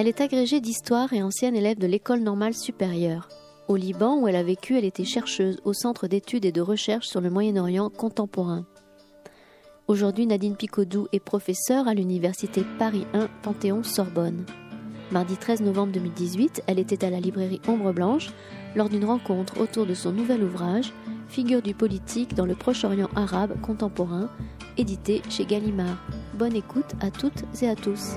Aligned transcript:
Elle 0.00 0.08
est 0.08 0.22
agrégée 0.22 0.62
d'histoire 0.62 1.12
et 1.12 1.22
ancienne 1.22 1.54
élève 1.54 1.76
de 1.76 1.86
l'école 1.86 2.20
normale 2.20 2.54
supérieure. 2.54 3.28
Au 3.68 3.76
Liban, 3.76 4.16
où 4.18 4.26
elle 4.26 4.36
a 4.36 4.42
vécu, 4.42 4.78
elle 4.78 4.86
était 4.86 5.04
chercheuse 5.04 5.60
au 5.66 5.74
Centre 5.74 6.06
d'études 6.06 6.46
et 6.46 6.52
de 6.52 6.62
recherche 6.62 7.06
sur 7.06 7.20
le 7.20 7.28
Moyen-Orient 7.28 7.90
contemporain. 7.90 8.64
Aujourd'hui, 9.88 10.26
Nadine 10.26 10.56
Picodou 10.56 11.06
est 11.12 11.20
professeure 11.20 11.86
à 11.86 11.92
l'université 11.92 12.64
Paris 12.78 13.06
1 13.12 13.28
Panthéon-Sorbonne. 13.42 14.46
Mardi 15.10 15.36
13 15.36 15.60
novembre 15.60 15.92
2018, 15.92 16.62
elle 16.66 16.78
était 16.78 17.04
à 17.04 17.10
la 17.10 17.20
librairie 17.20 17.60
Ombre 17.68 17.92
Blanche 17.92 18.30
lors 18.76 18.88
d'une 18.88 19.04
rencontre 19.04 19.60
autour 19.60 19.84
de 19.84 19.92
son 19.92 20.12
nouvel 20.12 20.42
ouvrage 20.42 20.94
Figure 21.28 21.60
du 21.60 21.74
politique 21.74 22.32
dans 22.34 22.46
le 22.46 22.54
Proche-Orient 22.54 23.10
arabe 23.16 23.60
contemporain, 23.60 24.30
édité 24.78 25.20
chez 25.28 25.44
Gallimard. 25.44 26.02
Bonne 26.38 26.56
écoute 26.56 26.94
à 27.02 27.10
toutes 27.10 27.44
et 27.60 27.68
à 27.68 27.76
tous. 27.76 28.14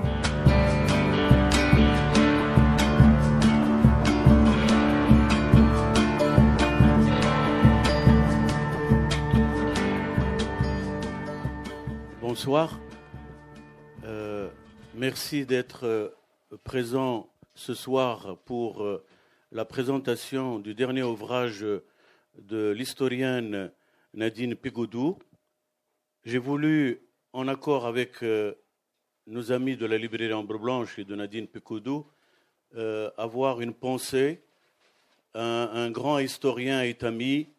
Bonsoir. 12.34 12.80
Euh, 14.02 14.50
merci 14.92 15.46
d'être 15.46 15.86
euh, 15.86 16.08
présent 16.64 17.32
ce 17.54 17.74
soir 17.74 18.38
pour 18.44 18.82
euh, 18.82 19.04
la 19.52 19.64
présentation 19.64 20.58
du 20.58 20.74
dernier 20.74 21.04
ouvrage 21.04 21.64
de 22.36 22.70
l'historienne 22.70 23.70
Nadine 24.14 24.56
Pigoudou. 24.56 25.16
J'ai 26.24 26.38
voulu, 26.38 27.06
en 27.32 27.46
accord 27.46 27.86
avec 27.86 28.24
nos 29.28 29.52
amis 29.52 29.76
de 29.76 29.86
la 29.86 29.96
librairie 29.96 30.32
Ambre 30.32 30.58
Blanche 30.58 30.98
et 30.98 31.04
de 31.04 31.14
Nadine 31.14 31.46
Pigoudou, 31.46 32.04
avoir 33.16 33.60
une 33.60 33.74
pensée. 33.74 34.42
Un, 35.34 35.70
un, 35.72 35.90
grand 35.92 36.18
historien 36.18 36.82
et 36.82 36.96
ami 37.02 37.53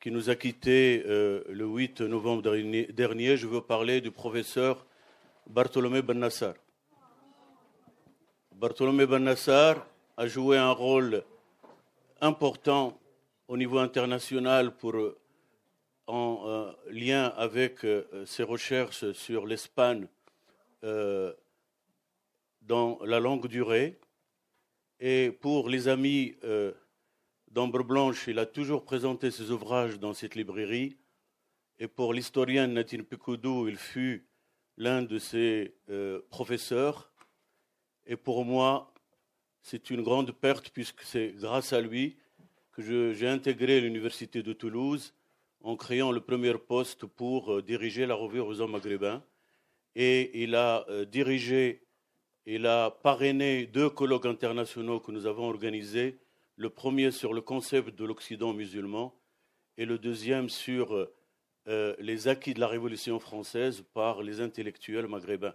qui 0.00 0.10
nous 0.10 0.30
a 0.30 0.34
quittés 0.34 1.04
euh, 1.06 1.44
le 1.50 1.66
8 1.66 2.00
novembre 2.00 2.40
dernier, 2.40 3.36
je 3.36 3.46
veux 3.46 3.60
parler 3.60 4.00
du 4.00 4.10
professeur 4.10 4.86
Bartholomé 5.46 6.00
Bennassar. 6.00 6.54
Bartholomé 8.54 9.04
Bennassar 9.04 9.86
a 10.16 10.26
joué 10.26 10.56
un 10.56 10.70
rôle 10.70 11.22
important 12.22 12.98
au 13.46 13.58
niveau 13.58 13.78
international 13.78 14.74
pour, 14.74 14.94
en 16.06 16.44
euh, 16.46 16.72
lien 16.88 17.26
avec 17.36 17.84
euh, 17.84 18.24
ses 18.24 18.42
recherches 18.42 19.12
sur 19.12 19.46
l'Espagne 19.46 20.06
dans 22.62 22.98
la 23.04 23.20
longue 23.20 23.48
durée. 23.48 23.98
Et 24.98 25.30
pour 25.30 25.68
les 25.68 25.88
amis 25.88 26.36
d'Ambre 27.50 27.82
Blanche, 27.82 28.28
il 28.28 28.38
a 28.38 28.46
toujours 28.46 28.84
présenté 28.84 29.30
ses 29.32 29.50
ouvrages 29.50 29.98
dans 29.98 30.14
cette 30.14 30.36
librairie. 30.36 30.96
Et 31.80 31.88
pour 31.88 32.14
l'historienne 32.14 32.74
Natine 32.74 33.02
Picoudou, 33.02 33.66
il 33.66 33.76
fut 33.76 34.24
l'un 34.76 35.02
de 35.02 35.18
ses 35.18 35.74
euh, 35.88 36.20
professeurs. 36.30 37.10
Et 38.06 38.16
pour 38.16 38.44
moi, 38.44 38.94
c'est 39.62 39.90
une 39.90 40.02
grande 40.02 40.30
perte 40.30 40.70
puisque 40.70 41.02
c'est 41.02 41.34
grâce 41.38 41.72
à 41.72 41.80
lui 41.80 42.16
que 42.72 43.12
j'ai 43.12 43.28
intégré 43.28 43.80
l'Université 43.80 44.42
de 44.42 44.52
Toulouse 44.52 45.12
en 45.62 45.76
créant 45.76 46.12
le 46.12 46.20
premier 46.20 46.54
poste 46.54 47.04
pour 47.04 47.52
euh, 47.52 47.62
diriger 47.62 48.06
la 48.06 48.14
revue 48.14 48.40
aux 48.40 48.60
hommes 48.60 48.72
maghrébins. 48.72 49.24
Et 49.96 50.42
il 50.44 50.54
a 50.54 50.86
euh, 50.88 51.04
dirigé, 51.04 51.82
il 52.46 52.66
a 52.66 52.90
parrainé 52.90 53.66
deux 53.66 53.90
colloques 53.90 54.26
internationaux 54.26 55.00
que 55.00 55.10
nous 55.10 55.26
avons 55.26 55.48
organisés 55.48 56.16
le 56.60 56.68
premier 56.68 57.10
sur 57.10 57.32
le 57.32 57.40
concept 57.40 57.98
de 57.98 58.04
l'Occident 58.04 58.52
musulman 58.52 59.18
et 59.78 59.86
le 59.86 59.96
deuxième 59.96 60.50
sur 60.50 60.92
euh, 61.68 61.96
les 61.98 62.28
acquis 62.28 62.52
de 62.52 62.60
la 62.60 62.68
Révolution 62.68 63.18
française 63.18 63.82
par 63.94 64.22
les 64.22 64.42
intellectuels 64.42 65.06
maghrébins. 65.06 65.54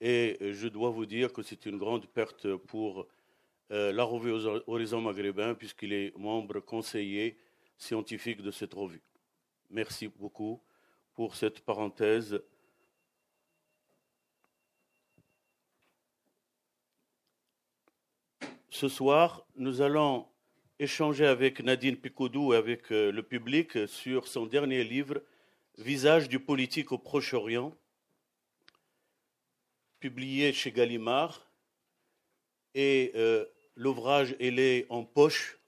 Et 0.00 0.36
je 0.40 0.66
dois 0.66 0.90
vous 0.90 1.06
dire 1.06 1.32
que 1.32 1.42
c'est 1.42 1.66
une 1.66 1.78
grande 1.78 2.06
perte 2.06 2.52
pour 2.56 3.06
euh, 3.70 3.92
la 3.92 4.02
revue 4.02 4.32
Horizon 4.66 5.00
maghrébin, 5.02 5.54
puisqu'il 5.54 5.92
est 5.92 6.12
membre 6.18 6.58
conseiller 6.58 7.38
scientifique 7.76 8.42
de 8.42 8.50
cette 8.50 8.74
revue. 8.74 9.04
Merci 9.70 10.08
beaucoup 10.08 10.60
pour 11.14 11.36
cette 11.36 11.60
parenthèse 11.60 12.42
ce 18.70 18.88
soir, 18.88 19.46
nous 19.56 19.80
allons 19.80 20.26
échanger 20.78 21.26
avec 21.26 21.60
Nadine 21.60 21.96
Picoudou 21.96 22.52
et 22.52 22.56
avec 22.56 22.92
euh, 22.92 23.10
le 23.10 23.22
public 23.22 23.86
sur 23.88 24.28
son 24.28 24.46
dernier 24.46 24.84
livre, 24.84 25.22
Visage 25.78 26.28
du 26.28 26.40
politique 26.40 26.90
au 26.92 26.98
Proche-Orient, 26.98 27.76
publié 30.00 30.52
chez 30.52 30.72
Gallimard. 30.72 31.48
Et 32.74 33.12
euh, 33.14 33.44
l'ouvrage, 33.76 34.34
est 34.40 34.86
en 34.90 35.04
poche 35.04 35.58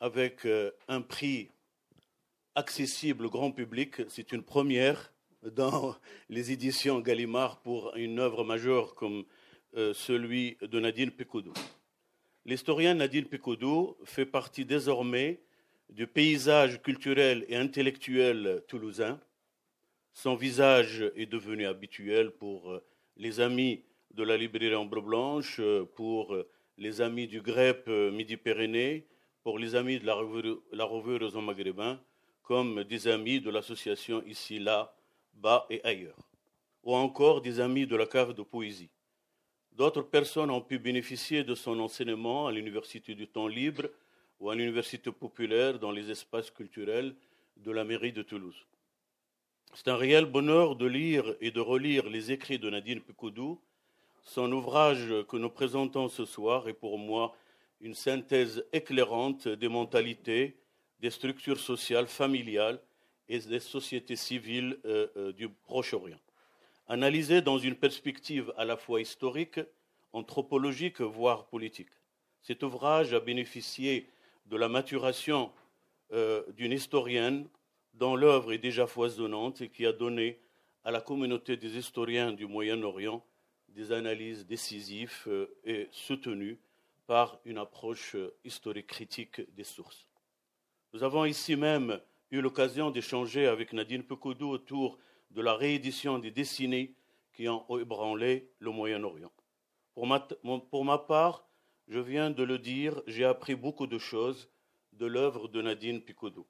avec 0.00 0.46
euh, 0.46 0.70
un 0.88 1.02
prix 1.02 1.50
accessible 2.54 3.26
au 3.26 3.30
grand 3.30 3.52
public. 3.52 4.08
C'est 4.08 4.32
une 4.32 4.42
première 4.42 5.12
dans 5.42 5.94
les 6.28 6.52
éditions 6.52 7.00
Gallimard 7.00 7.60
pour 7.60 7.94
une 7.96 8.18
œuvre 8.18 8.44
majeure 8.44 8.94
comme 8.94 9.24
celui 9.74 10.56
de 10.62 10.80
Nadine 10.80 11.10
Picoudou. 11.10 11.52
L'historien 12.46 12.94
Nadine 12.94 13.24
Picodou 13.24 13.96
fait 14.04 14.24
partie 14.24 14.64
désormais 14.64 15.40
du 15.90 16.06
paysage 16.06 16.80
culturel 16.80 17.44
et 17.48 17.56
intellectuel 17.56 18.62
toulousain. 18.68 19.18
Son 20.12 20.36
visage 20.36 21.10
est 21.16 21.26
devenu 21.26 21.66
habituel 21.66 22.30
pour 22.30 22.70
euh, 22.70 22.84
les 23.16 23.40
amis 23.40 23.82
de 24.12 24.22
la 24.22 24.36
librairie 24.36 24.76
Ambre 24.76 25.00
Blanche, 25.00 25.56
euh, 25.58 25.84
pour 25.96 26.36
euh, 26.36 26.48
les 26.78 27.00
amis 27.00 27.26
du 27.26 27.40
GREP 27.40 27.88
Midi-Pyrénées, 27.88 29.08
pour 29.42 29.58
les 29.58 29.74
amis 29.74 29.98
de 29.98 30.06
la 30.06 30.14
revue, 30.14 30.54
la 30.70 30.84
revue 30.84 31.18
Maghrébin, 31.42 32.00
comme 32.44 32.84
des 32.84 33.08
amis 33.08 33.40
de 33.40 33.50
l'association 33.50 34.22
ici, 34.24 34.60
là, 34.60 34.94
bas 35.34 35.66
et 35.68 35.82
ailleurs, 35.82 36.30
ou 36.84 36.94
encore 36.94 37.40
des 37.40 37.58
amis 37.58 37.88
de 37.88 37.96
la 37.96 38.06
cave 38.06 38.34
de 38.34 38.42
poésie. 38.42 38.90
D'autres 39.76 40.00
personnes 40.00 40.50
ont 40.50 40.62
pu 40.62 40.78
bénéficier 40.78 41.44
de 41.44 41.54
son 41.54 41.78
enseignement 41.80 42.46
à 42.46 42.52
l'Université 42.52 43.14
du 43.14 43.28
temps 43.28 43.46
libre 43.46 43.90
ou 44.40 44.48
à 44.48 44.54
l'Université 44.54 45.12
populaire 45.12 45.78
dans 45.78 45.90
les 45.90 46.10
espaces 46.10 46.50
culturels 46.50 47.14
de 47.58 47.70
la 47.72 47.84
mairie 47.84 48.12
de 48.12 48.22
Toulouse. 48.22 48.66
C'est 49.74 49.88
un 49.88 49.96
réel 49.96 50.24
bonheur 50.24 50.76
de 50.76 50.86
lire 50.86 51.36
et 51.42 51.50
de 51.50 51.60
relire 51.60 52.08
les 52.08 52.32
écrits 52.32 52.58
de 52.58 52.70
Nadine 52.70 53.02
Picoudou. 53.02 53.60
Son 54.22 54.50
ouvrage 54.50 55.12
que 55.28 55.36
nous 55.36 55.50
présentons 55.50 56.08
ce 56.08 56.24
soir 56.24 56.68
est 56.68 56.72
pour 56.72 56.98
moi 56.98 57.36
une 57.82 57.94
synthèse 57.94 58.64
éclairante 58.72 59.46
des 59.46 59.68
mentalités, 59.68 60.56
des 61.00 61.10
structures 61.10 61.60
sociales, 61.60 62.06
familiales 62.06 62.80
et 63.28 63.40
des 63.40 63.60
sociétés 63.60 64.16
civiles 64.16 64.78
euh, 64.86 65.08
euh, 65.18 65.32
du 65.32 65.50
Proche-Orient 65.50 66.16
analysé 66.88 67.42
dans 67.42 67.58
une 67.58 67.74
perspective 67.74 68.52
à 68.56 68.64
la 68.64 68.76
fois 68.76 69.00
historique, 69.00 69.60
anthropologique, 70.16 71.00
voire 71.00 71.46
politique. 71.46 71.90
Cet 72.42 72.62
ouvrage 72.62 73.12
a 73.12 73.20
bénéficié 73.20 74.08
de 74.46 74.56
la 74.56 74.68
maturation 74.68 75.52
euh, 76.12 76.42
d'une 76.52 76.72
historienne 76.72 77.48
dont 77.94 78.16
l'œuvre 78.16 78.52
est 78.52 78.58
déjà 78.58 78.86
foisonnante 78.86 79.60
et 79.60 79.68
qui 79.68 79.84
a 79.86 79.92
donné 79.92 80.38
à 80.84 80.90
la 80.90 81.00
communauté 81.00 81.56
des 81.56 81.76
historiens 81.76 82.32
du 82.32 82.46
Moyen-Orient 82.46 83.24
des 83.68 83.92
analyses 83.92 84.46
décisives 84.46 85.24
euh, 85.26 85.46
et 85.64 85.88
soutenues 85.90 86.58
par 87.06 87.38
une 87.44 87.58
approche 87.58 88.14
euh, 88.14 88.34
historique 88.44 88.86
critique 88.86 89.42
des 89.54 89.64
sources. 89.64 90.06
Nous 90.92 91.02
avons 91.02 91.24
ici 91.24 91.56
même 91.56 92.00
eu 92.30 92.40
l'occasion 92.40 92.90
d'échanger 92.90 93.46
avec 93.46 93.72
Nadine 93.72 94.02
Pekoudou 94.02 94.48
autour 94.48 94.98
de 95.30 95.42
la 95.42 95.54
réédition 95.54 96.18
des 96.18 96.30
décennies 96.30 96.94
qui 97.34 97.48
ont 97.48 97.64
ébranlé 97.78 98.48
le 98.60 98.70
Moyen-Orient. 98.70 99.30
Pour 99.96 100.84
ma, 100.84 100.98
part, 100.98 101.48
je 101.88 101.98
viens 101.98 102.30
de 102.30 102.42
le 102.42 102.58
dire, 102.58 103.00
j'ai 103.06 103.24
appris 103.24 103.54
beaucoup 103.54 103.86
de 103.86 103.96
choses 103.96 104.50
de 104.92 105.06
l'œuvre 105.06 105.48
de 105.48 105.62
Nadine 105.62 106.02
Picoudou. 106.02 106.46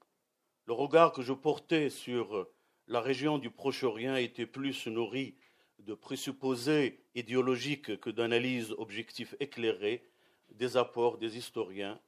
Le 0.65 0.73
regard 0.73 1.13
que 1.13 1.21
je 1.21 1.31
portais 1.31 1.89
sur 1.89 2.45
la 2.87 2.99
région 2.99 3.37
du 3.37 3.49
Proche-Orient 3.49 4.17
était 4.17 4.45
plus 4.45 4.85
nourri 4.87 5.37
de 5.79 5.93
présupposés 5.93 6.99
idéologiques 7.15 7.97
que 8.01 8.09
d'analyses 8.09 8.75
objectives 8.77 9.37
éclairées 9.39 10.03
des 10.51 10.75
apports 10.75 11.17
des 11.17 11.37
historiens 11.37 12.01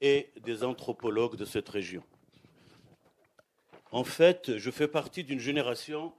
et 0.00 0.32
des 0.40 0.64
anthropologues 0.64 1.36
de 1.36 1.44
cette 1.44 1.68
région. 1.68 2.02
En 3.92 4.02
fait, 4.02 4.56
je 4.56 4.72
fais 4.72 4.88
partie 4.88 5.22
d'une 5.22 5.38
génération 5.38 6.12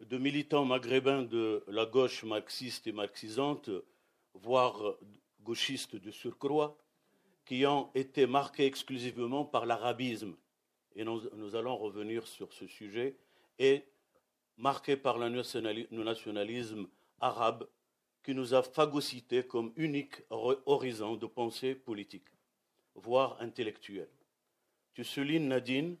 de 0.00 0.16
militants 0.16 0.64
maghrébins 0.64 1.24
de 1.24 1.62
la 1.68 1.84
gauche 1.84 2.24
marxiste 2.24 2.86
et 2.86 2.92
marxisante, 2.92 3.68
voire 4.34 4.96
gauchistes 5.42 5.96
de 5.96 6.10
surcroît, 6.10 6.76
qui 7.44 7.66
ont 7.66 7.90
été 7.94 8.26
marqués 8.26 8.66
exclusivement 8.66 9.44
par 9.44 9.66
l'arabisme. 9.66 10.36
Et 10.96 11.04
nous, 11.04 11.56
allons 11.56 11.76
revenir 11.76 12.26
sur 12.26 12.52
ce 12.52 12.66
sujet. 12.66 13.16
Et 13.58 13.84
marqués 14.56 14.96
par 14.96 15.18
le 15.18 15.28
nationalisme 15.28 16.88
arabe 17.20 17.68
qui 18.22 18.34
nous 18.34 18.54
a 18.54 18.62
phagocytés 18.62 19.46
comme 19.46 19.72
unique 19.76 20.22
horizon 20.30 21.16
de 21.16 21.26
pensée 21.26 21.74
politique, 21.74 22.28
voire 22.94 23.36
intellectuelle. 23.40 24.08
Tu 24.94 25.04
soulignes, 25.04 25.48
Nadine, 25.48 25.96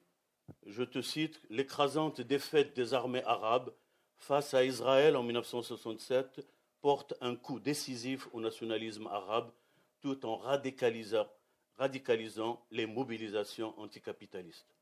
je 0.66 0.82
te 0.82 1.02
cite, 1.02 1.40
l'écrasante 1.50 2.20
défaite 2.20 2.74
des 2.74 2.94
armées 2.94 3.24
arabes 3.24 3.74
face 4.16 4.54
à 4.54 4.64
Israël 4.64 5.16
en 5.16 5.22
1967 5.22 6.46
porte 6.84 7.14
un 7.22 7.34
coup 7.34 7.60
décisif 7.60 8.28
au 8.34 8.42
nationalisme 8.42 9.06
arabe 9.06 9.50
tout 10.02 10.26
en 10.26 10.36
radicalisant, 10.36 11.26
les 12.70 12.84
mobilisations 12.84 13.72
anticapitalistes. 13.80 14.76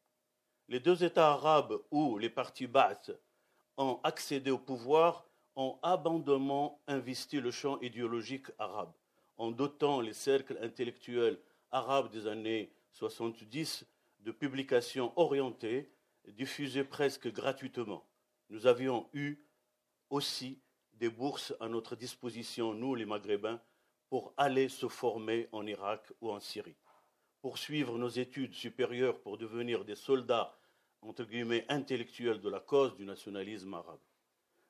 Les 0.66 0.81
deux 0.81 1.04
États 1.04 1.31
arabes 1.31 1.81
où 1.93 2.19
les 2.19 2.28
partis 2.28 2.66
Ba'ath 2.66 3.12
ont 3.76 4.00
accédé 4.02 4.50
au 4.50 4.58
pouvoir 4.58 5.28
ont 5.54 5.78
abondamment 5.84 6.82
investi 6.88 7.38
le 7.40 7.52
champ 7.52 7.81
idéologique 7.81 8.48
arabe, 8.58 8.93
en 9.37 9.52
dotant 9.52 10.00
les 10.00 10.12
cercles 10.12 10.58
intellectuels 10.60 11.38
arabes 11.70 12.10
des 12.10 12.26
années 12.26 12.72
70 12.94 13.87
de 14.19 14.32
publications 14.32 15.12
orientées, 15.14 15.88
diffusées 16.26 16.82
presque 16.82 17.32
gratuitement. 17.32 18.05
Nous 18.50 18.66
avions 18.66 19.08
eu 19.12 19.37
aussi 20.10 20.62
des 21.02 21.10
bourses 21.10 21.52
à 21.58 21.66
notre 21.66 21.96
disposition, 21.96 22.75
nous 22.75 22.94
les 22.94 23.06
Maghrébins, 23.06 23.60
pour 24.08 24.32
aller 24.37 24.69
se 24.69 24.87
former 24.87 25.49
en 25.50 25.66
Irak 25.66 26.12
ou 26.20 26.31
en 26.31 26.38
Syrie, 26.38 26.76
poursuivre 27.40 27.99
nos 27.99 28.08
études 28.08 28.54
supérieures 28.54 29.19
pour 29.20 29.37
devenir 29.37 29.84
des 29.84 29.96
soldats, 29.96 30.56
entre 31.00 31.25
guillemets, 31.25 31.66
intellectuels 31.69 32.40
de 32.40 32.49
la 32.49 32.60
cause 32.60 32.94
du 32.94 33.04
nationalisme 33.04 33.75
arabe. 33.75 33.99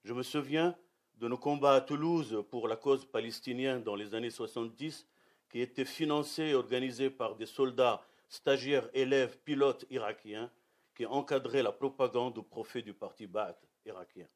Je 0.04 0.14
me 0.14 0.22
souviens 0.22 0.74
de 1.16 1.28
nos 1.28 1.36
combats 1.36 1.74
à 1.74 1.80
Toulouse 1.82 2.42
pour 2.48 2.66
la 2.66 2.76
cause 2.76 3.04
palestinienne 3.04 3.82
dans 3.82 3.94
les 3.94 4.14
années 4.14 4.30
70, 4.30 5.06
qui 5.50 5.60
étaient 5.60 5.84
financés 5.84 6.44
et 6.44 6.54
organisés 6.54 7.10
par 7.10 7.36
des 7.36 7.44
soldats, 7.44 8.02
stagiaires, 8.30 8.88
élèves, 8.94 9.38
pilotes 9.44 9.84
irakiens, 9.90 10.50
qui 10.94 11.04
encadraient 11.04 11.62
la 11.62 11.72
propagande 11.72 12.38
au 12.38 12.42
profit 12.42 12.82
du 12.82 12.94
parti 12.94 13.26
Ba'ath 13.26 13.62
irakien. 13.84 14.26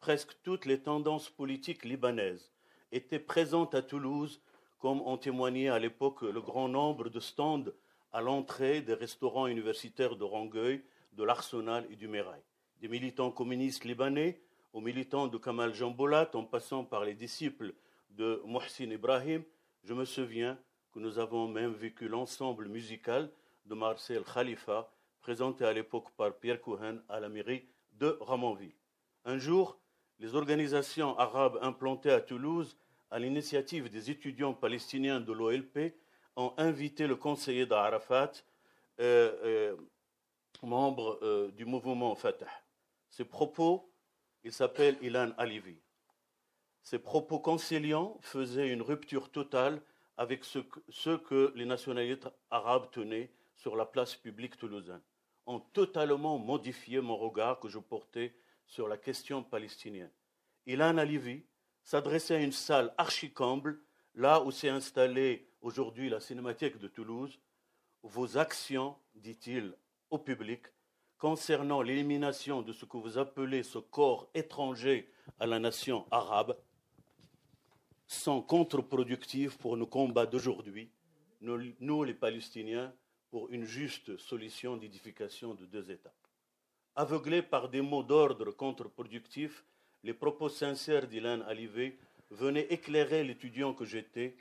Presque 0.00 0.36
toutes 0.42 0.64
les 0.64 0.80
tendances 0.80 1.28
politiques 1.28 1.84
libanaises 1.84 2.52
étaient 2.92 3.18
présentes 3.18 3.74
à 3.74 3.82
Toulouse, 3.82 4.40
comme 4.78 5.00
ont 5.02 5.18
témoigné 5.18 5.68
à 5.68 5.78
l'époque 5.78 6.22
le 6.22 6.40
grand 6.40 6.68
nombre 6.68 7.08
de 7.08 7.20
stands 7.20 7.64
à 8.12 8.20
l'entrée 8.20 8.80
des 8.80 8.94
restaurants 8.94 9.48
universitaires 9.48 10.16
de 10.16 10.24
Rangueil, 10.24 10.82
de 11.12 11.24
l'Arsenal 11.24 11.86
et 11.90 11.96
du 11.96 12.06
Mérail. 12.08 12.40
Des 12.80 12.88
militants 12.88 13.32
communistes 13.32 13.84
libanais 13.84 14.40
aux 14.72 14.80
militants 14.80 15.26
de 15.26 15.36
Kamal 15.36 15.74
Jambolat, 15.74 16.30
en 16.34 16.44
passant 16.44 16.84
par 16.84 17.04
les 17.04 17.14
disciples 17.14 17.74
de 18.10 18.40
Mohsin 18.46 18.90
Ibrahim, 18.90 19.42
je 19.82 19.94
me 19.94 20.04
souviens 20.04 20.58
que 20.92 21.00
nous 21.00 21.18
avons 21.18 21.48
même 21.48 21.72
vécu 21.72 22.08
l'ensemble 22.08 22.68
musical 22.68 23.30
de 23.66 23.74
Marcel 23.74 24.22
Khalifa, 24.22 24.90
présenté 25.20 25.64
à 25.64 25.72
l'époque 25.72 26.10
par 26.16 26.34
Pierre 26.34 26.60
Cohen 26.60 26.98
à 27.08 27.20
la 27.20 27.28
mairie 27.28 27.66
de 27.92 28.16
Ramonville. 28.20 28.74
Un 29.24 29.38
jour, 29.38 29.78
les 30.18 30.34
organisations 30.34 31.18
arabes 31.18 31.58
implantées 31.62 32.10
à 32.10 32.20
Toulouse, 32.20 32.76
à 33.10 33.18
l'initiative 33.18 33.88
des 33.88 34.10
étudiants 34.10 34.54
palestiniens 34.54 35.20
de 35.20 35.32
l'OLP, 35.32 35.94
ont 36.36 36.52
invité 36.56 37.06
le 37.06 37.16
conseiller 37.16 37.66
d'Arafat, 37.66 38.32
euh, 39.00 39.32
euh, 39.44 39.76
membre 40.62 41.18
euh, 41.22 41.50
du 41.52 41.64
mouvement 41.64 42.14
Fatah. 42.14 42.46
Ces 43.10 43.24
propos 43.24 43.88
il 44.44 44.52
s'appelle 44.52 44.96
Ilan 45.02 45.32
Alivi. 45.36 45.76
Ses 46.82 46.98
propos 46.98 47.38
conciliants 47.38 48.16
faisaient 48.20 48.68
une 48.72 48.82
rupture 48.82 49.30
totale 49.30 49.82
avec 50.16 50.44
ce 50.44 51.16
que, 51.16 51.52
les 51.54 51.66
nationalistes 51.66 52.28
arabes 52.50 52.90
tenaient 52.90 53.30
sur 53.54 53.76
la 53.76 53.84
place 53.84 54.14
publique 54.14 54.56
toulousaine, 54.56 55.02
ont 55.46 55.60
totalement 55.60 56.38
modifié 56.38 57.00
mon 57.00 57.16
regard 57.16 57.60
que 57.60 57.68
je 57.68 57.78
portais 57.78 58.34
sur 58.68 58.86
la 58.86 58.96
question 58.96 59.42
palestinienne. 59.42 60.12
Ilan 60.66 60.98
Alivi 60.98 61.42
s'adressait 61.82 62.36
à 62.36 62.40
une 62.40 62.52
salle 62.52 62.94
archicomble, 62.98 63.80
là 64.14 64.42
où 64.42 64.50
s'est 64.50 64.68
installée 64.68 65.48
aujourd'hui 65.62 66.08
la 66.08 66.20
Cinémathèque 66.20 66.78
de 66.78 66.86
Toulouse. 66.86 67.40
Vos 68.02 68.38
actions, 68.38 68.96
dit-il 69.14 69.74
au 70.10 70.18
public, 70.18 70.66
concernant 71.18 71.82
l'élimination 71.82 72.62
de 72.62 72.72
ce 72.72 72.84
que 72.84 72.96
vous 72.96 73.18
appelez 73.18 73.62
ce 73.62 73.78
corps 73.78 74.30
étranger 74.34 75.10
à 75.40 75.46
la 75.46 75.58
nation 75.58 76.06
arabe 76.10 76.56
sont 78.06 78.40
contre-productifs 78.40 79.58
pour 79.58 79.76
nos 79.76 79.86
combats 79.86 80.26
d'aujourd'hui, 80.26 80.90
nous, 81.40 82.04
les 82.04 82.14
Palestiniens, 82.14 82.92
pour 83.30 83.50
une 83.50 83.64
juste 83.64 84.16
solution 84.16 84.76
d'édification 84.76 85.54
de 85.54 85.66
deux 85.66 85.90
États. 85.90 86.14
Aveuglés 87.00 87.42
par 87.42 87.68
des 87.68 87.80
mots 87.80 88.02
d'ordre 88.02 88.50
contre-productifs, 88.50 89.64
les 90.02 90.12
propos 90.12 90.48
sincères 90.48 91.06
d'Ilan 91.06 91.42
Alivé 91.42 91.96
venaient 92.32 92.66
éclairer 92.70 93.22
l'étudiant 93.22 93.72
que 93.72 93.84
j'étais. 93.84 94.34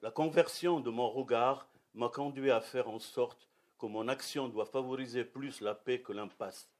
La 0.00 0.10
conversion 0.10 0.80
de 0.80 0.88
mon 0.88 1.10
regard 1.10 1.68
m'a 1.92 2.08
conduit 2.08 2.50
à 2.50 2.62
faire 2.62 2.88
en 2.88 2.98
sorte 2.98 3.46
que 3.78 3.84
mon 3.84 4.08
action 4.08 4.48
doit 4.48 4.64
favoriser 4.64 5.22
plus 5.22 5.60
la 5.60 5.74
paix 5.74 6.00
que 6.00 6.14
l'impasse. 6.14 6.70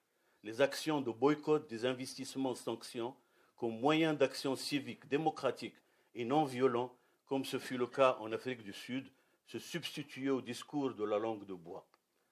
Les 0.44 0.62
actions 0.62 1.02
de 1.02 1.10
boycott 1.10 1.68
des 1.68 1.84
investissements 1.84 2.54
sanctions 2.54 3.14
comme 3.56 3.78
moyen 3.78 4.14
d'action 4.14 4.56
civique, 4.56 5.06
démocratique 5.08 5.76
et 6.14 6.24
non 6.24 6.44
violent, 6.44 6.90
comme 7.26 7.44
ce 7.44 7.58
fut 7.58 7.76
le 7.76 7.86
cas 7.86 8.16
en 8.20 8.32
Afrique 8.32 8.62
du 8.62 8.72
Sud, 8.72 9.12
se 9.44 9.58
substituer 9.58 10.30
au 10.30 10.40
discours 10.40 10.94
de 10.94 11.04
la 11.04 11.18
langue 11.18 11.44
de 11.44 11.52
bois. 11.52 11.86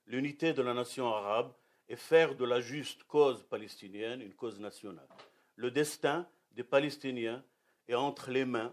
L'unité 0.07 0.55
de 0.55 0.63
la 0.63 0.73
nation 0.73 1.15
arabe 1.15 1.53
est 1.91 1.97
faire 1.97 2.37
de 2.37 2.45
la 2.45 2.61
juste 2.61 3.03
cause 3.05 3.43
palestinienne 3.43 4.23
une 4.23 4.35
cause 4.35 4.61
nationale. 4.61 5.09
Le 5.57 5.73
destin 5.73 6.25
des 6.53 6.63
Palestiniens 6.63 7.45
est 7.89 7.97
entre 7.97 8.31
les 8.31 8.45
mains, 8.45 8.73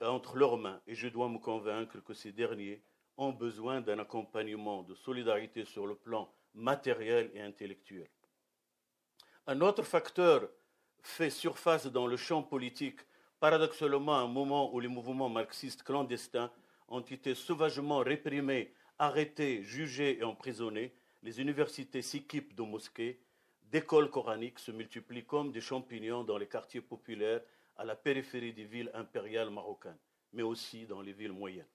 entre 0.00 0.36
leurs 0.38 0.56
mains, 0.56 0.80
et 0.86 0.94
je 0.94 1.08
dois 1.08 1.28
me 1.28 1.38
convaincre 1.38 2.00
que 2.00 2.14
ces 2.14 2.32
derniers 2.32 2.82
ont 3.18 3.32
besoin 3.32 3.82
d'un 3.82 3.98
accompagnement 3.98 4.82
de 4.82 4.94
solidarité 4.94 5.66
sur 5.66 5.86
le 5.86 5.94
plan 5.94 6.32
matériel 6.54 7.30
et 7.34 7.42
intellectuel. 7.42 8.08
Un 9.46 9.60
autre 9.60 9.82
facteur 9.82 10.48
fait 11.02 11.30
surface 11.30 11.86
dans 11.86 12.06
le 12.06 12.16
champ 12.16 12.42
politique, 12.42 13.00
paradoxalement 13.40 14.16
à 14.16 14.20
un 14.20 14.26
moment 14.26 14.74
où 14.74 14.80
les 14.80 14.88
mouvements 14.88 15.28
marxistes 15.28 15.82
clandestins 15.82 16.50
ont 16.88 17.00
été 17.00 17.34
sauvagement 17.34 17.98
réprimés, 17.98 18.72
arrêtés, 18.98 19.62
jugés 19.62 20.18
et 20.18 20.24
emprisonnés, 20.24 20.94
les 21.22 21.40
universités 21.40 22.02
s'équipent 22.02 22.54
de 22.54 22.62
mosquées, 22.62 23.20
d'écoles 23.70 24.10
coraniques 24.10 24.58
se 24.58 24.70
multiplient 24.70 25.24
comme 25.24 25.52
des 25.52 25.60
champignons 25.60 26.24
dans 26.24 26.38
les 26.38 26.46
quartiers 26.46 26.80
populaires 26.80 27.42
à 27.76 27.84
la 27.84 27.96
périphérie 27.96 28.52
des 28.52 28.64
villes 28.64 28.90
impériales 28.94 29.50
marocaines, 29.50 29.98
mais 30.32 30.42
aussi 30.42 30.86
dans 30.86 31.00
les 31.00 31.12
villes 31.12 31.32
moyennes. 31.32 31.66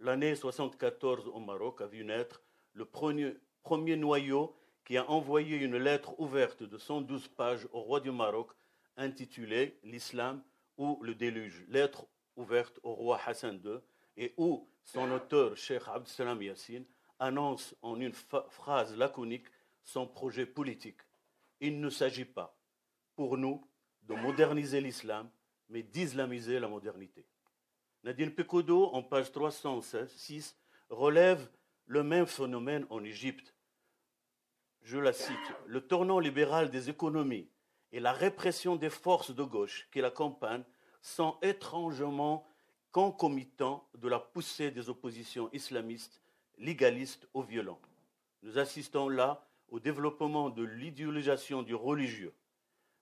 L'année 0.00 0.34
74 0.34 1.28
au 1.28 1.40
Maroc 1.40 1.80
a 1.80 1.86
vu 1.86 2.04
naître 2.04 2.42
le 2.72 2.84
premier, 2.84 3.96
noyau 3.96 4.56
qui 4.84 4.96
a 4.96 5.08
envoyé 5.08 5.56
une 5.56 5.76
lettre 5.76 6.18
ouverte 6.18 6.62
de 6.62 6.76
112 6.76 7.28
pages 7.28 7.66
au 7.72 7.80
roi 7.80 8.00
du 8.00 8.10
Maroc 8.10 8.50
intitulée 8.96 9.78
L'islam 9.82 10.42
ou 10.76 10.98
le 11.02 11.14
déluge, 11.14 11.64
lettre 11.68 12.06
ouverte 12.36 12.80
au 12.82 12.92
roi 12.92 13.20
Hassan 13.24 13.60
II, 13.64 13.78
et 14.16 14.34
où 14.36 14.68
son 14.82 15.10
auteur, 15.12 15.56
Cheikh 15.56 15.82
Abdeslam 15.86 16.42
Yassine, 16.42 16.84
annonce 17.18 17.74
en 17.82 18.00
une 18.00 18.12
phrase 18.12 18.96
laconique 18.96 19.46
son 19.82 20.06
projet 20.06 20.46
politique. 20.46 21.00
Il 21.60 21.80
ne 21.80 21.90
s'agit 21.90 22.24
pas, 22.24 22.56
pour 23.16 23.36
nous, 23.38 23.64
de 24.02 24.14
moderniser 24.14 24.80
l'islam, 24.80 25.30
mais 25.68 25.82
d'islamiser 25.82 26.58
la 26.58 26.68
modernité. 26.68 27.24
Nadine 28.02 28.34
Pekodo, 28.34 28.90
en 28.92 29.02
page 29.02 29.32
306, 29.32 30.56
relève 30.90 31.48
le 31.86 32.02
même 32.02 32.26
phénomène 32.26 32.86
en 32.90 33.02
Égypte. 33.02 33.54
Je 34.82 34.98
la 34.98 35.12
cite. 35.12 35.52
Le 35.66 35.80
tournant 35.80 36.18
libéral 36.18 36.70
des 36.70 36.90
économies 36.90 37.48
et 37.92 38.00
la 38.00 38.12
répression 38.12 38.76
des 38.76 38.90
forces 38.90 39.34
de 39.34 39.42
gauche 39.42 39.88
qui 39.90 40.00
l'accompagnent 40.00 40.64
sont 41.00 41.38
étrangement 41.42 42.46
concomitants 42.92 43.88
de 43.94 44.08
la 44.08 44.18
poussée 44.18 44.70
des 44.70 44.88
oppositions 44.88 45.48
islamistes, 45.52 46.20
légalistes 46.58 47.28
ou 47.34 47.42
violents. 47.42 47.80
Nous 48.42 48.58
assistons 48.58 49.08
là 49.08 49.46
au 49.68 49.80
développement 49.80 50.50
de 50.50 50.62
l'idéologisation 50.62 51.62
du 51.62 51.74
religieux. 51.74 52.34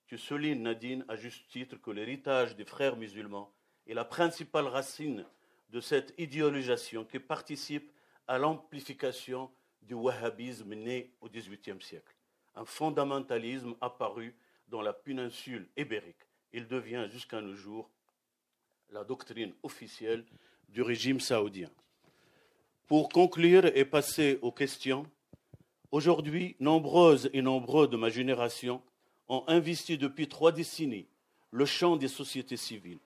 Tu 0.07 0.19
soulignes, 0.19 0.63
Nadine, 0.63 1.05
à 1.09 1.17
juste 1.17 1.49
titre, 1.49 1.77
que 1.77 1.91
l'héritage 1.91 2.57
des 2.57 2.65
frères 2.65 2.97
musulmans 2.97 3.53
est 3.87 3.95
la 3.95 4.05
principale 4.05 4.67
racine 4.67 5.27
de 5.71 5.81
cette 5.81 6.15
idéologisation 6.19 7.05
qui 7.05 7.19
participe 7.19 7.91
à 8.29 8.39
l'amplification 8.39 9.51
du 9.81 9.95
wahhabisme 9.95 10.75
né 10.75 11.13
au 11.21 11.29
XVIIIe 11.29 11.81
siècle. 11.81 12.15
Un 12.55 12.65
fondamentalisme 12.65 13.75
apparu 13.81 14.37
dans 14.69 14.83
la 14.83 14.93
péninsule 14.93 15.69
ibérique. 15.77 16.29
Il 16.53 16.69
devient 16.69 17.07
jusqu'à 17.11 17.41
nos 17.41 17.55
jours 17.55 17.91
la 18.91 19.05
doctrine 19.05 19.55
officielle 19.63 20.25
du 20.69 20.83
régime 20.83 21.21
saoudien. 21.21 21.71
Pour 22.87 23.09
conclure 23.09 23.67
et 23.77 23.85
passer 23.85 24.39
aux 24.43 24.53
questions, 24.53 25.07
aujourd'hui, 25.91 26.57
nombreuses 26.61 27.31
et 27.33 27.43
nombreux 27.43 27.89
de 27.89 27.97
ma 27.97 28.11
génération 28.11 28.83
ont 29.29 29.45
investi 29.47 29.97
depuis 29.97 30.29
trois 30.29 30.53
décennies 30.53 31.07
le 31.51 31.65
champ 31.65 31.97
des 31.97 32.09
sociétés 32.09 32.57
civiles. 32.57 32.99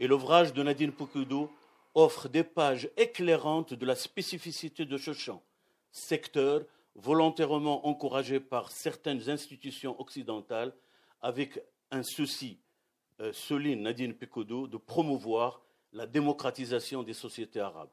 Et 0.00 0.06
l'ouvrage 0.06 0.52
de 0.52 0.62
Nadine 0.62 0.92
Poukoudou 0.92 1.50
offre 1.94 2.28
des 2.28 2.44
pages 2.44 2.88
éclairantes 2.96 3.74
de 3.74 3.86
la 3.86 3.94
spécificité 3.94 4.84
de 4.84 4.96
ce 4.96 5.12
champ, 5.12 5.42
secteur 5.92 6.62
volontairement 6.94 7.86
encouragé 7.86 8.40
par 8.40 8.70
certaines 8.70 9.28
institutions 9.30 10.00
occidentales 10.00 10.74
avec 11.22 11.62
un 11.90 12.02
souci, 12.02 12.58
euh, 13.20 13.32
souligne 13.32 13.82
Nadine 13.82 14.14
Poukoudou, 14.14 14.66
de 14.66 14.76
promouvoir 14.76 15.62
la 15.92 16.06
démocratisation 16.06 17.02
des 17.02 17.14
sociétés 17.14 17.60
arabes. 17.60 17.90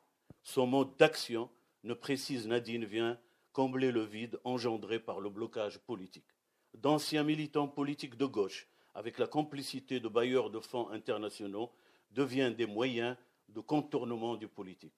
Son 0.48 0.66
mode 0.66 0.96
d'action, 0.96 1.50
ne 1.84 1.94
précise 1.94 2.48
Nadine, 2.48 2.86
vient 2.86 3.20
combler 3.52 3.92
le 3.92 4.06
vide 4.06 4.40
engendré 4.46 4.98
par 4.98 5.20
le 5.20 5.30
blocage 5.30 5.78
politique. 5.80 6.38
D'anciens 6.74 7.26
militants 7.26 7.68
politiques 7.68 8.16
de 8.16 8.26
gauche, 8.26 8.66
avec 8.96 9.20
la 9.20 9.28
complicité 9.28 10.00
de 10.00 10.08
bailleurs 10.08 10.50
de 10.50 10.62
fonds 10.62 10.90
internationaux, 10.92 11.74
deviennent 12.12 12.56
des 12.56 12.66
moyens 12.66 13.18
de 13.50 13.60
contournement 13.60 14.38
du 14.38 14.48
politique. 14.48 14.96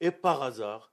Et 0.00 0.10
par 0.10 0.42
hasard, 0.42 0.92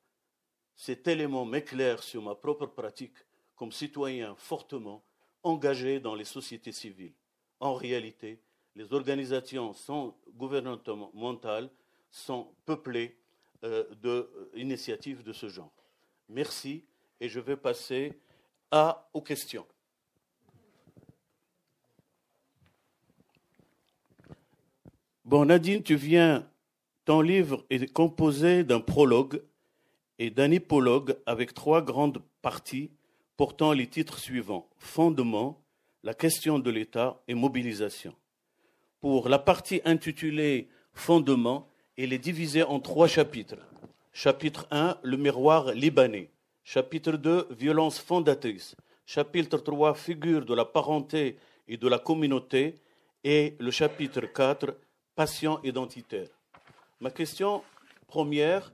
cet 0.75 1.07
élément 1.07 1.43
m'éclaire 1.43 2.03
sur 2.03 2.21
ma 2.21 2.35
propre 2.35 2.67
pratique 2.67 3.17
comme 3.55 3.71
citoyen 3.71 4.35
fortement 4.35 5.03
engagé 5.41 5.99
dans 5.99 6.13
les 6.13 6.25
sociétés 6.25 6.73
civiles. 6.73 7.15
En 7.59 7.73
réalité, 7.73 8.39
les 8.75 8.93
organisations 8.93 9.73
gouvernementales 10.35 11.71
sont 12.11 12.53
peuplées 12.65 13.17
d'initiatives 14.53 15.23
de 15.23 15.33
ce 15.33 15.49
genre. 15.49 15.71
Merci 16.29 16.83
et 17.19 17.29
je 17.29 17.39
vais 17.39 17.57
passer 17.57 18.13
à, 18.71 19.09
aux 19.13 19.21
questions. 19.21 19.65
Bon, 25.23 25.45
Nadine, 25.45 25.81
tu 25.81 25.95
viens 25.95 26.47
ton 27.05 27.21
livre 27.21 27.63
est 27.69 27.91
composé 27.93 28.63
d'un 28.63 28.79
prologue 28.79 29.43
et 30.17 30.31
d'un 30.31 30.51
hypologue 30.51 31.15
avec 31.27 31.53
trois 31.53 31.83
grandes 31.83 32.21
parties 32.41 32.89
portant 33.37 33.73
les 33.73 33.85
titres 33.85 34.17
suivants 34.17 34.67
Fondement, 34.77 35.61
la 36.03 36.15
question 36.15 36.57
de 36.57 36.71
l'État 36.71 37.21
et 37.27 37.35
mobilisation. 37.35 38.15
Pour 39.01 39.29
la 39.29 39.37
partie 39.37 39.81
intitulée 39.85 40.67
Fondement, 40.93 41.69
elle 41.97 42.13
est 42.13 42.19
divisée 42.19 42.63
en 42.63 42.79
trois 42.79 43.07
chapitres. 43.07 43.55
Chapitre 44.11 44.67
1, 44.69 44.97
le 45.01 45.17
miroir 45.17 45.71
libanais. 45.71 46.29
Chapitre 46.63 47.13
2, 47.13 47.47
violence 47.51 47.99
fondatrice. 47.99 48.75
Chapitre 49.05 49.57
3, 49.57 49.93
figure 49.95 50.45
de 50.45 50.53
la 50.53 50.65
parenté 50.65 51.37
et 51.67 51.77
de 51.77 51.87
la 51.87 51.99
communauté. 51.99 52.75
Et 53.23 53.55
le 53.59 53.71
chapitre 53.71 54.21
4, 54.21 54.77
passion 55.15 55.61
identitaire. 55.63 56.27
Ma 56.99 57.11
question 57.11 57.63
première, 58.07 58.73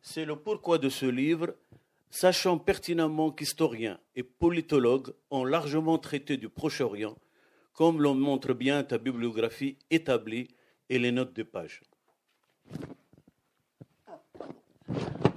c'est 0.00 0.24
le 0.24 0.36
pourquoi 0.36 0.78
de 0.78 0.88
ce 0.88 1.06
livre, 1.06 1.54
sachant 2.10 2.58
pertinemment 2.58 3.30
qu'historiens 3.30 3.98
et 4.16 4.22
politologues 4.22 5.12
ont 5.30 5.44
largement 5.44 5.98
traité 5.98 6.38
du 6.38 6.48
Proche-Orient, 6.48 7.16
comme 7.74 8.00
l'on 8.00 8.14
montre 8.14 8.54
bien 8.54 8.82
ta 8.82 8.98
bibliographie 8.98 9.76
établie 9.90 10.48
et 10.88 10.98
les 10.98 11.12
notes 11.12 11.34
de 11.34 11.42
page. 11.42 11.82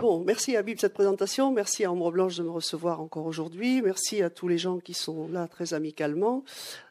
Bon, 0.05 0.23
merci 0.23 0.55
Habib 0.55 0.75
de 0.75 0.81
cette 0.81 0.93
présentation. 0.93 1.51
Merci 1.51 1.83
à 1.83 1.91
Ombre 1.91 2.11
Blanche 2.11 2.37
de 2.37 2.43
me 2.43 2.51
recevoir 2.51 3.01
encore 3.01 3.25
aujourd'hui. 3.25 3.81
Merci 3.81 4.21
à 4.21 4.29
tous 4.29 4.47
les 4.47 4.59
gens 4.59 4.77
qui 4.77 4.93
sont 4.93 5.27
là 5.29 5.47
très 5.47 5.73
amicalement. 5.73 6.43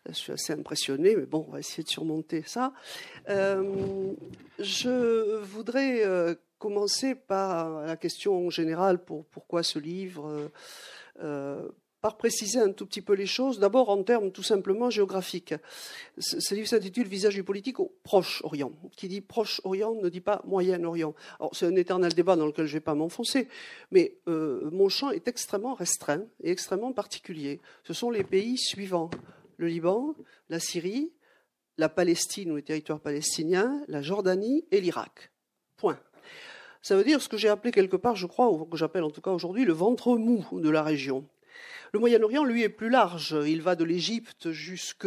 Je 0.08 0.14
suis 0.14 0.32
assez 0.32 0.52
impressionné, 0.52 1.14
mais 1.14 1.26
bon, 1.26 1.44
on 1.46 1.52
va 1.52 1.60
essayer 1.60 1.84
de 1.84 1.88
surmonter 1.88 2.42
ça. 2.44 2.72
Euh, 3.28 4.12
je 4.58 5.38
voudrais 5.42 6.04
euh, 6.04 6.34
commencer 6.58 7.14
par 7.14 7.82
la 7.82 7.96
question 7.96 8.50
générale 8.50 8.98
pour 8.98 9.26
pourquoi 9.26 9.62
ce 9.62 9.78
livre. 9.78 10.50
Euh, 11.22 11.68
par 12.04 12.18
préciser 12.18 12.58
un 12.58 12.70
tout 12.70 12.84
petit 12.84 13.00
peu 13.00 13.14
les 13.14 13.24
choses, 13.24 13.58
d'abord 13.58 13.88
en 13.88 14.02
termes 14.02 14.30
tout 14.30 14.42
simplement 14.42 14.90
géographiques. 14.90 15.54
Ce 16.18 16.54
livre 16.54 16.68
s'intitule 16.68 17.08
Visage 17.08 17.34
du 17.34 17.44
politique 17.44 17.80
au 17.80 17.94
Proche-Orient. 18.02 18.72
Qui 18.94 19.08
dit 19.08 19.22
Proche-Orient 19.22 19.94
ne 19.94 20.10
dit 20.10 20.20
pas 20.20 20.42
Moyen-Orient. 20.44 21.14
Alors 21.40 21.56
c'est 21.56 21.64
un 21.64 21.74
éternel 21.76 22.12
débat 22.12 22.36
dans 22.36 22.44
lequel 22.44 22.66
je 22.66 22.72
ne 22.72 22.76
vais 22.76 22.84
pas 22.84 22.94
m'enfoncer, 22.94 23.48
mais 23.90 24.18
euh, 24.28 24.68
mon 24.70 24.90
champ 24.90 25.12
est 25.12 25.28
extrêmement 25.28 25.72
restreint 25.72 26.26
et 26.42 26.50
extrêmement 26.50 26.92
particulier. 26.92 27.62
Ce 27.84 27.94
sont 27.94 28.10
les 28.10 28.22
pays 28.22 28.58
suivants 28.58 29.08
le 29.56 29.68
Liban, 29.68 30.14
la 30.50 30.60
Syrie, 30.60 31.10
la 31.78 31.88
Palestine 31.88 32.52
ou 32.52 32.56
les 32.56 32.62
territoires 32.62 33.00
palestiniens, 33.00 33.82
la 33.88 34.02
Jordanie 34.02 34.66
et 34.72 34.82
l'Irak. 34.82 35.30
Point. 35.78 35.98
Ça 36.82 36.96
veut 36.96 37.04
dire 37.04 37.22
ce 37.22 37.30
que 37.30 37.38
j'ai 37.38 37.48
appelé 37.48 37.72
quelque 37.72 37.96
part, 37.96 38.14
je 38.14 38.26
crois, 38.26 38.50
ou 38.50 38.66
que 38.66 38.76
j'appelle 38.76 39.04
en 39.04 39.10
tout 39.10 39.22
cas 39.22 39.30
aujourd'hui, 39.30 39.64
le 39.64 39.72
ventre 39.72 40.18
mou 40.18 40.44
de 40.52 40.68
la 40.68 40.82
région. 40.82 41.26
Le 41.94 42.00
Moyen-Orient, 42.00 42.42
lui, 42.42 42.64
est 42.64 42.70
plus 42.70 42.88
large. 42.88 43.36
Il 43.46 43.62
va 43.62 43.76
de 43.76 43.84
l'Égypte 43.84 44.50
jusqu'à 44.50 45.06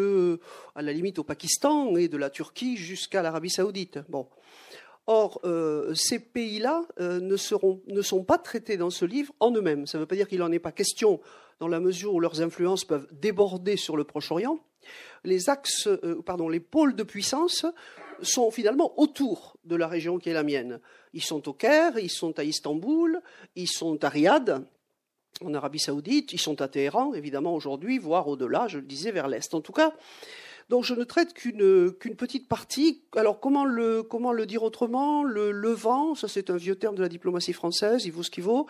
la 0.78 0.94
limite 0.94 1.20
au 1.20 1.26
Pakistan 1.26 1.98
et 1.98 2.08
de 2.08 2.16
la 2.16 2.30
Turquie 2.30 2.78
jusqu'à 2.78 3.22
l'Arabie 3.22 3.50
saoudite. 3.50 4.00
Or, 5.06 5.42
euh, 5.44 5.94
ces 5.96 6.18
pays-là 6.18 6.84
euh, 7.02 7.20
ne, 7.20 7.36
sont 7.36 8.24
pas 8.24 8.38
traités 8.38 8.78
dans 8.78 8.90
ce 8.90 9.04
livre 9.04 9.34
en 9.42 9.52
eux-mêmes. 9.52 9.86
Ça 9.86 9.98
ne 9.98 10.04
veut 10.04 10.08
pas 10.08 10.16
dire 10.16 10.30
qu'il 10.30 10.40
n'en 10.40 10.50
est 10.50 10.60
pas 10.60 10.72
question 10.72 11.20
dans 11.60 11.68
la 11.68 11.82
mesure 11.82 12.14
où 12.14 12.22
leurs 12.22 12.40
influences 12.40 12.86
peuvent 12.86 13.10
déborder 13.12 13.76
sur 13.76 13.98
le 13.98 14.06
Proche-Orient. 14.06 14.58
Les 15.26 15.50
euh, 15.50 16.50
les 16.50 16.60
pôles 16.62 16.96
de 16.96 17.04
puissance 17.04 17.66
sont 18.22 18.50
finalement 18.50 18.98
autour 18.98 19.58
de 19.66 19.76
la 19.76 19.90
région 19.90 20.20
qui 20.20 20.30
est 20.30 20.34
la 20.34 20.44
mienne. 20.44 20.80
Ils 21.12 21.22
sont 21.22 21.50
au 21.50 21.54
Caire, 21.54 22.00
ils 22.00 22.10
sont 22.10 22.40
à 22.40 22.46
Istanbul, 22.46 23.22
ils 23.58 23.68
sont 23.68 24.02
à 24.06 24.08
Riyad, 24.08 24.66
en 25.46 25.54
Arabie 25.54 25.80
saoudite, 25.80 26.34
ils 26.34 26.40
sont 26.40 26.62
à 26.62 26.68
Téhéran, 26.68 27.14
évidemment, 27.14 27.54
aujourd'hui, 27.54 27.98
voire 27.98 28.28
au-delà, 28.28 28.68
je 28.68 28.78
le 28.78 28.86
disais, 28.86 29.12
vers 29.12 29.28
l'Est. 29.28 29.54
En 29.54 29.62
tout 29.62 29.74
cas, 29.74 29.94
donc 30.70 30.84
je 30.84 30.94
ne 30.94 31.04
traite 31.06 31.34
qu'une 31.34 32.16
petite 32.18 32.50
partie. 32.50 33.02
Alors 33.16 33.40
comment 33.40 33.64
le, 33.64 34.46
dire 34.46 34.64
autrement? 34.64 35.24
Le 35.24 35.52
Levant, 35.52 36.14
ça 36.14 36.28
c'est 36.28 36.50
un 36.50 36.58
vieux 36.58 36.76
terme 36.76 36.96
de 36.96 37.02
la 37.02 37.08
diplomatie 37.08 37.54
française, 37.54 38.06
il 38.06 38.12
vaut 38.12 38.24
ce 38.24 38.30
qu'il 38.30 38.44
vaut. 38.44 38.68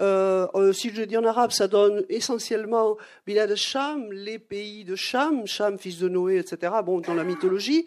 Euh, 0.00 0.46
euh, 0.54 0.72
si 0.72 0.90
je 0.90 1.00
le 1.00 1.06
dis 1.06 1.16
en 1.16 1.24
arabe, 1.24 1.50
ça 1.50 1.66
donne 1.66 2.04
essentiellement 2.08 2.96
Bilad 3.26 3.52
Sham, 3.56 4.12
les 4.12 4.38
pays 4.38 4.84
de 4.84 4.94
Sham, 4.94 5.46
Sham 5.46 5.78
fils 5.78 5.98
de 5.98 6.08
Noé, 6.08 6.38
etc. 6.38 6.74
Bon, 6.84 7.00
dans 7.00 7.14
la 7.14 7.24
mythologie. 7.24 7.86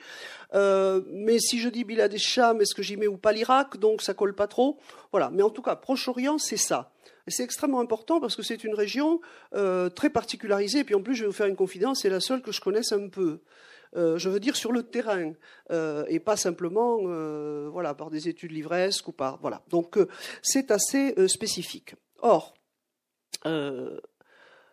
Euh, 0.54 1.02
mais 1.12 1.40
si 1.40 1.60
je 1.60 1.70
dis 1.70 1.86
Bilad 1.86 2.16
Sham, 2.18 2.62
est-ce 2.62 2.76
que 2.76 2.84
j'y 2.84 2.98
mets 2.98 3.08
ou 3.08 3.18
pas 3.18 3.32
l'Irak? 3.32 3.78
Donc 3.78 4.02
ça 4.02 4.14
colle 4.14 4.36
pas 4.36 4.48
trop. 4.48 4.78
Voilà. 5.14 5.30
Mais 5.32 5.44
en 5.44 5.50
tout 5.50 5.62
cas, 5.62 5.78
Proche-Orient, 5.78 6.38
c'est 6.40 6.58
ça. 6.58 6.92
C'est 7.28 7.44
extrêmement 7.44 7.80
important 7.80 8.20
parce 8.20 8.36
que 8.36 8.44
c'est 8.44 8.64
une 8.64 8.76
région 8.76 9.20
euh, 9.54 9.90
très 9.90 10.10
particularisée. 10.10 10.80
Et 10.80 10.84
puis 10.84 10.96
en 10.96 11.02
plus, 11.02 11.16
je 11.16 11.22
vais 11.22 11.28
vous 11.28 11.34
faire 11.34 11.48
une 11.48 11.56
confidence, 11.56 12.02
c'est 12.02 12.10
la 12.10 12.20
seule 12.20 12.42
que 12.42 12.52
je 12.52 12.62
connaisse 12.62 12.92
un 12.92 13.10
peu. 13.10 13.40
Euh, 13.96 14.18
je 14.18 14.30
veux 14.30 14.40
dire 14.40 14.56
sur 14.56 14.72
le 14.72 14.84
terrain 14.84 15.34
euh, 15.72 16.04
et 16.10 16.20
pas 16.20 16.36
simplement 16.36 16.98
voilà 17.70 17.94
par 17.94 18.10
des 18.10 18.28
études 18.28 18.52
livresques 18.52 19.08
ou 19.08 19.12
par 19.12 19.40
voilà. 19.40 19.64
Donc 19.70 19.98
c'est 20.42 20.70
assez 20.72 21.16
spécifique. 21.28 21.96
Or, 22.20 22.54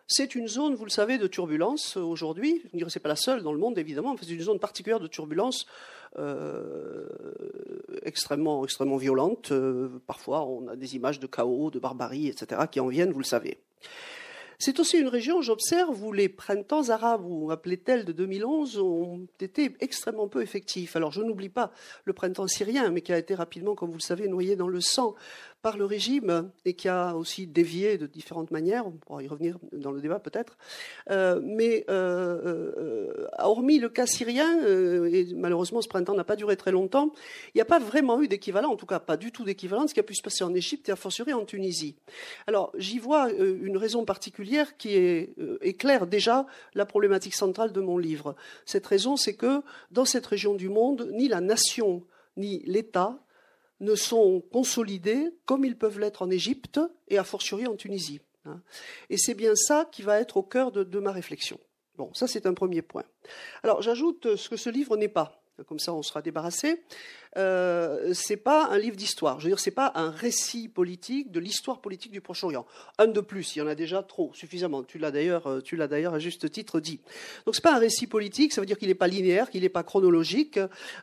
c'est 0.07 0.35
une 0.35 0.47
zone, 0.47 0.75
vous 0.75 0.85
le 0.85 0.91
savez, 0.91 1.17
de 1.17 1.27
turbulence 1.27 1.97
aujourd'hui. 1.97 2.61
Je 2.73 2.83
ne 2.83 2.89
c'est 2.89 2.99
pas 2.99 3.09
la 3.09 3.15
seule 3.15 3.41
dans 3.41 3.53
le 3.53 3.59
monde, 3.59 3.77
évidemment. 3.77 4.15
C'est 4.21 4.29
une 4.29 4.41
zone 4.41 4.59
particulière 4.59 4.99
de 4.99 5.07
turbulence 5.07 5.65
extrêmement, 8.03 8.63
extrêmement 8.63 8.97
violente. 8.97 9.51
Euh, 9.51 9.89
parfois, 10.07 10.45
on 10.45 10.67
a 10.67 10.75
des 10.75 10.95
images 10.95 11.19
de 11.19 11.27
chaos, 11.27 11.71
de 11.71 11.79
barbarie, 11.79 12.27
etc., 12.27 12.61
qui 12.71 12.79
en 12.79 12.87
viennent, 12.87 13.11
vous 13.11 13.19
le 13.19 13.25
savez. 13.25 13.57
C'est 14.59 14.79
aussi 14.79 14.97
une 14.97 15.07
région, 15.07 15.41
j'observe, 15.41 16.03
où 16.03 16.13
les 16.13 16.29
printemps 16.29 16.89
arabes, 16.89 17.25
ou 17.25 17.51
appelés-tels 17.51 18.05
de 18.05 18.13
2011, 18.13 18.79
ont 18.79 19.27
été 19.41 19.75
extrêmement 19.81 20.27
peu 20.27 20.41
effectifs. 20.41 20.95
Alors, 20.95 21.11
je 21.11 21.21
n'oublie 21.21 21.49
pas 21.49 21.71
le 22.05 22.13
printemps 22.13 22.47
syrien, 22.47 22.89
mais 22.91 23.01
qui 23.01 23.11
a 23.11 23.17
été 23.17 23.35
rapidement, 23.35 23.75
comme 23.75 23.89
vous 23.89 23.97
le 23.97 24.01
savez, 24.01 24.27
noyé 24.27 24.55
dans 24.55 24.69
le 24.69 24.79
sang 24.79 25.15
par 25.63 25.77
le 25.77 25.85
régime 25.85 26.51
et 26.65 26.73
qui 26.73 26.89
a 26.89 27.15
aussi 27.15 27.47
dévié 27.47 27.97
de 27.97 28.05
différentes 28.05 28.51
manières, 28.51 28.85
on 28.85 28.91
pourra 28.91 29.23
y 29.23 29.29
revenir 29.29 29.57
dans 29.71 29.91
le 29.91 30.01
débat 30.01 30.19
peut-être, 30.19 30.57
euh, 31.09 31.39
mais 31.41 31.85
euh, 31.89 33.27
hormis 33.39 33.79
le 33.79 33.87
cas 33.87 34.05
syrien, 34.05 34.61
et 34.67 35.25
malheureusement 35.33 35.81
ce 35.81 35.87
printemps 35.87 36.15
n'a 36.15 36.25
pas 36.25 36.35
duré 36.35 36.57
très 36.57 36.73
longtemps, 36.73 37.13
il 37.47 37.57
n'y 37.57 37.61
a 37.61 37.65
pas 37.65 37.79
vraiment 37.79 38.21
eu 38.21 38.27
d'équivalent, 38.27 38.71
en 38.71 38.75
tout 38.75 38.85
cas 38.85 38.99
pas 38.99 39.15
du 39.15 39.31
tout 39.31 39.45
d'équivalent 39.45 39.85
de 39.85 39.89
ce 39.89 39.93
qui 39.93 40.01
a 40.01 40.03
pu 40.03 40.15
se 40.15 40.21
passer 40.21 40.43
en 40.43 40.53
Égypte 40.53 40.89
et 40.89 40.91
a 40.91 40.97
fortiori 40.97 41.31
en 41.31 41.45
Tunisie. 41.45 41.95
Alors 42.45 42.73
j'y 42.77 42.99
vois 42.99 43.31
une 43.31 43.77
raison 43.77 44.03
particulière 44.03 44.75
qui 44.75 44.95
est, 44.95 45.33
éclaire 45.61 46.07
déjà 46.07 46.45
la 46.73 46.85
problématique 46.85 47.35
centrale 47.35 47.71
de 47.71 47.79
mon 47.79 47.97
livre. 47.97 48.35
Cette 48.65 48.85
raison, 48.85 49.15
c'est 49.15 49.35
que 49.35 49.61
dans 49.91 50.03
cette 50.03 50.25
région 50.25 50.55
du 50.55 50.67
monde, 50.67 51.09
ni 51.13 51.29
la 51.29 51.39
nation 51.39 52.03
ni 52.35 52.63
l'État 52.65 53.17
ne 53.83 53.95
sont 53.95 54.41
consolidés 54.51 55.29
comme 55.45 55.65
ils 55.65 55.77
peuvent 55.77 55.99
l'être 55.99 56.21
en 56.21 56.29
Égypte 56.29 56.79
et 57.09 57.17
a 57.17 57.23
fortiori 57.23 57.67
en 57.67 57.75
Tunisie. 57.75 58.21
Hein. 58.45 58.61
Et 59.09 59.17
c'est 59.17 59.33
bien 59.33 59.55
ça 59.55 59.87
qui 59.91 60.01
va 60.01 60.19
être 60.19 60.37
au 60.37 60.43
cœur 60.43 60.71
de, 60.71 60.99
ma 60.99 61.11
réflexion. 61.11 61.59
Bon, 61.97 62.13
ça 62.13 62.27
c'est 62.27 62.45
un 62.45 62.53
premier 62.53 62.81
point. 62.81 63.03
Alors 63.61 63.81
j'ajoute 63.81 64.35
ce 64.35 64.49
que 64.49 64.57
ce 64.57 64.69
livre 64.69 64.97
n'est 64.97 65.07
pas 65.07 65.42
comme 65.67 65.79
ça 65.79 65.93
on 65.93 66.01
sera 66.01 66.21
débarrassé. 66.21 66.81
Euh, 67.37 68.13
c'est 68.13 68.37
pas 68.37 68.67
un 68.67 68.77
livre 68.77 68.95
d'histoire. 68.95 69.39
Je 69.39 69.45
veux 69.45 69.49
dire, 69.51 69.59
c'est 69.59 69.71
pas 69.71 69.91
un 69.95 70.11
récit 70.11 70.67
politique 70.67 71.31
de 71.31 71.39
l'histoire 71.39 71.81
politique 71.81 72.11
du 72.11 72.21
Proche-Orient. 72.21 72.65
Un 72.99 73.07
de 73.07 73.21
plus, 73.21 73.55
il 73.55 73.59
y 73.59 73.61
en 73.61 73.67
a 73.67 73.75
déjà 73.75 74.03
trop, 74.03 74.31
suffisamment. 74.33 74.83
Tu 74.83 74.97
l'as 74.97 75.11
d'ailleurs, 75.11 75.47
euh, 75.47 76.13
à 76.13 76.19
juste 76.19 76.49
titre 76.51 76.79
dit. 76.79 76.99
Donc 77.45 77.55
c'est 77.55 77.63
pas 77.63 77.75
un 77.75 77.79
récit 77.79 78.07
politique. 78.07 78.53
Ça 78.53 78.61
veut 78.61 78.67
dire 78.67 78.77
qu'il 78.77 78.87
n'est 78.87 78.95
pas 78.95 79.07
linéaire, 79.07 79.49
qu'il 79.49 79.61
n'est 79.61 79.69
pas 79.69 79.83
chronologique, 79.83 80.59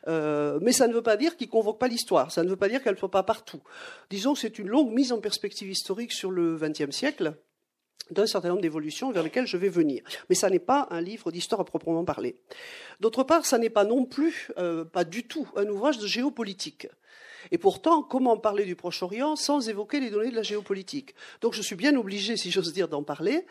euh, 0.07 0.59
mais 0.61 0.71
ça 0.71 0.87
ne 0.87 0.93
veut 0.93 1.03
pas 1.03 1.17
dire 1.17 1.35
qu'il 1.35 1.49
convoque 1.49 1.79
pas 1.79 1.87
l'histoire. 1.87 2.31
Ça 2.31 2.43
ne 2.43 2.49
veut 2.49 2.55
pas 2.55 2.69
dire 2.69 2.83
qu'elle 2.83 2.93
ne 2.93 2.99
soit 2.99 3.11
pas 3.11 3.23
partout. 3.23 3.61
Disons 4.09 4.33
que 4.33 4.39
c'est 4.39 4.59
une 4.59 4.67
longue 4.67 4.91
mise 4.91 5.11
en 5.11 5.19
perspective 5.19 5.69
historique 5.69 6.11
sur 6.11 6.31
le 6.31 6.57
XXe 6.57 6.91
siècle 6.91 7.35
d'un 8.09 8.25
certain 8.25 8.49
nombre 8.49 8.61
d'évolutions 8.61 9.11
vers 9.11 9.23
lesquelles 9.23 9.47
je 9.47 9.57
vais 9.57 9.69
venir. 9.69 10.03
Mais 10.29 10.35
ça 10.35 10.49
n'est 10.49 10.59
pas 10.59 10.87
un 10.91 11.01
livre 11.01 11.31
d'histoire 11.31 11.61
à 11.61 11.65
proprement 11.65 12.03
parler. 12.03 12.35
D'autre 12.99 13.23
part, 13.23 13.45
ça 13.45 13.57
n'est 13.57 13.69
pas 13.69 13.83
non 13.83 14.05
plus, 14.05 14.51
euh, 14.57 14.83
pas 14.83 15.03
du 15.03 15.23
tout, 15.23 15.47
un 15.55 15.67
ouvrage 15.67 15.99
de 15.99 16.07
géopolitique. 16.07 16.87
Et 17.49 17.57
pourtant, 17.57 18.03
comment 18.03 18.37
parler 18.37 18.65
du 18.65 18.75
Proche-Orient 18.75 19.35
sans 19.35 19.67
évoquer 19.67 19.99
les 19.99 20.11
données 20.11 20.29
de 20.29 20.35
la 20.35 20.43
géopolitique? 20.43 21.15
Donc 21.41 21.53
je 21.53 21.61
suis 21.61 21.75
bien 21.75 21.95
obligé, 21.95 22.37
si 22.37 22.51
j'ose 22.51 22.71
dire, 22.73 22.87
d'en 22.87 23.03
parler, 23.03 23.45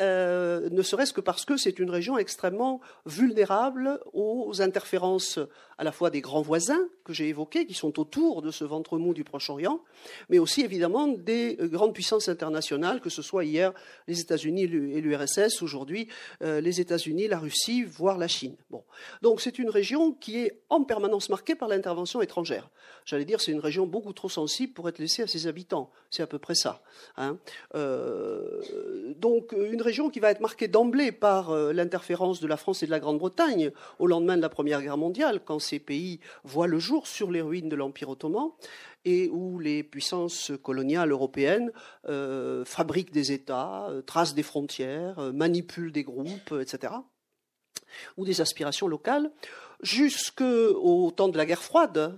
euh, 0.00 0.68
ne 0.70 0.82
serait-ce 0.82 1.12
que 1.12 1.20
parce 1.20 1.44
que 1.44 1.56
c'est 1.56 1.78
une 1.78 1.90
région 1.90 2.18
extrêmement 2.18 2.80
vulnérable 3.06 4.00
aux 4.12 4.60
interférences 4.60 5.38
à 5.78 5.84
la 5.84 5.92
fois 5.92 6.10
des 6.10 6.20
grands 6.20 6.42
voisins 6.42 6.88
que 7.04 7.12
j'ai 7.12 7.28
évoqués, 7.28 7.66
qui 7.66 7.74
sont 7.74 7.98
autour 7.98 8.42
de 8.42 8.50
ce 8.50 8.64
ventre 8.64 8.98
mou 8.98 9.12
du 9.14 9.24
Proche-Orient, 9.24 9.80
mais 10.28 10.38
aussi 10.38 10.62
évidemment 10.62 11.08
des 11.08 11.56
grandes 11.60 11.92
puissances 11.92 12.28
internationales, 12.28 13.00
que 13.00 13.10
ce 13.10 13.22
soit 13.22 13.44
hier 13.44 13.72
les 14.08 14.20
États-Unis 14.20 14.62
et 14.62 15.00
l'URSS, 15.00 15.62
aujourd'hui 15.62 16.08
euh, 16.42 16.60
les 16.60 16.80
États-Unis, 16.80 17.28
la 17.28 17.38
Russie, 17.38 17.82
voire 17.82 18.18
la 18.18 18.28
Chine. 18.28 18.56
Bon. 18.70 18.82
Donc 19.22 19.40
c'est 19.40 19.58
une 19.58 19.70
région 19.70 20.12
qui 20.12 20.38
est 20.38 20.60
en 20.70 20.82
permanence 20.84 21.28
marquée 21.28 21.54
par 21.54 21.68
l'intervention 21.68 22.22
étrangère. 22.22 22.70
J'allais 23.04 23.24
dire 23.24 23.40
c'est 23.40 23.52
une 23.52 23.60
région 23.60 23.86
beaucoup 23.86 24.12
trop 24.12 24.28
sensible 24.28 24.72
pour 24.72 24.88
être 24.88 24.98
laissée 24.98 25.22
à 25.22 25.26
ses 25.26 25.46
habitants. 25.46 25.90
C'est 26.10 26.22
à 26.22 26.26
peu 26.26 26.38
près 26.38 26.54
ça. 26.54 26.82
Hein. 27.16 27.38
Euh, 27.74 28.60
donc 29.18 29.52
une 29.52 29.82
région 29.84 30.10
qui 30.10 30.18
va 30.18 30.30
être 30.30 30.40
marquée 30.40 30.66
d'emblée 30.66 31.12
par 31.12 31.50
euh, 31.50 31.72
l'interférence 31.72 32.40
de 32.40 32.46
la 32.48 32.56
France 32.56 32.82
et 32.82 32.86
de 32.86 32.90
la 32.90 32.98
Grande-Bretagne 32.98 33.70
au 33.98 34.06
lendemain 34.06 34.36
de 34.36 34.42
la 34.42 34.48
Première 34.48 34.82
Guerre 34.82 34.96
mondiale, 34.96 35.40
quand 35.44 35.60
ces 35.60 35.78
pays 35.78 36.18
voient 36.42 36.66
le 36.66 36.78
jour 36.80 37.06
sur 37.06 37.30
les 37.30 37.40
ruines 37.40 37.68
de 37.68 37.76
l'Empire 37.76 38.08
ottoman 38.08 38.50
et 39.04 39.28
où 39.28 39.58
les 39.58 39.84
puissances 39.84 40.50
coloniales 40.62 41.12
européennes 41.12 41.70
euh, 42.08 42.64
fabriquent 42.64 43.12
des 43.12 43.30
États, 43.30 43.86
euh, 43.90 44.02
tracent 44.02 44.34
des 44.34 44.42
frontières, 44.42 45.32
manipulent 45.32 45.92
des 45.92 46.02
groupes, 46.02 46.54
etc., 46.60 46.94
ou 48.16 48.24
des 48.24 48.40
aspirations 48.40 48.88
locales, 48.88 49.30
jusqu'au 49.82 51.10
temps 51.10 51.28
de 51.28 51.36
la 51.36 51.44
guerre 51.44 51.62
froide, 51.62 52.16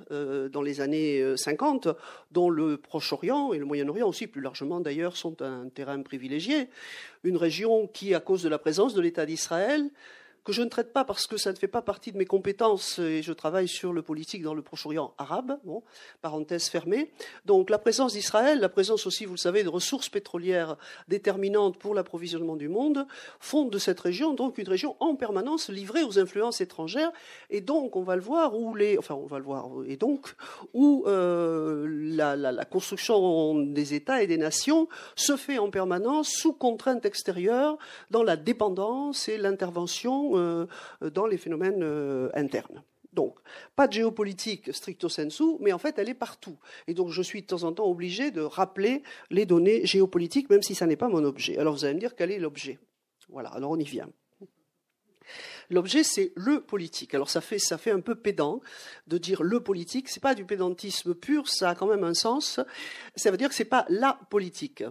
dans 0.52 0.62
les 0.62 0.80
années 0.80 1.36
50, 1.36 1.88
dont 2.30 2.48
le 2.48 2.76
Proche-Orient 2.76 3.52
et 3.52 3.58
le 3.58 3.64
Moyen-Orient 3.64 4.06
aussi, 4.06 4.26
plus 4.26 4.40
largement 4.40 4.80
d'ailleurs, 4.80 5.16
sont 5.16 5.42
un 5.42 5.68
terrain 5.68 6.00
privilégié, 6.02 6.68
une 7.24 7.36
région 7.36 7.88
qui, 7.88 8.14
à 8.14 8.20
cause 8.20 8.42
de 8.42 8.48
la 8.48 8.58
présence 8.58 8.94
de 8.94 9.00
l'État 9.00 9.26
d'Israël, 9.26 9.90
que 10.46 10.52
je 10.52 10.62
ne 10.62 10.68
traite 10.68 10.92
pas 10.92 11.04
parce 11.04 11.26
que 11.26 11.36
ça 11.36 11.50
ne 11.50 11.56
fait 11.56 11.66
pas 11.66 11.82
partie 11.82 12.12
de 12.12 12.18
mes 12.18 12.24
compétences 12.24 13.00
et 13.00 13.20
je 13.20 13.32
travaille 13.32 13.66
sur 13.66 13.92
le 13.92 14.00
politique 14.00 14.42
dans 14.42 14.54
le 14.54 14.62
Proche-Orient 14.62 15.12
arabe, 15.18 15.58
bon, 15.64 15.82
parenthèse 16.22 16.68
fermée. 16.68 17.10
Donc 17.46 17.68
la 17.68 17.78
présence 17.78 18.12
d'Israël, 18.12 18.60
la 18.60 18.68
présence 18.68 19.08
aussi, 19.08 19.24
vous 19.24 19.32
le 19.32 19.38
savez, 19.38 19.64
de 19.64 19.68
ressources 19.68 20.08
pétrolières 20.08 20.76
déterminantes 21.08 21.78
pour 21.78 21.96
l'approvisionnement 21.96 22.54
du 22.54 22.68
monde, 22.68 23.08
font 23.40 23.64
de 23.64 23.76
cette 23.76 23.98
région 23.98 24.34
donc 24.34 24.58
une 24.58 24.68
région 24.68 24.94
en 25.00 25.16
permanence 25.16 25.68
livrée 25.68 26.04
aux 26.04 26.20
influences 26.20 26.60
étrangères 26.60 27.10
et 27.50 27.60
donc 27.60 27.96
on 27.96 28.04
va 28.04 28.14
le 28.14 28.22
voir 28.22 28.56
où 28.56 28.76
les, 28.76 28.98
enfin 28.98 29.16
on 29.16 29.26
va 29.26 29.38
le 29.38 29.44
voir 29.44 29.66
et 29.88 29.96
donc 29.96 30.36
où 30.74 31.02
euh, 31.08 31.88
la, 31.88 32.64
construction 32.66 33.56
des 33.64 33.94
États 33.94 34.22
et 34.22 34.28
des 34.28 34.38
nations 34.38 34.88
se 35.16 35.36
fait 35.36 35.58
en 35.58 35.70
permanence 35.70 36.28
sous 36.28 36.52
contrainte 36.52 37.04
extérieure 37.04 37.78
dans 38.12 38.22
la 38.22 38.36
dépendance 38.36 39.28
et 39.28 39.38
l'intervention 39.38 40.35
euh, 40.36 40.66
dans 41.10 41.26
les 41.26 41.38
phénomènes 41.38 41.82
euh, 41.82 42.30
internes. 42.34 42.82
Donc, 43.12 43.38
pas 43.74 43.88
de 43.88 43.94
géopolitique 43.94 44.74
stricto 44.74 45.08
sensu, 45.08 45.56
mais 45.60 45.72
en 45.72 45.78
fait, 45.78 45.98
elle 45.98 46.10
est 46.10 46.14
partout. 46.14 46.58
Et 46.86 46.92
donc, 46.92 47.10
je 47.10 47.22
suis 47.22 47.40
de 47.40 47.46
temps 47.46 47.62
en 47.62 47.72
temps 47.72 47.86
obligé 47.86 48.30
de 48.30 48.42
rappeler 48.42 49.02
les 49.30 49.46
données 49.46 49.86
géopolitiques, 49.86 50.50
même 50.50 50.62
si 50.62 50.74
ça 50.74 50.86
n'est 50.86 50.96
pas 50.96 51.08
mon 51.08 51.24
objet. 51.24 51.56
Alors, 51.56 51.74
vous 51.74 51.84
allez 51.86 51.94
me 51.94 52.00
dire 52.00 52.14
quel 52.14 52.30
est 52.30 52.38
l'objet? 52.38 52.78
Voilà, 53.30 53.48
alors 53.50 53.70
on 53.70 53.78
y 53.78 53.84
vient. 53.84 54.08
L'objet, 55.70 56.04
c'est 56.04 56.32
le 56.36 56.60
politique. 56.60 57.14
Alors 57.14 57.28
ça 57.28 57.40
fait, 57.40 57.58
ça 57.58 57.78
fait 57.78 57.90
un 57.90 58.00
peu 58.00 58.14
pédant 58.14 58.60
de 59.06 59.18
dire 59.18 59.42
le 59.42 59.60
politique. 59.60 60.08
C'est 60.08 60.22
pas 60.22 60.34
du 60.34 60.44
pédantisme 60.44 61.14
pur, 61.14 61.48
ça 61.48 61.70
a 61.70 61.74
quand 61.74 61.86
même 61.86 62.04
un 62.04 62.14
sens. 62.14 62.60
Ça 63.16 63.30
veut 63.30 63.36
dire 63.36 63.48
que 63.48 63.54
c'est 63.54 63.64
pas 63.64 63.84
la 63.88 64.18
politique. 64.30 64.84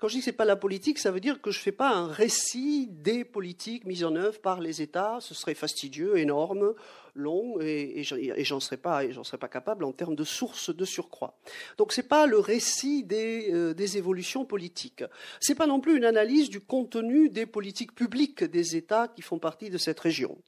Quand 0.00 0.08
je 0.08 0.14
dis 0.14 0.18
que 0.20 0.24
ce 0.24 0.30
n'est 0.30 0.36
pas 0.36 0.46
la 0.46 0.56
politique, 0.56 0.98
ça 0.98 1.10
veut 1.10 1.20
dire 1.20 1.42
que 1.42 1.50
je 1.50 1.58
ne 1.58 1.62
fais 1.62 1.72
pas 1.72 1.90
un 1.90 2.06
récit 2.06 2.88
des 2.90 3.22
politiques 3.22 3.84
mises 3.84 4.02
en 4.02 4.16
œuvre 4.16 4.40
par 4.40 4.60
les 4.60 4.80
États. 4.80 5.18
Ce 5.20 5.34
serait 5.34 5.54
fastidieux, 5.54 6.16
énorme, 6.16 6.72
long, 7.20 7.60
et, 7.60 8.02
j'en 8.02 8.60
serais 8.60 8.76
pas, 8.76 9.04
et 9.04 9.12
j'en 9.12 9.24
serais 9.24 9.38
pas 9.38 9.48
capable 9.48 9.84
en 9.84 9.92
termes 9.92 10.16
de 10.16 10.24
sources 10.24 10.74
de 10.74 10.84
surcroît. 10.84 11.38
Donc 11.78 11.92
c'est 11.92 12.08
pas 12.08 12.26
le 12.26 12.38
récit 12.38 13.04
des, 13.04 13.52
euh, 13.52 13.74
des 13.74 13.98
évolutions 13.98 14.44
politiques. 14.44 15.04
C'est 15.40 15.54
pas 15.54 15.66
non 15.66 15.80
plus 15.80 15.96
une 15.96 16.04
analyse 16.04 16.50
du 16.50 16.60
contenu 16.60 17.28
des 17.28 17.46
politiques 17.46 17.94
publiques 17.94 18.42
des 18.42 18.76
États 18.76 19.08
qui 19.08 19.22
font 19.22 19.38
partie 19.38 19.70
de 19.70 19.78
cette 19.78 20.00
région. 20.00 20.38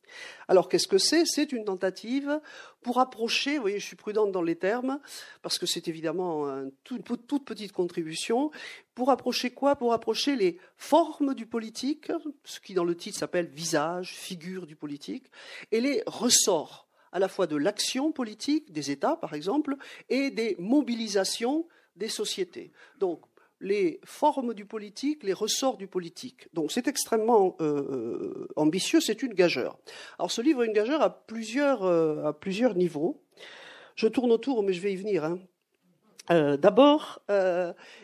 Alors 0.49 0.69
qu'est-ce 0.69 0.89
que 0.89 0.99
c'est? 0.99 1.25
C'est 1.27 1.53
une 1.53 1.65
tentative 1.65 2.41
pour 2.83 2.99
approcher, 2.99 3.57
vous 3.57 3.63
voyez, 3.63 3.79
je 3.79 3.87
suis 3.87 3.97
prudente 3.97 4.33
dans 4.33 4.43
les 4.43 4.57
termes, 4.57 4.99
parce 5.43 5.57
que 5.57 5.67
c'est 5.67 5.87
évidemment 5.87 6.47
une 6.49 6.73
toute 7.03 7.45
petite 7.45 7.73
contribution, 7.73 8.51
pour 8.95 9.11
approcher 9.11 9.51
quoi? 9.51 9.77
Pour 9.77 9.93
approcher 9.93 10.37
les 10.37 10.59
formes 10.77 11.35
du 11.35 11.47
politique, 11.47 12.13
ce 12.45 12.61
qui 12.61 12.75
dans 12.75 12.85
le 12.85 12.97
titre 12.97 13.19
s'appelle 13.19 13.47
visage, 13.47 14.15
figure 14.15 14.67
du 14.67 14.77
politique, 14.77 15.25
et 15.71 15.81
les 15.81 16.03
ressorts 16.07 16.62
à 17.13 17.19
la 17.19 17.29
fois 17.29 17.47
de 17.47 17.57
l'action 17.57 18.13
politique 18.13 18.73
des 18.73 18.91
États, 18.91 19.17
par 19.17 19.35
exemple, 19.35 19.77
et 20.09 20.31
des 20.31 20.57
mobilisations 20.59 21.67
des 21.97 22.09
sociétés. 22.09 22.73
Donc, 22.99 23.21
les 23.63 24.01
formes 24.05 24.55
du 24.55 24.67
politique, 24.67 25.23
les 25.23 25.33
ressorts 25.33 25.77
du 25.77 25.87
politique. 25.87 26.49
Donc 26.53 26.73
c'est 26.73 26.89
extrêmement 26.89 27.57
euh, 27.61 27.65
euh, 27.65 28.49
ambitieux, 28.57 29.01
c'est 29.01 29.23
une 29.23 29.35
gageure. 29.35 29.79
Alors 30.19 30.31
ce 30.31 30.43
livre 30.43 30.65
est 30.65 30.67
une 30.67 30.73
gageure 30.73 31.01
à 31.01 31.25
plusieurs, 31.27 31.85
euh, 31.85 32.25
à 32.27 32.33
plusieurs 32.33 32.75
niveaux. 32.75 33.23
Je 33.95 34.09
tourne 34.09 34.33
autour, 34.33 34.63
mais 34.63 34.73
je 34.73 34.81
vais 34.81 34.93
y 34.93 34.97
venir. 34.97 35.25
Hein. 35.25 35.39
D'abord, 36.57 37.21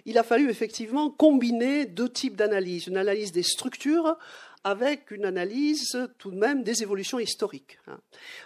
il 0.05 0.19
a 0.19 0.23
fallu 0.23 0.51
effectivement 0.51 1.09
combiner 1.09 1.87
deux 1.87 2.11
types 2.11 2.37
d'analyse. 2.37 2.87
Une 2.87 2.99
analyse 2.99 3.33
des 3.33 3.45
structures 3.45 4.19
avec 4.69 5.11
une 5.11 5.25
analyse 5.25 5.99
tout 6.19 6.31
de 6.31 6.37
même 6.37 6.63
des 6.63 6.83
évolutions 6.83 7.19
historiques. 7.19 7.79
Hein. 7.87 7.99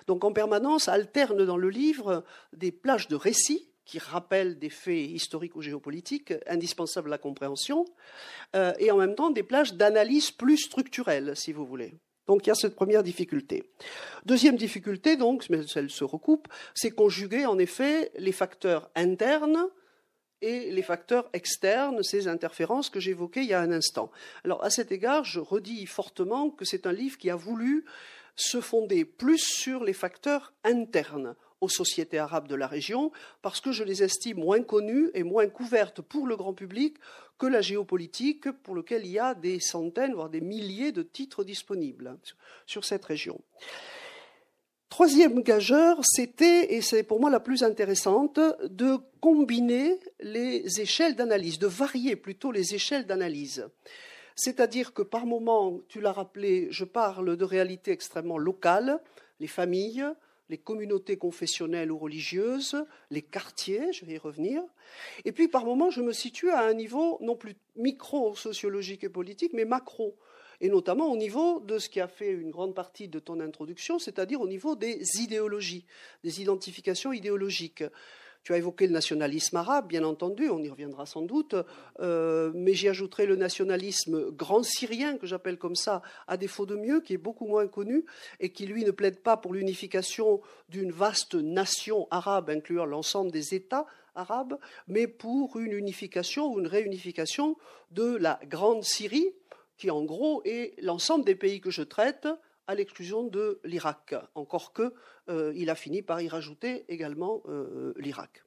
Donc 0.06 0.22
en 0.22 0.32
permanence 0.32 0.86
alterne 0.86 1.44
dans 1.44 1.56
le 1.56 1.68
livre 1.68 2.22
des 2.52 2.70
plages 2.70 3.08
de 3.08 3.16
récits 3.16 3.68
qui 3.84 3.98
rappellent 3.98 4.56
des 4.56 4.70
faits 4.70 5.10
historiques 5.10 5.56
ou 5.56 5.62
géopolitiques 5.62 6.32
indispensables 6.46 7.08
à 7.08 7.10
la 7.10 7.18
compréhension, 7.18 7.84
euh, 8.54 8.72
et 8.78 8.92
en 8.92 8.96
même 8.98 9.16
temps 9.16 9.30
des 9.30 9.42
plages 9.42 9.74
d'analyse 9.74 10.30
plus 10.30 10.58
structurelles, 10.58 11.32
si 11.34 11.52
vous 11.52 11.66
voulez. 11.66 11.92
Donc 12.28 12.46
il 12.46 12.50
y 12.50 12.52
a 12.52 12.54
cette 12.54 12.76
première 12.76 13.02
difficulté. 13.02 13.64
Deuxième 14.24 14.56
difficulté, 14.56 15.16
donc, 15.16 15.50
mais 15.50 15.58
elle 15.74 15.90
se 15.90 16.04
recoupe, 16.04 16.46
c'est 16.72 16.92
conjuguer 16.92 17.46
en 17.46 17.58
effet 17.58 18.12
les 18.16 18.30
facteurs 18.30 18.88
internes 18.94 19.66
et 20.42 20.70
les 20.70 20.82
facteurs 20.82 21.30
externes, 21.32 22.02
ces 22.02 22.28
interférences 22.28 22.90
que 22.90 23.00
j'évoquais 23.00 23.42
il 23.42 23.48
y 23.48 23.54
a 23.54 23.60
un 23.60 23.72
instant. 23.72 24.10
Alors 24.44 24.62
à 24.62 24.70
cet 24.70 24.92
égard, 24.92 25.24
je 25.24 25.40
redis 25.40 25.86
fortement 25.86 26.50
que 26.50 26.64
c'est 26.64 26.86
un 26.86 26.92
livre 26.92 27.16
qui 27.16 27.30
a 27.30 27.36
voulu 27.36 27.84
se 28.36 28.60
fonder 28.60 29.04
plus 29.04 29.38
sur 29.38 29.84
les 29.84 29.92
facteurs 29.92 30.52
internes 30.64 31.34
aux 31.60 31.68
sociétés 31.68 32.18
arabes 32.18 32.48
de 32.48 32.56
la 32.56 32.66
région, 32.66 33.12
parce 33.40 33.60
que 33.60 33.70
je 33.70 33.84
les 33.84 34.02
estime 34.02 34.38
moins 34.38 34.62
connues 34.62 35.10
et 35.14 35.22
moins 35.22 35.46
couvertes 35.46 36.02
pour 36.02 36.26
le 36.26 36.36
grand 36.36 36.54
public 36.54 36.96
que 37.38 37.46
la 37.46 37.60
géopolitique, 37.60 38.50
pour 38.50 38.74
lequel 38.74 39.06
il 39.06 39.12
y 39.12 39.18
a 39.18 39.34
des 39.34 39.60
centaines, 39.60 40.14
voire 40.14 40.28
des 40.28 40.40
milliers 40.40 40.90
de 40.90 41.02
titres 41.02 41.44
disponibles 41.44 42.18
sur 42.66 42.84
cette 42.84 43.04
région. 43.04 43.40
Troisième 44.92 45.40
gageur, 45.40 46.00
c'était, 46.04 46.74
et 46.74 46.82
c'est 46.82 47.02
pour 47.02 47.18
moi 47.18 47.30
la 47.30 47.40
plus 47.40 47.62
intéressante, 47.62 48.38
de 48.62 48.98
combiner 49.22 49.98
les 50.20 50.82
échelles 50.82 51.16
d'analyse, 51.16 51.58
de 51.58 51.66
varier 51.66 52.14
plutôt 52.14 52.52
les 52.52 52.74
échelles 52.74 53.06
d'analyse. 53.06 53.66
C'est-à-dire 54.36 54.92
que 54.92 55.00
par 55.00 55.24
moment, 55.24 55.80
tu 55.88 56.02
l'as 56.02 56.12
rappelé, 56.12 56.68
je 56.70 56.84
parle 56.84 57.38
de 57.38 57.44
réalités 57.46 57.90
extrêmement 57.90 58.36
locales, 58.36 59.00
les 59.40 59.46
familles, 59.46 60.04
les 60.50 60.58
communautés 60.58 61.16
confessionnelles 61.16 61.90
ou 61.90 61.96
religieuses, 61.96 62.84
les 63.10 63.22
quartiers, 63.22 63.94
je 63.94 64.04
vais 64.04 64.16
y 64.16 64.18
revenir. 64.18 64.62
Et 65.24 65.32
puis 65.32 65.48
par 65.48 65.64
moment, 65.64 65.88
je 65.88 66.02
me 66.02 66.12
situe 66.12 66.50
à 66.50 66.66
un 66.66 66.74
niveau 66.74 67.16
non 67.22 67.34
plus 67.34 67.54
micro-sociologique 67.76 69.04
et 69.04 69.08
politique, 69.08 69.54
mais 69.54 69.64
macro, 69.64 70.18
et 70.62 70.68
notamment 70.68 71.10
au 71.10 71.16
niveau 71.16 71.60
de 71.60 71.78
ce 71.78 71.88
qui 71.88 72.00
a 72.00 72.06
fait 72.06 72.30
une 72.30 72.50
grande 72.50 72.74
partie 72.74 73.08
de 73.08 73.18
ton 73.18 73.40
introduction, 73.40 73.98
c'est-à-dire 73.98 74.40
au 74.40 74.46
niveau 74.46 74.76
des 74.76 75.02
idéologies, 75.20 75.84
des 76.22 76.40
identifications 76.40 77.12
idéologiques. 77.12 77.84
Tu 78.44 78.52
as 78.52 78.58
évoqué 78.58 78.86
le 78.86 78.92
nationalisme 78.92 79.56
arabe, 79.56 79.88
bien 79.88 80.04
entendu, 80.04 80.50
on 80.50 80.60
y 80.60 80.68
reviendra 80.68 81.04
sans 81.04 81.22
doute, 81.22 81.56
euh, 82.00 82.52
mais 82.54 82.74
j'y 82.74 82.88
ajouterai 82.88 83.26
le 83.26 83.36
nationalisme 83.36 84.30
grand 84.30 84.62
syrien, 84.62 85.16
que 85.16 85.26
j'appelle 85.26 85.58
comme 85.58 85.76
ça, 85.76 86.00
à 86.28 86.36
défaut 86.36 86.66
de 86.66 86.76
mieux, 86.76 87.00
qui 87.00 87.14
est 87.14 87.18
beaucoup 87.18 87.46
moins 87.46 87.66
connu 87.66 88.04
et 88.38 88.50
qui, 88.50 88.66
lui, 88.66 88.84
ne 88.84 88.90
plaide 88.92 89.20
pas 89.20 89.36
pour 89.36 89.54
l'unification 89.54 90.40
d'une 90.68 90.92
vaste 90.92 91.34
nation 91.34 92.06
arabe, 92.10 92.50
incluant 92.50 92.84
l'ensemble 92.84 93.32
des 93.32 93.54
États 93.54 93.86
arabes, 94.14 94.58
mais 94.86 95.08
pour 95.08 95.58
une 95.58 95.72
unification 95.72 96.52
ou 96.52 96.60
une 96.60 96.68
réunification 96.68 97.56
de 97.90 98.16
la 98.16 98.40
Grande 98.48 98.84
Syrie, 98.84 99.32
qui 99.82 99.90
en 99.90 100.04
gros 100.04 100.42
est 100.44 100.80
l'ensemble 100.80 101.24
des 101.24 101.34
pays 101.34 101.60
que 101.60 101.72
je 101.72 101.82
traite, 101.82 102.28
à 102.68 102.76
l'exclusion 102.76 103.24
de 103.24 103.60
l'Irak, 103.64 104.14
encore 104.36 104.72
que 104.72 104.94
euh, 105.28 105.52
il 105.56 105.70
a 105.70 105.74
fini 105.74 106.02
par 106.02 106.20
y 106.20 106.28
rajouter 106.28 106.84
également 106.88 107.42
euh, 107.48 107.92
l'Irak. 107.96 108.44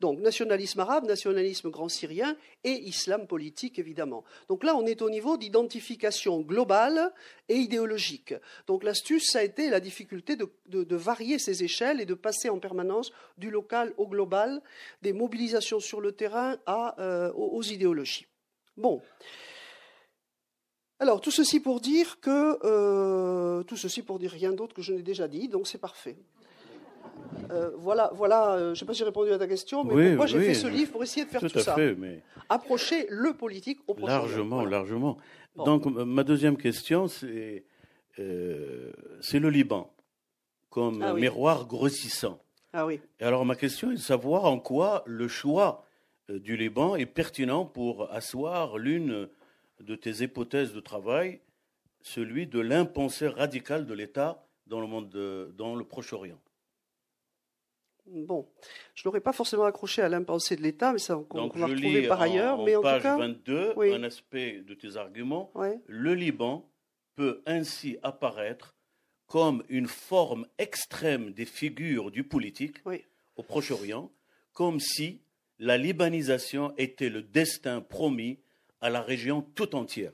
Donc 0.00 0.20
nationalisme 0.20 0.80
arabe, 0.80 1.04
nationalisme 1.04 1.68
grand 1.68 1.90
syrien 1.90 2.38
et 2.64 2.70
islam 2.70 3.26
politique 3.26 3.78
évidemment. 3.78 4.24
Donc 4.48 4.64
là 4.64 4.74
on 4.74 4.86
est 4.86 5.02
au 5.02 5.10
niveau 5.10 5.36
d'identification 5.36 6.40
globale 6.40 7.12
et 7.50 7.56
idéologique. 7.56 8.34
Donc 8.66 8.82
l'astuce 8.82 9.30
ça 9.30 9.40
a 9.40 9.42
été 9.42 9.68
la 9.68 9.80
difficulté 9.80 10.36
de, 10.36 10.96
varier 10.96 11.38
ces 11.38 11.64
échelles 11.64 12.00
et 12.00 12.06
de 12.06 12.14
passer 12.14 12.48
en 12.48 12.58
permanence 12.58 13.12
du 13.36 13.50
local 13.50 13.92
au 13.98 14.08
global, 14.08 14.62
des 15.02 15.12
mobilisations 15.12 15.80
sur 15.80 16.00
le 16.00 16.12
terrain 16.12 16.56
euh, 16.98 17.30
aux 17.34 17.62
idéologies. 17.62 18.26
Bon. 18.78 19.02
Alors, 21.02 21.20
tout 21.20 21.32
ceci 21.32 21.58
pour 21.58 21.80
dire 21.80 22.20
que 22.20 22.58
euh, 22.64 23.64
tout 23.64 23.76
ceci 23.76 24.02
pour 24.02 24.20
dire 24.20 24.30
rien 24.30 24.52
d'autre 24.52 24.72
que 24.72 24.82
je 24.82 24.92
n'ai 24.92 25.02
déjà 25.02 25.26
dit, 25.26 25.48
donc 25.48 25.66
c'est 25.66 25.80
parfait. 25.80 26.14
Euh, 27.50 27.72
voilà, 27.76 28.12
voilà. 28.14 28.52
Euh, 28.52 28.58
je 28.66 28.70
ne 28.70 28.74
sais 28.76 28.84
pas 28.84 28.92
si 28.92 29.00
j'ai 29.00 29.04
répondu 29.06 29.32
à 29.32 29.38
ta 29.38 29.48
question, 29.48 29.82
mais 29.82 30.14
moi 30.14 30.26
j'ai 30.26 30.38
fait 30.38 30.54
ce 30.54 30.68
livre 30.68 30.92
pour 30.92 31.02
essayer 31.02 31.26
de 31.26 31.30
faire 31.30 31.40
tout, 31.40 31.48
ça. 31.58 31.74
Approcher 32.48 33.08
le 33.10 33.32
politique 33.32 33.80
au 33.88 33.94
prochain. 33.94 34.12
Largement, 34.12 34.64
largement. 34.64 35.18
Donc 35.56 35.86
ma 35.86 36.22
deuxième 36.22 36.56
question, 36.56 37.08
c'est 37.08 37.64
c'est 38.16 39.40
le 39.40 39.50
Liban 39.50 39.92
comme 40.70 41.02
ah 41.02 41.14
miroir 41.14 41.66
grossissant. 41.66 42.38
Ah 42.72 42.86
oui. 42.86 43.00
Et 43.18 43.24
alors 43.24 43.44
ma 43.44 43.56
question 43.56 43.90
est 43.90 43.96
de 43.96 43.98
savoir 43.98 44.44
en 44.44 44.60
quoi 44.60 45.02
le 45.06 45.26
choix 45.26 45.84
du 46.28 46.56
Liban 46.56 46.94
est 46.94 47.06
pertinent 47.06 47.64
pour 47.64 48.08
asseoir 48.12 48.78
l'une 48.78 49.28
de 49.82 49.94
tes 49.94 50.22
hypothèses 50.22 50.72
de 50.72 50.80
travail 50.80 51.40
celui 52.02 52.46
de 52.46 52.60
l'impensée 52.60 53.28
radical 53.28 53.86
de 53.86 53.94
l'État 53.94 54.46
dans 54.66 54.80
le 54.80 54.86
monde, 54.86 55.54
dans 55.56 55.74
le 55.74 55.84
Proche-Orient. 55.84 56.40
Bon, 58.06 58.48
je 58.94 59.06
n'aurais 59.06 59.20
pas 59.20 59.32
forcément 59.32 59.64
accroché 59.64 60.02
à 60.02 60.08
l'impensée 60.08 60.56
de 60.56 60.62
l'État, 60.62 60.92
mais 60.92 60.98
ça 60.98 61.16
on, 61.16 61.48
va 61.48 61.66
retrouver 61.66 62.08
par 62.08 62.20
ailleurs. 62.20 62.62
mais 62.64 62.74
en 62.74 62.82
page 62.82 63.02
tout 63.02 63.08
cas, 63.08 63.16
22, 63.16 63.74
un 63.78 64.02
aspect 64.02 64.60
de 64.62 64.74
tes 64.74 64.96
arguments, 64.96 65.52
le 65.86 66.14
Liban 66.14 66.68
peut 67.14 67.42
ainsi 67.46 67.98
apparaître 68.02 68.74
comme 69.26 69.62
une 69.68 69.86
forme 69.86 70.46
extrême 70.58 71.32
des 71.32 71.44
figures 71.44 72.10
du 72.10 72.24
politique 72.24 72.78
au 73.36 73.42
Proche-Orient, 73.42 74.10
comme 74.52 74.80
si 74.80 75.22
la 75.58 75.78
libanisation 75.78 76.74
était 76.76 77.08
le 77.08 77.22
destin 77.22 77.80
promis 77.80 78.40
à 78.82 78.90
la 78.90 79.00
région 79.00 79.42
tout 79.54 79.74
entière 79.74 80.12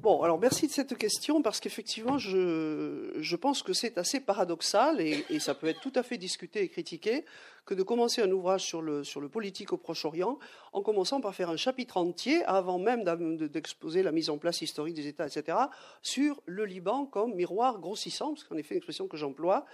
Bon, 0.00 0.22
alors 0.22 0.38
merci 0.38 0.66
de 0.66 0.72
cette 0.72 0.96
question 0.96 1.42
parce 1.42 1.60
qu'effectivement, 1.60 2.16
je, 2.16 3.12
je, 3.18 3.36
pense 3.36 3.62
que 3.62 3.74
c'est 3.74 3.98
assez 3.98 4.20
paradoxal 4.20 5.00
et, 5.00 5.38
ça 5.40 5.54
peut 5.54 5.66
être 5.66 5.80
tout 5.80 5.92
à 5.94 6.02
fait 6.02 6.16
discuté 6.16 6.62
et 6.62 6.68
critiqué 6.68 7.24
que 7.66 7.74
de 7.74 7.82
commencer 7.82 8.22
un 8.22 8.30
ouvrage 8.30 8.64
sur 8.64 8.80
le, 8.80 9.04
sur 9.04 9.20
le 9.20 9.28
politique 9.28 9.72
au 9.74 9.76
Proche-Orient 9.76 10.38
en 10.72 10.82
commençant 10.82 11.20
par 11.20 11.34
faire 11.34 11.50
un 11.50 11.56
chapitre 11.56 11.98
entier, 11.98 12.42
avant 12.44 12.78
même 12.78 13.04
d'exposer 13.48 14.02
la 14.02 14.12
mise 14.12 14.30
en 14.30 14.38
place 14.38 14.62
historique 14.62 14.94
des 14.94 15.06
États, 15.06 15.26
etc., 15.26 15.58
sur 16.02 16.42
le 16.46 16.64
Liban 16.64 17.04
comme 17.04 17.34
miroir 17.34 17.78
grossissant, 17.78 18.34
parce 18.34 18.44
qu'en 18.44 18.56
effet, 18.56 18.74
une 18.74 18.78
expression 18.78 19.06
que 19.06 19.16
j'emploie, 19.16 19.66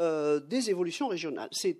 euh, 0.00 0.38
des 0.38 0.70
évolutions 0.70 1.08
régionales. 1.08 1.48
C'est 1.50 1.78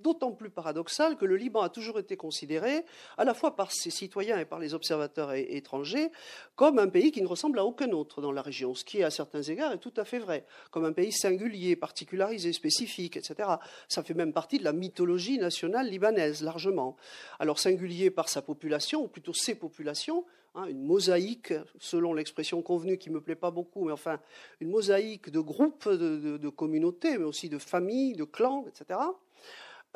d'autant 0.00 0.32
plus 0.32 0.50
paradoxal 0.50 1.16
que 1.16 1.24
le 1.24 1.36
Liban 1.36 1.60
a 1.60 1.68
toujours 1.68 1.98
été 1.98 2.16
considéré, 2.16 2.84
à 3.16 3.24
la 3.24 3.34
fois 3.34 3.56
par 3.56 3.72
ses 3.72 3.90
citoyens 3.90 4.38
et 4.38 4.44
par 4.44 4.58
les 4.58 4.74
observateurs 4.74 5.32
étrangers, 5.34 6.10
comme 6.56 6.78
un 6.78 6.88
pays 6.88 7.10
qui 7.10 7.22
ne 7.22 7.26
ressemble 7.26 7.58
à 7.58 7.64
aucun 7.64 7.90
autre 7.90 8.20
dans 8.20 8.32
la 8.32 8.42
région, 8.42 8.74
ce 8.74 8.84
qui, 8.84 9.02
à 9.02 9.10
certains 9.10 9.42
égards, 9.42 9.72
est 9.72 9.78
tout 9.78 9.94
à 9.96 10.04
fait 10.04 10.18
vrai, 10.18 10.44
comme 10.70 10.84
un 10.84 10.92
pays 10.92 11.12
singulier, 11.12 11.76
particularisé, 11.76 12.52
spécifique, 12.52 13.16
etc. 13.16 13.48
Ça 13.88 14.02
fait 14.02 14.14
même 14.14 14.32
partie 14.32 14.58
de 14.58 14.64
la 14.64 14.72
mythologie 14.72 15.38
nationale 15.38 15.88
libanaise, 15.88 16.42
largement. 16.42 16.96
Alors 17.38 17.58
singulier 17.58 18.10
par 18.10 18.28
sa 18.28 18.42
population, 18.42 19.02
ou 19.04 19.08
plutôt 19.08 19.34
ses 19.34 19.54
populations, 19.54 20.24
hein, 20.54 20.66
une 20.66 20.82
mosaïque, 20.82 21.54
selon 21.78 22.12
l'expression 22.14 22.62
convenue 22.62 22.98
qui 22.98 23.10
ne 23.10 23.14
me 23.14 23.20
plaît 23.20 23.34
pas 23.34 23.50
beaucoup, 23.50 23.84
mais 23.84 23.92
enfin, 23.92 24.20
une 24.60 24.70
mosaïque 24.70 25.30
de 25.30 25.40
groupes, 25.40 25.88
de 25.88 26.48
communautés, 26.48 27.18
mais 27.18 27.24
aussi 27.24 27.48
de 27.48 27.58
familles, 27.58 28.14
de 28.14 28.24
clans, 28.24 28.64
etc. 28.68 28.98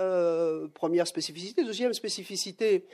Euh, 0.00 0.68
première 0.68 1.06
spécificité. 1.06 1.64
Deuxième 1.64 1.92
spécificité, 1.92 2.86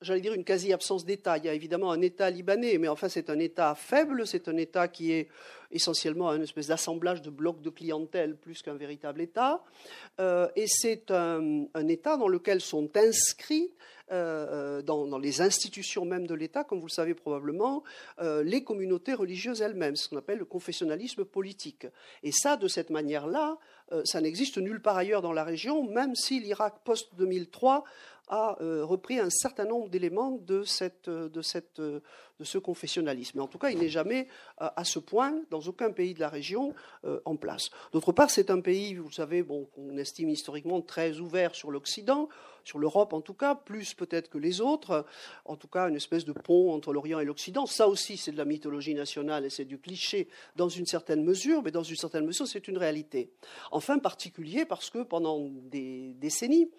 j'allais 0.00 0.20
dire 0.20 0.34
une 0.34 0.44
quasi-absence 0.44 1.04
d'État. 1.04 1.38
Il 1.38 1.44
y 1.44 1.48
a 1.48 1.54
évidemment 1.54 1.92
un 1.92 2.00
État 2.00 2.28
libanais, 2.28 2.76
mais 2.78 2.88
enfin 2.88 3.08
c'est 3.08 3.30
un 3.30 3.38
État 3.38 3.76
faible, 3.76 4.26
c'est 4.26 4.48
un 4.48 4.56
État 4.56 4.88
qui 4.88 5.12
est 5.12 5.28
essentiellement 5.70 6.30
une 6.30 6.42
espèce 6.42 6.66
d'assemblage 6.66 7.22
de 7.22 7.30
blocs 7.30 7.62
de 7.62 7.70
clientèle 7.70 8.36
plus 8.36 8.62
qu'un 8.62 8.74
véritable 8.74 9.20
État. 9.20 9.62
Euh, 10.18 10.48
et 10.56 10.66
c'est 10.66 11.12
un, 11.12 11.66
État 11.88 12.16
dans 12.16 12.28
lequel 12.28 12.60
sont 12.60 12.90
inscrits 12.96 13.72
euh, 14.10 14.82
dans, 14.82 15.18
les 15.18 15.40
institutions 15.40 16.04
même 16.04 16.26
de 16.26 16.34
l'État, 16.34 16.64
comme 16.64 16.80
vous 16.80 16.88
le 16.88 16.90
savez 16.90 17.14
probablement, 17.14 17.84
les 18.20 18.64
communautés 18.64 19.14
religieuses 19.14 19.62
elles-mêmes, 19.62 19.94
ce 19.94 20.08
qu'on 20.08 20.16
appelle 20.16 20.38
le 20.38 20.44
confessionnalisme 20.46 21.24
politique. 21.24 21.86
Et 22.24 22.32
ça, 22.32 22.56
de 22.56 22.66
cette 22.66 22.90
manière-là, 22.90 23.56
ça 24.04 24.20
n'existe 24.20 24.58
nulle 24.58 24.80
part 24.80 24.96
ailleurs 24.96 25.22
dans 25.22 25.32
la 25.32 25.44
région, 25.44 25.84
même 25.84 26.14
si 26.14 26.40
l'Irak 26.40 26.74
post-2003 26.84 27.82
a 28.28 28.56
euh, 28.60 28.84
repris 28.84 29.18
un 29.18 29.30
certain 29.30 29.64
nombre 29.64 29.88
d'éléments 29.88 30.38
de, 30.46 30.64
euh, 31.08 31.28
de, 31.28 32.44
ce 32.44 32.58
confessionnalisme. 32.58 33.32
Mais 33.36 33.42
en 33.42 33.48
tout 33.48 33.58
cas, 33.58 33.70
il 33.70 33.78
n'est 33.78 33.88
jamais 33.88 34.28
à 34.58 34.84
ce 34.84 34.98
point, 34.98 35.34
dans 35.50 35.60
aucun 35.60 35.90
pays 35.90 36.14
de 36.14 36.20
la 36.20 36.28
région, 36.28 36.74
en 37.24 37.36
place. 37.36 37.70
D'autre 37.92 38.12
part, 38.12 38.30
c'est 38.30 38.50
un 38.50 38.60
pays, 38.60 38.94
vous 38.94 39.12
savez, 39.12 39.42
bon, 39.42 39.66
qu'on 39.74 39.96
estime 39.96 40.28
historiquement 40.28 40.80
très 40.80 41.18
ouvert 41.18 41.54
sur 41.54 41.70
l'Occident, 41.70 42.28
sur 42.64 42.78
l'Europe 42.78 43.12
en 43.12 43.20
tout 43.20 43.34
cas, 43.34 43.54
plus 43.54 43.94
peut-être 43.94 44.28
que 44.28 44.38
les 44.38 44.60
autres, 44.60 45.04
en 45.44 45.56
tout 45.56 45.68
cas 45.68 45.88
une 45.88 45.96
espèce 45.96 46.24
de 46.24 46.32
pont 46.32 46.72
entre 46.72 46.92
l'Orient 46.92 47.20
et 47.20 47.24
l'Occident. 47.24 47.66
Ça 47.66 47.88
aussi, 47.88 48.16
c'est 48.16 48.32
de 48.32 48.36
la 48.36 48.44
mythologie 48.44 48.94
nationale 48.94 49.44
et 49.44 49.50
c'est 49.50 49.64
du 49.64 49.78
cliché 49.78 50.28
dans 50.56 50.68
une 50.68 50.86
certaine 50.86 51.24
mesure, 51.24 51.62
mais 51.62 51.70
dans 51.70 51.82
une 51.82 51.96
certaine 51.96 52.26
mesure, 52.26 52.46
c'est 52.46 52.68
une 52.68 52.78
réalité. 52.78 53.30
Enfin, 53.70 53.98
particulier 53.98 54.64
parce 54.64 54.90
que 54.90 55.02
pendant 55.02 55.48
des 55.70 56.14
décennies, 56.20 56.70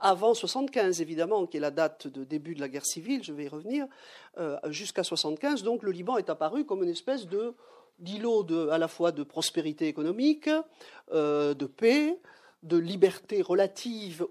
avant 0.00 0.34
75 0.34 1.00
évidemment, 1.00 1.46
qui 1.46 1.56
est 1.56 1.60
la 1.60 1.70
date 1.70 2.08
de 2.08 2.24
début 2.24 2.54
de 2.54 2.60
la 2.60 2.68
guerre 2.68 2.84
civile, 2.84 3.22
je 3.22 3.32
vais 3.32 3.44
y 3.44 3.48
revenir, 3.48 3.86
euh, 4.38 4.58
jusqu'à 4.66 5.04
75, 5.04 5.62
donc 5.62 5.82
le 5.82 5.92
Liban 5.92 6.16
est 6.18 6.30
apparu 6.30 6.64
comme 6.64 6.82
une 6.82 6.90
espèce 6.90 7.26
d'îlot 7.98 8.46
à 8.70 8.78
la 8.78 8.88
fois 8.88 9.12
de 9.12 9.22
prospérité 9.22 9.86
économique, 9.86 10.50
euh, 11.12 11.54
de 11.54 11.66
paix, 11.66 12.18
de 12.62 12.76
liberté 12.76 13.42
relative 13.42 14.26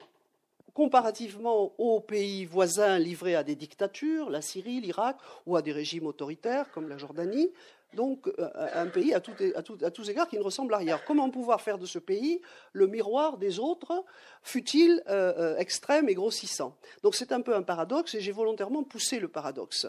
comparativement 0.73 1.73
aux 1.77 1.99
pays 1.99 2.45
voisins 2.45 2.97
livrés 2.97 3.35
à 3.35 3.43
des 3.43 3.55
dictatures, 3.55 4.29
la 4.29 4.41
Syrie, 4.41 4.81
l'Irak, 4.81 5.17
ou 5.45 5.55
à 5.55 5.61
des 5.61 5.71
régimes 5.71 6.07
autoritaires 6.07 6.71
comme 6.71 6.89
la 6.89 6.97
Jordanie, 6.97 7.51
donc 7.95 8.27
euh, 8.27 8.49
un 8.73 8.87
pays 8.87 9.13
à, 9.13 9.19
tous 9.21 10.09
égards 10.09 10.27
qui 10.27 10.37
ne 10.37 10.43
ressemble 10.43 10.73
à 10.73 10.77
rien. 10.77 10.99
Comment 11.05 11.29
pouvoir 11.29 11.61
faire 11.61 11.77
de 11.77 11.85
ce 11.85 11.99
pays 11.99 12.41
le 12.73 12.87
miroir 12.87 13.37
des 13.37 13.59
autres, 13.59 14.03
fut-il 14.41 15.03
euh, 15.07 15.33
euh, 15.37 15.57
extrême 15.57 16.09
et 16.09 16.13
grossissant? 16.13 16.75
Donc 17.03 17.15
c'est 17.15 17.31
un 17.31 17.41
peu 17.41 17.55
un 17.55 17.61
paradoxe 17.61 18.15
et 18.15 18.21
j'ai 18.21 18.31
volontairement 18.31 18.83
poussé 18.83 19.19
le 19.19 19.27
paradoxe. 19.27 19.87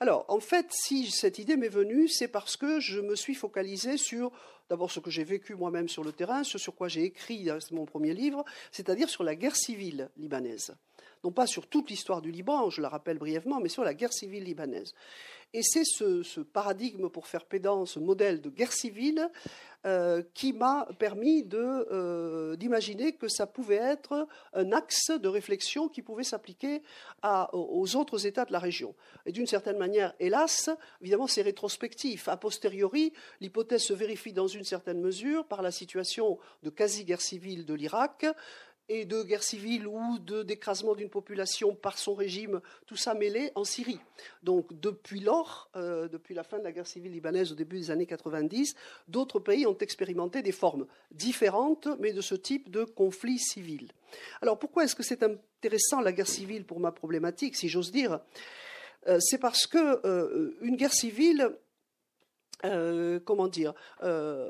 alors 0.00 0.24
en 0.28 0.40
fait, 0.40 0.66
si 0.70 1.10
cette 1.10 1.38
idée 1.38 1.56
m'est 1.56 1.68
venue, 1.68 2.08
c'est 2.08 2.28
parce 2.28 2.56
que 2.56 2.80
je 2.80 3.00
me 3.00 3.14
suis 3.14 3.34
focalisé 3.34 3.96
sur 3.96 4.32
d'abord 4.68 4.90
ce 4.90 5.00
que 5.00 5.10
j'ai 5.10 5.24
vécu 5.24 5.54
moi-même 5.54 5.88
sur 5.88 6.02
le 6.02 6.12
terrain, 6.12 6.44
ce 6.44 6.58
sur 6.58 6.74
quoi 6.74 6.88
j'ai 6.88 7.04
écrit 7.04 7.44
dans 7.44 7.58
mon 7.72 7.84
premier 7.84 8.14
livre, 8.14 8.44
c'est-à-dire 8.70 9.08
sur 9.08 9.22
la 9.22 9.34
guerre 9.34 9.56
civile 9.56 10.10
libanaise 10.16 10.74
non 11.24 11.32
pas 11.32 11.46
sur 11.46 11.66
toute 11.66 11.90
l'histoire 11.90 12.20
du 12.20 12.30
Liban, 12.30 12.70
je 12.70 12.80
la 12.80 12.88
rappelle 12.88 13.18
brièvement, 13.18 13.60
mais 13.60 13.68
sur 13.68 13.84
la 13.84 13.94
guerre 13.94 14.12
civile 14.12 14.44
libanaise. 14.44 14.94
Et 15.54 15.62
c'est 15.62 15.84
ce, 15.84 16.40
paradigme, 16.40 17.10
pour 17.10 17.26
faire 17.26 17.44
pédant, 17.44 17.84
ce 17.84 17.98
modèle 17.98 18.40
de 18.40 18.48
guerre 18.48 18.72
civile, 18.72 19.30
euh, 19.84 20.22
qui 20.32 20.52
m'a 20.52 20.86
permis 20.98 21.44
euh, 21.52 22.56
d'imaginer 22.56 23.14
que 23.14 23.28
ça 23.28 23.46
pouvait 23.46 23.74
être 23.74 24.28
un 24.54 24.72
axe 24.72 25.10
de 25.10 25.28
réflexion 25.28 25.88
qui 25.88 26.02
pouvait 26.02 26.22
s'appliquer 26.22 26.82
aux 27.52 27.96
autres 27.96 28.26
États 28.26 28.44
de 28.44 28.52
la 28.52 28.60
région. 28.60 28.94
Et 29.26 29.32
d'une 29.32 29.46
certaine 29.46 29.76
manière, 29.76 30.14
hélas, 30.20 30.70
évidemment, 31.00 31.26
c'est 31.26 31.42
rétrospectif. 31.42 32.28
A 32.28 32.36
posteriori, 32.36 33.12
l'hypothèse 33.40 33.82
se 33.82 33.92
vérifie 33.92 34.32
dans 34.32 34.46
une 34.46 34.64
certaine 34.64 35.00
mesure 35.00 35.44
par 35.46 35.60
la 35.60 35.72
situation 35.72 36.38
de 36.62 36.70
quasi-guerre 36.70 37.20
civile 37.20 37.66
de 37.66 37.74
l'Irak, 37.74 38.24
et 38.88 39.04
de 39.04 39.22
guerre 39.22 39.42
civile 39.42 39.86
ou 39.86 40.18
d'écrasement 40.18 40.94
d'une 40.94 41.08
population 41.08 41.74
par 41.74 41.98
son 41.98 42.14
régime, 42.14 42.60
tout 42.86 42.96
ça 42.96 43.14
mêlé 43.14 43.52
en 43.54 43.64
Syrie. 43.64 44.00
Donc 44.42 44.78
depuis 44.80 45.20
lors, 45.20 45.70
euh, 45.76 46.08
depuis 46.08 46.34
la 46.34 46.42
fin 46.42 46.58
de 46.58 46.64
la 46.64 46.72
guerre 46.72 46.86
civile 46.86 47.12
libanaise 47.12 47.52
au 47.52 47.54
début 47.54 47.78
des 47.78 47.90
années 47.90 48.06
90, 48.06 48.74
d'autres 49.08 49.40
pays 49.40 49.66
ont 49.66 49.78
expérimenté 49.78 50.42
des 50.42 50.52
formes 50.52 50.86
différentes, 51.10 51.88
mais 52.00 52.12
de 52.12 52.20
ce 52.20 52.34
type 52.34 52.70
de 52.70 52.84
conflit 52.84 53.38
civil. 53.38 53.92
Alors 54.40 54.58
pourquoi 54.58 54.84
est-ce 54.84 54.94
que 54.94 55.02
c'est 55.02 55.22
intéressant 55.22 56.00
la 56.00 56.12
guerre 56.12 56.28
civile 56.28 56.64
pour 56.64 56.80
ma 56.80 56.92
problématique, 56.92 57.56
si 57.56 57.68
j'ose 57.68 57.92
dire? 57.92 58.20
Euh, 59.08 59.18
C'est 59.20 59.38
parce 59.38 59.66
que 59.66 60.06
euh, 60.06 60.56
une 60.60 60.76
guerre 60.76 60.92
civile 60.92 61.50
euh, 62.64 63.18
comment 63.24 63.48
dire, 63.48 63.74
euh, 64.02 64.48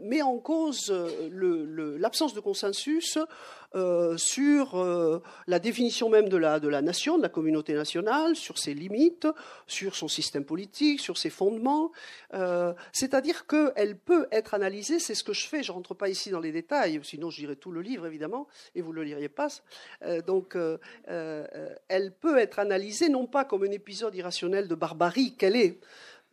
met 0.00 0.20
en 0.20 0.38
cause 0.38 0.92
l'absence 1.32 2.34
de 2.34 2.40
consensus 2.40 3.18
euh, 3.74 4.16
sur 4.18 5.22
la 5.46 5.58
définition 5.58 6.10
même 6.10 6.28
de 6.28 6.36
la, 6.36 6.60
de 6.60 6.68
la 6.68 6.82
nation, 6.82 7.16
de 7.16 7.22
la 7.22 7.28
communauté 7.28 7.72
nationale, 7.72 8.36
sur 8.36 8.58
ses 8.58 8.74
limites, 8.74 9.26
sur 9.66 9.96
son 9.96 10.08
système 10.08 10.44
politique, 10.44 11.00
sur 11.00 11.16
ses 11.16 11.30
fondements. 11.30 11.90
C'est-à-dire 12.92 13.46
qu'elle 13.46 13.96
peut 13.96 14.26
être 14.30 14.54
analysée, 14.54 14.98
c'est 14.98 15.14
ce 15.14 15.24
que 15.24 15.32
je 15.32 15.46
fais, 15.46 15.62
je 15.62 15.72
ne 15.72 15.76
rentre 15.76 15.94
pas 15.94 16.08
ici 16.08 16.30
dans 16.30 16.40
les 16.40 16.52
détails, 16.52 17.00
sinon 17.02 17.30
je 17.30 17.40
dirais 17.40 17.56
tout 17.56 17.70
le 17.70 17.80
livre 17.80 18.06
évidemment, 18.06 18.46
et 18.74 18.82
vous 18.82 18.90
ne 18.92 18.96
le 18.96 19.04
liriez 19.04 19.28
pas. 19.28 19.48
donc 20.26 20.56
elle 21.06 22.12
peut 22.12 22.38
être 22.38 22.58
analysée 22.58 23.08
non 23.08 23.26
pas 23.26 23.44
comme 23.44 23.64
un 23.64 23.70
épisode 23.70 24.14
irrationnel 24.14 24.68
de 24.68 24.74
barbarie 24.74 25.34
qu'elle 25.34 25.56
est, 25.56 25.78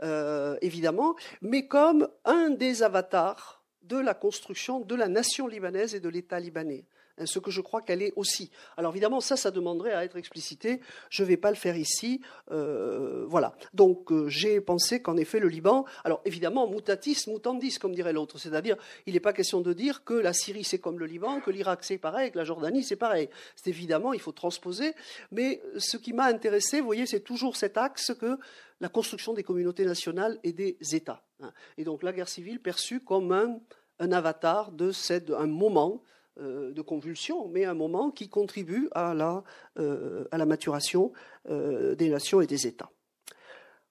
euh, 0.04 0.58
évidemment, 0.62 1.16
mais 1.42 1.68
comme 1.68 2.08
un 2.26 2.50
des 2.50 2.84
avatars 2.84 3.64
de 3.84 3.98
la 3.98 4.14
construction 4.14 4.80
de 4.80 4.96
la 4.96 5.08
nation 5.08 5.48
libanaise 5.48 5.96
et 5.96 6.00
de 6.00 6.10
l'État 6.10 6.40
libanais. 6.40 6.86
Ce 7.24 7.40
que 7.40 7.50
je 7.50 7.62
crois 7.62 7.82
qu'elle 7.82 8.02
est 8.02 8.12
aussi. 8.16 8.52
Alors 8.76 8.92
évidemment, 8.92 9.22
ça, 9.22 9.38
ça 9.38 9.52
demanderait 9.52 9.94
à 9.94 10.04
être 10.04 10.18
explicité. 10.18 10.82
Je 11.10 11.24
ne 11.24 11.28
vais 11.30 11.38
pas 11.38 11.50
le 11.50 11.56
faire 11.56 11.78
ici. 11.78 12.22
Euh, 12.52 13.26
voilà. 13.28 13.56
Donc 13.74 14.12
euh, 14.12 14.28
j'ai 14.28 14.60
pensé 14.60 15.02
qu'en 15.02 15.16
effet, 15.16 15.40
le 15.40 15.48
Liban, 15.48 15.86
alors 16.04 16.22
évidemment, 16.26 16.70
mutatis 16.70 17.28
mutandis, 17.28 17.80
comme 17.80 17.96
dirait 17.96 18.12
l'autre, 18.12 18.38
c'est-à-dire, 18.38 18.76
il 19.06 19.14
n'est 19.14 19.22
pas 19.22 19.34
question 19.34 19.62
de 19.62 19.72
dire 19.72 20.04
que 20.04 20.14
la 20.14 20.34
Syrie 20.34 20.66
c'est 20.66 20.80
comme 20.80 21.00
le 21.00 21.06
Liban, 21.06 21.40
que 21.40 21.52
l'Irak 21.52 21.84
c'est 21.84 21.98
pareil, 21.98 22.32
que 22.32 22.38
la 22.38 22.44
Jordanie 22.44 22.84
c'est 22.84 22.96
pareil. 22.96 23.30
C'est 23.56 23.70
évidemment, 23.70 24.14
il 24.14 24.20
faut 24.20 24.34
transposer. 24.34 24.94
Mais 25.32 25.62
ce 25.78 25.98
qui 25.98 26.12
m'a 26.12 26.26
intéressé, 26.26 26.80
vous 26.80 26.86
voyez, 26.86 27.06
c'est 27.06 27.22
toujours 27.22 27.56
cet 27.56 27.78
axe 27.78 28.14
que 28.20 28.38
la 28.82 28.90
construction 28.90 29.34
des 29.34 29.44
communautés 29.44 29.86
nationales 29.86 30.40
et 30.44 30.52
des 30.52 30.78
États. 30.92 31.24
Hein. 31.42 31.52
Et 31.78 31.84
donc 31.84 32.04
la 32.04 32.12
guerre 32.12 32.30
civile 32.30 32.60
perçue 32.60 33.00
comme 33.00 33.32
un, 33.32 34.12
avatar 34.12 34.72
de 34.72 34.92
cette, 34.92 35.30
un 35.32 35.48
moment 35.48 36.02
euh, 36.02 36.06
de 36.38 36.82
convulsion, 36.82 37.48
mais 37.48 37.64
un 37.64 37.74
moment 37.74 38.12
qui 38.12 38.28
contribue 38.28 38.90
à 38.92 39.14
la, 39.14 39.44
euh, 39.78 40.26
à 40.32 40.38
la 40.38 40.46
maturation 40.46 41.14
euh, 41.50 41.96
des 41.96 42.10
nations 42.10 42.42
et 42.42 42.48
des 42.48 42.68
États. 42.68 42.92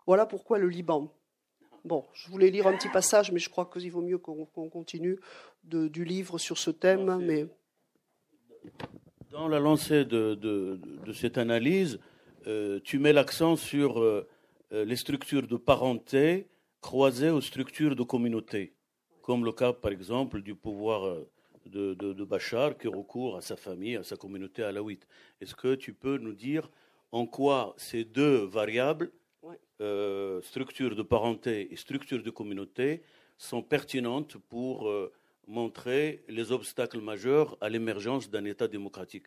Voilà 0.06 0.26
pourquoi 0.26 0.58
le 0.58 0.68
Liban. 0.68 1.10
Bon, 1.86 2.04
je 2.12 2.30
voulais 2.30 2.50
lire 2.50 2.66
un 2.66 2.76
petit 2.76 2.90
passage, 2.90 3.32
mais 3.32 3.38
je 3.38 3.48
crois 3.48 3.70
qu'il 3.72 3.90
vaut 3.90 4.02
mieux 4.02 4.18
qu'on 4.18 4.68
continue 4.68 5.18
du 5.64 6.04
livre 6.04 6.38
sur 6.38 6.58
ce 6.58 6.70
thème. 6.70 7.18
Mais... 7.22 7.46
Dans 9.30 9.48
la 9.48 9.58
lancée 9.58 10.04
de, 10.04 10.34
de, 10.34 11.12
cette 11.12 11.38
analyse, 11.38 11.98
tu 12.84 12.98
mets 12.98 13.12
l'accent 13.12 13.56
sur 13.56 14.02
les 14.70 14.96
structures 14.96 15.46
de 15.46 15.56
parenté 15.56 16.48
croisées 16.80 17.30
aux 17.30 17.42
structures 17.42 17.96
de 17.96 18.02
communauté, 18.02 18.74
comme 19.22 19.44
le 19.44 19.52
cas, 19.52 19.74
par 19.74 19.92
exemple, 19.92 20.40
du 20.40 20.54
pouvoir 20.54 21.16
de, 21.66 22.24
Bachar 22.24 22.76
qui 22.76 22.88
recourt 22.88 23.36
à 23.36 23.40
sa 23.40 23.56
famille, 23.56 23.96
à 23.96 24.02
sa 24.02 24.16
communauté 24.16 24.62
alaouite. 24.62 25.06
Est-ce 25.40 25.54
que 25.54 25.74
tu 25.74 25.92
peux 25.92 26.18
nous 26.18 26.34
dire 26.34 26.70
en 27.12 27.26
quoi 27.26 27.74
ces 27.76 28.04
deux 28.04 28.44
variables, 28.44 29.10
euh, 29.80 30.40
structure 30.42 30.94
de 30.96 31.02
parenté 31.02 31.72
et 31.72 31.76
structure 31.76 32.22
de 32.22 32.30
communauté, 32.30 33.02
sont 33.38 33.62
pertinentes 33.62 34.36
pour 34.48 34.88
euh, 34.88 35.12
montrer 35.46 36.24
les 36.28 36.52
obstacles 36.52 37.00
majeurs 37.00 37.56
à 37.60 37.68
l'émergence 37.68 38.30
d'un 38.30 38.44
État 38.44 38.68
démocratique? 38.68 39.26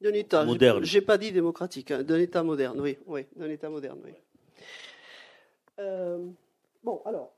D'un 0.00 0.12
État 0.12 0.44
moderne. 0.44 0.84
J'ai 0.84 1.00
pas 1.00 1.18
dit 1.18 1.32
démocratique, 1.32 1.90
hein, 1.90 2.02
d'un 2.02 2.18
État 2.18 2.42
moderne, 2.42 2.80
oui, 2.80 2.98
oui, 3.06 3.26
d'un 3.36 3.48
État 3.48 3.70
moderne, 3.70 4.00
oui. 4.04 4.12
Euh, 5.78 6.26
bon, 6.82 7.02
alors, 7.04 7.32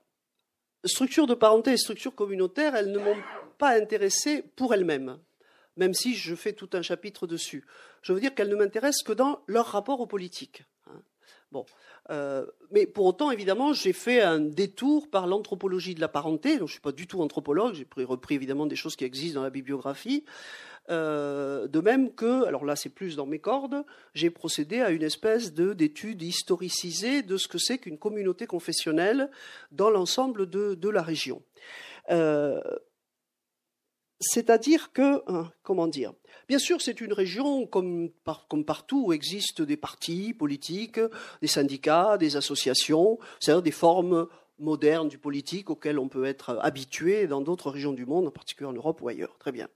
structure 0.86 1.26
de 1.26 1.34
parenté 1.34 1.72
et 1.72 1.76
structure 1.76 2.14
communautaire, 2.14 2.74
elles 2.74 2.92
ne 2.92 2.98
m'ont 2.98 3.16
pas 3.58 3.78
intéressée 3.78 4.42
pour 4.56 4.74
elles-mêmes, 4.74 5.18
même 5.76 5.94
si 5.94 6.14
je 6.14 6.34
fais 6.34 6.52
tout 6.52 6.70
un 6.72 6.82
chapitre 6.82 7.26
dessus. 7.26 7.64
Je 8.02 8.12
veux 8.12 8.20
dire 8.20 8.34
qu'elles 8.34 8.48
ne 8.48 8.56
m'intéressent 8.56 9.02
que 9.02 9.12
dans 9.12 9.42
leur 9.46 9.66
rapport 9.66 10.00
aux 10.00 10.06
politiques. 10.06 10.64
Hein. 10.86 11.02
Bon, 11.52 11.64
euh, 12.10 12.46
mais 12.70 12.86
pour 12.86 13.06
autant, 13.06 13.30
évidemment, 13.30 13.72
j'ai 13.72 13.92
fait 13.92 14.20
un 14.20 14.40
détour 14.40 15.08
par 15.10 15.26
l'anthropologie 15.26 15.94
de 15.94 16.00
la 16.00 16.08
parenté. 16.08 16.56
Je 16.56 16.62
ne 16.62 16.68
suis 16.68 16.80
pas 16.80 16.92
du 16.92 17.06
tout 17.06 17.20
anthropologue. 17.22 17.74
J'ai 17.74 18.04
repris 18.04 18.34
évidemment 18.34 18.66
des 18.66 18.76
choses 18.76 18.96
qui 18.96 19.04
existent 19.04 19.40
dans 19.40 19.44
la 19.44 19.50
bibliographie. 19.50 20.24
Euh, 20.88 21.66
de 21.66 21.80
même 21.80 22.12
que, 22.14 22.44
alors 22.44 22.64
là 22.64 22.76
c'est 22.76 22.90
plus 22.90 23.16
dans 23.16 23.26
mes 23.26 23.40
cordes, 23.40 23.84
j'ai 24.14 24.30
procédé 24.30 24.80
à 24.80 24.90
une 24.90 25.02
espèce 25.02 25.52
d'étude 25.52 26.22
historicisée 26.22 27.22
de 27.22 27.36
ce 27.36 27.48
que 27.48 27.58
c'est 27.58 27.78
qu'une 27.78 27.98
communauté 27.98 28.46
confessionnelle 28.46 29.30
dans 29.72 29.90
l'ensemble 29.90 30.48
de, 30.48 30.88
la 30.88 31.02
région. 31.02 31.42
Euh, 32.10 32.60
c'est-à-dire 34.20 34.92
que, 34.92 35.22
hein, 35.26 35.50
comment 35.64 35.88
dire, 35.88 36.12
bien 36.48 36.60
sûr 36.60 36.80
c'est 36.80 37.00
une 37.00 37.12
région 37.12 37.66
comme, 37.66 38.10
comme, 38.48 38.64
partout 38.64 39.06
où 39.06 39.12
existent 39.12 39.64
des 39.64 39.76
partis 39.76 40.34
politiques, 40.34 41.00
des 41.42 41.48
syndicats, 41.48 42.16
des 42.16 42.36
associations, 42.36 43.18
c'est-à-dire 43.40 43.62
des 43.62 43.72
formes 43.72 44.28
moderne 44.58 45.08
du 45.08 45.18
politique 45.18 45.70
auquel 45.70 45.98
on 45.98 46.08
peut 46.08 46.24
être 46.24 46.58
habitué 46.62 47.26
dans 47.26 47.40
d'autres 47.40 47.70
régions 47.70 47.92
du 47.92 48.06
monde, 48.06 48.26
en 48.26 48.30
particulier 48.30 48.68
en 48.68 48.72
Europe 48.72 49.00
ou 49.02 49.08
ailleurs. 49.08 49.36
Très 49.38 49.52
bien. 49.52 49.68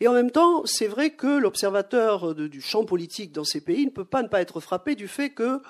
Et 0.00 0.08
en 0.08 0.12
même 0.12 0.30
temps, 0.30 0.62
c'est 0.64 0.88
vrai 0.88 1.10
que 1.10 1.38
l'observateur 1.38 2.34
du 2.34 2.60
champ 2.60 2.84
politique 2.84 3.32
dans 3.32 3.44
ces 3.44 3.60
pays 3.60 3.84
ne 3.84 3.90
peut 3.90 4.04
pas 4.04 4.22
ne 4.22 4.28
pas 4.28 4.40
être 4.40 4.60
frappé 4.60 4.94
du 4.94 5.08
fait 5.08 5.30
que, 5.30 5.60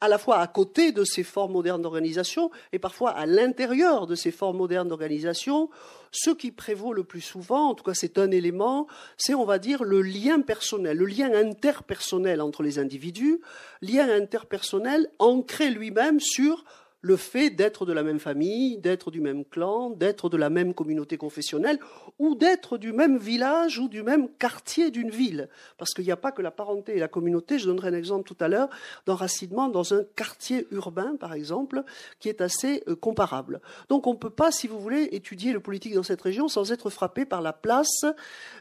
à 0.00 0.08
la 0.08 0.18
fois 0.18 0.38
à 0.38 0.46
côté 0.48 0.90
de 0.90 1.04
ces 1.04 1.22
formes 1.22 1.52
modernes 1.52 1.80
d'organisation 1.80 2.50
et 2.72 2.80
parfois 2.80 3.10
à 3.10 3.24
l'intérieur 3.24 4.08
de 4.08 4.16
ces 4.16 4.32
formes 4.32 4.56
modernes 4.56 4.88
d'organisation, 4.88 5.70
ce 6.10 6.30
qui 6.30 6.50
prévaut 6.50 6.92
le 6.92 7.04
plus 7.04 7.20
souvent, 7.20 7.68
en 7.68 7.74
tout 7.74 7.84
cas 7.84 7.94
c'est 7.94 8.18
un 8.18 8.32
élément, 8.32 8.88
c'est 9.16 9.34
on 9.34 9.44
va 9.44 9.60
dire 9.60 9.84
le 9.84 10.02
lien 10.02 10.40
personnel, 10.40 10.98
le 10.98 11.06
lien 11.06 11.32
interpersonnel 11.32 12.42
entre 12.42 12.64
les 12.64 12.80
individus, 12.80 13.40
lien 13.80 14.10
interpersonnel 14.10 15.08
ancré 15.20 15.70
lui-même 15.70 16.18
sur 16.18 16.64
le 17.02 17.16
fait 17.16 17.50
d'être 17.50 17.84
de 17.84 17.92
la 17.92 18.04
même 18.04 18.20
famille, 18.20 18.78
d'être 18.78 19.10
du 19.10 19.20
même 19.20 19.44
clan, 19.44 19.90
d'être 19.90 20.28
de 20.28 20.36
la 20.36 20.50
même 20.50 20.72
communauté 20.72 21.16
confessionnelle, 21.16 21.80
ou 22.20 22.36
d'être 22.36 22.78
du 22.78 22.92
même 22.92 23.18
village 23.18 23.80
ou 23.80 23.88
du 23.88 24.04
même 24.04 24.28
quartier 24.38 24.92
d'une 24.92 25.10
ville. 25.10 25.48
Parce 25.78 25.90
qu'il 25.92 26.04
n'y 26.04 26.12
a 26.12 26.16
pas 26.16 26.30
que 26.30 26.42
la 26.42 26.52
parenté 26.52 26.96
et 26.96 27.00
la 27.00 27.08
communauté. 27.08 27.58
Je 27.58 27.66
donnerai 27.66 27.88
un 27.88 27.94
exemple 27.94 28.24
tout 28.24 28.36
à 28.38 28.46
l'heure 28.46 28.68
d'enracinement 29.04 29.68
dans 29.68 29.94
un 29.94 30.04
quartier 30.14 30.68
urbain, 30.70 31.16
par 31.16 31.34
exemple, 31.34 31.82
qui 32.20 32.28
est 32.28 32.40
assez 32.40 32.84
euh, 32.86 32.94
comparable. 32.94 33.60
Donc 33.88 34.06
on 34.06 34.12
ne 34.12 34.18
peut 34.18 34.30
pas, 34.30 34.52
si 34.52 34.68
vous 34.68 34.80
voulez, 34.80 35.08
étudier 35.10 35.52
le 35.52 35.60
politique 35.60 35.94
dans 35.94 36.04
cette 36.04 36.22
région 36.22 36.46
sans 36.46 36.70
être 36.70 36.88
frappé 36.88 37.24
par 37.24 37.42
la 37.42 37.52
place 37.52 38.04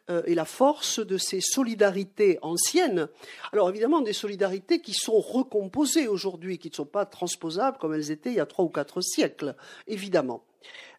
euh, 0.10 0.24
et 0.26 0.34
la 0.34 0.46
force 0.46 1.00
de 1.00 1.18
ces 1.20 1.42
solidarités 1.42 2.40
anciennes. 2.42 3.08
Alors 3.54 3.70
évidemment, 3.70 4.02
des 4.02 4.14
solidarités 4.14 4.82
qui 4.82 4.94
sont 4.94 5.20
recomposées 5.20 6.08
aujourd'hui, 6.08 6.58
qui 6.58 6.72
ne 6.72 6.76
sont 6.76 6.86
pas 6.86 7.06
transposables 7.06 7.78
comme 7.78 7.94
elles 7.94 8.10
étaient 8.10 8.31
il 8.32 8.38
y 8.38 8.42
a 8.42 8.46
trois 8.46 8.66
ou 8.66 8.70
quatre 8.70 9.02
siècles, 9.02 9.56
évidemment. 9.88 10.44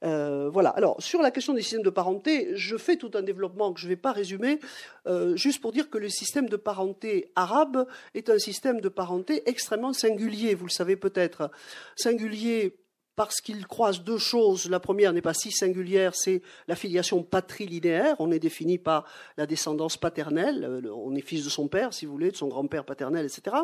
Euh, 0.04 0.50
voilà. 0.50 0.70
Alors, 0.70 1.00
sur 1.00 1.22
la 1.22 1.30
question 1.30 1.54
des 1.54 1.62
systèmes 1.62 1.82
de 1.82 1.90
parenté, 1.90 2.50
je 2.54 2.76
fais 2.76 2.96
tout 2.96 3.10
un 3.14 3.22
développement 3.22 3.72
que 3.72 3.80
je 3.80 3.86
ne 3.86 3.90
vais 3.90 3.96
pas 3.96 4.12
résumer, 4.12 4.58
euh, 5.06 5.36
juste 5.36 5.60
pour 5.60 5.72
dire 5.72 5.90
que 5.90 5.98
le 5.98 6.08
système 6.08 6.48
de 6.48 6.56
parenté 6.56 7.30
arabe 7.36 7.86
est 8.14 8.28
un 8.28 8.38
système 8.38 8.80
de 8.80 8.88
parenté 8.88 9.48
extrêmement 9.48 9.92
singulier, 9.92 10.54
vous 10.54 10.66
le 10.66 10.70
savez 10.70 10.96
peut-être. 10.96 11.50
Singulier 11.96 12.76
parce 13.16 13.40
qu'il 13.40 13.66
croise 13.66 14.02
deux 14.02 14.18
choses. 14.18 14.68
La 14.70 14.80
première 14.80 15.12
n'est 15.12 15.22
pas 15.22 15.34
si 15.34 15.50
singulière, 15.50 16.14
c'est 16.14 16.42
la 16.68 16.76
filiation 16.76 17.22
patrilinéaire. 17.22 18.16
On 18.18 18.30
est 18.30 18.38
défini 18.38 18.78
par 18.78 19.04
la 19.36 19.46
descendance 19.46 19.96
paternelle. 19.96 20.64
Euh, 20.64 20.94
on 20.94 21.14
est 21.14 21.20
fils 21.20 21.44
de 21.44 21.50
son 21.50 21.68
père, 21.68 21.92
si 21.92 22.06
vous 22.06 22.12
voulez, 22.12 22.30
de 22.30 22.36
son 22.36 22.48
grand-père 22.48 22.84
paternel, 22.84 23.26
etc. 23.26 23.56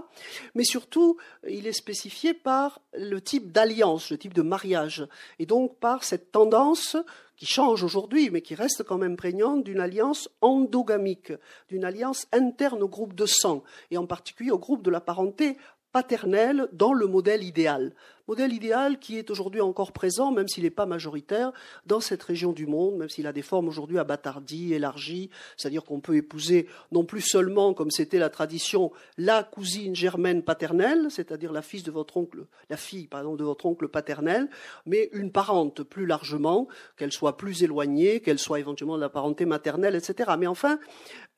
Mais 0.55 0.65
surtout, 0.65 1.17
il 1.49 1.67
est 1.67 1.73
spécifié 1.73 2.35
par 2.35 2.81
le 2.93 3.21
type 3.21 3.53
d'alliance, 3.53 4.11
le 4.11 4.19
type 4.19 4.35
de 4.35 4.43
mariage. 4.43 5.07
Et 5.39 5.47
donc 5.47 5.79
par 5.79 6.05
cette 6.05 6.31
tendance 6.31 6.97
qui 7.39 7.47
change 7.47 7.85
aujourd'hui, 7.85 8.31
mais 8.31 8.43
qui 8.43 8.57
reste 8.57 8.83
quand 8.83 8.99
même 8.99 9.17
prégnante, 9.17 9.63
d'une 9.63 9.79
alliance 9.79 10.29
endogamique, 10.41 11.33
d'une 11.69 11.85
alliance 11.85 12.27
interne 12.33 12.83
au 12.83 12.89
groupe 12.89 13.15
de 13.15 13.27
sang, 13.27 13.63
et 13.93 13.97
en 13.97 14.07
particulier 14.07 14.51
au 14.51 14.59
groupe 14.59 14.83
de 14.83 14.91
la 14.91 15.01
parenté 15.01 15.57
paternelle 15.93 16.69
dans 16.73 16.93
le 16.93 17.07
modèle 17.07 17.43
idéal 17.43 17.93
modèle 18.29 18.53
idéal 18.53 18.99
qui 18.99 19.19
est 19.19 19.31
aujourd'hui 19.31 19.63
encore 19.63 19.93
présent, 19.93 20.31
même 20.31 20.49
s'il 20.49 20.65
n'est 20.65 20.71
pas 20.71 20.87
majoritaire, 20.87 21.51
dans 21.87 22.01
cette 22.01 22.23
région 22.23 22.53
du 22.53 22.67
monde, 22.67 22.97
même 22.97 23.09
s'il 23.09 23.27
a 23.27 23.33
des 23.33 23.43
formes 23.43 23.69
aujourd'hui 23.69 23.99
abattardies, 23.99 24.75
élargies, 24.75 25.31
c'est-à-dire 25.57 25.83
qu'on 25.83 26.01
peut 26.01 26.17
épouser 26.17 26.69
non 26.93 27.05
plus 27.05 27.23
seulement, 27.23 27.73
comme 27.73 27.91
c'était 27.91 28.19
la 28.19 28.29
tradition, 28.29 28.93
la 29.17 29.43
cousine 29.43 29.97
germaine 29.97 30.43
paternelle, 30.43 31.07
c'est-à-dire 31.11 31.53
la 31.53 31.63
fille 31.63 31.83
de 31.83 31.91
votre 31.91 32.19
oncle, 32.19 32.45
la 32.69 32.77
fille, 32.77 33.07
pardon, 33.07 33.35
de 33.35 33.45
votre 33.45 33.65
oncle 33.65 33.89
paternel, 33.89 34.49
mais 34.85 35.09
une 35.13 35.33
parente 35.33 35.83
plus 35.83 36.05
largement, 36.05 36.69
qu'elle 36.99 37.13
soit 37.13 37.39
plus 37.39 37.63
éloignée, 37.63 38.21
qu'elle 38.21 38.39
soit 38.39 38.61
éventuellement 38.61 38.97
de 38.97 39.01
la 39.01 39.09
parenté 39.09 39.47
maternelle, 39.47 39.97
etc. 39.97 40.33
Mais 40.39 40.47
enfin, 40.47 40.79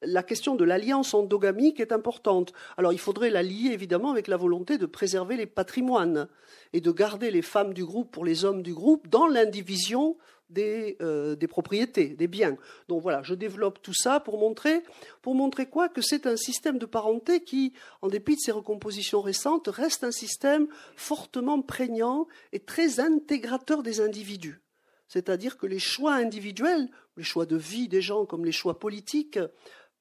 la 0.03 0.23
question 0.23 0.55
de 0.55 0.65
l'alliance 0.65 1.15
endogamique 1.15 1.81
est 1.81 1.93
importante. 1.93 2.53
Alors 2.77 2.93
il 2.93 2.99
faudrait 2.99 3.31
la 3.31 3.43
lier 3.43 3.71
évidemment 3.73 4.11
avec 4.11 4.29
la 4.29 4.37
volonté 4.37 4.79
de 4.79 4.87
préserver 4.87 5.37
les 5.37 5.47
patrimoines 5.47 6.29
et 6.73 6.81
de 6.81 6.91
garder 6.91 7.31
les 7.31 7.43
femmes 7.43 7.75
du 7.75 7.85
groupe 7.85 8.11
pour 8.11 8.25
les 8.25 8.45
hommes 8.45 8.63
du 8.63 8.75
groupe 8.75 9.09
dans 9.09 9.27
l'indivision 9.27 10.17
des, 10.49 10.97
euh, 11.01 11.37
des, 11.37 11.47
propriétés, 11.47 12.09
des 12.09 12.27
biens. 12.27 12.57
Donc 12.89 13.03
voilà, 13.03 13.23
je 13.23 13.35
développe 13.35 13.81
tout 13.83 13.95
ça 13.95 14.21
pour 14.21 14.39
montrer, 14.39 14.83
pour 15.23 15.35
montrer 15.35 15.67
quoi? 15.67 15.89
Que 15.89 16.03
c'est 16.03 16.27
un 16.27 16.37
système 16.37 16.79
de 16.79 16.87
parenté 16.87 17.45
qui, 17.45 17.73
en 18.03 18.09
dépit 18.09 18.35
de 18.35 18.41
ses 18.41 18.51
recompositions 18.51 19.21
récentes, 19.21 19.69
reste 19.69 20.03
un 20.03 20.11
système 20.11 20.67
fortement 20.97 21.63
prégnant 21.63 22.27
et 22.53 22.59
très 22.59 22.99
intégrateur 22.99 23.85
des 23.85 24.01
individus. 24.01 24.61
C'est-à-dire 25.07 25.57
que 25.57 25.67
les 25.67 25.81
choix 25.81 26.15
individuels, 26.15 26.89
les 27.17 27.25
choix 27.25 27.47
de 27.47 27.57
vie 27.57 27.89
des 27.89 28.03
gens 28.03 28.27
comme 28.27 28.45
les 28.45 28.53
choix 28.53 28.79
politiques, 28.79 29.41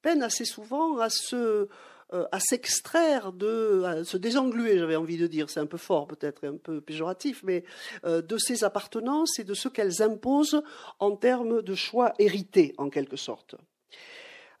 peinent 0.02 0.22
assez 0.22 0.44
souvent 0.44 0.98
à 0.98 1.10
se, 1.10 1.68
euh, 2.12 2.26
à 2.32 2.40
s'extraire 2.40 3.32
de, 3.32 3.82
à 3.84 4.04
se 4.04 4.16
désengluer, 4.16 4.78
j'avais 4.78 4.96
envie 4.96 5.16
de 5.16 5.28
dire, 5.28 5.48
c'est 5.48 5.60
un 5.60 5.66
peu 5.66 5.78
fort 5.78 6.08
peut-être, 6.08 6.44
un 6.44 6.56
peu 6.56 6.80
péjoratif, 6.80 7.42
mais 7.44 7.62
euh, 8.04 8.20
de 8.20 8.36
ces 8.36 8.64
appartenances 8.64 9.38
et 9.38 9.44
de 9.44 9.54
ce 9.54 9.68
qu'elles 9.68 10.02
imposent 10.02 10.62
en 10.98 11.14
termes 11.14 11.62
de 11.62 11.74
choix 11.76 12.12
hérités, 12.18 12.74
en 12.78 12.90
quelque 12.90 13.16
sorte. 13.16 13.54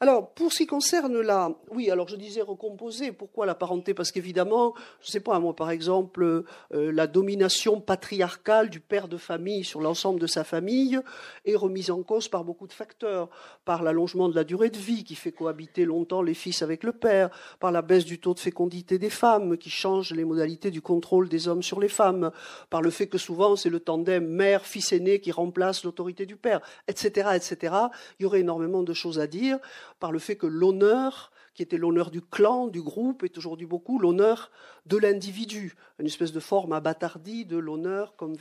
Alors, 0.02 0.32
pour 0.32 0.50
ce 0.50 0.60
qui 0.60 0.66
concerne 0.66 1.20
la, 1.20 1.52
oui, 1.72 1.90
alors 1.90 2.08
je 2.08 2.16
disais 2.16 2.40
recomposer. 2.40 3.12
Pourquoi 3.12 3.44
la 3.44 3.54
parenté? 3.54 3.92
Parce 3.92 4.10
qu'évidemment, 4.10 4.72
je 5.02 5.08
ne 5.08 5.10
sais 5.10 5.20
pas, 5.20 5.38
moi, 5.40 5.54
par 5.54 5.70
exemple, 5.70 6.24
euh, 6.24 6.42
la 6.70 7.06
domination 7.06 7.82
patriarcale 7.82 8.70
du 8.70 8.80
père 8.80 9.08
de 9.08 9.18
famille 9.18 9.62
sur 9.62 9.82
l'ensemble 9.82 10.18
de 10.18 10.26
sa 10.26 10.42
famille 10.42 10.98
est 11.44 11.54
remise 11.54 11.90
en 11.90 12.02
cause 12.02 12.28
par 12.28 12.44
beaucoup 12.44 12.66
de 12.66 12.72
facteurs, 12.72 13.28
par 13.66 13.82
l'allongement 13.82 14.30
de 14.30 14.34
la 14.34 14.44
durée 14.44 14.70
de 14.70 14.78
vie 14.78 15.04
qui 15.04 15.16
fait 15.16 15.32
cohabiter 15.32 15.84
longtemps 15.84 16.22
les 16.22 16.32
fils 16.32 16.62
avec 16.62 16.82
le 16.82 16.92
père, 16.92 17.28
par 17.58 17.70
la 17.70 17.82
baisse 17.82 18.06
du 18.06 18.18
taux 18.18 18.32
de 18.32 18.40
fécondité 18.40 18.98
des 18.98 19.10
femmes 19.10 19.58
qui 19.58 19.68
change 19.68 20.12
les 20.12 20.24
modalités 20.24 20.70
du 20.70 20.80
contrôle 20.80 21.28
des 21.28 21.46
hommes 21.46 21.62
sur 21.62 21.78
les 21.78 21.90
femmes, 21.90 22.30
par 22.70 22.80
le 22.80 22.88
fait 22.88 23.08
que 23.08 23.18
souvent 23.18 23.54
c'est 23.54 23.68
le 23.68 23.80
tandem 23.80 24.26
mère-fils 24.26 24.94
aîné 24.94 25.20
qui 25.20 25.30
remplace 25.30 25.84
l'autorité 25.84 26.24
du 26.24 26.36
père, 26.36 26.62
etc., 26.88 27.32
etc. 27.34 27.74
Il 28.18 28.22
y 28.22 28.24
aurait 28.24 28.40
énormément 28.40 28.82
de 28.82 28.94
choses 28.94 29.18
à 29.18 29.26
dire 29.26 29.58
par 30.00 30.10
le 30.10 30.18
fait 30.18 30.36
que 30.36 30.46
l'honneur, 30.46 31.30
qui 31.54 31.62
était 31.62 31.76
l'honneur 31.76 32.10
du 32.10 32.22
clan, 32.22 32.66
du 32.66 32.82
groupe, 32.82 33.22
est 33.22 33.36
aujourd'hui 33.38 33.66
beaucoup 33.66 33.98
l'honneur 33.98 34.50
de 34.86 34.96
l'individu, 34.96 35.74
une 35.98 36.06
espèce 36.06 36.32
de 36.32 36.40
forme 36.40 36.72
abattardie 36.72 37.44
de 37.44 37.58
l'honneur 37.58 38.16
comme, 38.16 38.36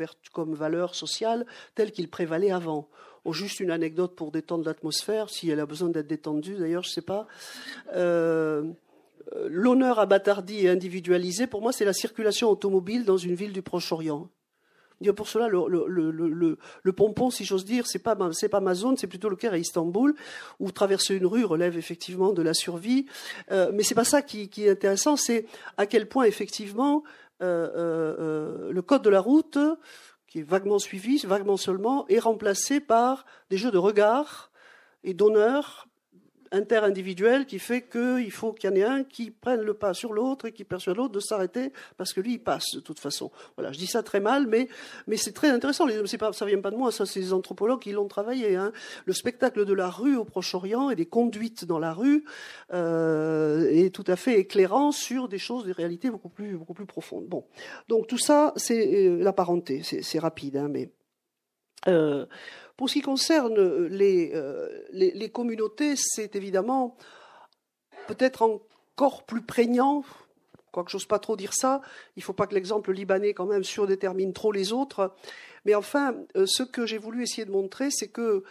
valeur 0.54 0.96
sociale 0.96 1.46
telle 1.76 1.92
qu'il 1.92 2.10
prévalait 2.10 2.52
avant. 2.52 2.88
Oh, 3.26 3.34
juste 3.34 3.60
une 3.60 3.72
anecdote 3.72 4.16
pour 4.16 4.32
détendre 4.32 4.66
l'atmosphère, 4.66 5.30
si 5.30 5.50
elle 5.50 5.60
a 5.60 5.66
besoin 5.66 5.90
d'être 5.90 6.08
détendue 6.08 6.56
d'ailleurs, 6.56 6.84
je 6.84 6.90
ne 6.90 6.94
sais 6.94 7.02
pas. 7.02 7.28
Euh, 7.94 8.64
l'honneur 9.48 10.00
abattardi 10.00 10.66
et 10.66 10.70
individualisé, 10.70 11.46
pour 11.46 11.62
moi, 11.62 11.74
c'est 11.74 11.86
la 11.86 11.94
circulation 11.94 12.50
automobile 12.50 13.04
dans 13.04 13.18
une 13.18 13.36
ville 13.36 13.52
du 13.52 13.62
Proche-Orient 13.62 14.30
pour 15.16 15.28
cela, 15.28 15.48
le, 15.48 16.92
pompon, 16.92 17.30
si 17.30 17.46
j'ose 17.46 17.66
dire, 17.66 17.88
c'est 17.88 18.00
pas 18.00 18.18
c'est 18.34 18.50
pas 18.50 18.60
ma 18.60 18.74
zone, 18.74 18.98
c'est 18.98 19.08
plutôt 19.08 19.30
le 19.30 19.36
Caire 19.36 19.54
à 19.54 19.58
Istanbul, 19.58 20.16
où 20.60 20.72
traverser 20.72 21.16
une 21.16 21.26
rue 21.26 21.46
relève 21.46 21.78
effectivement 21.78 22.34
de 22.34 22.42
la 22.42 22.54
survie. 22.54 23.06
Euh, 23.52 23.72
mais 23.74 23.84
c'est 23.84 23.96
pas 23.96 24.04
ça 24.04 24.22
qui, 24.22 24.50
est 24.58 24.70
intéressant, 24.70 25.16
c'est 25.16 25.46
à 25.78 25.86
quel 25.86 26.08
point 26.08 26.26
effectivement 26.26 27.04
euh, 27.42 27.70
euh, 27.76 28.72
le 28.72 28.82
code 28.82 29.02
de 29.02 29.10
la 29.10 29.22
route, 29.22 29.58
qui 30.28 30.40
est 30.40 30.44
vaguement 30.44 30.80
suivi, 30.80 31.18
vaguement 31.26 31.58
seulement, 31.58 32.06
est 32.08 32.20
remplacé 32.20 32.80
par 32.80 33.26
des 33.50 33.58
jeux 33.58 33.72
de 33.72 33.78
regard 33.78 34.52
et 35.04 35.14
d'honneur 35.14 35.89
interindividuel 36.52 37.46
qui 37.46 37.60
fait 37.60 37.82
qu'il 37.82 38.32
faut 38.32 38.54
qu'il 38.54 38.70
y 38.70 38.74
en 38.74 38.76
ait 38.76 38.84
un 38.84 39.04
qui 39.04 39.32
prenne 39.32 39.62
le 39.62 39.74
pas 39.74 39.94
sur 39.94 40.14
l'autre 40.14 40.48
et 40.48 40.52
qui 40.52 40.64
persuade 40.64 40.98
l'autre 40.98 41.14
de 41.14 41.20
s'arrêter 41.20 41.72
parce 41.98 42.14
que 42.14 42.22
lui 42.22 42.34
il 42.34 42.40
passe 42.40 42.66
de 42.74 42.80
toute 42.80 43.00
façon. 43.00 43.32
Voilà, 43.56 43.72
je 43.72 43.78
dis 43.78 43.88
ça 43.88 44.04
très 44.04 44.20
mal, 44.20 44.48
mais 44.48 44.68
mais 45.08 45.18
c'est 45.18 45.32
très 45.32 45.50
intéressant. 45.50 45.86
Pas, 46.20 46.34
ça 46.34 46.46
vient 46.46 46.62
pas 46.62 46.72
de 46.72 46.76
moi, 46.76 46.92
ça 46.92 47.06
c'est 47.06 47.20
les 47.20 47.34
anthropologues 47.34 47.82
qui 47.82 47.92
l'ont 47.92 48.08
travaillé. 48.08 48.56
Hein. 48.56 48.72
Le 49.06 49.14
spectacle 49.14 49.66
de 49.66 49.74
la 49.74 49.90
rue 49.90 50.16
au 50.16 50.26
Proche-Orient 50.26 50.90
et 50.90 50.96
des 50.96 51.06
conduites 51.06 51.66
dans 51.66 51.80
la 51.80 51.94
rue 51.94 52.26
euh, 52.74 53.70
est 53.70 53.94
tout 53.94 54.04
à 54.08 54.16
fait 54.16 54.40
éclairant 54.40 54.92
sur 54.92 55.28
des 55.28 55.38
choses, 55.38 55.66
des 55.66 55.72
réalités 55.72 56.10
beaucoup 56.10 56.30
plus 56.30 56.58
beaucoup 56.58 56.74
plus 56.74 56.86
profondes. 56.86 57.28
Bon, 57.28 57.46
donc 57.88 58.08
tout 58.08 58.18
ça 58.18 58.54
c'est 58.56 59.08
euh, 59.08 59.24
la 59.24 59.34
parenté, 59.34 59.82
c'est 59.84 60.20
rapide, 60.20 60.58
hein, 60.58 60.68
mais 60.70 60.92
euh, 61.88 62.26
pour 62.80 62.90
ce 62.90 62.94
qui 62.94 63.02
concerne 63.02 63.60
euh, 63.60 63.90
euh, 63.92 64.70
les, 64.94 65.30
communautés, 65.30 65.96
c'est 65.98 66.38
évidemment 66.38 66.96
peut-être 68.08 68.42
encore 68.42 69.26
plus 69.26 69.42
prégnant, 69.42 70.06
quoique 70.72 70.90
j'ose 70.90 71.06
pas 71.06 71.20
trop 71.20 71.36
dire 71.36 71.54
ça, 71.54 71.82
il 72.16 72.20
ne 72.20 72.24
faut 72.24 72.32
pas 72.32 72.48
que 72.48 72.56
l'exemple 72.56 72.94
libanais 72.94 73.34
quand 73.34 73.48
même 73.48 73.66
surdétermine 73.66 74.32
trop 74.32 74.54
les 74.54 74.72
autres, 74.72 75.14
mais 75.66 75.76
enfin, 75.76 76.16
euh, 76.38 76.46
ce 76.46 76.64
que 76.64 76.86
j'ai 76.86 76.98
voulu 76.98 77.22
essayer 77.22 77.44
de 77.44 77.52
montrer, 77.52 77.92
c'est 77.92 78.08
que, 78.08 78.46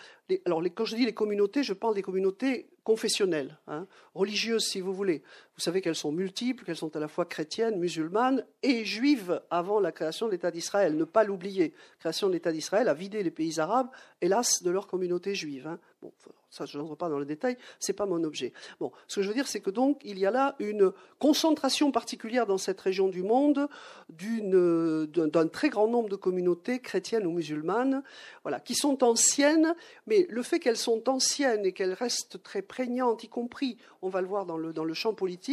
alors 0.45 0.63
quand 0.75 0.85
je 0.85 0.95
dis 0.95 1.07
les 1.07 1.15
communautés, 1.15 1.63
je 1.63 1.73
parle 1.73 1.95
des 1.95 2.03
communautés 2.03 2.69
confessionnelles, 2.85 3.57
hein, 3.67 3.87
religieuses 4.15 4.67
si 4.67 4.83
vous 4.83 4.93
voulez. 4.93 5.23
Vous 5.59 5.65
savez 5.65 5.81
qu'elles 5.81 5.97
sont 5.97 6.13
multiples, 6.13 6.65
qu'elles 6.65 6.77
sont 6.77 6.95
à 6.95 7.01
la 7.01 7.09
fois 7.09 7.25
chrétiennes, 7.25 7.81
musulmanes 7.81 8.47
et 8.63 8.85
juives 8.85 9.43
avant 9.51 9.81
la 9.81 9.91
création 9.91 10.27
de 10.27 10.31
l'État 10.31 10.53
d'Israël. 10.53 10.97
Ne 10.97 11.03
pas 11.03 11.25
l'oublier. 11.25 11.75
La 11.97 11.99
création 11.99 12.29
de 12.29 12.35
l'État 12.35 12.53
d'Israël 12.53 12.89
a 12.89 12.95
vidé 12.95 13.25
les 13.25 13.33
pays 13.33 13.59
arabes, 13.59 13.89
hélas, 14.21 14.63
de 14.63 14.71
leur 14.71 14.87
communauté 14.87 15.35
juive. 15.35 15.67
Hein. 15.67 15.81
Bon, 16.01 16.13
ça, 16.49 16.65
je 16.65 16.79
n'entre 16.79 16.95
pas 16.95 17.09
dans 17.09 17.19
le 17.19 17.27
détail, 17.27 17.59
c'est 17.81 17.93
pas 17.93 18.07
mon 18.07 18.23
objet. 18.23 18.53
Bon, 18.79 18.93
ce 19.09 19.17
que 19.17 19.23
je 19.23 19.29
veux 19.29 19.35
dire, 19.35 19.49
c'est 19.49 19.61
que 19.61 19.71
donc 19.71 20.01
il 20.05 20.17
y 20.19 20.27
a 20.27 20.31
là 20.31 20.55
une 20.61 20.93
concentration 21.19 21.91
particulière 21.91 22.47
dans 22.47 22.57
cette 22.57 22.81
région 22.81 23.09
du 23.09 23.25
monde 23.25 23.69
d'un 24.09 25.49
très 25.49 25.71
grand 25.71 25.89
nombre 25.89 26.09
de 26.09 26.17
communautés 26.17 26.79
chrétiennes 26.79 27.27
ou 27.27 27.33
musulmanes, 27.33 28.05
voilà, 28.45 28.61
qui 28.61 28.77
sont 28.77 29.03
anciennes, 29.03 29.75
mais 30.07 30.27
le 30.31 30.43
fait 30.43 30.61
qu'elles 30.61 30.77
sont 30.77 31.09
anciennes 31.09 31.67
et 31.67 31.73
qu'elles 31.73 31.95
restent 31.95 32.43
très 32.43 32.63
prégnantes, 32.63 33.25
y 33.25 33.29
compris, 33.29 33.77
on 34.01 34.09
va 34.09 34.21
le 34.21 34.29
voir 34.29 34.47
dans 34.47 34.57
le, 34.57 34.73
dans 34.73 34.85
le 34.85 34.95
champ 34.95 35.15
politique, 35.15 35.48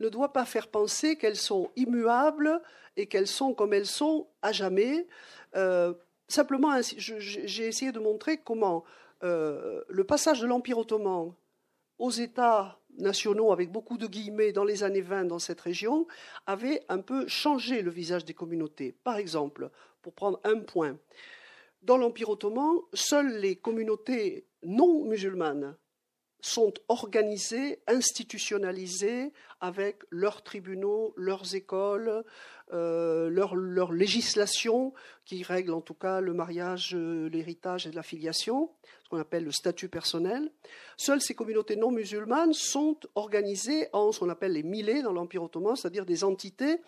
ne 0.00 0.08
doit 0.08 0.32
pas 0.32 0.44
faire 0.44 0.68
penser 0.68 1.16
qu'elles 1.16 1.36
sont 1.36 1.70
immuables 1.76 2.60
et 2.96 3.06
qu'elles 3.06 3.26
sont 3.26 3.54
comme 3.54 3.72
elles 3.72 3.86
sont 3.86 4.26
à 4.42 4.52
jamais. 4.52 5.06
Euh, 5.56 5.94
simplement, 6.28 6.80
j'ai 6.82 7.66
essayé 7.66 7.92
de 7.92 7.98
montrer 7.98 8.38
comment 8.38 8.84
euh, 9.24 9.82
le 9.88 10.04
passage 10.04 10.40
de 10.40 10.46
l'Empire 10.46 10.78
ottoman 10.78 11.32
aux 11.98 12.10
États 12.10 12.78
nationaux, 12.98 13.52
avec 13.52 13.70
beaucoup 13.70 13.98
de 13.98 14.06
guillemets, 14.06 14.52
dans 14.52 14.64
les 14.64 14.82
années 14.82 15.00
20 15.00 15.24
dans 15.24 15.38
cette 15.38 15.60
région, 15.60 16.06
avait 16.46 16.82
un 16.88 16.98
peu 16.98 17.26
changé 17.28 17.82
le 17.82 17.90
visage 17.90 18.24
des 18.24 18.34
communautés. 18.34 18.94
Par 19.04 19.16
exemple, 19.16 19.70
pour 20.02 20.12
prendre 20.12 20.40
un 20.44 20.60
point, 20.60 20.96
dans 21.82 21.96
l'Empire 21.96 22.30
ottoman, 22.30 22.78
seules 22.92 23.38
les 23.38 23.56
communautés 23.56 24.46
non 24.62 25.04
musulmanes 25.04 25.76
sont 26.40 26.72
organisées, 26.88 27.80
institutionnalisées, 27.86 29.32
avec 29.60 30.02
leurs 30.10 30.42
tribunaux, 30.42 31.12
leurs 31.16 31.54
écoles, 31.54 32.24
euh, 32.72 33.28
leur, 33.30 33.92
législation 33.92 34.92
qui 35.24 35.42
règle 35.42 35.72
en 35.72 35.80
tout 35.80 35.94
cas 35.94 36.20
le 36.20 36.34
mariage, 36.34 36.94
euh, 36.94 37.28
l'héritage 37.28 37.86
et 37.86 37.92
la 37.92 38.02
filiation, 38.02 38.70
ce 39.04 39.08
qu'on 39.08 39.18
appelle 39.18 39.44
le 39.44 39.52
statut 39.52 39.88
personnel. 39.88 40.50
Seules 40.96 41.22
ces 41.22 41.34
communautés 41.34 41.76
non 41.76 41.90
musulmanes 41.90 42.52
sont 42.52 42.98
organisées 43.14 43.88
en 43.92 44.12
ce 44.12 44.20
qu'on 44.20 44.28
appelle 44.28 44.52
les 44.52 44.62
millets 44.62 45.02
dans 45.02 45.12
l'Empire 45.12 45.42
ottoman, 45.42 45.76
c'est-à-dire 45.76 46.04
des 46.04 46.24
entités 46.24 46.80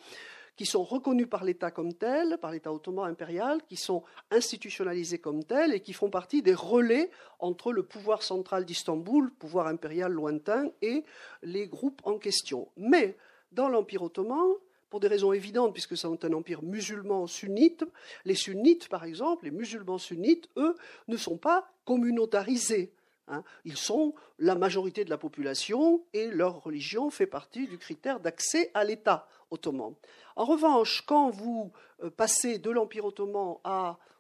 qui 0.60 0.66
sont 0.66 0.84
reconnues 0.84 1.26
par 1.26 1.42
l'État 1.42 1.70
comme 1.70 1.94
telles, 1.94 2.36
par 2.36 2.50
l'État 2.50 2.70
ottoman 2.70 3.06
impérial, 3.06 3.62
qui 3.66 3.76
sont 3.76 4.02
institutionnalisées 4.30 5.16
comme 5.16 5.42
telles 5.42 5.72
et 5.72 5.80
qui 5.80 5.94
font 5.94 6.10
partie 6.10 6.42
des 6.42 6.52
relais 6.52 7.10
entre 7.38 7.72
le 7.72 7.82
pouvoir 7.82 8.22
central 8.22 8.66
d'Istanbul, 8.66 9.32
pouvoir 9.38 9.68
impérial 9.68 10.12
lointain, 10.12 10.68
et 10.82 11.02
les 11.42 11.66
groupes 11.66 12.02
en 12.04 12.18
question. 12.18 12.68
Mais 12.76 13.16
dans 13.52 13.70
l'Empire 13.70 14.02
ottoman, 14.02 14.52
pour 14.90 15.00
des 15.00 15.08
raisons 15.08 15.32
évidentes, 15.32 15.72
puisque 15.72 15.96
c'est 15.96 16.06
un 16.06 16.32
empire 16.34 16.62
musulman 16.62 17.26
sunnite, 17.26 17.82
les 18.26 18.34
sunnites, 18.34 18.90
par 18.90 19.04
exemple, 19.04 19.46
les 19.46 19.52
musulmans 19.52 19.96
sunnites, 19.96 20.50
eux, 20.58 20.76
ne 21.08 21.16
sont 21.16 21.38
pas 21.38 21.72
communautarisés. 21.86 22.92
Hein. 23.28 23.44
Ils 23.64 23.78
sont 23.78 24.14
la 24.38 24.56
majorité 24.56 25.06
de 25.06 25.10
la 25.10 25.16
population 25.16 26.02
et 26.12 26.26
leur 26.26 26.62
religion 26.62 27.08
fait 27.08 27.26
partie 27.26 27.66
du 27.66 27.78
critère 27.78 28.20
d'accès 28.20 28.70
à 28.74 28.84
l'État 28.84 29.26
En 29.50 30.44
revanche, 30.44 31.02
quand 31.06 31.30
vous 31.30 31.72
euh, 32.02 32.10
passez 32.10 32.58
de 32.58 32.70
l'Empire 32.70 33.04
ottoman 33.04 33.58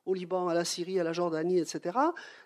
au 0.06 0.14
Liban, 0.14 0.48
à 0.48 0.54
la 0.54 0.64
Syrie, 0.64 0.98
à 0.98 1.04
la 1.04 1.12
Jordanie, 1.12 1.58
etc., 1.58 1.98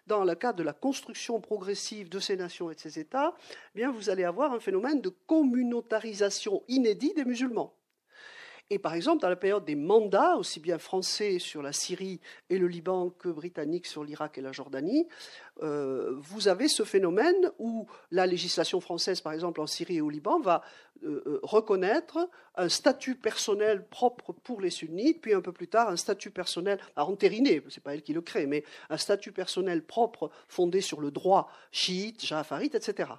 dans 0.07 0.25
le 0.25 0.35
cadre 0.35 0.59
de 0.59 0.63
la 0.63 0.73
construction 0.73 1.41
progressive 1.41 2.09
de 2.09 2.19
ces 2.19 2.37
nations 2.37 2.71
et 2.71 2.75
de 2.75 2.81
ces 2.81 2.99
États, 2.99 3.35
eh 3.75 3.87
vous 3.87 4.11
allez 4.11 4.25
avoir 4.25 4.53
un 4.53 4.61
phénomène 4.61 5.01
de 5.01 5.09
communautarisation 5.09 6.63
inédit 6.69 7.15
des 7.15 7.25
musulmans. 7.25 7.75
Et 8.71 8.79
par 8.79 8.95
exemple, 8.95 9.21
dans 9.21 9.29
la 9.29 9.37
période 9.37 9.65
des 9.67 9.75
mandats, 9.75 10.37
aussi 10.37 10.59
bien 10.59 10.79
français 10.79 11.39
sur 11.39 11.61
la 11.61 11.73
Syrie 11.73 12.21
et 12.49 12.57
le 12.57 12.67
Liban 12.67 13.11
que 13.11 13.29
britanniques 13.29 13.87
sur 13.87 14.05
l'Irak 14.05 14.39
et 14.39 14.41
la 14.41 14.53
Jordanie, 14.53 15.07
euh, 15.63 16.15
vous 16.17 16.49
avez 16.49 16.69
ce 16.69 16.83
phénomène 16.83 17.53
où 17.59 17.87
la 18.11 18.27
législation 18.27 18.81
française, 18.81 19.21
par 19.21 19.35
exemple 19.35 19.61
en 19.61 19.67
Syrie 19.67 19.97
et 19.97 20.01
au 20.01 20.09
Liban, 20.09 20.41
va 20.41 20.63
euh, 21.03 21.23
euh, 21.27 21.41
reconnaître 21.43 22.31
un 22.55 22.71
statut 22.71 23.17
personnel 23.17 23.87
propre 23.87 24.33
pour 24.33 24.63
les 24.63 24.71
sunnites, 24.71 25.21
puis 25.21 25.35
un 25.35 25.43
peu 25.43 25.53
plus 25.53 25.69
tard 25.69 25.91
un 25.91 25.99
statut 25.99 26.31
personnel, 26.31 26.81
à 26.97 27.05
entériné, 27.05 27.63
ce 27.69 27.79
n'est 27.79 27.83
pas 27.83 27.93
elle 27.93 28.03
qui 28.03 28.15
le 28.15 28.23
crée, 28.23 28.47
mais 28.47 28.65
un 28.89 28.97
statut 28.97 29.33
personnel 29.33 29.85
propre 29.85 30.31
fondé 30.49 30.81
sur 30.81 31.03
le 31.03 31.11
droit 31.11 31.51
chiite, 31.71 32.25
jafarite, 32.25 32.75
etc. 32.75 33.11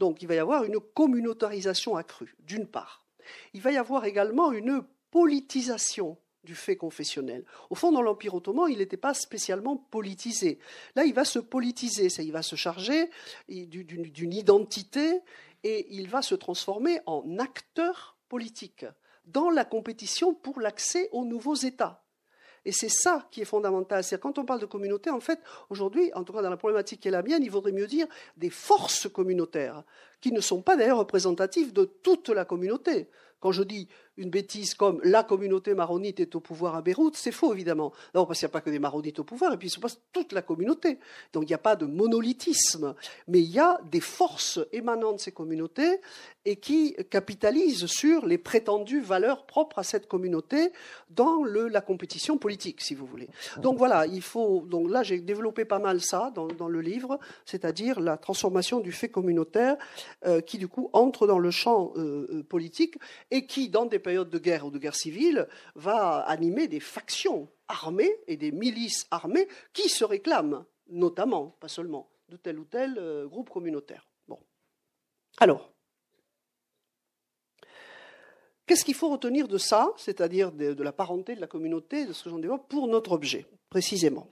Donc 0.00 0.20
il 0.20 0.26
va 0.26 0.34
y 0.34 0.38
avoir 0.38 0.64
une 0.64 0.80
communautarisation 0.80 1.96
accrue, 1.96 2.34
d'une 2.40 2.66
part. 2.66 3.03
Il 3.52 3.60
va 3.60 3.72
y 3.72 3.76
avoir 3.76 4.04
également 4.04 4.52
une 4.52 4.84
politisation 5.10 6.16
du 6.44 6.54
fait 6.54 6.76
confessionnel. 6.76 7.44
Au 7.70 7.74
fond, 7.74 7.90
dans 7.90 8.02
l'Empire 8.02 8.34
ottoman, 8.34 8.70
il 8.70 8.78
n'était 8.78 8.96
pas 8.96 9.14
spécialement 9.14 9.76
politisé. 9.76 10.58
Là, 10.94 11.04
il 11.04 11.14
va 11.14 11.24
se 11.24 11.38
politiser, 11.38 12.08
il 12.22 12.32
va 12.32 12.42
se 12.42 12.56
charger 12.56 13.10
d'une 13.48 14.32
identité 14.32 15.20
et 15.62 15.86
il 15.94 16.08
va 16.08 16.22
se 16.22 16.34
transformer 16.34 17.00
en 17.06 17.38
acteur 17.38 18.18
politique 18.28 18.84
dans 19.24 19.48
la 19.48 19.64
compétition 19.64 20.34
pour 20.34 20.60
l'accès 20.60 21.08
aux 21.12 21.24
nouveaux 21.24 21.54
États. 21.54 22.03
Et 22.64 22.72
c'est 22.72 22.88
ça 22.88 23.28
qui 23.30 23.42
est 23.42 23.44
fondamental. 23.44 24.02
C'est 24.02 24.20
quand 24.20 24.38
on 24.38 24.44
parle 24.44 24.60
de 24.60 24.66
communauté, 24.66 25.10
en 25.10 25.20
fait, 25.20 25.38
aujourd'hui, 25.70 26.10
en 26.14 26.24
tout 26.24 26.32
cas 26.32 26.42
dans 26.42 26.50
la 26.50 26.56
problématique 26.56 27.00
qui 27.00 27.08
est 27.08 27.10
la 27.10 27.22
mienne, 27.22 27.42
il 27.42 27.50
vaudrait 27.50 27.72
mieux 27.72 27.86
dire 27.86 28.06
des 28.36 28.50
forces 28.50 29.08
communautaires, 29.08 29.82
qui 30.20 30.32
ne 30.32 30.40
sont 30.40 30.62
pas 30.62 30.76
d'ailleurs 30.76 30.98
représentatives 30.98 31.72
de 31.72 31.84
toute 31.84 32.28
la 32.30 32.44
communauté. 32.44 33.08
Quand 33.40 33.52
je 33.52 33.62
dis 33.62 33.88
une 34.16 34.30
bêtise 34.30 34.74
comme 34.74 35.00
la 35.02 35.22
communauté 35.22 35.74
maronite 35.74 36.20
est 36.20 36.34
au 36.34 36.40
pouvoir 36.40 36.76
à 36.76 36.82
Beyrouth, 36.82 37.16
c'est 37.16 37.32
faux 37.32 37.52
évidemment. 37.52 37.92
Non, 38.14 38.26
parce 38.26 38.38
qu'il 38.38 38.46
n'y 38.46 38.50
a 38.50 38.52
pas 38.52 38.60
que 38.60 38.70
des 38.70 38.78
maronites 38.78 39.18
au 39.18 39.24
pouvoir, 39.24 39.52
et 39.52 39.56
puis 39.56 39.68
il 39.68 39.70
se 39.70 39.80
passe 39.80 40.00
toute 40.12 40.32
la 40.32 40.42
communauté. 40.42 40.98
Donc 41.32 41.44
il 41.44 41.48
n'y 41.48 41.54
a 41.54 41.58
pas 41.58 41.76
de 41.76 41.86
monolithisme, 41.86 42.94
mais 43.28 43.40
il 43.40 43.50
y 43.50 43.58
a 43.58 43.80
des 43.90 44.00
forces 44.00 44.60
émanant 44.72 45.12
de 45.12 45.18
ces 45.18 45.32
communautés 45.32 46.00
et 46.44 46.56
qui 46.56 46.94
capitalisent 47.10 47.86
sur 47.86 48.26
les 48.26 48.38
prétendues 48.38 49.00
valeurs 49.00 49.46
propres 49.46 49.78
à 49.78 49.82
cette 49.82 50.06
communauté 50.06 50.72
dans 51.10 51.42
la 51.44 51.80
compétition 51.80 52.36
politique, 52.36 52.80
si 52.80 52.94
vous 52.94 53.06
voulez. 53.06 53.28
Donc 53.58 53.78
voilà, 53.78 54.06
il 54.06 54.22
faut. 54.22 54.64
Donc 54.66 54.90
là, 54.90 55.02
j'ai 55.02 55.18
développé 55.20 55.64
pas 55.64 55.78
mal 55.78 56.00
ça 56.00 56.30
dans, 56.34 56.46
dans 56.46 56.68
le 56.68 56.80
livre, 56.80 57.18
c'est-à-dire 57.46 58.00
la 58.00 58.16
transformation 58.16 58.80
du 58.80 58.92
fait 58.92 59.08
communautaire 59.08 59.76
euh, 60.26 60.40
qui 60.40 60.58
du 60.58 60.68
coup 60.68 60.90
entre 60.92 61.26
dans 61.26 61.38
le 61.38 61.50
champ 61.50 61.92
euh, 61.96 62.26
euh, 62.30 62.42
politique 62.42 62.96
et 63.30 63.46
qui, 63.46 63.68
dans 63.68 63.86
des 63.86 63.98
périodes 64.04 64.30
de 64.30 64.38
guerre 64.38 64.64
ou 64.64 64.70
de 64.70 64.78
guerre 64.78 64.94
civile, 64.94 65.48
va 65.74 66.20
animer 66.20 66.68
des 66.68 66.78
factions 66.78 67.48
armées 67.66 68.14
et 68.28 68.36
des 68.36 68.52
milices 68.52 69.08
armées 69.10 69.48
qui 69.72 69.88
se 69.88 70.04
réclament, 70.04 70.64
notamment, 70.88 71.56
pas 71.58 71.68
seulement, 71.68 72.08
de 72.28 72.36
tel 72.36 72.58
ou 72.58 72.64
tel 72.64 72.96
euh, 72.98 73.26
groupe 73.26 73.50
communautaire. 73.50 74.06
Bon. 74.28 74.38
Alors, 75.38 75.72
qu'est-ce 78.66 78.84
qu'il 78.84 78.94
faut 78.94 79.10
retenir 79.10 79.48
de 79.48 79.58
ça, 79.58 79.92
c'est-à-dire 79.96 80.52
de, 80.52 80.82
la 80.82 80.92
parenté 80.92 81.34
de 81.34 81.40
la 81.40 81.46
communauté, 81.48 82.06
de 82.06 82.12
ce 82.12 82.24
que 82.24 82.30
j'en 82.30 82.38
développe, 82.38 82.68
pour 82.68 82.86
notre 82.86 83.12
objet, 83.12 83.46
précisément? 83.70 84.28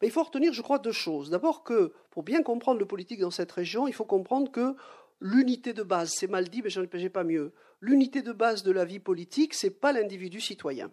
Ben, 0.00 0.08
il 0.08 0.10
faut 0.10 0.22
retenir, 0.22 0.52
je 0.52 0.62
crois, 0.62 0.78
deux 0.78 0.92
choses. 0.92 1.30
D'abord 1.30 1.62
que, 1.62 1.92
pour 2.10 2.22
bien 2.22 2.42
comprendre 2.42 2.80
le 2.80 2.86
politique 2.86 3.20
dans 3.20 3.30
cette 3.30 3.52
région, 3.52 3.86
il 3.86 3.94
faut 3.94 4.04
comprendre 4.04 4.50
que 4.50 4.74
l'unité 5.22 5.72
de 5.72 5.84
base, 5.84 6.12
c'est 6.12 6.26
mal 6.26 6.48
dit, 6.48 6.62
mais 6.62 6.70
je 6.70 6.80
ne 6.80 7.08
pas 7.08 7.24
mieux. 7.24 7.52
L'unité 7.80 8.22
de 8.22 8.32
base 8.32 8.62
de 8.64 8.72
la 8.72 8.84
vie 8.84 8.98
politique, 8.98 9.54
ce 9.54 9.68
n'est 9.68 9.72
pas 9.72 9.92
l'individu 9.92 10.40
citoyen. 10.40 10.88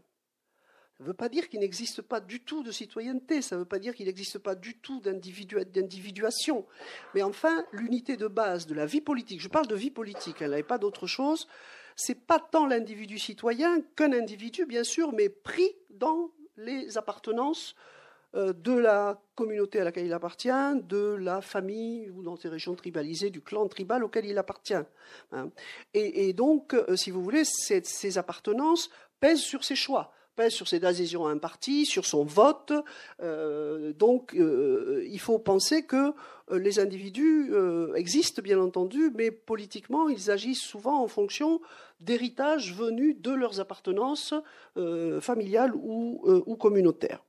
Ça 0.97 1.03
ne 1.03 1.07
veut 1.07 1.15
pas 1.15 1.29
dire 1.29 1.49
qu'il 1.49 1.61
n'existe 1.61 2.01
pas 2.01 2.19
du 2.19 2.43
tout 2.43 2.61
de 2.61 2.71
citoyenneté, 2.71 3.41
ça 3.41 3.55
ne 3.55 3.61
veut 3.61 3.67
pas 3.67 3.79
dire 3.79 3.95
qu'il 3.95 4.05
n'existe 4.05 4.37
pas 4.37 4.53
du 4.53 4.77
tout 4.77 4.99
d'individuation. 5.01 6.65
Mais 7.15 7.23
enfin, 7.23 7.65
l'unité 7.71 8.17
de 8.17 8.27
base 8.27 8.67
de 8.67 8.75
la 8.75 8.85
vie 8.85 9.01
politique, 9.01 9.41
je 9.41 9.47
parle 9.47 9.67
de 9.67 9.75
vie 9.75 9.91
politique, 9.91 10.41
elle 10.41 10.51
n'avait 10.51 10.63
pas 10.63 10.77
d'autre 10.77 11.07
chose, 11.07 11.47
c'est 11.95 12.27
pas 12.27 12.39
tant 12.39 12.67
l'individu 12.67 13.17
citoyen 13.17 13.81
qu'un 13.95 14.13
individu, 14.13 14.65
bien 14.65 14.83
sûr, 14.83 15.11
mais 15.13 15.29
pris 15.29 15.75
dans 15.89 16.31
les 16.57 16.97
appartenances 16.97 17.75
de 18.33 18.73
la 18.73 19.21
communauté 19.39 19.79
à 19.79 19.85
laquelle 19.85 20.05
il 20.05 20.13
appartient, 20.13 20.49
de 20.83 21.15
la 21.15 21.39
famille 21.39 22.09
ou 22.09 22.23
dans 22.23 22.35
ces 22.35 22.49
régions 22.49 22.75
tribalisées, 22.75 23.29
du 23.29 23.41
clan 23.41 23.67
tribal 23.69 24.03
auquel 24.03 24.25
il 24.25 24.37
appartient. 24.37 24.73
Hein. 25.31 25.49
Et, 25.93 26.33
donc, 26.33 26.73
euh, 26.73 26.97
si 26.97 27.09
vous 27.09 27.23
voulez, 27.23 27.43
ces 27.45 28.17
appartenances 28.17 28.89
pèsent 29.19 29.39
sur 29.39 29.63
ses 29.63 29.75
choix 29.75 30.11
pèsent 30.35 30.53
sur 30.53 30.69
ses 30.69 30.85
adhésions 30.85 31.27
à 31.27 31.31
un 31.31 31.37
parti, 31.37 31.85
sur 31.85 32.05
son 32.05 32.23
vote. 32.23 32.71
Euh, 33.21 33.91
donc, 33.91 34.33
il 34.33 35.19
faut 35.19 35.37
penser 35.37 35.83
que 35.83 36.13
les 36.49 36.79
individus 36.79 37.51
existent, 37.95 38.41
bien 38.41 38.57
entendu, 38.57 39.11
mais 39.13 39.31
politiquement, 39.31 40.07
ils 40.07 40.31
agissent 40.31 40.61
souvent 40.61 41.03
en 41.03 41.09
fonction 41.09 41.59
d'héritages 41.99 42.73
venus 42.73 43.17
de 43.19 43.31
leurs 43.31 43.59
appartenances 43.59 44.33
familiales 45.19 45.73
ou 45.75 46.55
communautaires. 46.57 47.21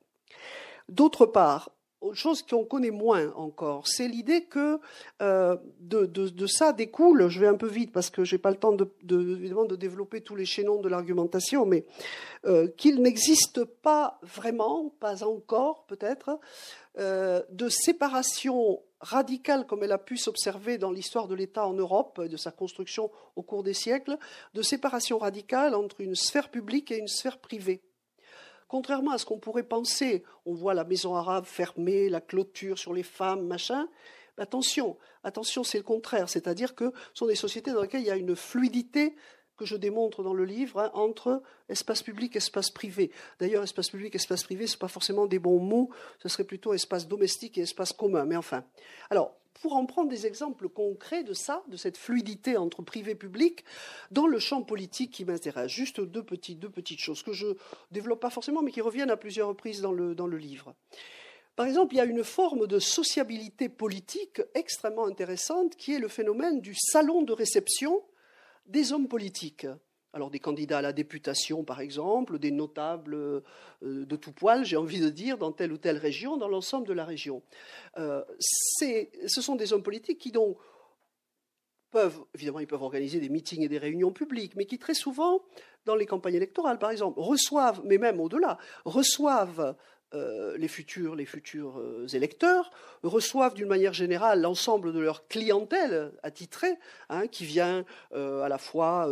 D'autre 0.91 1.25
part, 1.25 1.71
autre 2.01 2.17
chose 2.17 2.43
qu'on 2.43 2.65
connaît 2.65 2.91
moins 2.91 3.33
encore, 3.37 3.87
c'est 3.87 4.09
l'idée 4.09 4.45
que 4.45 4.81
euh, 5.23 5.57
de, 5.79 6.47
ça 6.47 6.73
découle, 6.73 7.29
je 7.29 7.39
vais 7.39 7.47
un 7.47 7.55
peu 7.55 7.69
vite 7.69 7.93
parce 7.93 8.11
que 8.11 8.25
je 8.25 8.35
n'ai 8.35 8.39
pas 8.41 8.51
le 8.51 8.57
temps 8.57 8.73
de, 8.73 9.77
développer 9.77 10.21
tous 10.21 10.35
les 10.35 10.47
chaînons 10.47 10.81
de 10.81 10.89
l'argumentation, 10.89 11.65
mais 11.65 11.85
euh, 12.47 12.67
qu'il 12.77 13.03
n'existe 13.03 13.65
pas 13.65 14.19
vraiment, 14.23 14.93
pas 14.99 15.23
encore 15.25 15.85
peut-être, 15.87 16.41
euh, 16.99 17.43
de 17.51 17.69
séparation 17.69 18.81
radicale 19.01 19.67
comme 19.67 19.85
elle 19.85 19.93
a 19.93 19.99
pu 19.99 20.17
s'observer 20.17 20.77
dans 20.77 20.91
l'histoire 20.91 21.29
de 21.29 21.37
l'État 21.37 21.67
en 21.67 21.75
Europe, 21.75 22.21
de 22.21 22.37
sa 22.37 22.51
construction 22.51 23.13
au 23.37 23.43
cours 23.43 23.63
des 23.63 23.75
siècles, 23.75 24.19
de 24.55 24.63
séparation 24.63 25.19
radicale 25.19 25.77
entre 25.77 26.01
une 26.01 26.17
sphère 26.17 26.51
publique 26.51 26.91
et 26.91 26.99
une 26.99 27.09
sphère 27.09 27.39
privée 27.39 27.83
contrairement 28.71 29.11
à 29.11 29.19
ce 29.19 29.27
qu'on 29.27 29.39
pourrait 29.39 29.65
penser, 29.65 30.23
on 30.47 30.55
voit 30.55 30.75
la 30.75 30.85
maison 30.85 31.17
arabe 31.17 31.45
fermée, 31.45 32.09
la 32.09 32.21
clôture 32.21 32.79
sur 32.79 32.95
les 32.95 33.03
femmes, 33.03 33.47
machin, 33.47 33.87
Attention, 34.39 34.97
attention, 35.23 35.65
c'est 35.65 35.77
le 35.77 35.85
contraire, 35.85 36.31
c'est-à-dire 36.31 36.75
que 36.75 36.93
ce 37.13 37.19
sont 37.19 37.27
des 37.27 37.35
sociétés 37.35 37.73
dans 37.73 37.83
lesquelles 37.83 38.01
il 38.01 38.07
y 38.07 38.11
a 38.11 38.17
une 38.17 38.35
fluidité 38.35 39.15
que 39.59 39.67
je 39.67 39.77
démontre 39.77 40.23
dans 40.23 40.33
le 40.33 40.47
livre 40.47 40.81
hein, 40.81 40.91
entre 40.95 41.43
espace 41.69 42.03
public 42.03 42.35
et 42.35 42.39
espace 42.39 42.71
privé. 42.71 43.11
D'ailleurs, 43.39 43.63
espace 43.63 43.91
public 43.91 44.15
espace 44.15 44.45
privé, 44.45 44.67
ce 44.67 44.79
pas 44.79 44.89
forcément 44.89 45.27
des 45.27 45.39
bons 45.39 45.61
mots, 45.61 45.91
ce 46.23 46.31
serait 46.31 46.45
plutôt 46.45 46.73
espace 46.73 47.07
domestique 47.07 47.59
et 47.59 47.63
espace 47.63 47.93
commun. 47.93 48.25
Mais 48.25 48.37
enfin, 48.37 48.65
alors, 49.11 49.37
pour 49.55 49.75
en 49.75 49.87
prendre 49.87 50.09
des 50.09 50.27
exemples 50.27 50.69
concrets 50.69 51.25
de 51.25 51.35
ça, 51.35 51.63
de 51.69 51.77
cette 51.77 51.97
fluidité 51.97 52.57
entre 52.57 52.83
privé 52.83 53.13
et 53.13 53.15
public, 53.15 53.65
dans 54.11 54.27
le 54.27 54.39
champ 54.39 54.63
politique 54.63 55.11
qui 55.11 55.25
m'intéresse, 55.25 55.71
juste 55.71 56.01
deux, 56.01 56.23
petites 56.23 57.01
choses 57.01 57.23
que 57.23 57.33
je 57.33 57.49
développe 57.91 58.21
pas 58.21 58.31
forcément, 58.31 58.63
mais 58.63 58.73
qui 58.73 58.81
reviennent 58.81 59.11
à 59.11 59.17
plusieurs 59.17 59.49
reprises 59.49 59.83
dans 59.83 59.93
le 59.93 60.37
livre. 60.37 60.75
Par 61.57 61.67
exemple, 61.67 61.95
il 61.95 61.99
y 61.99 62.01
a 62.01 62.05
une 62.05 62.25
forme 62.25 62.67
de 62.67 62.79
sociabilité 62.79 63.69
politique 63.69 64.41
extrêmement 64.55 65.07
intéressante 65.07 65.77
qui 65.77 65.93
est 65.93 65.99
le 65.99 66.09
phénomène 66.09 66.61
du 66.61 66.75
salon 66.75 67.23
de 67.23 67.33
réception 67.33 68.03
des 68.67 68.93
hommes 68.93 69.09
politiques. 69.09 69.67
Alors 70.13 70.31
des 70.31 70.41
candidats 70.41 70.79
à 70.79 70.83
la 70.83 70.93
députation, 70.93 71.63
par 71.63 71.81
exemple, 71.81 72.39
des 72.39 72.51
notables 72.51 73.15
euh, 73.15 73.43
de 73.83 74.17
tout 74.17 74.33
poil, 74.33 74.65
j'ai 74.65 74.77
envie 74.77 75.01
de 75.01 75.09
dire, 75.09 75.39
dans 75.39 75.53
telle 75.53 75.73
ou 75.73 75.79
telle 75.79 75.99
région, 75.99 76.37
dans 76.37 76.49
l'ensemble 76.49 76.87
de 76.87 76.93
la 76.93 77.05
région. 77.05 77.43
Euh, 77.97 78.25
ce 78.41 79.41
sont 79.41 79.55
des 79.55 79.73
hommes 79.73 79.85
politiques 79.85 80.19
qui 80.19 80.33
donc 80.33 80.59
peuvent, 81.91 82.25
évidemment, 82.35 82.61
ils 82.61 82.67
peuvent 82.67 82.83
organiser 82.83 83.21
des 83.21 83.29
meetings 83.29 83.63
et 83.63 83.69
des 83.69 83.79
réunions 83.79 84.13
publiques, 84.13 84.57
mais 84.57 84.65
qui 84.65 84.79
très 84.79 84.95
souvent, 84.95 85.43
dans 85.85 85.95
les 85.95 86.07
campagnes 86.07 86.35
électorales, 86.35 86.79
par 86.79 86.91
exemple, 86.91 87.21
reçoivent, 87.21 87.83
mais 87.85 87.99
même 87.99 88.21
au-delà, 88.21 88.59
reçoivent 88.85 89.77
euh, 90.13 90.57
les 90.59 90.67
futurs, 90.67 91.15
euh, 91.79 92.07
électeurs 92.13 92.73
reçoivent 93.05 93.55
d'une 93.55 93.69
manière 93.69 93.93
générale 93.93 94.41
l'ensemble 94.41 94.93
de 94.93 94.99
leur 94.99 95.29
clientèle 95.29 96.13
attitrée, 96.25 96.75
hein, 97.09 97.29
qui 97.29 97.45
vient 97.45 97.85
euh, 98.13 98.43
à 98.43 98.49
la 98.49 98.59
fois 98.59 99.09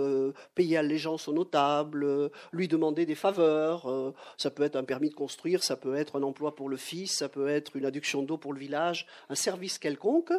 payer 0.54 0.76
allégeance 0.76 1.28
au 1.28 1.32
notable, 1.32 2.30
lui 2.52 2.68
demander 2.68 3.06
des 3.06 3.14
faveurs. 3.14 4.14
ça 4.36 4.50
peut 4.50 4.62
être 4.62 4.76
un 4.76 4.84
permis 4.84 5.10
de 5.10 5.14
construire, 5.14 5.62
ça 5.62 5.76
peut 5.76 5.94
être 5.94 6.18
un 6.18 6.22
emploi 6.22 6.54
pour 6.54 6.68
le 6.68 6.76
fils, 6.76 7.16
ça 7.18 7.28
peut 7.28 7.48
être 7.48 7.76
une 7.76 7.84
adduction 7.84 8.22
d'eau 8.22 8.36
pour 8.36 8.52
le 8.52 8.58
village, 8.58 9.06
un 9.28 9.34
service 9.34 9.78
quelconque, 9.78 10.32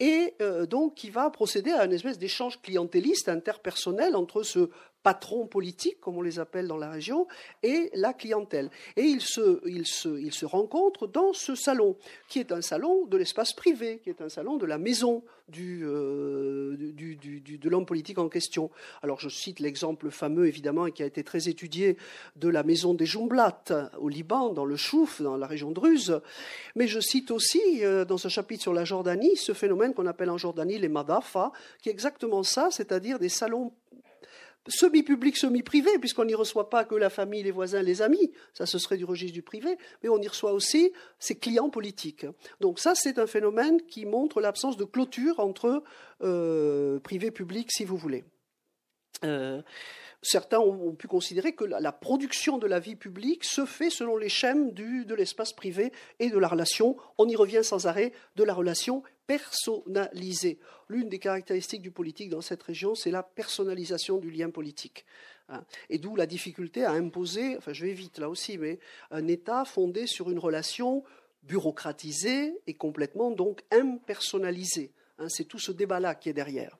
et 0.00 0.34
donc 0.68 0.94
qui 0.94 1.10
va 1.10 1.30
procéder 1.30 1.72
à 1.72 1.84
une 1.84 1.92
espèce 1.92 2.18
d'échange 2.18 2.60
clientéliste 2.62 3.28
interpersonnel 3.28 4.16
entre 4.16 4.42
ce 4.42 4.70
patrons 5.06 5.46
politiques, 5.46 6.00
comme 6.00 6.16
on 6.16 6.20
les 6.20 6.40
appelle 6.40 6.66
dans 6.66 6.76
la 6.76 6.90
région, 6.90 7.28
et 7.62 7.92
la 7.94 8.12
clientèle. 8.12 8.70
Et 8.96 9.02
ils 9.02 9.20
se, 9.20 9.60
ils 9.64 9.86
se, 9.86 10.08
ils 10.18 10.34
se 10.34 10.44
rencontrent 10.44 11.06
dans 11.06 11.32
ce 11.32 11.54
salon, 11.54 11.94
qui 12.28 12.40
est 12.40 12.50
un 12.50 12.60
salon 12.60 13.06
de 13.06 13.16
l'espace 13.16 13.52
privé, 13.52 14.00
qui 14.02 14.10
est 14.10 14.20
un 14.20 14.28
salon 14.28 14.56
de 14.56 14.66
la 14.66 14.78
maison 14.78 15.22
du, 15.48 15.84
euh, 15.84 16.76
du, 16.76 17.14
du, 17.14 17.40
de 17.56 17.68
l'homme 17.68 17.86
politique 17.86 18.18
en 18.18 18.28
question. 18.28 18.68
Alors 19.00 19.20
je 19.20 19.28
cite 19.28 19.60
l'exemple 19.60 20.10
fameux, 20.10 20.48
évidemment, 20.48 20.88
et 20.88 20.90
qui 20.90 21.04
a 21.04 21.06
été 21.06 21.22
très 21.22 21.48
étudié, 21.48 21.96
de 22.34 22.48
la 22.48 22.64
maison 22.64 22.92
des 22.92 23.06
Jumblatt 23.06 23.72
au 24.00 24.08
Liban, 24.08 24.52
dans 24.52 24.64
le 24.64 24.74
Chouf, 24.74 25.22
dans 25.22 25.36
la 25.36 25.46
région 25.46 25.70
de 25.70 25.78
Ruse. 25.78 26.20
Mais 26.74 26.88
je 26.88 26.98
cite 26.98 27.30
aussi, 27.30 27.84
euh, 27.84 28.04
dans 28.04 28.18
ce 28.18 28.26
chapitre 28.26 28.62
sur 28.62 28.74
la 28.74 28.84
Jordanie, 28.84 29.36
ce 29.36 29.52
phénomène 29.52 29.94
qu'on 29.94 30.06
appelle 30.06 30.30
en 30.30 30.38
Jordanie 30.38 30.78
les 30.78 30.88
madafa, 30.88 31.52
qui 31.80 31.90
est 31.90 31.92
exactement 31.92 32.42
ça, 32.42 32.72
c'est-à-dire 32.72 33.20
des 33.20 33.28
salons 33.28 33.72
semi-public, 34.68 35.36
semi-privé, 35.36 35.98
puisqu'on 35.98 36.24
n'y 36.24 36.34
reçoit 36.34 36.70
pas 36.70 36.84
que 36.84 36.94
la 36.94 37.10
famille, 37.10 37.42
les 37.42 37.50
voisins, 37.50 37.82
les 37.82 38.02
amis, 38.02 38.32
ça 38.54 38.66
ce 38.66 38.78
serait 38.78 38.96
du 38.96 39.04
registre 39.04 39.34
du 39.34 39.42
privé, 39.42 39.76
mais 40.02 40.08
on 40.08 40.20
y 40.20 40.28
reçoit 40.28 40.52
aussi 40.52 40.92
ses 41.18 41.36
clients 41.36 41.70
politiques. 41.70 42.26
Donc 42.60 42.78
ça, 42.78 42.94
c'est 42.94 43.18
un 43.18 43.26
phénomène 43.26 43.80
qui 43.82 44.06
montre 44.06 44.40
l'absence 44.40 44.76
de 44.76 44.84
clôture 44.84 45.40
entre 45.40 45.82
euh, 46.22 46.98
privé 47.00 47.28
et 47.28 47.30
public, 47.30 47.70
si 47.70 47.84
vous 47.84 47.96
voulez. 47.96 48.24
Euh, 49.24 49.62
certains 50.22 50.58
ont, 50.58 50.94
pu 50.94 51.06
considérer 51.06 51.52
que 51.52 51.64
la, 51.64 51.92
production 51.92 52.58
de 52.58 52.66
la 52.66 52.80
vie 52.80 52.96
publique 52.96 53.44
se 53.44 53.64
fait 53.64 53.90
selon 53.90 54.16
les 54.16 54.28
schèmes 54.28 54.72
du, 54.72 55.04
de 55.04 55.14
l'espace 55.14 55.52
privé 55.52 55.92
et 56.18 56.30
de 56.30 56.38
la 56.38 56.48
relation, 56.48 56.96
on 57.18 57.28
y 57.28 57.36
revient 57.36 57.62
sans 57.62 57.86
arrêt, 57.86 58.12
de 58.34 58.44
la 58.44 58.54
relation 58.54 59.02
personnalisée. 59.26 60.58
L'une 60.88 61.08
des 61.08 61.18
caractéristiques 61.18 61.82
du 61.82 61.90
politique 61.90 62.30
dans 62.30 62.40
cette 62.40 62.62
région, 62.62 62.94
c'est 62.94 63.10
la 63.10 63.22
personnalisation 63.22 64.18
du 64.18 64.30
lien 64.30 64.50
politique. 64.50 65.04
Hein. 65.48 65.64
Et 65.90 65.98
d'où 65.98 66.16
la 66.16 66.26
difficulté 66.26 66.84
à 66.84 66.92
imposer, 66.92 67.56
enfin 67.56 67.72
je 67.72 67.84
vais 67.84 67.92
vite 67.92 68.18
là 68.18 68.28
aussi, 68.28 68.58
mais 68.58 68.78
un 69.10 69.26
État 69.28 69.64
fondé 69.64 70.06
sur 70.06 70.30
une 70.30 70.38
relation 70.38 71.04
bureaucratisée 71.42 72.58
et 72.66 72.74
complètement 72.74 73.30
donc 73.30 73.62
impersonnalisée. 73.70 74.92
Hein. 75.18 75.28
C'est 75.28 75.44
tout 75.44 75.58
ce 75.58 75.72
débat-là 75.72 76.14
qui 76.14 76.28
est 76.28 76.34
derrière. 76.34 76.78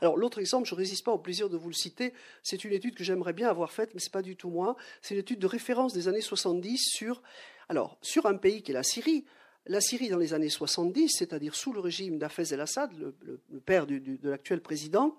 Alors 0.00 0.16
l'autre 0.16 0.38
exemple, 0.38 0.66
je 0.68 0.74
ne 0.74 0.78
résiste 0.78 1.04
pas 1.04 1.12
au 1.12 1.18
plaisir 1.18 1.50
de 1.50 1.56
vous 1.56 1.68
le 1.68 1.74
citer, 1.74 2.14
c'est 2.42 2.64
une 2.64 2.72
étude 2.72 2.94
que 2.94 3.04
j'aimerais 3.04 3.32
bien 3.32 3.48
avoir 3.48 3.72
faite, 3.72 3.90
mais 3.94 4.00
ce 4.00 4.06
n'est 4.06 4.12
pas 4.12 4.22
du 4.22 4.36
tout 4.36 4.50
moi. 4.50 4.76
C'est 5.02 5.14
une 5.14 5.20
étude 5.20 5.40
de 5.40 5.46
référence 5.46 5.92
des 5.92 6.08
années 6.08 6.20
70 6.20 6.78
sur, 6.78 7.22
alors, 7.68 7.98
sur 8.00 8.26
un 8.26 8.36
pays 8.36 8.62
qui 8.62 8.70
est 8.70 8.74
la 8.74 8.82
Syrie. 8.82 9.26
La 9.68 9.82
Syrie 9.82 10.08
dans 10.08 10.16
les 10.16 10.32
années 10.32 10.48
70, 10.48 11.16
c'est-à-dire 11.18 11.54
sous 11.54 11.74
le 11.74 11.80
régime 11.80 12.18
d'Afez 12.18 12.54
el-Assad, 12.54 12.90
le, 12.98 13.60
père 13.60 13.86
de 13.86 14.00
l'actuel 14.22 14.62
président, 14.62 15.16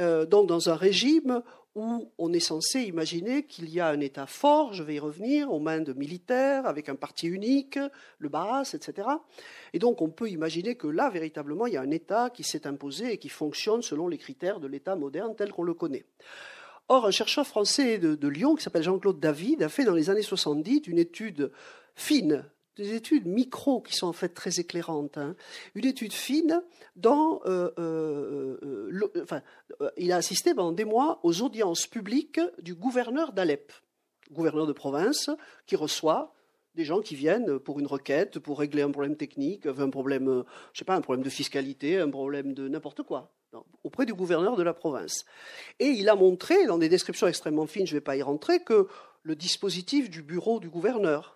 euh, 0.00 0.24
donc 0.24 0.48
dans 0.48 0.70
un 0.70 0.74
régime 0.74 1.42
où 1.74 2.10
on 2.16 2.32
est 2.32 2.40
censé 2.40 2.82
imaginer 2.82 3.44
qu'il 3.44 3.68
y 3.68 3.80
a 3.80 3.88
un 3.88 4.00
État 4.00 4.26
fort, 4.26 4.72
je 4.72 4.82
vais 4.82 4.94
y 4.94 4.98
revenir, 4.98 5.52
aux 5.52 5.60
mains 5.60 5.80
de 5.80 5.92
militaires, 5.92 6.66
avec 6.66 6.88
un 6.88 6.94
parti 6.94 7.26
unique, 7.26 7.78
le 8.18 8.28
Baas, 8.30 8.72
etc. 8.74 9.08
Et 9.74 9.78
donc 9.78 10.00
on 10.00 10.08
peut 10.08 10.30
imaginer 10.30 10.76
que 10.76 10.86
là, 10.86 11.10
véritablement, 11.10 11.66
il 11.66 11.74
y 11.74 11.76
a 11.76 11.82
un 11.82 11.90
État 11.90 12.30
qui 12.30 12.42
s'est 12.42 12.66
imposé 12.66 13.12
et 13.12 13.18
qui 13.18 13.28
fonctionne 13.28 13.82
selon 13.82 14.08
les 14.08 14.18
critères 14.18 14.60
de 14.60 14.66
l'État 14.66 14.96
moderne 14.96 15.34
tel 15.36 15.52
qu'on 15.52 15.64
le 15.64 15.74
connaît. 15.74 16.06
Or, 16.88 17.06
un 17.06 17.10
chercheur 17.10 17.46
français 17.46 17.98
de, 17.98 18.14
de 18.14 18.28
Lyon, 18.28 18.54
qui 18.54 18.62
s'appelle 18.62 18.82
Jean-Claude 18.82 19.20
David, 19.20 19.62
a 19.62 19.68
fait 19.68 19.84
dans 19.84 19.94
les 19.94 20.08
années 20.10 20.22
70 20.22 20.86
une 20.86 20.98
étude 20.98 21.50
fine 21.94 22.44
des 22.76 22.94
études 22.94 23.26
micro 23.26 23.80
qui 23.80 23.94
sont 23.94 24.06
en 24.06 24.12
fait 24.12 24.30
très 24.30 24.60
éclairantes. 24.60 25.18
Hein. 25.18 25.36
Une 25.74 25.86
étude 25.86 26.12
fine 26.12 26.62
dans. 26.96 27.40
Euh, 27.46 27.70
euh, 27.78 28.58
euh, 28.62 29.90
il 29.96 30.12
a 30.12 30.16
assisté 30.16 30.54
pendant 30.54 30.72
des 30.72 30.84
mois 30.84 31.20
aux 31.22 31.42
audiences 31.42 31.86
publiques 31.86 32.40
du 32.60 32.74
gouverneur 32.74 33.32
d'Alep, 33.32 33.72
gouverneur 34.32 34.66
de 34.66 34.72
province, 34.72 35.30
qui 35.66 35.76
reçoit 35.76 36.34
des 36.74 36.84
gens 36.84 37.00
qui 37.00 37.14
viennent 37.14 37.60
pour 37.60 37.78
une 37.78 37.86
requête, 37.86 38.40
pour 38.40 38.58
régler 38.58 38.82
un 38.82 38.90
problème 38.90 39.16
technique, 39.16 39.66
un 39.66 39.90
problème, 39.90 40.44
je 40.72 40.78
sais 40.80 40.84
pas, 40.84 40.96
un 40.96 41.00
problème 41.00 41.24
de 41.24 41.30
fiscalité, 41.30 41.98
un 41.98 42.10
problème 42.10 42.52
de 42.52 42.66
n'importe 42.66 43.04
quoi, 43.04 43.32
auprès 43.84 44.06
du 44.06 44.12
gouverneur 44.12 44.56
de 44.56 44.64
la 44.64 44.74
province. 44.74 45.24
Et 45.78 45.86
il 45.86 46.08
a 46.08 46.16
montré, 46.16 46.66
dans 46.66 46.78
des 46.78 46.88
descriptions 46.88 47.28
extrêmement 47.28 47.68
fines, 47.68 47.86
je 47.86 47.92
ne 47.94 47.98
vais 47.98 48.04
pas 48.04 48.16
y 48.16 48.22
rentrer, 48.22 48.58
que 48.58 48.88
le 49.22 49.36
dispositif 49.36 50.10
du 50.10 50.22
bureau 50.22 50.58
du 50.58 50.68
gouverneur, 50.68 51.33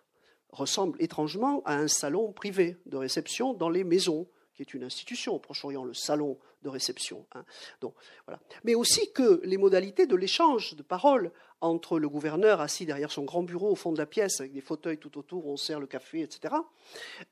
ressemble 0.51 1.01
étrangement 1.03 1.63
à 1.65 1.77
un 1.77 1.89
salon 1.89 2.33
privé 2.33 2.77
de 2.87 2.97
réception 2.97 3.55
dans 3.55 3.69
les 3.69 3.85
maisons, 3.85 4.27
qui 4.55 4.63
est 4.63 4.75
une 4.75 4.85
institution 4.85 5.35
au 5.35 5.39
Proche-Orient, 5.39 5.85
le 5.85 5.95
salon 5.95 6.39
de 6.63 6.69
réception. 6.69 7.27
Hein. 7.35 7.45
Donc, 7.81 7.95
voilà. 8.27 8.41
Mais 8.65 8.75
aussi 8.75 9.13
que 9.13 9.41
les 9.45 9.57
modalités 9.57 10.07
de 10.07 10.17
l'échange 10.17 10.75
de 10.75 10.83
paroles 10.83 11.31
entre 11.61 11.99
le 11.99 12.09
gouverneur 12.09 12.61
assis 12.61 12.87
derrière 12.87 13.11
son 13.11 13.25
grand 13.25 13.43
bureau 13.43 13.71
au 13.71 13.75
fond 13.75 13.93
de 13.93 13.99
la 13.99 14.07
pièce, 14.07 14.41
avec 14.41 14.53
des 14.53 14.61
fauteuils 14.61 14.99
tout 14.99 15.19
autour 15.19 15.47
on 15.47 15.57
sert 15.57 15.81
le 15.81 15.87
café, 15.87 16.23
etc., 16.23 16.55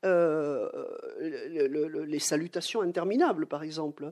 euh, 0.05 0.69
les 1.19 2.19
salutations 2.19 2.81
interminables, 2.81 3.47
par 3.47 3.63
exemple, 3.63 4.11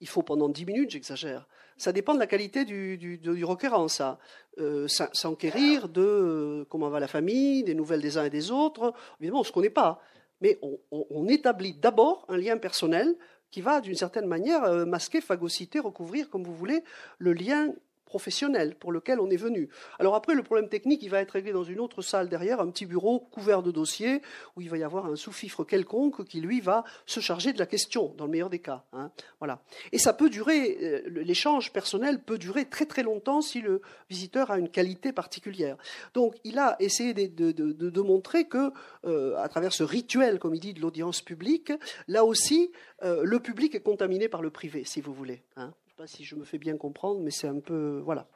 il 0.00 0.08
faut 0.08 0.22
pendant 0.22 0.48
dix 0.48 0.64
minutes, 0.64 0.90
j'exagère. 0.90 1.48
Ça 1.78 1.92
dépend 1.92 2.12
de 2.12 2.18
la 2.18 2.26
qualité 2.26 2.64
du, 2.64 3.44
requérant, 3.44 3.88
ça. 3.88 4.18
Euh, 4.58 4.88
S'enquérir 4.88 5.88
de 5.88 6.02
euh, 6.02 6.64
comment 6.68 6.90
va 6.90 6.98
la 6.98 7.06
famille, 7.06 7.62
des 7.62 7.74
nouvelles 7.74 8.00
des 8.00 8.18
uns 8.18 8.24
et 8.24 8.30
des 8.30 8.50
autres. 8.50 8.92
Évidemment, 9.20 9.38
on 9.38 9.42
ne 9.42 9.46
se 9.46 9.52
connaît 9.52 9.70
pas. 9.70 10.00
Mais 10.40 10.58
on, 10.90 11.26
établit 11.28 11.74
d'abord 11.74 12.24
un 12.28 12.36
lien 12.36 12.58
personnel 12.58 13.16
qui 13.50 13.60
va, 13.60 13.80
d'une 13.80 13.94
certaine 13.94 14.26
manière, 14.26 14.64
euh, 14.64 14.84
masquer, 14.84 15.20
phagocyter, 15.20 15.78
recouvrir, 15.78 16.28
comme 16.30 16.44
vous 16.44 16.54
voulez, 16.54 16.82
le 17.18 17.32
lien 17.32 17.72
professionnel 18.08 18.74
pour 18.74 18.90
lequel 18.90 19.20
on 19.20 19.28
est 19.30 19.36
venu. 19.36 19.68
Alors 19.98 20.14
après, 20.14 20.34
le 20.34 20.42
problème 20.42 20.68
technique, 20.68 21.02
il 21.02 21.10
va 21.10 21.20
être 21.20 21.32
réglé 21.32 21.52
dans 21.52 21.62
une 21.62 21.78
autre 21.78 22.00
salle 22.00 22.28
derrière, 22.28 22.60
un 22.60 22.70
petit 22.70 22.86
bureau 22.86 23.20
couvert 23.20 23.62
de 23.62 23.70
dossiers, 23.70 24.22
où 24.56 24.62
il 24.62 24.70
va 24.70 24.78
y 24.78 24.82
avoir 24.82 25.06
un 25.06 25.14
sous-fifre 25.14 25.62
quelconque 25.62 26.24
qui, 26.24 26.40
lui, 26.40 26.60
va 26.60 26.84
se 27.04 27.20
charger 27.20 27.52
de 27.52 27.58
la 27.58 27.66
question, 27.66 28.14
dans 28.16 28.24
le 28.24 28.30
meilleur 28.30 28.50
des 28.50 28.60
cas. 28.60 28.84
Hein. 28.94 29.10
Voilà. 29.38 29.60
Et 29.92 29.98
ça 29.98 30.14
peut 30.14 30.30
durer, 30.30 30.78
euh, 30.82 31.02
l'échange 31.22 31.70
personnel 31.72 32.20
peut 32.20 32.38
durer 32.38 32.64
très 32.64 32.86
très 32.86 33.02
longtemps 33.02 33.42
si 33.42 33.60
le 33.60 33.82
visiteur 34.08 34.50
a 34.50 34.58
une 34.58 34.70
qualité 34.70 35.12
particulière. 35.12 35.76
Donc, 36.14 36.34
il 36.44 36.58
a 36.58 36.76
essayé 36.80 37.12
de, 37.12 38.00
montrer 38.00 38.46
que, 38.46 38.72
euh, 39.04 39.36
à 39.36 39.48
travers 39.48 39.72
ce 39.72 39.82
rituel, 39.82 40.38
comme 40.38 40.54
il 40.54 40.60
dit, 40.60 40.72
de 40.72 40.80
l'audience 40.80 41.20
publique, 41.20 41.72
là 42.06 42.24
aussi, 42.24 42.72
euh, 43.02 43.22
le 43.22 43.38
public 43.38 43.74
est 43.74 43.80
contaminé 43.80 44.28
par 44.28 44.40
le 44.40 44.50
privé, 44.50 44.84
si 44.84 45.02
vous 45.02 45.12
voulez. 45.12 45.42
Hein 45.56 45.74
pas 45.98 46.06
si 46.06 46.22
je 46.22 46.36
me 46.36 46.44
fais 46.44 46.58
bien 46.58 46.76
comprendre, 46.76 47.20
mais 47.20 47.32
c'est 47.32 47.48
un 47.48 47.58
peu. 47.58 48.00
Voilà. 48.04 48.28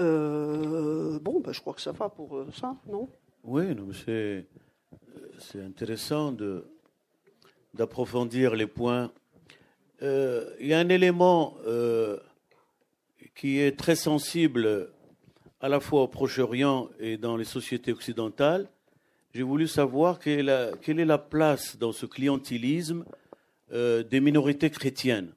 Euh, 0.00 1.18
bon, 1.20 1.40
ben, 1.40 1.52
je 1.52 1.60
crois 1.60 1.74
que 1.74 1.82
ça 1.82 1.92
va 1.92 2.08
pour 2.08 2.38
euh, 2.38 2.46
ça, 2.58 2.74
non? 2.86 3.10
Oui, 3.44 3.64
c'est, 3.92 4.46
c'est 5.38 5.60
intéressant 5.60 6.34
d'approfondir 7.74 8.54
les 8.54 8.66
points. 8.66 9.12
Euh, 10.00 10.50
il 10.60 10.68
y 10.68 10.72
a 10.72 10.78
un 10.78 10.88
élément 10.88 11.58
qui 13.34 13.58
est 13.58 13.78
très 13.78 13.96
sensible 13.96 14.88
à 15.60 15.68
la 15.68 15.78
fois 15.78 16.04
au 16.04 16.08
Proche-Orient 16.08 16.88
et 16.98 17.18
dans 17.18 17.36
les 17.36 17.44
sociétés 17.44 17.92
occidentales. 17.92 18.66
J'ai 19.34 19.42
voulu 19.42 19.66
savoir 19.66 20.20
quelle 20.20 20.48
est, 20.48 21.04
la, 21.04 21.18
place 21.18 21.76
dans 21.76 21.92
ce 21.92 22.06
clientélisme 22.06 23.04
euh, 23.72 24.02
des 24.02 24.20
minorités 24.20 24.70
chrétiennes. 24.70 25.34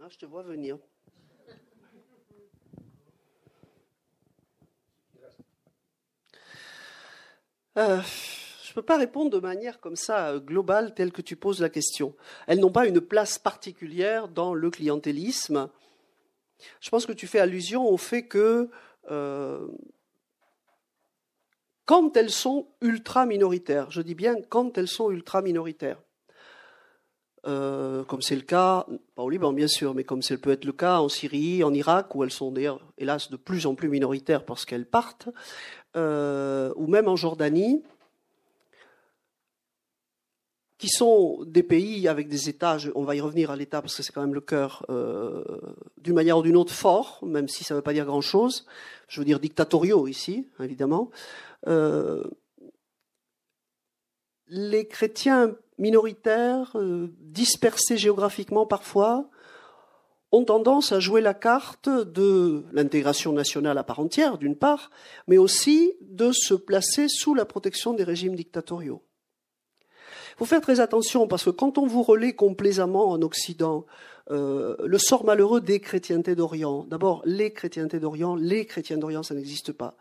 Ah, 0.00 0.08
je 0.10 0.18
te 0.18 0.26
vois 0.26 0.42
venir. 0.42 0.78
Euh, 7.76 8.00
je 8.64 8.70
ne 8.70 8.74
peux 8.74 8.82
pas 8.82 8.96
répondre 8.98 9.30
de 9.30 9.38
manière 9.38 9.78
comme 9.78 9.94
ça 9.94 10.30
euh, 10.30 10.40
globale 10.40 10.94
telle 10.94 11.12
que 11.12 11.22
tu 11.22 11.36
poses 11.36 11.60
la 11.60 11.68
question. 11.68 12.16
Elles 12.48 12.58
n'ont 12.58 12.72
pas 12.72 12.88
une 12.88 13.00
place 13.00 13.38
particulière 13.38 14.26
dans 14.26 14.54
le 14.54 14.68
clientélisme. 14.68 15.70
Je 16.80 16.90
pense 16.90 17.06
que 17.06 17.12
tu 17.12 17.28
fais 17.28 17.38
allusion 17.38 17.86
au 17.86 17.96
fait 17.96 18.26
que 18.26 18.68
quand 21.86 22.16
elles 22.16 22.30
sont 22.30 22.68
ultra 22.82 23.24
minoritaires, 23.24 23.90
je 23.90 24.02
dis 24.02 24.16
bien 24.16 24.42
quand 24.42 24.76
elles 24.76 24.88
sont 24.88 25.10
ultra 25.10 25.40
minoritaires, 25.40 26.02
comme 27.44 28.22
c'est 28.22 28.36
le 28.36 28.42
cas, 28.42 28.86
pas 29.14 29.22
au 29.22 29.30
Liban 29.30 29.52
bien 29.52 29.68
sûr, 29.68 29.94
mais 29.94 30.04
comme 30.04 30.22
ça 30.22 30.36
peut 30.36 30.50
être 30.50 30.64
le 30.64 30.72
cas 30.72 30.98
en 30.98 31.08
Syrie, 31.08 31.64
en 31.64 31.72
Irak, 31.72 32.14
où 32.14 32.24
elles 32.24 32.30
sont 32.30 32.50
d'ailleurs 32.50 32.80
hélas 32.98 33.30
de 33.30 33.36
plus 33.36 33.66
en 33.66 33.74
plus 33.74 33.88
minoritaires 33.88 34.44
parce 34.44 34.64
qu'elles 34.64 34.86
partent, 34.86 35.28
ou 35.94 36.86
même 36.86 37.08
en 37.08 37.16
Jordanie, 37.16 37.82
qui 40.78 40.88
sont 40.88 41.44
des 41.44 41.64
pays 41.64 42.06
avec 42.06 42.28
des 42.28 42.48
États, 42.48 42.78
on 42.94 43.02
va 43.02 43.16
y 43.16 43.20
revenir 43.20 43.50
à 43.50 43.56
l'État 43.56 43.82
parce 43.82 43.96
que 43.96 44.02
c'est 44.04 44.12
quand 44.12 44.20
même 44.20 44.34
le 44.34 44.40
cœur, 44.40 44.86
euh, 44.90 45.42
d'une 45.98 46.14
manière 46.14 46.38
ou 46.38 46.42
d'une 46.42 46.56
autre, 46.56 46.72
fort, 46.72 47.18
même 47.22 47.48
si 47.48 47.64
ça 47.64 47.74
ne 47.74 47.78
veut 47.78 47.82
pas 47.82 47.92
dire 47.92 48.06
grand-chose. 48.06 48.64
Je 49.08 49.20
veux 49.20 49.24
dire 49.24 49.40
dictatoriaux 49.40 50.06
ici, 50.06 50.48
évidemment. 50.60 51.10
Euh, 51.66 52.22
les 54.46 54.86
chrétiens 54.86 55.56
minoritaires, 55.78 56.72
euh, 56.76 57.08
dispersés 57.20 57.96
géographiquement 57.96 58.66
parfois, 58.66 59.28
ont 60.30 60.44
tendance 60.44 60.92
à 60.92 61.00
jouer 61.00 61.20
la 61.20 61.34
carte 61.34 61.88
de 61.88 62.64
l'intégration 62.72 63.32
nationale 63.32 63.78
à 63.78 63.84
part 63.84 64.00
entière, 64.00 64.36
d'une 64.36 64.56
part, 64.56 64.90
mais 65.26 65.38
aussi 65.38 65.94
de 66.02 66.32
se 66.32 66.54
placer 66.54 67.06
sous 67.08 67.34
la 67.34 67.46
protection 67.46 67.94
des 67.94 68.04
régimes 68.04 68.34
dictatoriaux. 68.36 69.02
Il 70.32 70.38
faut 70.38 70.44
faire 70.44 70.60
très 70.60 70.80
attention 70.80 71.26
parce 71.26 71.44
que 71.44 71.50
quand 71.50 71.78
on 71.78 71.86
vous 71.86 72.02
relaie 72.02 72.34
complaisamment 72.34 73.08
en 73.10 73.22
Occident 73.22 73.86
euh, 74.30 74.76
le 74.84 74.98
sort 74.98 75.24
malheureux 75.24 75.60
des 75.60 75.80
chrétientés 75.80 76.34
d'Orient, 76.34 76.84
d'abord 76.84 77.22
les 77.24 77.52
chrétientés 77.52 77.98
d'Orient, 77.98 78.36
les 78.36 78.66
chrétiens 78.66 78.98
d'Orient, 78.98 79.22
ça 79.22 79.34
n'existe 79.34 79.72
pas. 79.72 79.96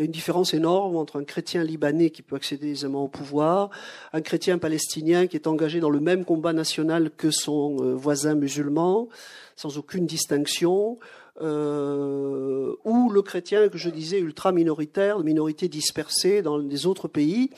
Il 0.00 0.04
y 0.04 0.04
a 0.04 0.06
une 0.06 0.12
différence 0.12 0.54
énorme 0.54 0.96
entre 0.96 1.20
un 1.20 1.24
chrétien 1.24 1.62
libanais 1.62 2.08
qui 2.08 2.22
peut 2.22 2.34
accéder 2.34 2.70
aisément 2.70 3.04
au 3.04 3.08
pouvoir, 3.08 3.68
un 4.14 4.22
chrétien 4.22 4.56
palestinien 4.56 5.26
qui 5.26 5.36
est 5.36 5.46
engagé 5.46 5.78
dans 5.78 5.90
le 5.90 6.00
même 6.00 6.24
combat 6.24 6.54
national 6.54 7.10
que 7.10 7.30
son 7.30 7.76
euh, 7.82 7.94
voisin 7.96 8.34
musulman, 8.34 9.10
sans 9.56 9.76
aucune 9.76 10.06
distinction, 10.06 10.98
euh, 11.42 12.74
ou 12.86 13.10
le 13.10 13.20
chrétien 13.20 13.68
que 13.68 13.76
je 13.76 13.90
disais 13.90 14.18
ultra 14.20 14.52
minoritaire, 14.52 15.18
minorité 15.18 15.68
dispersée 15.68 16.40
dans 16.40 16.56
les 16.56 16.86
autres 16.86 17.06
pays, 17.06 17.50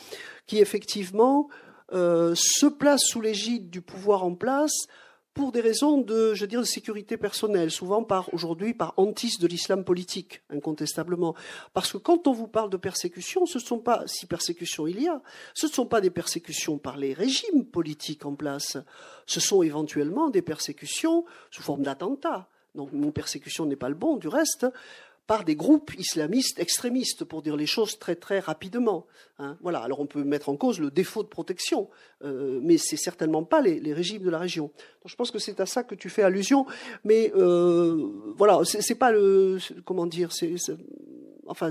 qui 0.48 0.58
effectivement 0.58 1.46
euh, 1.92 2.34
se 2.34 2.66
place 2.66 3.02
sous 3.04 3.20
l'égide 3.20 3.70
du 3.70 3.82
pouvoir 3.82 4.24
en 4.24 4.34
place 4.34 4.88
pour 5.34 5.52
des 5.52 5.60
raisons 5.60 5.98
de, 5.98 6.34
je 6.34 6.44
de 6.44 6.62
sécurité 6.62 7.16
personnelle, 7.16 7.70
souvent 7.70 8.04
par 8.04 8.32
aujourd'hui 8.34 8.74
par 8.74 8.94
hantise 8.96 9.38
de 9.38 9.46
l'islam 9.46 9.84
politique, 9.84 10.42
incontestablement. 10.50 11.34
Parce 11.72 11.92
que 11.92 11.98
quand 11.98 12.26
on 12.26 12.32
vous 12.32 12.48
parle 12.48 12.70
de 12.70 12.76
persécution, 12.76 13.46
ce 13.46 13.58
ne 13.58 13.62
sont 13.62 13.78
pas, 13.78 14.02
si 14.06 14.26
persécution 14.26 14.86
il 14.86 15.00
y 15.00 15.08
a, 15.08 15.22
ce 15.54 15.66
ne 15.66 15.72
sont 15.72 15.86
pas 15.86 16.00
des 16.00 16.10
persécutions 16.10 16.78
par 16.78 16.96
les 16.96 17.14
régimes 17.14 17.64
politiques 17.64 18.26
en 18.26 18.34
place, 18.34 18.76
ce 19.26 19.40
sont 19.40 19.62
éventuellement 19.62 20.28
des 20.28 20.42
persécutions 20.42 21.24
sous 21.50 21.62
forme 21.62 21.82
d'attentats. 21.82 22.48
Donc, 22.74 22.92
mon 22.92 23.10
persécution 23.10 23.66
n'est 23.66 23.76
pas 23.76 23.88
le 23.88 23.94
bon, 23.94 24.16
du 24.16 24.28
reste, 24.28 24.66
par 25.26 25.44
des 25.44 25.56
groupes 25.56 25.92
islamistes 25.98 26.58
extrémistes, 26.58 27.24
pour 27.24 27.42
dire 27.42 27.56
les 27.56 27.66
choses 27.66 27.98
très 27.98 28.16
très 28.16 28.40
rapidement. 28.40 29.06
Hein. 29.38 29.56
Voilà. 29.62 29.80
Alors 29.80 30.00
on 30.00 30.06
peut 30.06 30.24
mettre 30.24 30.48
en 30.48 30.56
cause 30.56 30.80
le 30.80 30.90
défaut 30.90 31.22
de 31.22 31.28
protection, 31.28 31.88
euh, 32.24 32.60
mais 32.62 32.78
c'est 32.78 32.96
certainement 32.96 33.44
pas 33.44 33.60
les, 33.60 33.92
régimes 33.92 34.22
de 34.22 34.30
la 34.30 34.38
région. 34.38 34.70
Je 35.04 35.14
pense 35.14 35.30
que 35.30 35.38
c'est 35.38 35.60
à 35.60 35.66
ça 35.66 35.84
que 35.84 35.94
tu 35.94 36.08
fais 36.08 36.22
allusion, 36.22 36.66
mais 37.04 37.32
euh, 37.36 38.34
voilà, 38.36 38.60
c'est 38.64 38.94
pas 38.94 39.12
le 39.12 39.58
comment 39.84 40.06
dire, 40.06 40.30
enfin. 41.46 41.70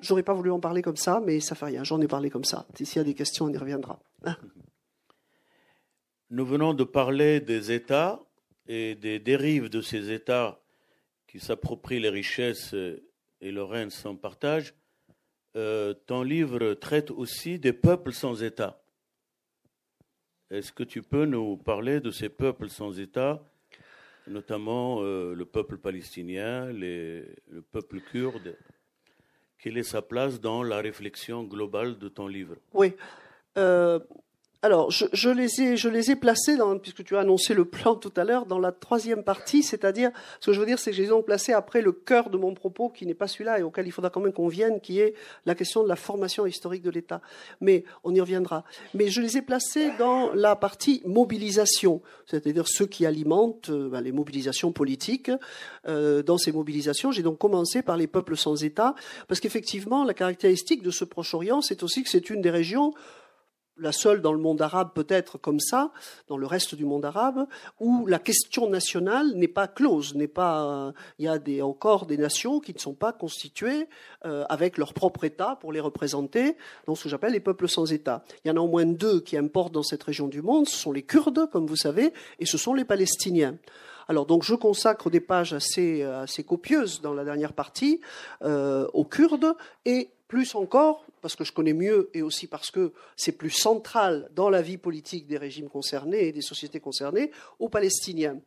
J'aurais 0.00 0.24
pas 0.24 0.34
voulu 0.34 0.50
en 0.50 0.58
parler 0.58 0.82
comme 0.82 0.96
ça, 0.96 1.22
mais 1.24 1.38
ça 1.38 1.54
fait 1.54 1.66
rien. 1.66 1.84
J'en 1.84 2.00
ai 2.00 2.08
parlé 2.08 2.28
comme 2.28 2.42
ça. 2.42 2.66
S'il 2.74 2.96
y 2.96 2.98
a 2.98 3.04
des 3.04 3.14
questions, 3.14 3.44
on 3.44 3.50
y 3.50 3.56
reviendra. 3.56 4.00
Hein. 4.24 4.36
Nous 6.30 6.44
venons 6.44 6.74
de 6.74 6.82
parler 6.82 7.40
des 7.40 7.70
États 7.70 8.20
et 8.66 8.96
des 8.96 9.20
dérives 9.20 9.68
de 9.68 9.80
ces 9.80 10.10
États 10.10 10.61
qui 11.32 11.40
s'approprie 11.40 11.98
les 11.98 12.10
richesses 12.10 12.74
et 12.74 13.50
le 13.50 13.62
règne 13.62 13.88
sans 13.88 14.14
partage, 14.14 14.74
euh, 15.56 15.94
ton 16.06 16.22
livre 16.22 16.74
traite 16.74 17.10
aussi 17.10 17.58
des 17.58 17.72
peuples 17.72 18.12
sans 18.12 18.42
État. 18.42 18.84
Est-ce 20.50 20.72
que 20.72 20.82
tu 20.82 21.02
peux 21.02 21.24
nous 21.24 21.56
parler 21.56 22.00
de 22.00 22.10
ces 22.10 22.28
peuples 22.28 22.68
sans 22.68 23.00
État, 23.00 23.42
notamment 24.26 24.98
euh, 25.00 25.34
le 25.34 25.46
peuple 25.46 25.78
palestinien, 25.78 26.70
le 26.70 27.34
peuple 27.70 28.00
kurde? 28.00 28.54
Quelle 29.56 29.78
est 29.78 29.84
sa 29.84 30.02
place 30.02 30.38
dans 30.38 30.62
la 30.62 30.82
réflexion 30.82 31.44
globale 31.44 31.98
de 31.98 32.10
ton 32.10 32.26
livre? 32.26 32.56
Oui. 32.74 32.94
Euh, 33.56 34.00
alors, 34.64 34.92
je, 34.92 35.28
les 35.28 35.60
ai, 35.60 35.76
je 35.76 35.88
les 35.88 36.12
ai 36.12 36.16
placés, 36.16 36.56
dans, 36.56 36.78
puisque 36.78 37.02
tu 37.02 37.16
as 37.16 37.20
annoncé 37.20 37.52
le 37.52 37.64
plan 37.64 37.96
tout 37.96 38.12
à 38.16 38.22
l'heure, 38.22 38.46
dans 38.46 38.60
la 38.60 38.70
troisième 38.70 39.24
partie, 39.24 39.64
c'est-à-dire, 39.64 40.12
ce 40.38 40.46
que 40.46 40.52
je 40.52 40.60
veux 40.60 40.66
dire, 40.66 40.78
c'est 40.78 40.92
que 40.92 40.96
je 40.96 41.02
les 41.02 41.08
ai 41.08 41.22
placés 41.22 41.52
après 41.52 41.82
le 41.82 41.90
cœur 41.90 42.30
de 42.30 42.38
mon 42.38 42.54
propos, 42.54 42.88
qui 42.88 43.04
n'est 43.04 43.14
pas 43.14 43.26
celui-là 43.26 43.58
et 43.58 43.62
auquel 43.64 43.88
il 43.88 43.90
faudra 43.90 44.10
quand 44.10 44.20
même 44.20 44.32
qu'on 44.32 44.46
vienne, 44.46 44.80
qui 44.80 45.00
est 45.00 45.14
la 45.46 45.56
question 45.56 45.82
de 45.82 45.88
la 45.88 45.96
formation 45.96 46.46
historique 46.46 46.82
de 46.82 46.90
l'État. 46.90 47.20
Mais 47.60 47.82
on 48.04 48.14
y 48.14 48.20
reviendra. 48.20 48.62
Mais 48.94 49.08
je 49.08 49.20
les 49.20 49.36
ai 49.36 49.42
placés 49.42 49.90
dans 49.98 50.32
la 50.32 50.54
partie 50.54 51.02
mobilisation, 51.04 52.00
c'est-à-dire 52.26 52.68
ceux 52.68 52.86
qui 52.86 53.04
alimentent 53.04 53.70
euh, 53.70 53.88
ben, 53.88 54.00
les 54.00 54.12
mobilisations 54.12 54.70
politiques. 54.70 55.32
Euh, 55.88 56.22
dans 56.22 56.38
ces 56.38 56.52
mobilisations, 56.52 57.10
j'ai 57.10 57.22
donc 57.22 57.38
commencé 57.38 57.82
par 57.82 57.96
les 57.96 58.06
peuples 58.06 58.36
sans 58.36 58.62
État, 58.62 58.94
parce 59.26 59.40
qu'effectivement, 59.40 60.04
la 60.04 60.14
caractéristique 60.14 60.82
de 60.84 60.92
ce 60.92 61.04
Proche-Orient, 61.04 61.62
c'est 61.62 61.82
aussi 61.82 62.04
que 62.04 62.08
c'est 62.08 62.30
une 62.30 62.40
des 62.40 62.50
régions 62.50 62.94
la 63.82 63.92
seule 63.92 64.22
dans 64.22 64.32
le 64.32 64.38
monde 64.38 64.62
arabe 64.62 64.90
peut-être 64.94 65.38
comme 65.38 65.60
ça, 65.60 65.90
dans 66.28 66.36
le 66.36 66.46
reste 66.46 66.74
du 66.74 66.84
monde 66.84 67.04
arabe, 67.04 67.46
où 67.80 68.06
la 68.06 68.18
question 68.18 68.70
nationale 68.70 69.32
n'est 69.34 69.48
pas 69.48 69.68
close, 69.68 70.14
n'est 70.14 70.28
pas. 70.28 70.92
Il 71.18 71.24
y 71.24 71.28
a 71.28 71.66
encore 71.66 72.06
des 72.06 72.16
nations 72.16 72.60
qui 72.60 72.72
ne 72.72 72.78
sont 72.78 72.94
pas 72.94 73.12
constituées 73.12 73.88
euh, 74.24 74.44
avec 74.48 74.78
leur 74.78 74.94
propre 74.94 75.24
État 75.24 75.56
pour 75.60 75.72
les 75.72 75.80
représenter, 75.80 76.56
dans 76.86 76.94
ce 76.94 77.04
que 77.04 77.08
j'appelle 77.08 77.32
les 77.32 77.40
peuples 77.40 77.68
sans 77.68 77.92
État. 77.92 78.24
Il 78.44 78.48
y 78.48 78.50
en 78.50 78.56
a 78.56 78.60
au 78.60 78.68
moins 78.68 78.86
deux 78.86 79.20
qui 79.20 79.36
importent 79.36 79.74
dans 79.74 79.82
cette 79.82 80.02
région 80.02 80.28
du 80.28 80.42
monde. 80.42 80.68
Ce 80.68 80.76
sont 80.76 80.92
les 80.92 81.02
Kurdes, 81.02 81.50
comme 81.50 81.66
vous 81.66 81.76
savez, 81.76 82.12
et 82.38 82.46
ce 82.46 82.58
sont 82.58 82.74
les 82.74 82.84
Palestiniens. 82.84 83.56
Alors 84.08 84.26
donc 84.26 84.42
je 84.42 84.54
consacre 84.54 85.10
des 85.10 85.20
pages 85.20 85.52
assez, 85.52 86.02
assez 86.02 86.44
copieuses 86.44 87.00
dans 87.00 87.14
la 87.14 87.24
dernière 87.24 87.52
partie 87.52 88.00
euh, 88.42 88.86
aux 88.92 89.04
Kurdes 89.04 89.54
et 89.84 90.10
plus 90.28 90.54
encore, 90.54 91.04
parce 91.22 91.36
que 91.36 91.44
je 91.44 91.52
connais 91.52 91.72
mieux 91.72 92.10
et 92.12 92.20
aussi 92.20 92.46
parce 92.46 92.70
que 92.70 92.92
c'est 93.16 93.32
plus 93.32 93.50
central 93.50 94.28
dans 94.34 94.50
la 94.50 94.60
vie 94.60 94.76
politique 94.76 95.26
des 95.26 95.38
régimes 95.38 95.70
concernés 95.70 96.26
et 96.26 96.32
des 96.32 96.42
sociétés 96.42 96.80
concernées, 96.80 97.30
aux 97.58 97.68
Palestiniens. 97.68 98.38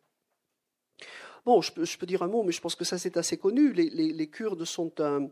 Bon, 1.46 1.62
je 1.62 1.72
peux, 1.72 2.06
dire 2.06 2.24
un 2.24 2.28
mot, 2.28 2.44
mais 2.44 2.52
je 2.52 2.60
pense 2.60 2.76
que 2.76 2.84
ça 2.84 2.98
c'est 2.98 3.18
assez 3.18 3.38
connu. 3.38 3.72
Les, 3.72 4.28
Kurdes 4.28 4.66
sont 4.66 4.92
un, 5.00 5.30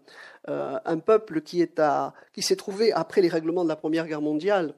euh, 0.48 0.96
peuple 0.98 1.42
qui 1.42 1.68
s'est 2.38 2.56
trouvé 2.56 2.92
après 2.94 3.22
les 3.22 3.30
règlements 3.30 3.64
de 3.64 3.70
la 3.70 3.76
Première 3.76 4.08
Guerre 4.08 4.22
mondiale 4.22 4.76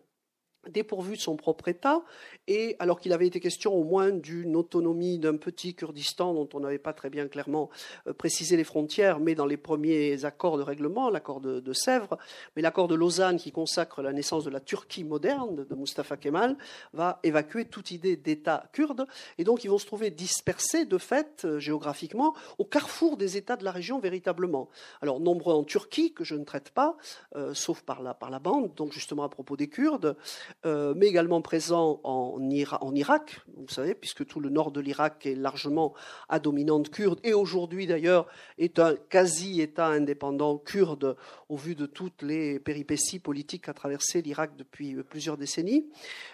dépourvu 0.70 1.16
de 1.16 1.22
son 1.22 1.36
propre 1.36 1.68
État, 1.68 2.02
et 2.48 2.76
alors 2.80 3.00
qu'il 3.00 3.14
avait 3.14 3.28
été 3.28 3.40
question 3.40 3.74
au 3.74 3.84
moins 3.84 4.12
d'une 4.12 4.56
autonomie 4.56 5.20
d'un 5.20 5.38
petit 5.38 5.74
Kurdistan 5.74 6.34
dont 6.34 6.50
on 6.54 6.60
n'avait 6.60 6.78
pas 6.78 6.94
très 6.94 7.10
bien 7.10 7.28
clairement 7.28 7.70
euh, 8.08 8.14
précisé 8.14 8.58
les 8.58 8.64
frontières, 8.64 9.20
mais 9.20 9.36
dans 9.36 9.46
les 9.46 9.58
premiers 9.58 10.26
accords 10.26 10.58
de 10.58 10.64
règlement, 10.64 11.10
l'accord 11.10 11.42
de, 11.42 11.74
Sèvres, 11.74 12.18
mais 12.56 12.62
l'accord 12.62 12.88
de 12.88 12.96
Lausanne 12.96 13.38
qui 13.38 13.52
consacre 13.52 14.02
la 14.02 14.14
naissance 14.14 14.46
de 14.46 14.50
la 14.50 14.60
Turquie 14.60 15.04
moderne 15.04 15.66
de 15.68 15.76
Mustafa 15.76 16.16
Kemal 16.16 16.58
va 16.94 17.20
évacuer 17.24 17.66
toute 17.66 17.92
idée 17.92 18.16
d'État 18.16 18.70
kurde, 18.72 19.08
et 19.38 19.44
donc 19.44 19.64
ils 19.64 19.70
vont 19.70 19.78
se 19.78 19.86
trouver 19.86 20.10
dispersés 20.10 20.86
de 20.86 20.98
fait 20.98 21.44
euh, 21.46 21.60
géographiquement 21.60 22.34
au 22.58 22.66
carrefour 22.66 23.18
des 23.18 23.38
États 23.38 23.58
de 23.58 23.64
la 23.64 23.72
région 23.72 24.00
véritablement. 24.00 24.70
Alors 25.02 25.20
nombreux 25.20 25.54
en 25.54 25.64
Turquie 25.64 26.14
que 26.14 26.24
je 26.24 26.36
ne 26.36 26.44
traite 26.44 26.70
pas, 26.70 26.96
euh, 27.36 27.54
sauf 27.54 27.82
par 27.82 28.02
la, 28.02 28.14
par 28.14 28.30
la 28.30 28.40
bande, 28.40 28.74
donc 28.76 28.94
justement 28.94 29.24
à 29.24 29.30
propos 29.30 29.58
des 29.58 29.68
Kurdes, 29.68 30.16
mais 30.64 31.08
également 31.08 31.42
présent 31.42 32.00
en, 32.04 32.40
Irak, 32.50 33.42
vous 33.56 33.74
savez, 33.74 33.94
puisque 33.94 34.26
tout 34.26 34.40
le 34.40 34.50
nord 34.50 34.72
de 34.72 34.80
l'Irak 34.80 35.26
est 35.26 35.36
largement 35.36 35.94
à 36.28 36.40
dominante 36.40 36.90
kurde, 36.90 37.20
et 37.24 37.34
aujourd'hui 37.34 37.86
d'ailleurs 37.86 38.26
est 38.58 38.80
un 38.80 38.96
quasi-État 38.96 39.88
indépendant 39.88 40.58
kurde 40.58 41.18
au 41.50 41.56
vu 41.56 41.76
de 41.76 41.86
toutes 41.86 42.24
les 42.24 42.60
péripéties 42.60 43.20
politiques 43.20 43.66
qu'a 43.66 43.74
traversé 43.74 44.22
l'Irak 44.22 44.56
depuis 44.58 44.96
plusieurs 45.04 45.38
décennies. 45.38 45.88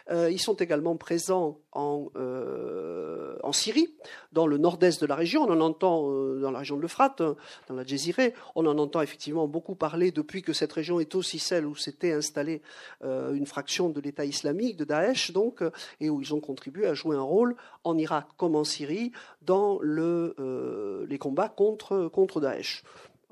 Euh, 0.10 0.32
ils 0.32 0.40
sont 0.40 0.56
également 0.56 0.96
présents 0.96 1.60
en, 1.74 2.10
euh, 2.16 3.38
Syrie, 3.52 3.94
dans 4.32 4.48
le 4.48 4.58
nord-est 4.58 5.02
de 5.02 5.06
la 5.06 5.16
région. 5.16 5.44
On 5.44 5.52
en 5.52 5.60
entend 5.60 6.10
dans 6.40 6.52
la 6.52 6.60
région 6.60 6.78
de 6.78 6.82
l'Euphrate, 6.82 7.22
dans 7.68 7.76
la 7.76 7.84
Jésirée, 7.84 8.34
on 8.56 8.66
en 8.66 8.78
entend 8.78 9.02
effectivement 9.02 9.46
beaucoup 9.46 9.76
parler 9.76 10.12
depuis 10.12 10.42
que 10.42 10.54
cette 10.54 10.72
région 10.72 11.02
est 11.02 11.16
aussi 11.16 11.38
celle 11.38 11.66
où 11.66 11.76
s'était 11.76 12.14
installée 12.14 12.62
une 13.04 13.46
fraction 13.46 13.90
de 13.90 14.00
l'État 14.00 14.11
islamique, 14.20 14.78
de 14.78 14.86
Daesh, 14.86 15.32
donc, 15.32 15.62
euh, 15.62 15.72
et 16.00 16.10
où 16.10 16.22
ils 16.22 16.34
ont 16.34 16.40
contribué 16.40 16.86
à 16.88 16.94
jouer 16.94 17.16
un 17.16 17.22
rôle 17.22 17.56
en 17.84 17.98
Irak 17.98 18.28
comme 18.38 18.56
en 18.56 18.64
Syrie 18.64 19.12
dans 19.42 19.80
euh, 19.82 21.06
les 21.08 21.18
combats 21.18 21.50
contre, 21.50 22.08
contre 22.08 22.40
Daesh 22.42 22.84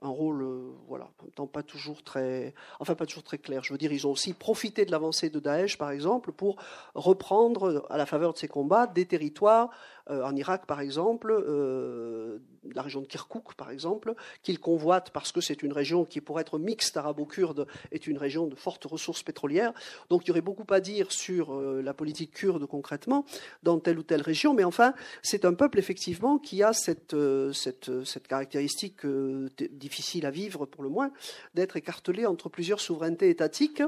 un 0.02 0.10
rôle, 0.10 0.42
euh, 0.44 0.72
voilà, 0.88 1.10
pas 1.52 1.64
toujours 1.64 2.04
très, 2.04 2.54
pas 2.86 3.06
toujours 3.06 3.24
très 3.24 3.38
clair. 3.38 3.64
Je 3.64 3.74
veux 3.74 3.78
dire, 3.78 3.92
ils 3.92 4.08
ont 4.08 4.12
aussi 4.12 4.34
profité 4.34 4.86
de 4.86 4.92
l'avancée 4.92 5.30
de 5.30 5.40
Daesh, 5.40 5.78
par 5.78 5.92
exemple, 5.92 6.32
pour 6.32 6.56
reprendre, 6.96 7.86
à 7.90 7.98
la 7.98 8.06
faveur 8.06 8.34
de 8.34 8.38
ces 8.38 8.48
combats, 8.48 8.88
des 8.88 9.06
territoires 9.06 9.70
en 10.10 10.36
Irak, 10.36 10.66
par 10.66 10.82
exemple, 10.82 11.32
euh, 11.32 12.40
la 12.74 12.82
région 12.82 13.02
de 13.02 13.08
Kirkouk, 13.08 13.54
par 13.56 13.72
exemple, 13.72 14.14
qu'ils 14.44 14.60
convoitent 14.60 15.12
parce 15.12 15.32
que 15.32 15.42
c'est 15.42 15.64
une 15.64 15.72
région 15.72 16.06
qui, 16.06 16.22
pour 16.22 16.40
être 16.40 16.58
mixte 16.58 16.98
arabo-kurde, 16.98 17.68
est 17.92 18.08
une 18.08 18.18
région 18.18 18.48
de 18.48 18.56
fortes 18.56 18.86
ressources 18.86 19.24
pétrolières. 19.24 19.74
Donc 20.10 20.26
il 20.26 20.30
y 20.30 20.32
aurait 20.32 20.42
beaucoup 20.42 20.66
à 20.72 20.80
dire 20.80 21.12
sur 21.12 21.54
euh, 21.54 21.82
la 21.82 21.94
politique 21.94 22.32
kurde 22.32 22.66
concrètement 22.66 23.26
dans 23.64 23.80
telle 23.80 24.00
ou 24.00 24.04
telle 24.04 24.22
région, 24.22 24.54
mais 24.54 24.64
enfin, 24.64 24.94
c'est 25.22 25.46
un 25.46 25.54
peuple 25.54 25.80
effectivement 25.80 26.38
qui 26.38 26.64
a 26.64 26.74
cette 26.74 27.16
caractéristique 28.28 29.06
difficile 29.72 30.26
à 30.26 30.32
vivre 30.32 30.66
pour 30.66 30.84
le 30.84 30.90
moins, 30.90 31.12
d'être 31.54 31.78
écartelé 31.78 32.26
entre 32.26 32.50
plusieurs 32.50 32.80
souverainetés 32.80 33.30
étatiques 33.30 33.84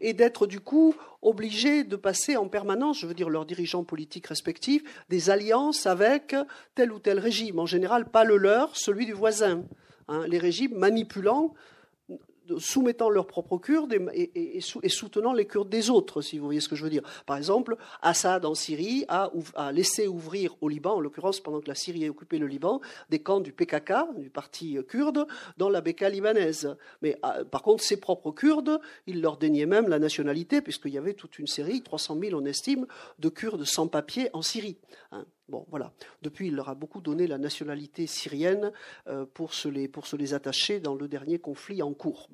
et 0.00 0.12
d'être 0.12 0.46
du 0.46 0.60
coup 0.60 0.94
obligé 1.22 1.84
de 1.84 1.96
passer 1.96 2.36
en 2.36 2.48
permanence, 2.48 2.98
je 2.98 3.06
veux 3.06 3.14
dire 3.14 3.30
leurs 3.30 3.46
dirigeants 3.46 3.84
politiques 3.84 4.26
respectifs, 4.26 4.82
des 5.08 5.30
alliances 5.30 5.61
avec 5.84 6.34
tel 6.74 6.92
ou 6.92 6.98
tel 6.98 7.18
régime, 7.18 7.58
en 7.58 7.66
général 7.66 8.06
pas 8.06 8.24
le 8.24 8.36
leur, 8.36 8.76
celui 8.76 9.06
du 9.06 9.12
voisin. 9.12 9.64
Hein. 10.08 10.24
les 10.26 10.38
régimes 10.38 10.76
manipulant 10.76 11.54
soumettant 12.58 13.10
leurs 13.10 13.26
propres 13.26 13.58
Kurdes 13.58 13.94
et, 14.12 14.60
soutenant 14.60 15.32
les 15.32 15.46
Kurdes 15.46 15.68
des 15.68 15.90
autres, 15.90 16.22
si 16.22 16.38
vous 16.38 16.44
voyez 16.44 16.60
ce 16.60 16.68
que 16.68 16.76
je 16.76 16.84
veux 16.84 16.90
dire. 16.90 17.02
Par 17.26 17.36
exemple, 17.36 17.76
Assad 18.00 18.44
en 18.44 18.54
Syrie 18.54 19.04
a, 19.08 19.30
laissé 19.72 20.06
ouvrir 20.08 20.54
au 20.60 20.68
Liban, 20.68 20.94
en 20.94 21.00
l'occurrence 21.00 21.40
pendant 21.40 21.60
que 21.60 21.68
la 21.68 21.74
Syrie 21.74 22.06
a 22.06 22.10
occupé 22.10 22.38
le 22.38 22.46
Liban, 22.46 22.80
des 23.10 23.20
camps 23.20 23.40
du 23.40 23.52
PKK, 23.52 24.18
du 24.18 24.30
parti 24.30 24.78
kurde, 24.88 25.26
dans 25.56 25.68
la 25.68 25.80
Beka 25.80 26.08
libanaise. 26.08 26.76
Mais 27.00 27.18
ah, 27.22 27.44
par 27.44 27.62
contre, 27.62 27.82
ses 27.82 27.98
propres 27.98 28.32
Kurdes, 28.32 28.80
il 29.06 29.20
leur 29.20 29.36
déniait 29.36 29.66
même 29.66 29.88
la 29.88 29.98
nationalité, 29.98 30.60
puisqu'il 30.60 30.92
y 30.92 30.98
avait 30.98 31.14
toute 31.14 31.38
une 31.38 31.46
série, 31.46 31.82
300 31.82 32.18
000 32.20 32.40
on 32.40 32.44
estime, 32.44 32.86
de 33.18 33.28
Kurdes 33.28 33.64
sans 33.64 33.88
papier 33.88 34.28
en 34.32 34.42
Syrie. 34.42 34.78
Hein. 35.10 35.24
Bon, 35.48 35.66
voilà. 35.68 35.92
Depuis, 36.22 36.48
il 36.48 36.54
leur 36.54 36.70
a 36.70 36.74
beaucoup 36.74 37.02
donné 37.02 37.26
la 37.26 37.36
nationalité 37.36 38.06
syrienne 38.06 38.72
euh, 39.06 39.26
pour 39.26 39.52
se 39.52 39.68
les 39.68 40.34
attacher 40.34 40.80
dans 40.80 40.94
le 40.94 41.08
dernier 41.08 41.38
conflit 41.38 41.82
en 41.82 41.92
cours. 41.92 42.28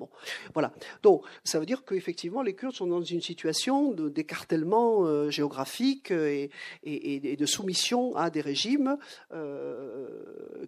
Voilà. 0.53 0.71
Donc, 1.03 1.23
ça 1.43 1.59
veut 1.59 1.65
dire 1.65 1.83
qu'effectivement, 1.83 2.41
les 2.41 2.53
Kurdes 2.53 2.75
sont 2.75 2.87
dans 2.87 3.01
une 3.01 3.21
situation 3.21 3.91
d'écartèlement 3.91 5.05
euh, 5.05 5.29
géographique 5.29 6.11
et, 6.11 6.49
et, 6.83 7.35
de 7.35 7.45
soumission 7.45 8.15
à 8.15 8.29
des 8.29 8.41
régimes 8.41 8.97
euh, 9.33 10.07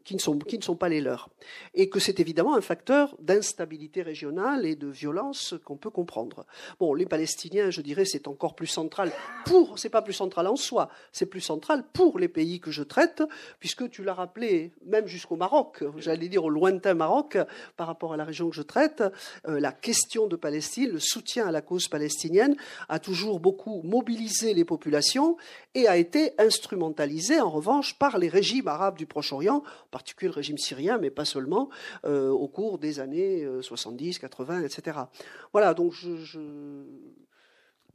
qui, 0.03 0.15
ne 0.15 0.19
sont, 0.19 0.75
pas 0.75 0.89
les 0.89 1.01
leurs. 1.01 1.29
Et 1.73 1.89
que 1.89 1.99
c'est 1.99 2.19
évidemment 2.19 2.55
un 2.55 2.61
facteur 2.61 3.15
d'instabilité 3.19 4.01
régionale 4.01 4.65
et 4.65 4.75
de 4.75 4.88
violence 4.88 5.55
qu'on 5.65 5.77
peut 5.77 5.89
comprendre. 5.89 6.45
Bon, 6.79 6.93
les 6.93 7.05
Palestiniens, 7.05 7.69
je 7.69 7.82
dirais, 7.82 8.05
c'est 8.05 8.27
encore 8.27 8.55
plus 8.55 8.67
central 8.67 9.11
pour, 9.45 9.79
c'est 9.79 9.89
pas 9.89 10.01
plus 10.01 10.13
central 10.13 10.47
en 10.47 10.55
soi, 10.55 10.89
c'est 11.11 11.25
plus 11.25 11.41
central 11.41 11.84
pour 11.93 12.19
les 12.19 12.27
pays 12.27 12.59
que 12.59 12.71
je 12.71 12.84
traite, 12.84 13.23
puisque 13.59 13.89
tu 13.89 14.03
l'as 14.03 14.13
rappelé, 14.13 14.71
même 14.86 15.07
jusqu'au 15.07 15.36
Maroc, 15.36 15.84
j'allais 15.97 16.29
dire 16.29 16.43
au 16.43 16.49
lointain 16.49 16.93
Maroc, 16.93 17.38
par 17.77 17.88
rapport 17.88 18.13
à 18.13 18.17
la 18.17 18.25
région 18.25 18.49
que 18.49 18.55
je 18.55 18.61
traite, 18.61 19.01
euh, 19.01 19.09
la 19.45 19.72
question 19.72 20.28
de 20.28 20.36
Palestine, 20.36 20.91
le 20.91 20.99
soutien 20.99 21.47
à 21.47 21.51
la 21.51 21.61
cause 21.61 21.88
palestinienne 21.88 22.55
a 22.89 22.99
toujours 22.99 23.39
beaucoup 23.39 23.82
mobilisé 23.84 24.53
les 24.53 24.65
populations 24.65 25.38
et 25.76 25.88
a 25.88 25.97
été 25.97 26.34
instrumentalisé 26.38 27.39
en 27.39 27.49
revanche 27.49 27.97
par 27.97 28.17
les 28.17 28.30
régimes 28.30 28.67
arabes 28.67 28.97
du 28.97 29.05
Proche-Orient, 29.05 29.57
en 29.57 29.89
particulier 29.91 30.30
le 30.30 30.36
régime 30.36 30.57
syrien, 30.57 30.97
mais 30.97 31.09
pas 31.09 31.26
seulement, 31.26 31.69
euh, 32.05 32.30
au 32.30 32.47
cours 32.47 32.78
des 32.78 32.99
années 32.99 33.47
70, 33.61 34.19
80, 34.19 34.63
etc. 34.63 34.97
Voilà, 35.53 35.74
donc 35.74 35.93
je 35.93 36.86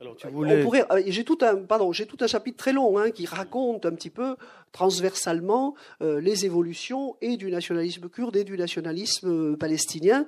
alors, 0.01 0.17
tu 0.17 0.27
voulais... 0.29 0.63
Euh, 0.63 1.03
j'ai 1.07 1.25
tout 1.25 1.39
un, 1.41 1.57
pardon, 1.57 1.93
j'ai 1.93 2.07
tout 2.07 2.19
un 2.21 2.27
chapitre 2.27 2.59
très 2.59 2.73
long 2.73 2.99
hein, 2.99 3.11
qui 3.11 3.25
raconte 3.25 3.87
un 3.87 3.93
petit 3.93 4.11
peu 4.11 4.37
transversalement 4.73 5.75
euh, 6.03 6.21
les 6.21 6.45
évolutions 6.45 7.17
et 7.23 7.37
du 7.37 7.51
nationalisme 7.51 8.09
kurde 8.09 8.37
et 8.37 8.45
du 8.45 8.59
nationalisme 8.59 9.53
euh, 9.53 9.57
palestinien. 9.57 10.27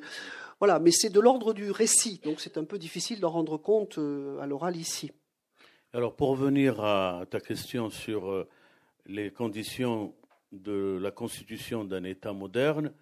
Voilà, 0.60 0.78
mais 0.78 0.90
c'est 0.90 1.10
de 1.10 1.20
l'ordre 1.20 1.54
du 1.54 1.70
récit, 1.70 2.20
donc 2.24 2.40
c'est 2.40 2.58
un 2.58 2.64
peu 2.64 2.78
difficile 2.78 3.20
d'en 3.20 3.30
rendre 3.30 3.58
compte 3.58 3.98
à 4.40 4.46
l'oral 4.46 4.76
ici. 4.76 5.12
Alors, 5.92 6.16
pour 6.16 6.30
revenir 6.30 6.80
à 6.80 7.24
ta 7.30 7.40
question 7.40 7.90
sur 7.90 8.46
les 9.06 9.30
conditions 9.30 10.14
de 10.50 10.98
la 11.00 11.10
constitution 11.10 11.84
d'un 11.84 12.02
État 12.02 12.32
moderne, 12.32 12.92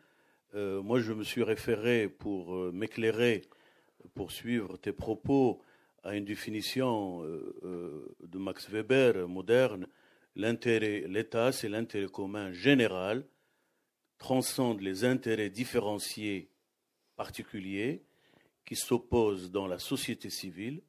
moi 0.55 1.01
je 1.01 1.13
me 1.15 1.25
suis 1.25 1.43
référé 1.43 2.09
pour 2.09 2.55
m'éclairer, 2.73 3.43
pour 4.15 4.33
suivre 4.33 4.77
tes 4.77 4.93
propos 4.93 5.61
à 6.07 6.15
une 6.15 6.25
définition 6.25 7.25
euh, 7.25 7.55
euh, 7.65 8.17
de 8.27 8.39
Max 8.39 8.71
Weber 8.71 9.29
moderne, 9.29 9.89
l'État, 10.37 11.51
c'est 11.51 11.69
l'intérêt 11.69 12.07
commun 12.07 12.53
général, 12.53 13.27
transcende 14.19 14.81
les 14.81 15.05
intérêts 15.05 15.51
différenciés 15.51 16.49
particuliers 17.17 18.03
qui 18.65 18.77
s'opposent 18.77 19.51
dans 19.51 19.67
la 19.67 19.79
société 19.79 20.31
civile, 20.31 20.83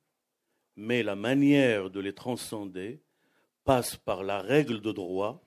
mais 0.76 1.04
la 1.04 1.16
manière 1.16 1.90
de 1.90 2.00
les 2.00 2.14
transcender 2.14 3.00
passe 3.64 3.96
par 3.96 4.24
la 4.24 4.42
règle 4.42 4.82
de 4.82 4.92
droit 4.92 5.44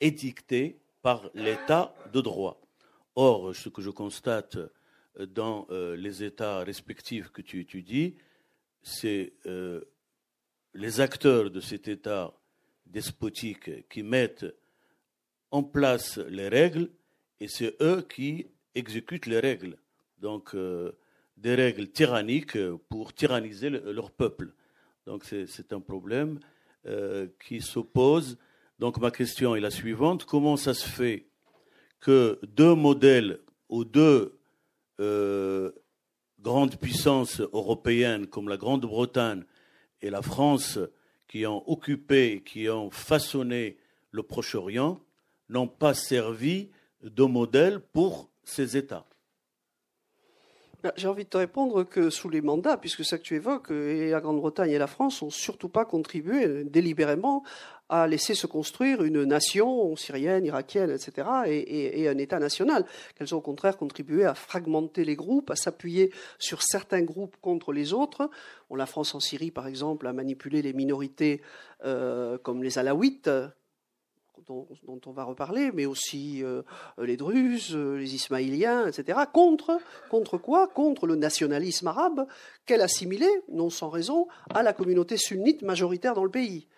édictée 0.00 0.78
par 1.02 1.30
l'État 1.34 1.94
de 2.12 2.20
droit. 2.20 2.60
Or, 3.14 3.54
ce 3.54 3.68
que 3.68 3.82
je 3.82 3.90
constate 3.90 4.58
dans 5.18 5.66
euh, 5.70 5.96
les 5.96 6.24
États 6.24 6.60
respectifs 6.60 7.30
que 7.30 7.42
tu 7.42 7.60
étudies, 7.60 8.16
c'est 8.82 9.32
euh, 9.46 9.82
les 10.74 11.00
acteurs 11.00 11.50
de 11.50 11.60
cet 11.60 11.88
État 11.88 12.32
despotique 12.86 13.88
qui 13.88 14.02
mettent 14.02 14.46
en 15.50 15.62
place 15.62 16.18
les 16.18 16.48
règles 16.48 16.90
et 17.40 17.48
c'est 17.48 17.76
eux 17.82 18.02
qui 18.02 18.46
exécutent 18.74 19.26
les 19.26 19.40
règles. 19.40 19.76
Donc, 20.22 20.54
euh, 20.54 20.92
des 21.36 21.56
règles 21.56 21.88
tyranniques 21.88 22.56
pour 22.88 23.12
tyranniser 23.12 23.68
leur 23.70 24.12
peuple. 24.12 24.54
Donc, 25.04 25.24
c'est 25.24 25.72
un 25.72 25.80
problème 25.80 26.38
euh, 26.86 27.26
qui 27.44 27.60
s'oppose. 27.60 28.38
Donc, 28.78 28.98
ma 28.98 29.10
question 29.10 29.56
est 29.56 29.60
la 29.60 29.72
suivante. 29.72 30.24
Comment 30.24 30.56
ça 30.56 30.74
se 30.74 30.88
fait 30.88 31.26
que 31.98 32.38
deux 32.44 32.74
modèles 32.74 33.40
ou 33.68 33.84
deux 33.84 34.38
grandes 36.40 36.76
puissances 36.76 37.40
européennes 37.40 38.28
comme 38.28 38.48
la 38.48 38.56
Grande-Bretagne 38.56 39.42
et 40.00 40.10
la 40.10 40.22
France 40.22 40.78
qui 41.26 41.44
ont 41.46 41.68
occupé, 41.68 42.42
qui 42.44 42.68
ont 42.68 42.90
façonné 42.90 43.78
le 44.12 44.22
Proche-Orient, 44.22 45.00
n'ont 45.48 45.66
pas 45.66 45.94
servi 45.94 46.70
de 47.02 47.24
modèle 47.24 47.80
pour 47.80 48.30
ces 48.44 48.76
États? 48.76 49.06
Ben, 50.82 50.90
j'ai 50.96 51.06
envie 51.06 51.22
de 51.22 51.28
te 51.28 51.36
répondre 51.36 51.84
que 51.84 52.10
sous 52.10 52.28
les 52.28 52.40
mandats, 52.40 52.76
puisque 52.76 53.04
ça 53.04 53.16
que 53.16 53.22
tu 53.22 53.36
évoques, 53.36 53.70
la 53.70 54.20
Grande-Bretagne 54.20 54.72
et 54.72 54.78
la 54.78 54.88
France 54.88 55.22
n'ont 55.22 55.30
surtout 55.30 55.68
pas 55.68 55.84
contribué 55.84 56.64
délibérément 56.64 57.44
à 57.88 58.08
laisser 58.08 58.34
se 58.34 58.48
construire 58.48 59.04
une 59.04 59.22
nation 59.22 59.94
syrienne, 59.94 60.44
irakienne, 60.44 60.90
etc., 60.90 61.28
et, 61.46 62.08
un 62.08 62.18
État 62.18 62.40
national. 62.40 62.84
Qu'elles 63.14 63.32
ont 63.32 63.38
au 63.38 63.42
contraire 63.42 63.76
contribué 63.76 64.24
à 64.24 64.34
fragmenter 64.34 65.04
les 65.04 65.14
groupes, 65.14 65.50
à 65.50 65.56
s'appuyer 65.56 66.10
sur 66.38 66.62
certains 66.62 67.02
groupes 67.02 67.36
contre 67.40 67.72
les 67.72 67.92
autres. 67.92 68.28
la 68.74 68.86
France 68.86 69.14
en 69.14 69.20
Syrie, 69.20 69.52
par 69.52 69.68
exemple, 69.68 70.08
a 70.08 70.12
manipulé 70.12 70.62
les 70.62 70.72
minorités 70.72 71.42
euh, 71.84 72.38
comme 72.38 72.64
les 72.64 72.78
Alaouites, 72.78 73.30
dont, 74.46 74.66
on 75.06 75.12
va 75.12 75.24
reparler, 75.24 75.70
mais 75.72 75.86
aussi 75.86 76.42
euh, 76.42 76.62
les 76.98 77.16
Druzes, 77.16 77.76
les 77.76 78.14
Ismaéliens, 78.14 78.86
etc. 78.86 79.20
Contre 79.32 79.80
quoi? 80.38 80.68
Contre 80.68 81.06
le 81.06 81.16
nationalisme 81.16 81.86
arabe 81.88 82.26
qu'elle 82.66 82.80
assimilait, 82.80 83.42
non 83.48 83.70
sans 83.70 83.88
raison, 83.88 84.26
à 84.54 84.62
la 84.62 84.72
communauté 84.72 85.16
sunnite 85.16 85.62
majoritaire 85.62 86.14
dans 86.14 86.24
le 86.24 86.30
pays 86.30 86.68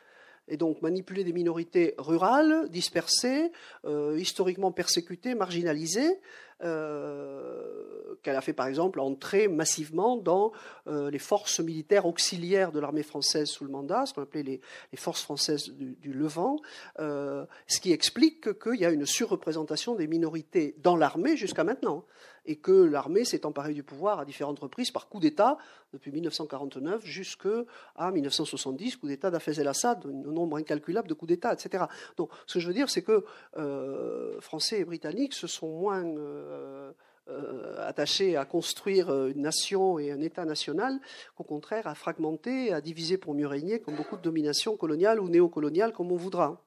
et 0.48 0.56
donc 0.56 0.82
manipuler 0.82 1.24
des 1.24 1.32
minorités 1.32 1.94
rurales, 1.98 2.68
dispersées, 2.68 3.50
euh, 3.84 4.18
historiquement 4.18 4.72
persécutées, 4.72 5.34
marginalisées, 5.34 6.20
euh, 6.62 8.14
qu'elle 8.22 8.36
a 8.36 8.40
fait 8.40 8.52
par 8.52 8.68
exemple 8.68 9.00
entrer 9.00 9.48
massivement 9.48 10.16
dans 10.16 10.52
euh, 10.86 11.10
les 11.10 11.18
forces 11.18 11.60
militaires 11.60 12.06
auxiliaires 12.06 12.72
de 12.72 12.80
l'armée 12.80 13.02
française 13.02 13.48
sous 13.48 13.64
le 13.64 13.70
mandat, 13.70 14.06
ce 14.06 14.14
qu'on 14.14 14.22
appelait 14.22 14.42
les, 14.42 14.60
forces 14.96 15.22
françaises 15.22 15.70
du, 15.70 15.96
du 15.96 16.12
Levant, 16.12 16.60
ce 16.98 17.80
qui 17.80 17.92
explique 17.92 18.58
qu'il 18.58 18.80
y 18.80 18.86
a 18.86 18.90
une 18.90 19.06
surreprésentation 19.06 19.94
des 19.94 20.06
minorités 20.06 20.76
dans 20.78 20.96
l'armée 20.96 21.36
jusqu'à 21.36 21.64
maintenant 21.64 22.04
et 22.46 22.56
que 22.56 22.72
l'armée 22.72 23.24
s'est 23.24 23.46
emparée 23.46 23.74
du 23.74 23.82
pouvoir 23.82 24.20
à 24.20 24.24
différentes 24.24 24.58
reprises 24.58 24.90
par 24.90 25.08
coup 25.08 25.20
d'État, 25.20 25.58
depuis 25.92 26.12
1949 26.12 27.04
jusqu'à 27.04 28.10
1970, 28.12 28.96
coup 28.96 29.08
d'État 29.08 29.30
d'Afez 29.30 29.60
el-Assad, 29.60 30.04
un 30.06 30.32
nombre 30.32 30.56
incalculable 30.56 31.08
de 31.08 31.14
coups 31.14 31.28
d'État, 31.28 31.52
etc. 31.52 31.84
Donc, 32.16 32.30
ce 32.46 32.54
que 32.54 32.60
je 32.60 32.68
veux 32.68 32.74
dire, 32.74 32.90
c'est 32.90 33.02
que 33.02 33.24
euh, 33.56 34.40
Français 34.40 34.80
et 34.80 34.84
Britanniques 34.84 35.34
se 35.34 35.46
sont 35.46 35.68
moins 35.68 36.04
euh, 36.04 36.92
euh, 37.28 37.88
attachés 37.88 38.36
à 38.36 38.44
construire 38.44 39.10
une 39.28 39.42
nation 39.42 39.98
et 39.98 40.10
un 40.10 40.20
État 40.20 40.44
national 40.44 41.00
qu'au 41.36 41.44
contraire 41.44 41.86
à 41.86 41.94
fragmenter, 41.94 42.72
à 42.72 42.80
diviser 42.80 43.16
pour 43.16 43.34
mieux 43.34 43.46
régner, 43.46 43.80
comme 43.80 43.96
beaucoup 43.96 44.16
de 44.16 44.22
dominations 44.22 44.76
coloniales 44.76 45.20
ou 45.20 45.28
néocoloniales, 45.28 45.92
comme 45.92 46.12
on 46.12 46.16
voudra. 46.16 46.60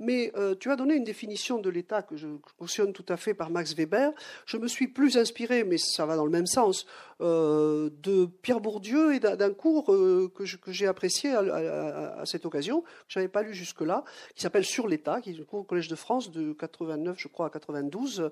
Mais 0.00 0.30
euh, 0.36 0.54
tu 0.54 0.70
as 0.70 0.76
donné 0.76 0.94
une 0.94 1.04
définition 1.04 1.58
de 1.58 1.68
l'État 1.68 2.02
que 2.02 2.16
je 2.16 2.28
cautionne 2.56 2.92
tout 2.92 3.04
à 3.08 3.16
fait 3.16 3.34
par 3.34 3.50
Max 3.50 3.74
Weber. 3.74 4.12
Je 4.46 4.56
me 4.56 4.68
suis 4.68 4.86
plus 4.86 5.16
inspiré, 5.18 5.64
mais 5.64 5.76
ça 5.76 6.06
va 6.06 6.14
dans 6.14 6.24
le 6.24 6.30
même 6.30 6.46
sens, 6.46 6.86
euh, 7.20 7.90
de 8.00 8.26
Pierre 8.26 8.60
Bourdieu 8.60 9.14
et 9.14 9.18
d'un 9.18 9.52
cours 9.52 9.92
euh, 9.92 10.32
que 10.32 10.72
j'ai 10.72 10.86
apprécié 10.86 11.32
à, 11.32 12.22
cette 12.24 12.46
occasion, 12.46 12.82
que 12.82 12.88
je 13.08 13.18
n'avais 13.18 13.28
pas 13.28 13.42
lu 13.42 13.52
jusque-là, 13.54 14.04
qui 14.36 14.42
s'appelle 14.42 14.64
Sur 14.64 14.86
l'État, 14.86 15.20
qui 15.20 15.30
est 15.30 15.40
un 15.40 15.44
cours 15.44 15.60
au 15.60 15.64
Collège 15.64 15.88
de 15.88 15.96
France 15.96 16.30
de 16.30 16.52
89, 16.52 17.16
je 17.18 17.28
crois, 17.28 17.46
à 17.46 17.50
92, 17.50 18.30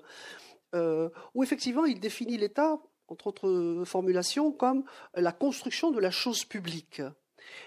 où 0.73 1.43
effectivement 1.43 1.85
il 1.85 1.99
définit 1.99 2.37
l'État, 2.37 2.79
entre 3.09 3.27
autres 3.27 3.83
formulations, 3.85 4.53
comme 4.53 4.85
la 5.15 5.33
construction 5.33 5.91
de 5.91 5.99
la 5.99 6.11
chose 6.11 6.45
publique. 6.45 7.01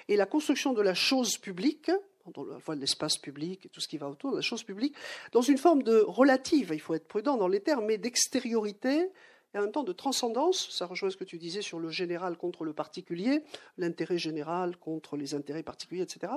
Et 0.08 0.16
la 0.16 0.26
construction 0.26 0.72
de 0.72 0.82
la 0.82 0.94
chose 0.94 1.36
publique, 1.38 1.90
la 2.26 2.74
de 2.74 2.80
l'espace 2.80 3.18
public 3.18 3.66
et 3.66 3.68
tout 3.68 3.80
ce 3.80 3.88
qui 3.88 3.98
va 3.98 4.08
autour 4.08 4.34
la 4.34 4.40
chose 4.40 4.62
publique, 4.62 4.94
dans 5.32 5.42
une 5.42 5.58
forme 5.58 5.82
de 5.82 6.00
relative, 6.00 6.70
il 6.72 6.80
faut 6.80 6.94
être 6.94 7.08
prudent 7.08 7.36
dans 7.36 7.48
les 7.48 7.60
termes, 7.60 7.86
mais 7.86 7.98
d'extériorité 7.98 9.10
et 9.54 9.58
en 9.58 9.62
même 9.62 9.72
temps 9.72 9.82
de 9.82 9.92
transcendance. 9.92 10.68
Ça 10.70 10.86
rejoint 10.86 11.10
ce 11.10 11.16
que 11.16 11.24
tu 11.24 11.38
disais 11.38 11.62
sur 11.62 11.78
le 11.78 11.90
général 11.90 12.36
contre 12.36 12.64
le 12.64 12.72
particulier, 12.72 13.42
l'intérêt 13.78 14.18
général 14.18 14.76
contre 14.76 15.16
les 15.16 15.34
intérêts 15.34 15.62
particuliers, 15.62 16.02
etc. 16.02 16.32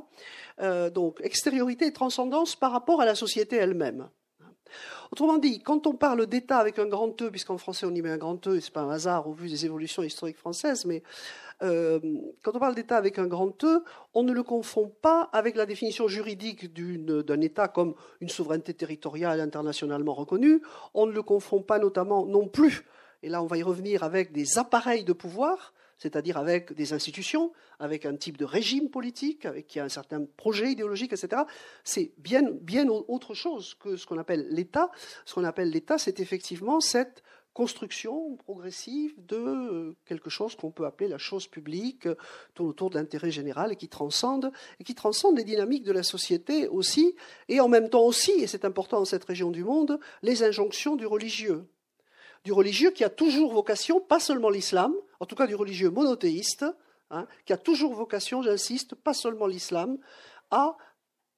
Euh, 0.60 0.90
donc 0.90 1.20
extériorité 1.22 1.86
et 1.86 1.94
transcendance 1.94 2.56
par 2.56 2.72
rapport 2.72 3.02
à 3.02 3.06
la 3.06 3.16
société 3.16 3.56
elle-même. 3.56 4.10
Autrement 5.12 5.38
dit, 5.38 5.60
quand 5.60 5.86
on 5.86 5.94
parle 5.94 6.26
d'État 6.26 6.58
avec 6.58 6.80
un 6.80 6.88
grand 6.88 7.22
E, 7.22 7.30
puisqu'en 7.30 7.60
français 7.60 7.86
on 7.86 7.94
y 7.94 8.02
met 8.02 8.10
un 8.10 8.18
grand 8.18 8.48
E, 8.48 8.56
et 8.56 8.62
ce 8.62 8.68
n'est 8.68 8.74
pas 8.74 8.82
un 8.82 8.90
hasard 8.90 9.28
au 9.28 9.34
vu 9.34 9.48
des 9.48 9.66
évolutions 9.66 10.02
historiques 10.02 10.38
françaises, 10.38 10.86
mais 10.86 11.04
euh, 11.62 12.00
quand 12.42 12.56
on 12.56 12.60
parle 12.60 12.76
d'État 12.76 12.98
avec 12.98 13.20
un 13.20 13.28
grand 13.28 13.64
E, 13.64 13.84
on 14.14 14.24
ne 14.24 14.34
le 14.34 14.44
confond 14.44 14.92
pas 15.02 15.30
avec 15.32 15.56
la 15.56 15.66
définition 15.66 16.08
juridique 16.08 16.74
d'un 16.74 17.42
État 17.42 17.68
comme 17.68 17.96
une 18.22 18.30
souveraineté 18.30 18.74
territoriale 18.74 19.40
internationalement 19.40 20.14
reconnue. 20.14 20.62
On 20.94 21.06
ne 21.06 21.12
le 21.12 21.22
confond 21.22 21.62
pas 21.62 21.80
notamment 21.80 22.26
non 22.26 22.48
plus, 22.48 22.86
et 23.22 23.30
là 23.30 23.44
on 23.44 23.48
va 23.48 23.58
y 23.58 23.64
revenir, 23.64 24.04
avec 24.04 24.32
des 24.32 24.58
appareils 24.58 25.04
de 25.04 25.14
pouvoir, 25.14 25.74
c'est-à-dire 25.98 26.38
avec 26.38 26.74
des 26.74 26.92
institutions, 26.92 27.54
avec 27.80 28.06
un 28.06 28.16
type 28.16 28.38
de 28.38 28.46
régime 28.46 28.90
politique, 28.90 29.46
avec 29.46 29.78
un 29.78 29.90
certain 29.90 30.26
projet 30.38 30.72
idéologique, 30.72 31.14
etc. 31.14 31.44
C'est 31.84 32.12
bien, 32.18 32.44
bien 32.44 32.88
autre 32.90 33.34
chose 33.34 33.76
que 33.76 33.96
ce 33.96 34.06
qu'on 34.06 34.18
appelle 34.18 34.48
l'État. 34.50 34.92
Ce 35.26 35.34
qu'on 35.34 35.46
appelle 35.46 35.70
l'État, 35.70 35.98
c'est 35.98 36.20
effectivement 36.20 36.82
cette 36.82 37.24
construction 37.54 38.36
progressive 38.38 39.14
de 39.26 39.38
euh, 39.38 39.96
quelque 40.06 40.30
chose 40.30 40.56
qu'on 40.56 40.72
peut 40.72 40.86
appeler 40.86 41.08
la 41.08 41.18
chose 41.18 41.48
publique, 41.48 42.08
euh, 42.08 42.16
tout 42.54 42.66
autour 42.66 42.90
de 42.90 42.96
l'intérêt 42.96 43.32
général 43.32 43.72
et 43.72 43.76
qui 43.76 43.88
transcende, 43.88 44.52
et 44.80 44.84
qui 44.84 44.96
transcende 44.96 45.38
les 45.38 45.44
dynamiques 45.44 45.84
de 45.84 45.92
la 45.92 46.04
société 46.04 46.68
aussi, 46.68 47.16
et 47.48 47.60
en 47.60 47.68
même 47.68 47.90
temps 47.90 48.04
aussi, 48.04 48.32
et 48.32 48.48
c'est 48.48 48.66
important 48.66 49.00
dans 49.00 49.06
cette 49.06 49.26
région 49.26 49.52
du 49.52 49.64
monde, 49.64 50.00
les 50.22 50.44
injonctions 50.44 50.96
du 50.96 51.06
religieux. 51.06 51.66
Du 52.44 52.52
religieux 52.52 52.92
qui 52.92 53.04
a 53.04 53.10
toujours 53.10 53.54
vocation, 53.54 54.02
pas 54.02 54.20
seulement 54.20 54.50
l'islam, 54.50 54.94
en 55.20 55.26
tout 55.26 55.36
cas 55.36 55.48
du 55.48 55.56
religieux 55.56 55.90
monothéiste, 55.90 56.66
hein, 57.12 57.28
qui 57.46 57.54
a 57.54 57.58
toujours 57.58 57.94
vocation, 57.94 58.42
j'insiste, 58.42 58.96
pas 58.96 59.14
seulement 59.14 59.48
l'islam, 59.48 59.98
à 60.50 60.76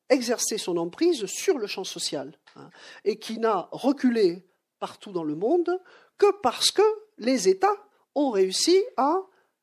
exercer 0.10 0.58
son 0.58 0.78
emprise 0.78 1.26
sur 1.26 1.58
le 1.58 1.68
champ 1.68 1.84
social, 1.84 2.38
hein, 2.56 2.70
et 3.04 3.18
qui 3.18 3.38
n'a 3.38 3.68
reculé 3.72 4.46
partout 4.80 5.12
dans 5.12 5.24
le 5.24 5.36
monde 5.36 5.80
que 6.18 6.28
parce 6.42 6.72
que 6.72 6.82
les 7.18 7.50
États 7.50 7.76
ont 8.16 8.30
réussi 8.32 8.82
à 8.98 9.18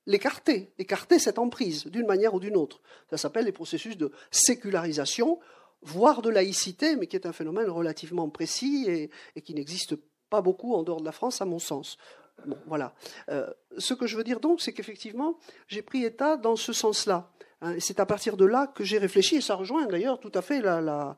l'écarter, 0.07 0.73
écarter 0.79 1.19
cette 1.19 1.39
emprise 1.39 1.87
d'une 1.87 2.07
manière 2.07 2.35
ou 2.35 2.41
d'une 2.41 2.57
autre. 2.57 2.81
Ça 3.11 3.17
s'appelle 3.17 3.45
les 3.45 3.53
processus 3.53 3.97
de 3.97 4.13
sécularisation, 4.31 5.39
voire 5.83 6.23
de 6.23 6.31
laïcité, 6.31 6.97
mais 6.97 7.07
qui 7.07 7.17
est 7.17 7.27
un 7.27 7.33
phénomène 7.33 7.69
relativement 7.69 8.29
précis 8.29 9.11
et, 9.35 9.43
qui 9.43 9.55
n'existe 9.55 9.95
pas 10.31 10.41
beaucoup 10.41 10.75
en 10.75 10.83
dehors 10.83 11.01
de 11.01 11.05
la 11.05 11.13
France, 11.13 11.41
à 11.41 11.45
mon 11.45 11.59
sens. 11.59 11.99
Bon, 12.47 12.59
voilà. 12.67 12.95
Euh, 13.29 13.47
ce 13.79 13.95
que 13.95 14.07
je 14.07 14.17
veux 14.17 14.25
dire 14.25 14.41
donc, 14.41 14.61
c'est 14.61 14.73
qu'effectivement, 14.73 15.39
j'ai 15.69 15.83
pris 15.83 16.05
État 16.05 16.37
dans 16.37 16.57
ce 16.57 16.73
sens-là. 16.73 17.31
Hein, 17.61 17.77
c'est 17.79 18.01
à 18.01 18.07
partir 18.07 18.37
de 18.37 18.45
là 18.45 18.67
que 18.67 18.83
j'ai 18.83 18.99
réfléchi, 18.99 19.37
et 19.37 19.41
ça 19.41 19.55
rejoint 19.55 19.87
d'ailleurs 19.87 20.19
tout 20.19 20.33
à 20.35 20.43
fait 20.43 20.61
la, 20.61 21.17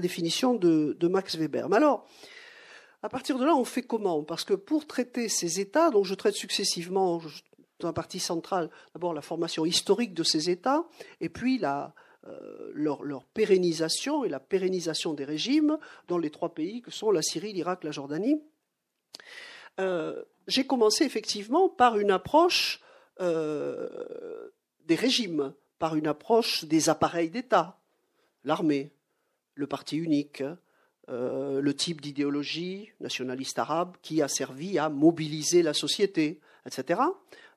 définition 0.00 0.54
de, 0.54 0.96
de, 0.98 1.08
Max 1.08 1.36
Weber. 1.36 1.68
Mais 1.68 1.76
alors, 1.76 2.08
à 3.06 3.08
partir 3.08 3.38
de 3.38 3.44
là, 3.44 3.54
on 3.54 3.64
fait 3.64 3.84
comment? 3.84 4.24
Parce 4.24 4.42
que 4.42 4.54
pour 4.54 4.84
traiter 4.84 5.28
ces 5.28 5.60
États, 5.60 5.90
dont 5.90 6.02
je 6.02 6.16
traite 6.16 6.34
successivement 6.34 7.22
dans 7.78 7.86
la 7.86 7.92
partie 7.92 8.18
centrale, 8.18 8.68
d'abord 8.94 9.14
la 9.14 9.22
formation 9.22 9.64
historique 9.64 10.12
de 10.12 10.24
ces 10.24 10.50
États, 10.50 10.84
et 11.20 11.28
puis 11.28 11.60
euh, 11.62 11.86
leur, 12.74 13.24
pérennisation 13.32 14.24
et 14.24 14.28
la 14.28 14.40
pérennisation 14.40 15.14
des 15.14 15.24
régimes 15.24 15.78
dans 16.08 16.18
les 16.18 16.30
trois 16.30 16.52
pays 16.52 16.82
que 16.82 16.90
sont 16.90 17.12
la 17.12 17.22
Syrie, 17.22 17.52
l'Irak, 17.52 17.84
la 17.84 17.92
Jordanie. 17.92 18.42
Euh, 19.78 20.24
j'ai 20.48 20.66
commencé 20.66 21.04
effectivement 21.04 21.68
par 21.68 21.98
une 21.98 22.10
approche 22.10 22.80
euh, 23.20 23.88
des 24.86 24.96
régimes, 24.96 25.54
par 25.78 25.94
une 25.94 26.08
approche 26.08 26.64
des 26.64 26.88
appareils 26.88 27.30
d'État, 27.30 27.78
l'armée, 28.42 28.90
le 29.54 29.68
parti 29.68 29.96
unique, 29.96 30.42
euh, 31.08 31.60
le 31.60 31.74
type 31.74 32.00
d'idéologie 32.00 32.90
nationaliste 33.00 33.58
arabe 33.58 33.96
qui 34.02 34.22
a 34.22 34.28
servi 34.28 34.78
à 34.78 34.88
mobiliser 34.88 35.62
la 35.62 35.72
société, 35.72 36.40
etc. 36.66 37.00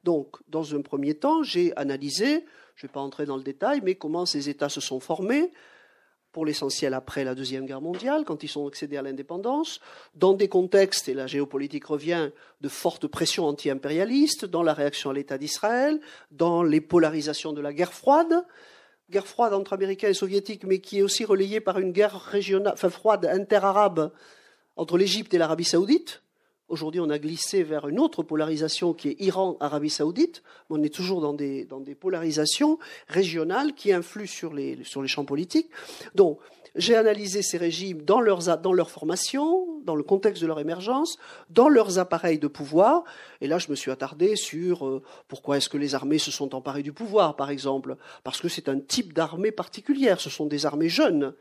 Donc, 0.04 0.38
dans 0.48 0.76
un 0.76 0.82
premier 0.82 1.16
temps, 1.16 1.42
j'ai 1.42 1.76
analysé, 1.76 2.46
je 2.76 2.86
ne 2.86 2.88
vais 2.88 2.94
pas 2.94 3.00
entrer 3.00 3.26
dans 3.26 3.38
le 3.38 3.44
détail, 3.44 3.82
mais 3.84 3.96
comment 3.96 4.26
ces 4.26 4.50
États 4.50 4.70
se 4.70 4.82
sont 4.82 5.00
formés, 5.00 5.52
pour 6.32 6.46
l'essentiel 6.46 6.94
après 6.94 7.24
la 7.24 7.34
Deuxième 7.34 7.66
Guerre 7.66 7.82
mondiale, 7.82 8.24
quand 8.24 8.44
ils 8.44 8.50
sont 8.50 8.68
accédés 8.68 8.98
à 8.98 9.02
l'indépendance, 9.02 9.80
dans 10.16 10.34
des 10.34 10.48
contextes, 10.48 11.10
et 11.10 11.14
la 11.14 11.28
géopolitique 11.28 11.86
revient, 11.86 12.30
de 12.62 12.70
fortes 12.70 13.08
pressions 13.08 13.46
anti-impérialistes, 13.46 14.46
dans 14.46 14.62
la 14.62 14.74
réaction 14.74 15.10
à 15.10 15.14
l'État 15.14 15.38
d'Israël, 15.38 16.00
dans 16.32 16.62
les 16.62 16.82
polarisations 16.82 17.52
de 17.52 17.62
la 17.62 17.74
guerre 17.74 17.94
froide, 17.94 18.46
guerre 19.10 19.28
froide 19.28 19.54
entre 19.54 19.74
Américains 19.74 20.10
et 20.10 20.14
Soviétiques, 20.14 20.64
mais 20.64 20.80
qui 20.80 21.00
est 21.00 21.02
aussi 21.02 21.26
relayée 21.26 21.60
par 21.60 21.80
une 21.80 21.92
guerre 21.92 22.20
régionale, 22.20 22.74
enfin 22.74 22.90
froide, 22.90 23.26
inter-arabe, 23.26 24.12
entre 24.76 24.98
l'Égypte 24.98 25.34
et 25.34 25.38
l'Arabie 25.38 25.66
saoudite. 25.66 26.22
Aujourd'hui, 26.70 27.02
on 27.02 27.10
a 27.10 27.18
glissé 27.18 27.64
vers 27.64 27.88
une 27.88 28.00
autre 28.00 28.22
polarisation 28.22 28.94
qui 28.94 29.10
est 29.10 29.16
Iran-Arabie 29.20 29.90
saoudite. 29.90 30.44
On 30.70 30.84
est 30.84 30.94
toujours 30.94 31.20
dans 31.20 31.34
des, 31.34 31.66
dans 31.66 31.80
des 31.80 31.96
polarisations 31.96 32.78
régionales 33.08 33.74
qui 33.74 33.92
influent 33.92 34.28
sur 34.28 34.54
les, 34.54 34.78
sur 34.84 35.02
les 35.02 35.08
champs 35.08 35.26
politiques. 35.26 35.72
Donc, 36.14 36.40
j'ai 36.76 36.96
analysé 36.96 37.42
ces 37.42 37.58
régimes 37.58 38.02
dans, 38.04 38.20
leur 38.22 38.90
formation, 38.90 39.68
dans 39.84 39.96
le 39.96 40.04
contexte 40.04 40.42
de 40.42 40.48
leur 40.48 40.60
émergence, 40.60 41.18
dans 41.50 41.70
leurs 41.70 42.00
appareils 42.00 42.40
de 42.40 42.48
pouvoir. 42.48 43.04
Et 43.42 43.48
là, 43.48 43.58
je 43.58 43.70
me 43.70 43.76
suis 43.76 43.92
attardé 43.92 44.36
sur 44.36 44.86
euh, 44.86 45.02
pourquoi 45.28 45.58
est-ce 45.58 45.70
que 45.70 45.78
les 45.78 45.96
armées 45.96 46.20
se 46.20 46.32
sont 46.32 46.56
emparées 46.56 46.84
du 46.84 46.94
pouvoir, 46.94 47.36
par 47.36 47.50
exemple. 47.50 47.98
Parce 48.24 48.42
que 48.42 48.50
c'est 48.50 48.70
un 48.70 48.80
type 48.80 49.14
d'armée 49.14 49.52
particulière. 49.52 50.20
Ce 50.20 50.30
sont 50.30 50.46
des 50.46 50.66
armées 50.66 50.90
jeunes 50.90 51.34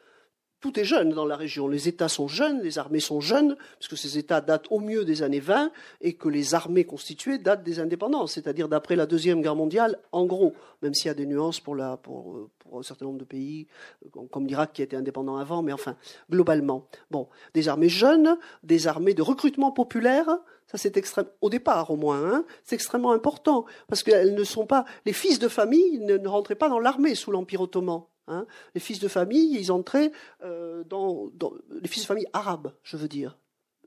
tout 0.61 0.79
est 0.79 0.85
jeune 0.85 1.11
dans 1.11 1.25
la 1.25 1.37
région. 1.37 1.69
Les 1.69 1.89
États 1.89 2.09
sont 2.09 2.27
jeunes, 2.27 2.61
les 2.63 2.79
armées 2.79 3.01
sont 3.01 3.21
jeunes, 3.21 3.57
parce 3.79 3.89
que 3.89 3.97
ces 3.97 4.19
États 4.19 4.41
datent 4.41 4.67
au 4.71 4.81
mieux 4.81 5.05
des 5.05 5.23
années 5.23 5.41
20 5.41 5.71
et 6.01 6.15
que 6.15 6.29
les 6.29 6.55
armées 6.55 6.85
constituées 6.85 7.39
datent 7.39 7.63
des 7.63 7.79
indépendances, 7.79 8.33
c'est-à-dire 8.33 8.69
d'après 8.69 8.97
la 8.97 9.07
Deuxième 9.07 9.41
Guerre 9.41 9.55
mondiale, 9.55 9.99
en 10.13 10.27
gros, 10.27 10.55
même 10.83 10.95
s'il 10.95 11.07
y 11.07 11.11
a 11.11 11.15
des 11.15 11.27
nuances 11.27 11.61
pour, 11.61 11.77
un 11.81 12.83
certain 12.83 13.05
nombre 13.07 13.19
de 13.19 13.25
pays, 13.25 13.67
comme 14.31 14.47
l'Irak 14.47 14.73
qui 14.73 14.83
était 14.83 14.97
indépendant 14.97 15.37
avant, 15.37 15.63
mais 15.63 15.73
enfin, 15.73 15.97
globalement. 16.31 16.87
Bon, 17.11 17.29
des 17.55 17.69
armées 17.69 17.89
jeunes, 17.89 18.37
des 18.63 18.89
armées 18.89 19.15
de 19.15 19.23
recrutement 19.23 19.71
populaire, 19.71 20.27
ça 20.67 20.77
c'est 20.77 20.97
extrême, 20.97 21.27
au 21.41 21.51
départ 21.51 21.91
au 21.91 21.97
moins, 21.97 22.23
hein, 22.25 22.45
c'est 22.65 22.75
extrêmement 22.75 23.13
important, 23.13 23.65
parce 23.87 24.03
qu'elles 24.03 24.35
ne 24.35 24.45
sont 24.45 24.67
pas, 24.67 24.85
les 25.07 25.13
fils 25.13 25.39
de 25.39 25.49
famille 25.49 26.01
ne 26.01 26.29
rentraient 26.29 26.57
pas 26.57 26.69
dans 26.69 26.81
l'armée 26.81 27.15
sous 27.15 27.31
l'Empire 27.31 27.61
ottoman. 27.61 28.03
Hein. 28.29 28.47
Les 28.75 28.81
fils 28.81 28.99
de 29.01 29.09
famille, 29.09 29.57
ils 29.59 29.73
entraient 29.73 30.13
euh, 30.43 30.85
dans, 30.85 31.29
dans, 31.35 31.53
les 31.71 31.89
fils 31.89 32.03
de 32.03 32.07
famille 32.07 32.27
arabes, 32.33 32.73
je 32.83 32.97
veux 32.97 33.09
dire 33.09 33.39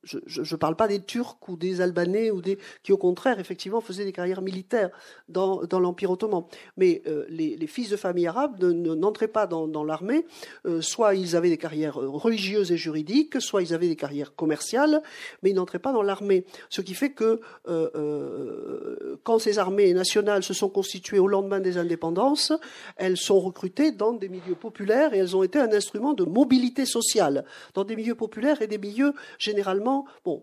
je 0.04 0.20
ne 0.40 0.58
parle 0.58 0.76
pas 0.76 0.88
des 0.88 1.00
Turcs 1.00 1.38
ou 1.48 1.56
des 1.56 1.80
Albanais 1.80 2.32
ou 2.32 2.42
des 2.42 2.58
qui 2.84 2.92
au 2.92 2.98
contraire 2.98 3.40
effectivement 3.40 3.82
faisaient 3.82 4.06
des 4.06 4.12
carrières 4.12 4.42
militaires 4.42 4.90
dans, 5.30 5.62
l'Empire 5.72 6.12
ottoman. 6.12 6.44
Mais 6.78 7.02
euh, 7.08 7.26
les, 7.30 7.68
fils 7.68 7.90
de 7.90 7.96
famille 7.96 8.28
arabes 8.28 8.62
n'entraient 8.64 9.28
pas 9.28 9.48
dans, 9.48 9.84
l'armée. 9.84 10.26
Euh, 10.66 10.82
soit 10.82 11.16
ils 11.16 11.36
avaient 11.36 11.50
des 11.50 11.58
carrières 11.58 11.96
religieuses 11.96 12.72
et 12.72 12.78
juridiques, 12.78 13.40
soit 13.42 13.62
ils 13.62 13.74
avaient 13.74 13.88
des 13.88 13.96
carrières 13.96 14.36
commerciales, 14.36 15.02
mais 15.44 15.52
ils 15.52 15.56
n'entraient 15.56 15.80
pas 15.80 15.94
dans 15.94 16.04
l'armée. 16.04 16.46
Ce 16.70 16.82
qui 16.82 16.94
fait 16.94 17.12
que 17.12 17.40
euh, 17.68 17.90
euh 17.96 19.18
quand 19.24 19.38
ces 19.38 19.60
armées 19.60 19.94
nationales 19.94 20.42
se 20.42 20.54
sont 20.54 20.70
constituées 20.70 21.20
au 21.20 21.28
lendemain 21.28 21.60
des 21.60 21.78
indépendances, 21.78 22.54
elles 22.96 23.18
sont 23.18 23.40
recrutées 23.40 23.92
dans 23.92 24.14
des 24.14 24.30
milieux 24.30 24.56
populaires 24.56 25.14
et 25.14 25.20
elles 25.20 25.36
ont 25.36 25.44
été 25.44 25.60
un 25.60 25.72
instrument 25.72 26.14
de 26.14 26.24
mobilité 26.24 26.86
sociale 26.86 27.46
dans 27.76 27.84
des 27.84 27.96
milieux 27.96 28.16
populaires 28.16 28.62
et 28.62 28.68
des 28.68 28.80
milieux 28.80 29.14
généralement 29.38 29.91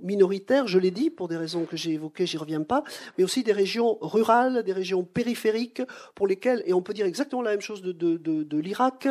minoritaires, 0.03 0.67
je 0.67 0.79
l'ai 0.79 0.91
dit, 0.91 1.11
pour 1.11 1.29
des 1.29 1.37
raisons 1.37 1.65
que 1.65 1.77
j'ai 1.77 1.93
évoquées, 1.93 2.27
j'y 2.27 2.37
reviens 2.37 2.63
pas, 2.63 2.83
mais 3.17 3.25
aussi 3.25 3.43
des 3.43 3.53
régions 3.53 3.99
rurales, 4.01 4.63
des 4.63 4.73
régions 4.73 5.05
périphériques, 5.05 5.83
pour 6.15 6.27
lesquelles, 6.27 6.63
et 6.67 6.73
on 6.73 6.83
peut 6.83 6.95
dire 6.95 7.07
exactement 7.07 7.43
la 7.43 7.53
même 7.53 7.61
chose 7.61 7.83
de, 7.83 7.93
de, 7.93 8.59
l'Irak. 8.59 9.09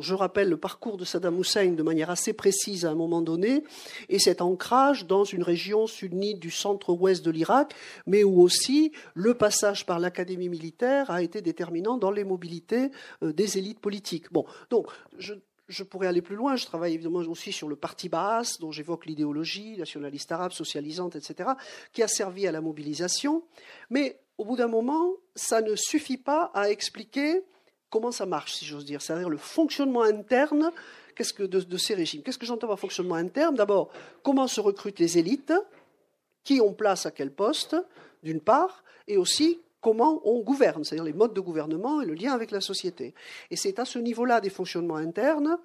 Je 0.00 0.14
rappelle 0.14 0.48
le 0.48 0.56
parcours 0.56 0.96
de 0.96 1.04
Saddam 1.04 1.38
Hussein 1.38 1.72
de 1.72 1.82
manière 1.82 2.10
assez 2.10 2.32
précise 2.32 2.84
à 2.84 2.90
un 2.90 2.94
moment 2.94 3.22
donné, 3.22 3.64
et 4.08 4.18
cet 4.18 4.42
ancrage 4.42 5.06
dans 5.06 5.24
une 5.24 5.42
région 5.42 5.86
sunnite 5.86 6.38
du 6.38 6.50
centre-ouest 6.50 7.24
de 7.24 7.30
l'Irak, 7.30 7.74
mais 8.06 8.24
où 8.24 8.40
aussi 8.40 8.92
le 9.14 9.34
passage 9.34 9.86
par 9.86 9.98
l'académie 9.98 10.48
militaire 10.48 11.10
a 11.10 11.22
été 11.22 11.40
déterminant 11.42 11.96
dans 11.96 12.10
les 12.10 12.24
mobilités 12.24 12.90
euh, 13.22 13.32
des 13.32 13.58
élites 13.58 13.80
politiques. 13.80 14.32
Bon, 14.32 14.44
donc 14.70 14.86
je 15.18 15.34
je 15.68 15.82
pourrais 15.84 16.06
aller 16.06 16.22
plus 16.22 16.36
loin. 16.36 16.56
Je 16.56 16.66
travaille 16.66 16.94
évidemment 16.94 17.20
aussi 17.20 17.52
sur 17.52 17.68
le 17.68 17.76
parti 17.76 18.08
Baas, 18.08 18.56
dont 18.60 18.72
j'évoque 18.72 19.06
l'idéologie 19.06 19.76
nationaliste 19.76 20.30
arabe, 20.32 20.52
socialisante, 20.52 21.16
etc., 21.16 21.50
qui 21.92 22.02
a 22.02 22.08
servi 22.08 22.46
à 22.46 22.52
la 22.52 22.60
mobilisation. 22.60 23.42
Mais 23.90 24.18
au 24.38 24.44
bout 24.44 24.56
d'un 24.56 24.68
moment, 24.68 25.12
ça 25.34 25.60
ne 25.60 25.76
suffit 25.76 26.16
pas 26.16 26.50
à 26.54 26.70
expliquer 26.70 27.42
comment 27.90 28.12
ça 28.12 28.26
marche, 28.26 28.54
si 28.54 28.64
j'ose 28.64 28.84
dire, 28.84 29.02
c'est-à-dire 29.02 29.28
le 29.28 29.36
fonctionnement 29.36 30.02
interne 30.02 30.72
qu'est-ce 31.14 31.32
que 31.32 31.42
de, 31.42 31.60
de, 31.60 31.76
ces 31.76 31.94
régimes? 31.94 32.22
Qu'est-ce 32.22 32.38
que 32.38 32.46
j'entends 32.46 32.68
par 32.68 32.78
fonctionnement 32.78 33.14
interne? 33.14 33.54
D'abord, 33.54 33.90
comment 34.22 34.48
se 34.48 34.60
recrutent 34.60 34.98
les 34.98 35.18
élites? 35.18 35.52
Qui 36.44 36.60
ont 36.60 36.72
place 36.72 37.06
à 37.06 37.12
quel 37.12 37.30
poste, 37.30 37.76
d'une 38.22 38.40
part, 38.40 38.82
et 39.06 39.16
aussi 39.16 39.60
comment 39.82 40.22
on 40.24 40.40
gouverne, 40.40 40.84
c'est-à-dire 40.84 41.04
les 41.04 41.12
modes 41.12 41.34
de 41.34 41.40
gouvernement 41.40 42.00
et 42.00 42.06
le 42.06 42.14
lien 42.14 42.32
avec 42.32 42.50
la 42.50 42.62
société. 42.62 43.14
Et 43.50 43.56
c'est 43.56 43.78
à 43.78 43.84
ce 43.84 43.98
niveau-là 43.98 44.40
des 44.40 44.48
fonctionnements 44.48 44.96
internes 44.96 45.58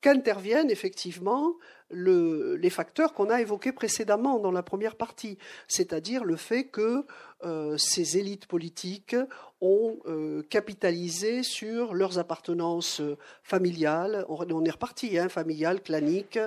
qu'interviennent 0.00 0.70
effectivement 0.70 1.54
le, 1.90 2.56
les 2.56 2.70
facteurs 2.70 3.12
qu'on 3.12 3.28
a 3.28 3.40
évoqués 3.40 3.72
précédemment 3.72 4.38
dans 4.38 4.52
la 4.52 4.62
première 4.62 4.94
partie, 4.94 5.36
c'est-à-dire 5.68 6.24
le 6.24 6.36
fait 6.36 6.64
que 6.64 7.04
euh, 7.44 7.76
ces 7.76 8.18
élites 8.18 8.46
politiques 8.46 9.16
ont 9.60 9.98
euh, 10.06 10.42
capitalisé 10.48 11.42
sur 11.42 11.94
leurs 11.94 12.18
appartenances 12.18 13.02
familiales, 13.42 14.24
on, 14.28 14.64
est 14.64 14.70
reparti, 14.70 15.18
hein, 15.18 15.28
familiales, 15.28 15.82
claniques, 15.82 16.38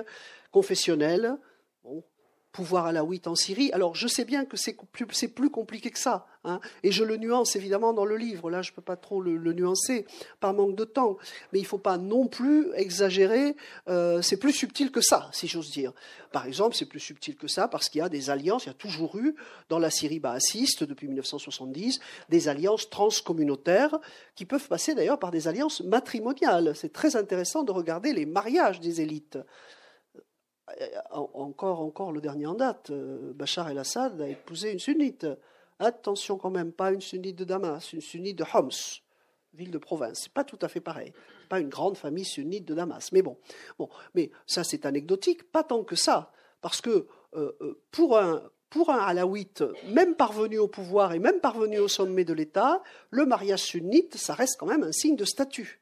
confessionnelles, 0.52 1.36
pouvoir 2.52 2.86
alaouite 2.86 3.26
en 3.26 3.34
Syrie. 3.34 3.70
Alors 3.72 3.94
je 3.94 4.08
sais 4.08 4.24
bien 4.24 4.44
que 4.44 4.56
c'est 4.56 4.74
plus, 5.28 5.50
compliqué 5.50 5.90
que 5.90 5.98
ça, 5.98 6.26
hein, 6.44 6.60
et 6.82 6.92
je 6.92 7.04
le 7.04 7.16
nuance 7.16 7.56
évidemment 7.56 7.92
dans 7.92 8.04
le 8.04 8.16
livre, 8.16 8.50
là 8.50 8.62
je 8.62 8.70
ne 8.70 8.74
peux 8.74 8.82
pas 8.82 8.96
trop 8.96 9.20
le, 9.20 9.52
nuancer 9.52 10.06
par 10.40 10.54
manque 10.54 10.76
de 10.76 10.84
temps, 10.84 11.16
mais 11.52 11.58
il 11.58 11.62
ne 11.62 11.68
faut 11.68 11.78
pas 11.78 11.98
non 11.98 12.26
plus 12.26 12.72
exagérer, 12.74 13.56
euh, 13.88 14.22
c'est 14.22 14.36
plus 14.36 14.52
subtil 14.52 14.90
que 14.90 15.00
ça, 15.00 15.28
si 15.32 15.48
j'ose 15.48 15.70
dire. 15.70 15.92
Par 16.32 16.46
exemple, 16.46 16.76
c'est 16.76 16.86
plus 16.86 17.00
subtil 17.00 17.36
que 17.36 17.48
ça 17.48 17.66
parce 17.66 17.88
qu'il 17.88 18.00
y 18.00 18.02
a 18.02 18.08
des 18.08 18.30
alliances, 18.30 18.64
il 18.64 18.68
y 18.68 18.70
a 18.70 18.74
toujours 18.74 19.16
eu 19.16 19.34
dans 19.68 19.78
la 19.78 19.90
Syrie 19.90 20.20
baassiste 20.20 20.84
depuis 20.84 21.08
1970 21.08 22.00
des 22.28 22.48
alliances 22.48 22.88
transcommunautaires 22.88 23.98
qui 24.36 24.44
peuvent 24.44 24.68
passer 24.68 24.94
d'ailleurs 24.94 25.18
par 25.18 25.32
des 25.32 25.48
alliances 25.48 25.80
matrimoniales. 25.82 26.72
C'est 26.76 26.92
très 26.92 27.16
intéressant 27.16 27.64
de 27.64 27.72
regarder 27.72 28.12
les 28.12 28.26
mariages 28.26 28.80
des 28.80 29.00
élites. 29.00 29.38
Euh, 30.80 30.86
encore, 31.12 31.80
encore 31.80 32.12
le 32.12 32.20
dernier 32.20 32.46
en 32.46 32.54
date, 32.54 32.90
euh, 32.90 33.32
Bachar 33.34 33.68
el-Assad 33.70 34.20
a 34.20 34.28
épousé 34.28 34.72
une 34.72 34.78
sunnite. 34.78 35.26
Attention 35.78 36.36
quand 36.36 36.50
même, 36.50 36.72
pas 36.72 36.92
une 36.92 37.00
sunnite 37.00 37.36
de 37.36 37.44
Damas, 37.44 37.92
une 37.92 38.00
sunnite 38.00 38.36
de 38.36 38.44
Homs, 38.52 38.70
ville 39.54 39.70
de 39.70 39.78
province. 39.78 40.20
C'est 40.24 40.32
pas 40.32 40.44
tout 40.44 40.58
à 40.60 40.68
fait 40.68 40.80
pareil. 40.80 41.12
Pas 41.48 41.60
une 41.60 41.68
grande 41.68 41.96
famille 41.96 42.24
sunnite 42.24 42.66
de 42.66 42.74
Damas. 42.74 43.10
Mais 43.12 43.22
bon, 43.22 43.36
bon, 43.78 43.88
mais 44.14 44.30
ça 44.46 44.62
c'est 44.62 44.86
anecdotique, 44.86 45.50
pas 45.50 45.64
tant 45.64 45.82
que 45.82 45.96
ça, 45.96 46.32
parce 46.60 46.80
que 46.80 47.06
euh, 47.34 47.80
pour 47.90 48.18
un 48.18 48.42
pour 48.68 48.90
un 48.90 49.00
alawite, 49.00 49.64
même 49.88 50.14
parvenu 50.14 50.58
au 50.58 50.68
pouvoir 50.68 51.12
et 51.12 51.18
même 51.18 51.40
parvenu 51.40 51.80
au 51.80 51.88
sommet 51.88 52.24
de 52.24 52.32
l'État, 52.32 52.84
le 53.10 53.26
mariage 53.26 53.62
sunnite, 53.62 54.16
ça 54.16 54.32
reste 54.32 54.60
quand 54.60 54.66
même 54.66 54.84
un 54.84 54.92
signe 54.92 55.16
de 55.16 55.24
statut. 55.24 55.80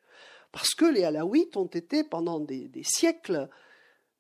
Parce 0.53 0.75
que 0.75 0.87
les 0.87 1.05
alaouites 1.05 1.59
ont 1.59 1.67
été 1.67 2.03
pendant 2.03 2.41
des 2.41 2.71
siècles 2.85 3.51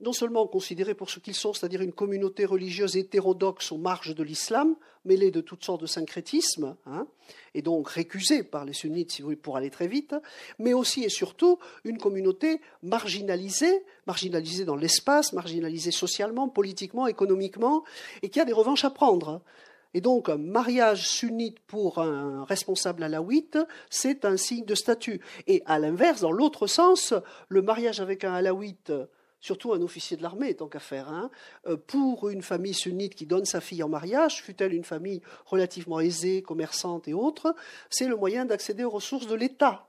non 0.01 0.12
seulement 0.12 0.46
considérés 0.46 0.94
pour 0.94 1.11
ce 1.11 1.18
qu'ils 1.18 1.34
sont, 1.34 1.53
c'est-à-dire 1.53 1.82
une 1.82 1.92
communauté 1.92 2.44
religieuse 2.44 2.96
hétérodoxe 2.96 3.72
aux 3.72 3.78
marges 3.78 4.14
de 4.14 4.22
l'islam, 4.22 4.76
mêlée 5.05 5.30
de 5.30 5.40
toutes 5.40 5.64
sortes 5.64 5.80
de 5.80 5.86
syncrétismes, 5.86 6.76
hein, 6.86 7.07
et 7.55 7.62
donc 7.62 7.88
récusée 7.88 8.44
par 8.44 8.64
les 8.64 8.72
sunnites, 8.72 9.11
si 9.11 9.22
vous 9.22 9.26
voulez, 9.26 9.36
pour 9.36 9.57
aller 9.57 9.70
très 9.70 9.88
vite, 9.88 10.14
mais 10.59 10.72
aussi 10.72 11.03
et 11.03 11.09
surtout 11.09 11.59
une 11.84 11.99
communauté 11.99 12.61
marginalisée, 12.82 13.84
marginalisée 14.07 14.64
dans 14.64 14.76
l'espace, 14.76 15.32
marginalisée 15.32 15.90
socialement, 15.90 16.49
politiquement, 16.49 17.07
économiquement, 17.07 17.82
et 18.22 18.28
qui 18.28 18.38
a 18.40 18.44
des 18.44 18.53
revanches 18.53 18.84
à 18.84 18.90
prendre. 18.90 19.42
Et 19.94 20.01
donc, 20.01 20.28
un 20.28 20.36
mariage 20.36 21.09
sunnite 21.09 21.59
pour 21.61 21.99
un 21.99 22.44
responsable 22.44 23.03
alaouite, 23.03 23.59
c'est 23.88 24.24
un 24.26 24.36
signe 24.36 24.66
de 24.66 24.74
statut. 24.74 25.20
Et 25.46 25.62
à 25.64 25.78
l'inverse, 25.78 26.20
dans 26.20 26.30
l'autre 26.30 26.66
sens, 26.66 27.14
le 27.49 27.62
mariage 27.62 27.99
avec 28.01 28.22
un 28.22 28.34
alaouite 28.34 28.92
surtout 29.41 29.72
un 29.72 29.82
officier 29.82 30.16
de 30.16 30.22
l'armée, 30.22 30.55
tant 30.55 30.68
qu'à 30.68 30.80
faire, 30.80 31.09
hein, 31.09 31.30
euh, 31.66 31.76
pour 31.76 32.28
une 32.28 32.43
famille 32.43 32.74
sunnite 32.74 33.14
qui 33.14 33.26
donne 33.26 33.45
sa 33.45 33.61
fille 33.61 33.82
en 33.82 33.89
mariage, 33.89 34.43
fut-elle 34.43 34.74
une 34.74 34.84
famille 34.84 35.22
relativement 35.47 36.01
aisée, 36.01 36.43
commerçante 36.43 37.09
et 37.09 37.14
autre, 37.14 37.55
c'est 37.91 38.09
le 38.09 38.16
moyen 38.16 38.45
d'accéder 38.45 38.84
aux 38.84 38.91
ressources 38.91 39.26
de 39.26 39.34
l'État. 39.34 39.89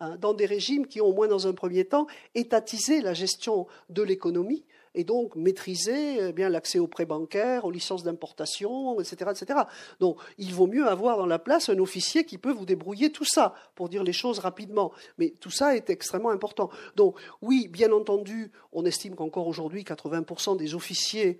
Hein, 0.00 0.16
dans 0.16 0.32
des 0.32 0.46
régimes 0.46 0.86
qui 0.86 1.00
ont, 1.00 1.06
au 1.06 1.12
moins 1.12 1.26
dans 1.26 1.48
un 1.48 1.52
premier 1.52 1.84
temps, 1.84 2.06
étatisé 2.36 3.00
la 3.00 3.14
gestion 3.14 3.66
de 3.88 4.02
l'économie 4.02 4.64
et 4.98 5.04
donc 5.04 5.36
maîtriser 5.36 6.28
eh 6.28 6.32
bien 6.32 6.48
l'accès 6.48 6.80
aux 6.80 6.88
prêts 6.88 7.06
bancaires, 7.06 7.64
aux 7.64 7.70
licences 7.70 8.02
d'importation, 8.02 8.98
etc., 8.98 9.30
etc. 9.30 9.60
Donc, 10.00 10.18
il 10.38 10.52
vaut 10.52 10.66
mieux 10.66 10.88
avoir 10.88 11.16
dans 11.18 11.26
la 11.26 11.38
place 11.38 11.68
un 11.68 11.78
officier 11.78 12.24
qui 12.24 12.36
peut 12.36 12.50
vous 12.50 12.66
débrouiller 12.66 13.12
tout 13.12 13.24
ça, 13.24 13.54
pour 13.76 13.88
dire 13.88 14.02
les 14.02 14.12
choses 14.12 14.40
rapidement. 14.40 14.90
Mais 15.16 15.34
tout 15.38 15.52
ça 15.52 15.76
est 15.76 15.88
extrêmement 15.88 16.30
important. 16.30 16.68
Donc, 16.96 17.16
oui, 17.42 17.68
bien 17.68 17.92
entendu, 17.92 18.50
on 18.72 18.84
estime 18.84 19.14
qu'encore 19.14 19.46
aujourd'hui, 19.46 19.84
80% 19.84 20.56
des 20.56 20.74
officiers 20.74 21.38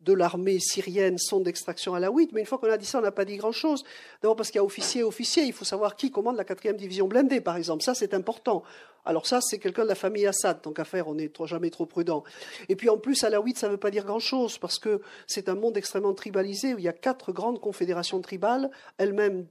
de 0.00 0.12
l'armée 0.12 0.60
syrienne 0.60 1.18
sont 1.18 1.40
d'extraction 1.40 1.94
alaouite, 1.94 2.32
mais 2.32 2.40
une 2.40 2.46
fois 2.46 2.58
qu'on 2.58 2.70
a 2.70 2.76
dit 2.76 2.86
ça, 2.86 2.98
on 2.98 3.02
n'a 3.02 3.10
pas 3.10 3.24
dit 3.24 3.36
grand-chose. 3.36 3.84
D'abord 4.22 4.36
parce 4.36 4.50
qu'il 4.50 4.58
y 4.58 4.60
a 4.60 4.64
officier 4.64 5.00
et 5.00 5.04
officier, 5.04 5.44
il 5.44 5.52
faut 5.52 5.64
savoir 5.64 5.96
qui 5.96 6.10
commande 6.10 6.36
la 6.36 6.44
quatrième 6.44 6.76
division 6.76 7.08
blindée, 7.08 7.40
par 7.40 7.56
exemple. 7.56 7.82
Ça, 7.82 7.94
c'est 7.94 8.14
important. 8.14 8.62
Alors 9.04 9.26
ça, 9.26 9.40
c'est 9.40 9.58
quelqu'un 9.58 9.84
de 9.84 9.88
la 9.88 9.94
famille 9.94 10.26
Assad, 10.26 10.62
tant 10.62 10.72
qu'à 10.72 10.84
faire, 10.84 11.08
on 11.08 11.14
n'est 11.14 11.30
jamais 11.44 11.70
trop 11.70 11.86
prudent. 11.86 12.24
Et 12.68 12.76
puis 12.76 12.88
en 12.88 12.98
plus, 12.98 13.22
alaouite, 13.24 13.56
ça 13.56 13.68
ne 13.68 13.72
veut 13.72 13.78
pas 13.78 13.90
dire 13.90 14.04
grand-chose, 14.04 14.58
parce 14.58 14.78
que 14.78 15.00
c'est 15.26 15.48
un 15.48 15.54
monde 15.54 15.76
extrêmement 15.76 16.14
tribalisé, 16.14 16.74
où 16.74 16.78
il 16.78 16.84
y 16.84 16.88
a 16.88 16.92
quatre 16.92 17.32
grandes 17.32 17.60
confédérations 17.60 18.20
tribales, 18.20 18.70
elles-mêmes 18.98 19.46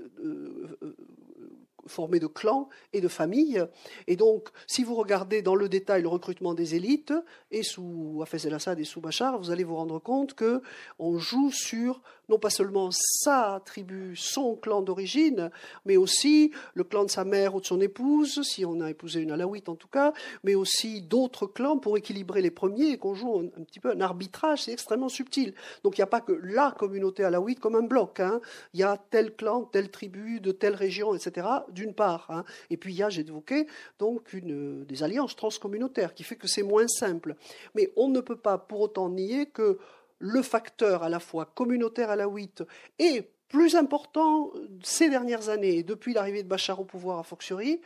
euh, 0.00 0.76
euh, 0.82 0.96
formé 1.86 2.18
de 2.20 2.26
clans 2.26 2.68
et 2.92 3.00
de 3.00 3.08
familles. 3.08 3.64
Et 4.06 4.16
donc, 4.16 4.48
si 4.66 4.84
vous 4.84 4.94
regardez 4.94 5.42
dans 5.42 5.54
le 5.54 5.68
détail 5.68 6.02
le 6.02 6.08
recrutement 6.08 6.54
des 6.54 6.74
élites, 6.74 7.12
et 7.50 7.62
sous 7.62 8.20
Hafez 8.22 8.46
el-Assad 8.46 8.78
et 8.78 8.84
sous 8.84 9.00
Bachar, 9.00 9.38
vous 9.38 9.50
allez 9.50 9.64
vous 9.64 9.76
rendre 9.76 9.98
compte 9.98 10.34
que 10.34 10.62
on 10.98 11.18
joue 11.18 11.50
sur 11.50 12.00
non 12.28 12.38
pas 12.38 12.50
seulement 12.50 12.90
sa 12.90 13.62
tribu, 13.64 14.16
son 14.16 14.56
clan 14.56 14.82
d'origine, 14.82 15.50
mais 15.84 15.96
aussi 15.96 16.52
le 16.74 16.84
clan 16.84 17.04
de 17.04 17.10
sa 17.10 17.24
mère 17.24 17.54
ou 17.54 17.60
de 17.60 17.66
son 17.66 17.80
épouse, 17.80 18.42
si 18.42 18.64
on 18.64 18.80
a 18.80 18.90
épousé 18.90 19.20
une 19.20 19.30
alaouite 19.30 19.68
en 19.68 19.74
tout 19.74 19.88
cas, 19.88 20.12
mais 20.42 20.54
aussi 20.54 21.02
d'autres 21.02 21.46
clans 21.46 21.78
pour 21.78 21.96
équilibrer 21.96 22.42
les 22.42 22.50
premiers 22.50 22.90
et 22.90 22.98
qu'on 22.98 23.14
joue 23.14 23.50
un, 23.56 23.64
petit 23.64 23.80
peu 23.80 23.90
un 23.90 24.00
arbitrage, 24.00 24.62
c'est 24.62 24.72
extrêmement 24.72 25.08
subtil. 25.08 25.54
Donc 25.82 25.98
il 25.98 26.00
n'y 26.00 26.04
a 26.04 26.08
pas 26.08 26.20
que 26.20 26.32
la 26.32 26.74
communauté 26.76 27.24
alaouite 27.24 27.60
comme 27.60 27.76
un 27.76 27.82
bloc, 27.82 28.20
hein. 28.20 28.40
il 28.72 28.80
y 28.80 28.82
a 28.82 28.96
tel 29.10 29.34
clan, 29.34 29.64
telle 29.64 29.90
tribu, 29.90 30.40
de 30.40 30.52
telle 30.52 30.74
région, 30.74 31.14
etc., 31.14 31.46
d'une 31.70 31.94
part. 31.94 32.26
Hein. 32.30 32.44
Et 32.70 32.76
puis 32.76 32.92
il 32.92 32.96
y 32.96 33.02
a, 33.02 33.10
j'ai 33.10 33.22
évoqué, 33.22 33.66
donc 33.98 34.32
une, 34.32 34.84
des 34.84 35.02
alliances 35.02 35.36
transcommunautaires 35.36 36.14
qui 36.14 36.22
fait 36.22 36.36
que 36.36 36.48
c'est 36.48 36.62
moins 36.62 36.88
simple. 36.88 37.36
Mais 37.74 37.92
on 37.96 38.08
ne 38.08 38.20
peut 38.20 38.36
pas 38.36 38.58
pour 38.58 38.80
autant 38.80 39.08
nier 39.08 39.46
que 39.46 39.78
le 40.18 40.42
facteur 40.42 41.02
à 41.02 41.08
la 41.08 41.20
fois 41.20 41.46
communautaire 41.46 42.10
alaouite 42.10 42.62
et 42.98 43.30
plus 43.48 43.76
important 43.76 44.52
ces 44.82 45.08
dernières 45.08 45.48
années, 45.48 45.82
depuis 45.82 46.12
l'arrivée 46.12 46.42
de 46.42 46.48
Bachar 46.48 46.80
au 46.80 46.84
pouvoir 46.84 47.18
à 47.18 47.22
Foxury, 47.22 47.80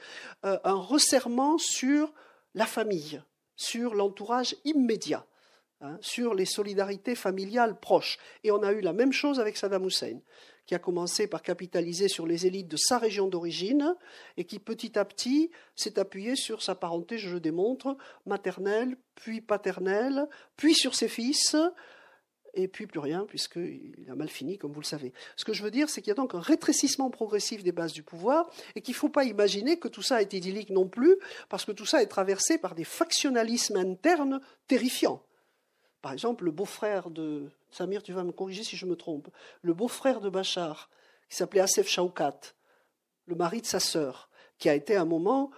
euh, 0.45 0.59
un 0.65 0.75
resserrement 0.75 1.59
sur 1.59 2.13
la 2.55 2.67
famille, 2.67 3.21
sur 3.57 3.95
l'entourage 3.95 4.57
immédiat, 4.65 5.27
hein, 5.81 5.99
sur 6.01 6.35
les 6.35 6.47
solidarités 6.47 7.15
familiales 7.15 7.79
proches. 7.79 8.19
Et 8.45 8.51
on 8.51 8.63
a 8.63 8.73
eu 8.73 8.81
la 8.81 8.93
même 8.93 9.13
chose 9.13 9.41
avec 9.41 9.57
Saddam 9.57 9.85
Hussein, 9.85 10.21
qui 10.65 10.75
a 10.75 10.79
commencé 10.79 11.27
par 11.27 11.43
capitaliser 11.43 12.09
sur 12.09 12.27
les 12.27 12.47
élites 12.47 12.69
de 12.69 12.77
sa 12.77 12.99
région 12.99 13.27
d'origine 13.27 13.95
et 14.37 14.45
qui 14.45 14.59
petit 14.59 14.99
à 14.99 15.05
petit 15.05 15.51
s'est 15.75 15.99
appuyé 15.99 16.37
sur 16.37 16.63
sa 16.63 16.75
parenté, 16.75 17.17
je 17.19 17.31
le 17.31 17.41
démontre, 17.41 17.97
maternelle, 18.27 18.97
puis 19.15 19.41
paternelle, 19.41 20.29
puis 20.57 20.75
sur 20.75 20.95
ses 20.95 21.09
fils, 21.09 21.57
et 22.55 22.69
puis 22.69 22.87
plus 22.87 23.01
rien, 23.01 23.25
puisqu'il 23.27 24.07
a 24.11 24.15
mal 24.15 24.29
fini, 24.29 24.59
comme 24.59 24.73
vous 24.73 24.81
le 24.81 24.87
savez. 24.87 25.13
Ce 25.37 25.45
que 25.45 25.53
je 25.53 25.63
veux 25.63 25.71
dire, 25.71 25.89
c'est 25.89 26.01
qu'il 26.01 26.09
y 26.09 26.13
a 26.13 26.15
donc 26.15 26.35
un 26.35 26.41
rétrécissement 26.41 27.11
progressif 27.11 27.63
des 27.63 27.73
bases 27.73 27.93
du 27.93 28.03
pouvoir, 28.03 28.51
et 28.75 28.81
qu'il 28.81 28.93
ne 28.93 28.99
faut 28.99 29.09
pas 29.09 29.25
imaginer 29.25 29.79
que 29.79 29.89
tout 29.89 30.03
ça 30.03 30.21
est 30.23 30.33
idyllique 30.33 30.71
non 30.71 30.89
plus, 30.89 31.17
parce 31.49 31.65
que 31.65 31.73
tout 31.73 31.87
ça 31.87 32.03
est 32.03 32.07
traversé 32.07 32.59
par 32.59 32.75
des 32.75 32.85
factionnalismes 32.85 33.77
internes 33.77 34.41
terrifiants. 34.67 35.23
Par 36.03 36.13
exemple, 36.13 36.45
le 36.45 36.51
beau-frère 36.51 37.11
de... 37.11 37.51
Samir, 37.71 38.03
tu 38.03 38.13
vas 38.13 38.25
me 38.25 38.33
corriger 38.33 38.65
si 38.65 38.77
je 38.77 38.87
me 38.87 38.97
trompe. 38.97 39.29
Le 39.61 39.75
beau-frère 39.75 40.21
de 40.21 40.31
Bachar, 40.31 40.89
qui 41.29 41.37
s'appelait 41.37 41.61
Asef 41.61 41.87
Shaukat, 41.87 42.41
le 43.27 43.35
mari 43.35 43.61
de 43.61 43.67
sa 43.67 43.79
sœur, 43.79 44.31
qui 44.59 44.71
a 44.71 44.75
été 44.75 44.97
à 44.97 45.03
un 45.03 45.05
moment 45.05 45.51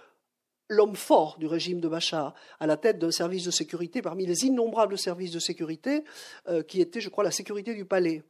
l'homme 0.71 0.95
fort 0.95 1.37
du 1.37 1.47
régime 1.47 1.81
de 1.81 1.87
Bachar, 1.89 2.33
à 2.59 2.65
la 2.65 2.77
tête 2.77 2.97
d'un 2.97 3.11
service 3.11 3.43
de 3.43 3.51
sécurité 3.51 4.01
parmi 4.01 4.25
les 4.25 4.45
innombrables 4.45 4.97
services 4.97 5.31
de 5.31 5.39
sécurité 5.39 6.03
euh, 6.47 6.63
qui 6.63 6.79
était, 6.79 7.01
je 7.01 7.09
crois, 7.09 7.25
la 7.25 7.31
sécurité 7.31 7.75
du 7.75 7.85
palais. 7.85 8.23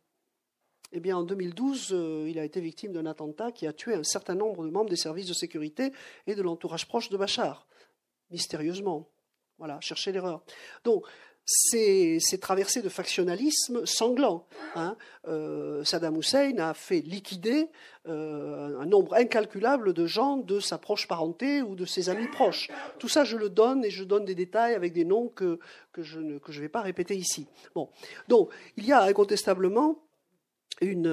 Eh 0.91 0.99
bien, 0.99 1.17
en 1.17 1.23
2012, 1.23 1.89
euh, 1.91 2.27
il 2.27 2.39
a 2.39 2.43
été 2.43 2.59
victime 2.59 2.93
d'un 2.93 3.05
attentat 3.05 3.51
qui 3.51 3.67
a 3.67 3.73
tué 3.73 3.93
un 3.93 4.03
certain 4.03 4.33
nombre 4.33 4.65
de 4.65 4.71
membres 4.71 4.89
des 4.89 4.95
services 4.95 5.27
de 5.27 5.33
sécurité 5.33 5.93
et 6.25 6.33
de 6.33 6.41
l'entourage 6.41 6.87
proche 6.87 7.09
de 7.09 7.17
Bachar, 7.17 7.67
mystérieusement. 8.31 9.07
Voilà, 9.59 9.79
chercher 9.79 10.11
l'erreur. 10.11 10.43
Donc, 10.83 11.05
c'est 11.45 12.39
traversé 12.39 12.81
de 12.81 12.89
factionnalisme 12.89 13.85
sanglant. 13.85 14.47
Hein. 14.75 14.95
Euh, 15.27 15.83
Saddam 15.83 16.17
Hussein 16.17 16.57
a 16.59 16.73
fait 16.73 17.01
liquider 17.01 17.69
euh, 18.07 18.79
un 18.79 18.85
nombre 18.85 19.13
incalculable 19.15 19.93
de 19.93 20.05
gens 20.05 20.37
de 20.37 20.59
sa 20.59 20.77
proche 20.77 21.07
parenté 21.07 21.61
ou 21.61 21.75
de 21.75 21.85
ses 21.85 22.09
amis 22.09 22.27
proches. 22.27 22.69
Tout 22.99 23.09
ça, 23.09 23.23
je 23.23 23.37
le 23.37 23.49
donne 23.49 23.83
et 23.83 23.89
je 23.89 24.03
donne 24.03 24.25
des 24.25 24.35
détails 24.35 24.75
avec 24.75 24.93
des 24.93 25.05
noms 25.05 25.27
que, 25.27 25.59
je 25.97 26.19
ne 26.19 26.39
vais 26.59 26.69
pas 26.69 26.81
répéter 26.81 27.15
ici. 27.15 27.47
Bon. 27.75 27.89
Donc, 28.27 28.49
il 28.77 28.85
y 28.85 28.91
a 28.91 29.01
incontestablement 29.03 29.99
une, 30.79 31.07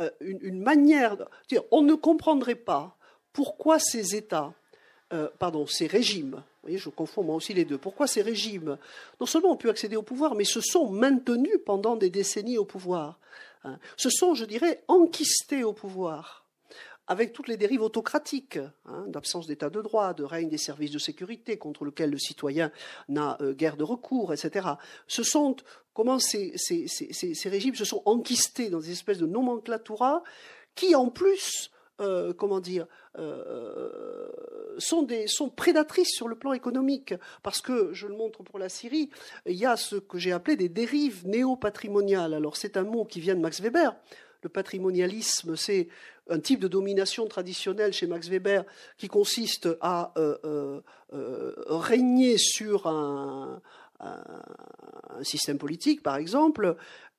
euh, 0.00 0.10
une, 0.20 0.60
manière. 0.60 1.16
De, 1.16 1.24
dire, 1.48 1.62
on 1.70 1.82
ne 1.82 1.94
comprendrait 1.94 2.54
pas 2.54 2.96
pourquoi 3.32 3.78
ces 3.78 4.14
États, 4.16 4.54
pardon, 5.38 5.66
ces 5.66 5.86
régimes, 5.86 6.42
voyez, 6.64 6.78
je 6.78 6.88
confonds 6.88 7.22
moi 7.22 7.34
aussi 7.36 7.54
les 7.54 7.64
deux. 7.64 7.78
Pourquoi 7.78 8.06
ces 8.06 8.22
régimes, 8.22 8.78
non 9.20 9.26
seulement 9.26 9.52
ont 9.52 9.56
pu 9.56 9.70
accéder 9.70 9.96
au 9.96 10.02
pouvoir, 10.02 10.34
mais 10.34 10.44
se 10.44 10.60
sont 10.60 10.90
maintenus 10.90 11.58
pendant 11.64 11.96
des 11.96 12.10
décennies 12.10 12.58
au 12.58 12.64
pouvoir 12.64 13.18
hein, 13.64 13.78
Se 13.96 14.10
sont, 14.10 14.34
je 14.34 14.44
dirais, 14.44 14.82
enquistés 14.88 15.62
au 15.64 15.72
pouvoir, 15.72 16.44
avec 17.06 17.32
toutes 17.32 17.48
les 17.48 17.56
dérives 17.56 17.82
autocratiques, 17.82 18.58
hein, 18.86 19.04
d'absence 19.08 19.46
d'état 19.46 19.70
de 19.70 19.82
droit, 19.82 20.14
de 20.14 20.24
règne 20.24 20.48
des 20.48 20.58
services 20.58 20.90
de 20.90 20.98
sécurité 20.98 21.58
contre 21.58 21.84
lequel 21.84 22.10
le 22.10 22.18
citoyen 22.18 22.72
n'a 23.08 23.36
euh, 23.40 23.52
guère 23.52 23.76
de 23.76 23.84
recours, 23.84 24.32
etc. 24.32 24.68
Ce 25.06 25.22
sont, 25.22 25.56
comment 25.92 26.18
ces, 26.18 26.54
ces, 26.56 27.48
régimes 27.48 27.74
se 27.74 27.84
sont 27.84 28.02
enquistés 28.06 28.70
dans 28.70 28.80
des 28.80 28.90
espèces 28.90 29.18
de 29.18 29.26
nomenclatura 29.26 30.22
qui, 30.74 30.94
en 30.94 31.08
plus, 31.08 31.70
euh, 32.00 32.32
comment 32.32 32.58
dire, 32.58 32.86
euh, 33.20 34.28
sont, 34.78 35.04
des, 35.04 35.26
prédatrices 35.54 36.10
sur 36.10 36.26
le 36.26 36.34
plan 36.34 36.52
économique. 36.52 37.14
Parce 37.44 37.60
que, 37.60 37.92
je 37.92 38.08
le 38.08 38.16
montre 38.16 38.42
pour 38.42 38.58
la 38.58 38.68
Syrie, 38.68 39.10
il 39.46 39.54
y 39.54 39.64
a 39.64 39.76
ce 39.76 39.94
que 39.94 40.18
j'ai 40.18 40.32
appelé 40.32 40.56
des 40.56 40.68
dérives 40.68 41.24
néo-patrimoniales. 41.24 42.34
Alors, 42.34 42.56
c'est 42.56 42.76
un 42.76 42.82
mot 42.82 43.04
qui 43.04 43.20
vient 43.20 43.36
de 43.36 43.40
Max 43.40 43.60
Weber. 43.60 43.94
Le 44.42 44.48
patrimonialisme, 44.48 45.54
c'est 45.54 45.86
un 46.28 46.40
type 46.40 46.58
de 46.58 46.66
domination 46.66 47.26
traditionnelle 47.28 47.92
chez 47.92 48.08
Max 48.08 48.28
Weber 48.28 48.64
qui 48.98 49.06
consiste 49.06 49.68
à 49.80 50.12
euh, 50.16 50.80
régner 51.68 52.38
sur 52.38 52.88
un, 52.88 53.62
système 55.22 55.58
politique, 55.58 56.02
par 56.02 56.16
exemple, 56.16 56.76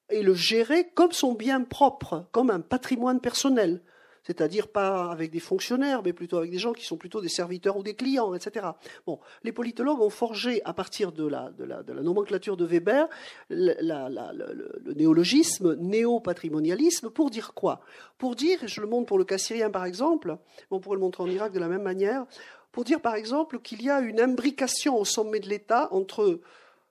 et 0.09 0.21
le 0.21 0.36
gérer 0.36 0.89
comme 0.93 1.13
son 1.13 1.34
bien 1.34 1.61
propre, 1.61 2.28
comme 2.32 2.51
un 2.51 2.59
patrimoine 2.59 3.21
personnel 3.21 3.82
c'est-à-dire 4.26 4.67
pas 4.67 5.11
avec 5.11 5.32
des 5.32 5.39
fonctionnaires, 5.39 6.01
mais 6.03 6.11
plutôt 6.11 6.38
avec 6.38 6.49
des 6.49 6.57
gens 6.57 6.73
qui 6.73 6.84
sont 6.84 6.97
plutôt 6.97 7.21
des 7.21 7.30
serviteurs 7.30 7.78
ou 7.78 7.84
des 7.84 7.93
clients, 7.93 8.34
etc. 8.34 8.67
Bon, 9.05 9.19
les 9.43 9.51
politologues 9.51 10.01
ont 10.01 10.09
forgé 10.09 10.63
à 10.65 10.73
partir 10.73 11.11
de 11.11 11.28
la, 11.28 11.51
de 11.51 11.63
la, 11.63 12.01
nomenclature 12.01 12.57
de 12.57 12.65
Weber 12.65 13.07
le, 13.49 14.93
néologisme 14.93 15.76
néo-patrimonialisme 15.76 17.09
pour 17.11 17.30
dire 17.30 17.53
quoi? 17.53 17.82
Pour 18.17 18.36
dire, 18.36 18.59
je 18.65 18.82
le 18.82 18.88
montre 18.88 19.05
pour 19.05 19.19
le 19.19 19.26
cas 19.26 19.38
syrien 19.38 19.69
par 19.69 19.86
exemple, 19.86 20.38
on 20.71 20.80
pourrait 20.80 20.95
le 20.95 21.01
montrer 21.01 21.23
en 21.23 21.30
Irak 21.30 21.53
de 21.53 21.59
la 21.59 21.67
même 21.67 21.84
manière, 21.84 22.26
pour 22.71 22.84
dire 22.84 23.01
par 23.01 23.15
exemple 23.15 23.59
qu'il 23.59 23.84
y 23.84 23.89
a 23.89 23.99
une 23.99 24.19
imbrication 24.19 24.97
au 24.99 25.05
sommet 25.05 25.39
de 25.39 25.49
l'État 25.49 25.88
entre 25.91 26.41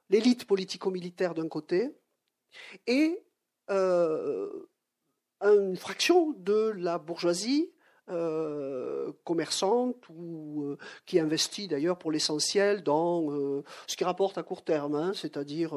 l'élite 0.09 0.45
politico-militaire 0.45 1.35
d'un 1.35 1.49
côté 1.49 1.91
et 2.87 3.21
euh, 3.71 4.49
une 5.41 5.77
fraction 5.77 6.33
de 6.39 6.73
la 6.77 6.99
bourgeoisie 6.99 7.71
euh, 8.11 9.13
commerçante 9.25 9.97
ou 10.11 10.63
euh, 10.63 10.79
qui 11.07 11.19
investit 11.19 11.69
d'ailleurs 11.69 11.97
pour 11.97 12.13
l'essentiel 12.13 12.83
dans 12.83 13.31
euh, 13.33 13.65
ce 13.87 13.97
qui 13.97 14.05
rapporte 14.05 14.37
à 14.37 14.43
court 14.43 14.63
terme, 14.63 14.95
hein, 14.95 15.13
c'est-à-dire 15.15 15.75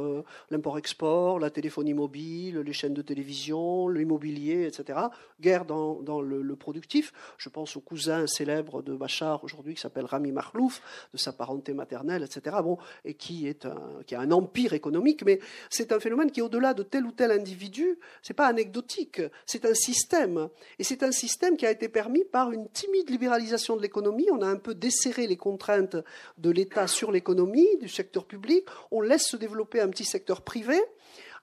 l'import-export, 0.49 1.39
la 1.39 1.49
téléphonie 1.49 1.93
mobile, 1.93 2.59
les 2.59 2.73
chaînes 2.73 2.93
de 2.93 3.01
télévision, 3.01 3.87
l'immobilier, 3.87 4.65
etc. 4.65 4.99
Guerre 5.39 5.63
dans, 5.63 6.21
le, 6.21 6.55
productif. 6.57 7.13
Je 7.37 7.47
pense 7.47 7.77
au 7.77 7.79
cousin 7.79 8.27
célèbre 8.27 8.81
de 8.81 8.93
Bachar 8.93 9.43
aujourd'hui 9.45 9.75
qui 9.75 9.81
s'appelle 9.81 10.05
Rami 10.05 10.33
Mahlouf, 10.33 10.81
de 11.13 11.17
sa 11.17 11.31
parenté 11.31 11.73
maternelle, 11.73 12.23
etc. 12.23 12.57
Bon, 12.61 12.77
et 13.05 13.13
qui 13.13 13.47
est 13.47 13.65
un, 13.65 14.01
qui 14.05 14.15
a 14.15 14.19
un 14.19 14.31
empire 14.31 14.73
économique, 14.73 15.23
mais 15.23 15.39
c'est 15.69 15.93
un 15.93 15.99
phénomène 16.01 16.31
qui, 16.31 16.41
au-delà 16.41 16.73
de 16.73 16.83
tel 16.83 17.05
ou 17.05 17.11
tel 17.11 17.31
individu, 17.31 17.99
c'est 18.21 18.33
pas 18.33 18.47
anecdotique, 18.47 19.21
c'est 19.45 19.65
un 19.65 19.73
système, 19.73 20.49
et 20.77 20.83
c'est 20.83 21.03
un 21.03 21.11
système 21.11 21.55
qui 21.55 21.65
a 21.65 21.71
été 21.71 21.87
permis 21.87 22.16
par 22.23 22.51
une 22.51 22.67
timide 22.69 23.09
libéralisation 23.09 23.75
de 23.75 23.81
l'économie. 23.81 24.27
On 24.31 24.41
a 24.41 24.47
un 24.47 24.57
peu 24.57 24.75
desserré 24.75 25.27
les 25.27 25.37
contraintes 25.37 25.97
de 26.37 26.49
l'État 26.49 26.87
sur 26.87 27.11
l'économie, 27.11 27.77
du 27.79 27.89
secteur 27.89 28.25
public. 28.25 28.65
On 28.91 29.01
laisse 29.01 29.27
se 29.27 29.37
développer 29.37 29.81
un 29.81 29.89
petit 29.89 30.05
secteur 30.05 30.41
privé 30.41 30.79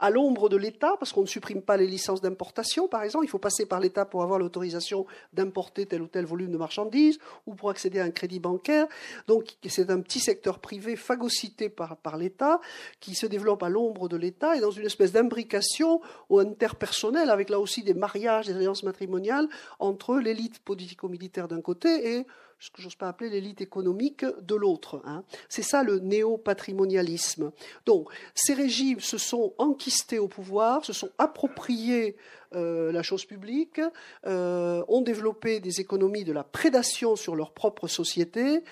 à 0.00 0.10
l'ombre 0.10 0.48
de 0.48 0.56
l'État, 0.56 0.94
parce 0.98 1.12
qu'on 1.12 1.22
ne 1.22 1.26
supprime 1.26 1.62
pas 1.62 1.76
les 1.76 1.86
licences 1.86 2.20
d'importation, 2.20 2.88
par 2.88 3.02
exemple. 3.02 3.24
Il 3.26 3.28
faut 3.28 3.38
passer 3.38 3.66
par 3.66 3.80
l'État 3.80 4.04
pour 4.04 4.22
avoir 4.22 4.38
l'autorisation 4.38 5.06
d'importer 5.32 5.86
tel 5.86 6.02
ou 6.02 6.06
tel 6.06 6.24
volume 6.24 6.50
de 6.50 6.58
marchandises 6.58 7.18
ou 7.46 7.54
pour 7.54 7.70
accéder 7.70 8.00
à 8.00 8.04
un 8.04 8.10
crédit 8.10 8.40
bancaire. 8.40 8.86
Donc, 9.26 9.56
c'est 9.68 9.90
un 9.90 10.00
petit 10.00 10.20
secteur 10.20 10.58
privé 10.58 10.96
phagocyté 10.96 11.68
par, 11.68 11.96
par 11.96 12.16
l'État 12.16 12.60
qui 13.00 13.14
se 13.14 13.26
développe 13.26 13.62
à 13.62 13.68
l'ombre 13.68 14.08
de 14.08 14.16
l'État 14.16 14.56
et 14.56 14.60
dans 14.60 14.70
une 14.70 14.86
espèce 14.86 15.12
d'imbrication 15.12 16.00
interpersonnelle 16.30 17.30
avec 17.30 17.50
là 17.50 17.58
aussi 17.60 17.82
des 17.82 17.94
mariages, 17.94 18.46
des 18.46 18.54
alliances 18.54 18.82
matrimoniales 18.82 19.48
entre 19.78 20.16
l'élite 20.16 20.58
politico-militaire 20.60 21.48
d'un 21.48 21.60
côté 21.60 22.16
et 22.16 22.26
ce 22.64 22.70
que 22.70 22.80
j'ose 22.80 22.94
pas 22.94 23.08
appeler 23.08 23.28
l'élite 23.28 23.60
économique 23.60 24.24
de 24.40 24.54
l'autre. 24.54 25.02
Hein. 25.04 25.22
C'est 25.50 25.60
ça 25.60 25.82
le 25.82 25.98
néo-patrimonialisme. 25.98 27.52
Donc, 27.84 28.08
ces 28.34 28.54
régimes 28.54 29.00
se 29.00 29.18
sont 29.18 29.52
enquistés 29.58 30.18
au 30.18 30.28
pouvoir, 30.28 30.82
se 30.82 30.94
sont 30.94 31.10
appropriés 31.18 32.16
euh, 32.54 32.92
la 32.92 33.02
chose 33.02 33.24
publique, 33.24 33.80
euh, 34.26 34.82
ont 34.88 35.00
développé 35.00 35.60
des 35.60 35.80
économies 35.80 36.24
de 36.24 36.32
la 36.32 36.44
prédation 36.44 37.16
sur 37.16 37.36
leur 37.36 37.52
propre 37.52 37.88
société, 37.88 38.62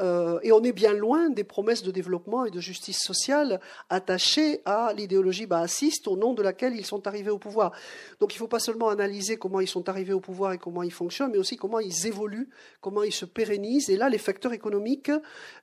euh, 0.00 0.38
et 0.42 0.52
on 0.52 0.62
est 0.62 0.72
bien 0.72 0.92
loin 0.92 1.30
des 1.30 1.44
promesses 1.44 1.82
de 1.82 1.90
développement 1.90 2.44
et 2.44 2.50
de 2.50 2.60
justice 2.60 2.98
sociale 2.98 3.60
attachées 3.90 4.60
à 4.64 4.92
l'idéologie 4.96 5.46
baasiste 5.46 6.08
au 6.08 6.16
nom 6.16 6.34
de 6.34 6.42
laquelle 6.42 6.76
ils 6.76 6.86
sont 6.86 7.06
arrivés 7.06 7.30
au 7.30 7.38
pouvoir. 7.38 7.72
Donc 8.20 8.32
il 8.32 8.36
ne 8.36 8.40
faut 8.40 8.48
pas 8.48 8.60
seulement 8.60 8.88
analyser 8.88 9.36
comment 9.36 9.60
ils 9.60 9.68
sont 9.68 9.88
arrivés 9.88 10.12
au 10.12 10.20
pouvoir 10.20 10.52
et 10.52 10.58
comment 10.58 10.82
ils 10.82 10.92
fonctionnent, 10.92 11.32
mais 11.32 11.38
aussi 11.38 11.56
comment 11.56 11.80
ils 11.80 12.06
évoluent, 12.06 12.48
comment 12.80 13.02
ils 13.02 13.12
se 13.12 13.24
pérennisent. 13.24 13.90
Et 13.90 13.96
là, 13.96 14.08
les 14.08 14.18
facteurs 14.18 14.52
économiques 14.52 15.10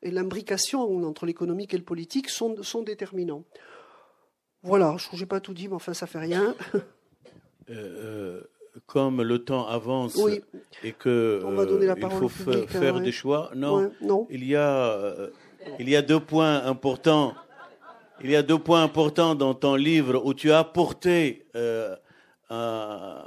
et 0.04 0.12
l'imbrication 0.12 0.82
entre 1.06 1.26
l'économique 1.26 1.74
et 1.74 1.78
le 1.78 1.84
politique 1.84 2.30
sont, 2.30 2.62
sont 2.64 2.84
déterminants. 2.84 3.44
Voilà, 4.62 4.98
je 5.14 5.20
n'ai 5.20 5.26
pas 5.26 5.40
tout 5.40 5.54
dit, 5.54 5.68
mais 5.70 5.76
enfin, 5.76 5.94
ça 5.94 6.06
fait 6.06 6.20
rien. 6.20 6.56
Euh, 7.70 7.76
euh, 7.76 8.42
comme 8.86 9.22
le 9.22 9.40
temps 9.40 9.68
avance 9.68 10.18
et 10.84 10.94
que 10.94 11.42
euh, 11.44 11.96
il 11.98 12.10
faut 12.10 12.30
faire 12.30 12.96
hein, 12.96 13.02
des 13.02 13.12
choix, 13.12 13.52
non, 13.56 13.92
non. 14.02 14.28
Il 14.30 14.46
y 14.46 14.56
a 14.56 15.16
il 15.80 15.90
y 15.90 15.96
a 15.96 16.02
deux 16.02 16.20
points 16.20 16.64
importants. 16.64 17.34
Il 18.24 18.30
y 18.30 18.36
a 18.36 18.42
deux 18.42 18.60
points 18.60 18.84
importants 18.84 19.36
dans 19.36 19.54
ton 19.54 19.76
livre 19.76 20.22
où 20.24 20.34
tu 20.34 20.52
as 20.52 20.60
apporté 20.60 21.46
une 22.52 23.24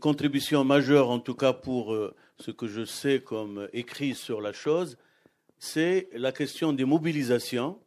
contribution 0.00 0.64
majeure, 0.64 1.10
en 1.10 1.20
tout 1.20 1.34
cas 1.34 1.52
pour 1.52 1.96
ce 2.38 2.50
que 2.50 2.66
je 2.66 2.84
sais 2.84 3.20
comme 3.20 3.68
écrit 3.72 4.14
sur 4.14 4.40
la 4.40 4.52
chose, 4.52 4.96
c'est 5.58 6.08
la 6.12 6.32
question 6.32 6.72
des 6.72 6.84
mobilisations 6.84 7.78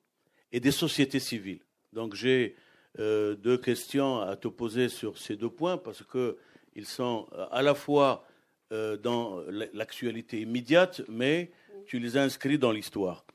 et 0.51 0.59
des 0.59 0.71
sociétés 0.71 1.19
civiles. 1.19 1.61
Donc 1.93 2.15
j'ai 2.15 2.55
euh, 2.99 3.35
deux 3.35 3.57
questions 3.57 4.21
à 4.21 4.35
te 4.35 4.47
poser 4.47 4.89
sur 4.89 5.17
ces 5.17 5.35
deux 5.35 5.49
points 5.49 5.77
parce 5.77 6.03
qu'ils 6.03 6.85
sont 6.85 7.27
euh, 7.33 7.45
à 7.51 7.61
la 7.61 7.75
fois 7.75 8.25
euh, 8.71 8.97
dans 8.97 9.41
l'actualité 9.73 10.41
immédiate, 10.41 11.01
mais 11.07 11.51
tu 11.85 11.99
les 11.99 12.17
as 12.17 12.23
inscrits 12.23 12.57
dans 12.57 12.71
l'histoire. 12.71 13.25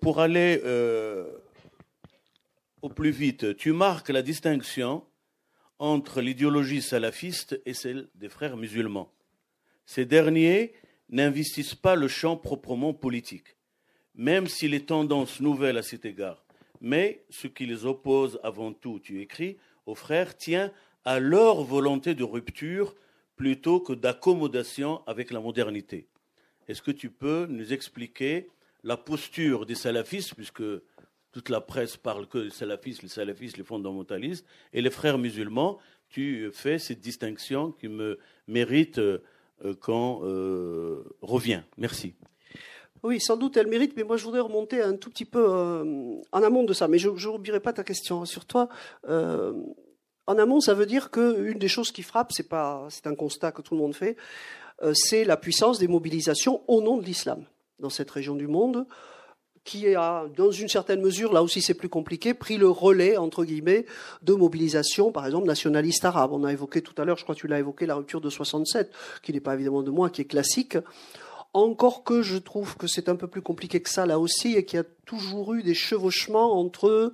pour 0.00 0.20
aller 0.20 0.62
au 2.80 2.88
plus 2.88 3.10
vite, 3.10 3.56
tu 3.56 3.72
marques 3.72 4.10
la 4.10 4.22
distinction 4.22 5.04
entre 5.78 6.20
l'idéologie 6.20 6.80
salafiste 6.80 7.60
et 7.66 7.74
celle 7.74 8.08
des 8.14 8.28
frères 8.28 8.56
musulmans. 8.56 9.12
Ces 9.84 10.06
derniers 10.06 10.74
n'investissent 11.08 11.74
pas 11.74 11.96
le 11.96 12.08
champ 12.08 12.36
proprement 12.36 12.94
politique, 12.94 13.56
même 14.14 14.46
si 14.46 14.68
les 14.68 14.84
tendances 14.84 15.40
nouvelles 15.40 15.76
à 15.76 15.82
cet 15.82 16.04
égard 16.04 16.43
mais 16.80 17.24
ce 17.30 17.46
qui 17.46 17.66
les 17.66 17.84
oppose 17.84 18.38
avant 18.42 18.72
tout, 18.72 19.00
tu 19.00 19.20
écris, 19.20 19.56
aux 19.86 19.94
frères, 19.94 20.36
tient 20.36 20.72
à 21.04 21.20
leur 21.20 21.62
volonté 21.62 22.14
de 22.14 22.24
rupture 22.24 22.94
plutôt 23.36 23.80
que 23.80 23.92
d'accommodation 23.92 25.02
avec 25.06 25.30
la 25.30 25.40
modernité. 25.40 26.06
Est-ce 26.68 26.82
que 26.82 26.90
tu 26.90 27.10
peux 27.10 27.46
nous 27.48 27.72
expliquer 27.72 28.48
la 28.82 28.96
posture 28.96 29.66
des 29.66 29.74
salafistes, 29.74 30.34
puisque 30.34 30.62
toute 31.32 31.48
la 31.48 31.60
presse 31.60 31.96
parle 31.96 32.26
que 32.28 32.38
des 32.38 32.50
salafistes, 32.50 33.02
les 33.02 33.08
salafistes, 33.08 33.56
les 33.56 33.64
fondamentalistes, 33.64 34.46
et 34.72 34.80
les 34.80 34.90
frères 34.90 35.18
musulmans, 35.18 35.78
tu 36.08 36.50
fais 36.52 36.78
cette 36.78 37.00
distinction 37.00 37.72
qui 37.72 37.88
me 37.88 38.18
mérite 38.46 38.98
euh, 38.98 39.18
qu'on 39.80 40.20
euh, 40.22 41.02
revient. 41.22 41.62
Merci. 41.76 42.14
Oui, 43.04 43.20
sans 43.20 43.36
doute, 43.36 43.58
elle 43.58 43.66
mérite, 43.66 43.92
mais 43.98 44.02
moi 44.02 44.16
je 44.16 44.24
voudrais 44.24 44.40
remonter 44.40 44.80
un 44.80 44.96
tout 44.96 45.10
petit 45.10 45.26
peu 45.26 45.44
euh, 45.46 46.14
en 46.32 46.42
amont 46.42 46.64
de 46.64 46.72
ça. 46.72 46.88
Mais 46.88 46.96
je 46.96 47.10
n'oublierai 47.10 47.60
pas 47.60 47.74
ta 47.74 47.84
question 47.84 48.24
sur 48.24 48.46
toi. 48.46 48.70
Euh, 49.10 49.52
en 50.26 50.38
amont, 50.38 50.60
ça 50.60 50.72
veut 50.72 50.86
dire 50.86 51.10
qu'une 51.10 51.58
des 51.58 51.68
choses 51.68 51.92
qui 51.92 52.02
frappe, 52.02 52.32
c'est 52.32 53.06
un 53.06 53.14
constat 53.14 53.52
que 53.52 53.60
tout 53.60 53.74
le 53.74 53.80
monde 53.82 53.94
fait, 53.94 54.16
euh, 54.82 54.94
c'est 54.94 55.24
la 55.24 55.36
puissance 55.36 55.78
des 55.78 55.86
mobilisations 55.86 56.62
au 56.66 56.80
nom 56.80 56.96
de 56.96 57.04
l'islam 57.04 57.44
dans 57.78 57.90
cette 57.90 58.10
région 58.10 58.36
du 58.36 58.46
monde, 58.46 58.86
qui 59.64 59.94
a, 59.94 60.26
dans 60.34 60.50
une 60.50 60.68
certaine 60.68 61.02
mesure, 61.02 61.34
là 61.34 61.42
aussi 61.42 61.60
c'est 61.60 61.74
plus 61.74 61.90
compliqué, 61.90 62.32
pris 62.32 62.56
le 62.56 62.70
relais 62.70 63.18
entre 63.18 63.44
guillemets 63.44 63.84
de 64.22 64.32
mobilisation, 64.32 65.12
par 65.12 65.26
exemple 65.26 65.46
nationaliste 65.46 66.06
arabe. 66.06 66.32
On 66.32 66.44
a 66.44 66.52
évoqué 66.52 66.80
tout 66.80 66.94
à 66.96 67.04
l'heure, 67.04 67.18
je 67.18 67.24
crois 67.24 67.34
que 67.34 67.40
tu 67.40 67.48
l'as 67.48 67.58
évoqué, 67.58 67.84
la 67.84 67.96
rupture 67.96 68.22
de 68.22 68.30
67, 68.30 68.90
qui 69.22 69.34
n'est 69.34 69.40
pas 69.40 69.52
évidemment 69.52 69.82
de 69.82 69.90
moi, 69.90 70.08
qui 70.08 70.22
est 70.22 70.26
classique. 70.26 70.78
Encore 71.54 72.04
que 72.04 72.20
je 72.20 72.36
trouve 72.36 72.76
que 72.76 72.86
c'est 72.86 73.08
un 73.08 73.16
peu 73.16 73.28
plus 73.28 73.42
compliqué 73.42 73.80
que 73.80 73.88
ça 73.88 74.06
là 74.06 74.18
aussi 74.18 74.56
et 74.56 74.64
qu'il 74.64 74.76
y 74.76 74.80
a 74.80 74.86
toujours 75.06 75.54
eu 75.54 75.62
des 75.62 75.74
chevauchements 75.74 76.58
entre 76.58 77.12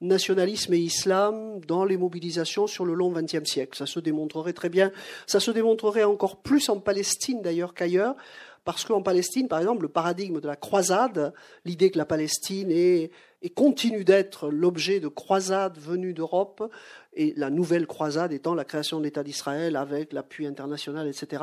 nationalisme 0.00 0.74
et 0.74 0.78
islam 0.78 1.60
dans 1.66 1.84
les 1.84 1.96
mobilisations 1.96 2.66
sur 2.66 2.84
le 2.84 2.94
long 2.94 3.10
XXe 3.10 3.44
siècle. 3.44 3.76
Ça 3.76 3.86
se 3.86 4.00
démontrerait 4.00 4.52
très 4.52 4.68
bien. 4.68 4.92
Ça 5.26 5.40
se 5.40 5.50
démontrerait 5.50 6.04
encore 6.04 6.36
plus 6.36 6.68
en 6.68 6.78
Palestine 6.78 7.40
d'ailleurs 7.40 7.74
qu'ailleurs. 7.74 8.16
Parce 8.64 8.84
qu'en 8.84 9.00
Palestine, 9.00 9.48
par 9.48 9.60
exemple, 9.60 9.82
le 9.82 9.88
paradigme 9.88 10.40
de 10.40 10.46
la 10.46 10.56
croisade, 10.56 11.32
l'idée 11.64 11.90
que 11.90 11.98
la 11.98 12.04
Palestine 12.04 12.70
est 12.70 13.10
et 13.40 13.50
continue 13.50 14.04
d'être 14.04 14.48
l'objet 14.48 14.98
de 15.00 15.08
croisades 15.08 15.78
venues 15.78 16.12
d'Europe, 16.12 16.70
et 17.18 17.34
la 17.36 17.50
nouvelle 17.50 17.86
croisade 17.86 18.32
étant 18.32 18.54
la 18.54 18.64
création 18.64 19.00
de 19.00 19.04
l'État 19.04 19.24
d'Israël 19.24 19.74
avec 19.76 20.12
l'appui 20.12 20.46
international, 20.46 21.08
etc., 21.08 21.42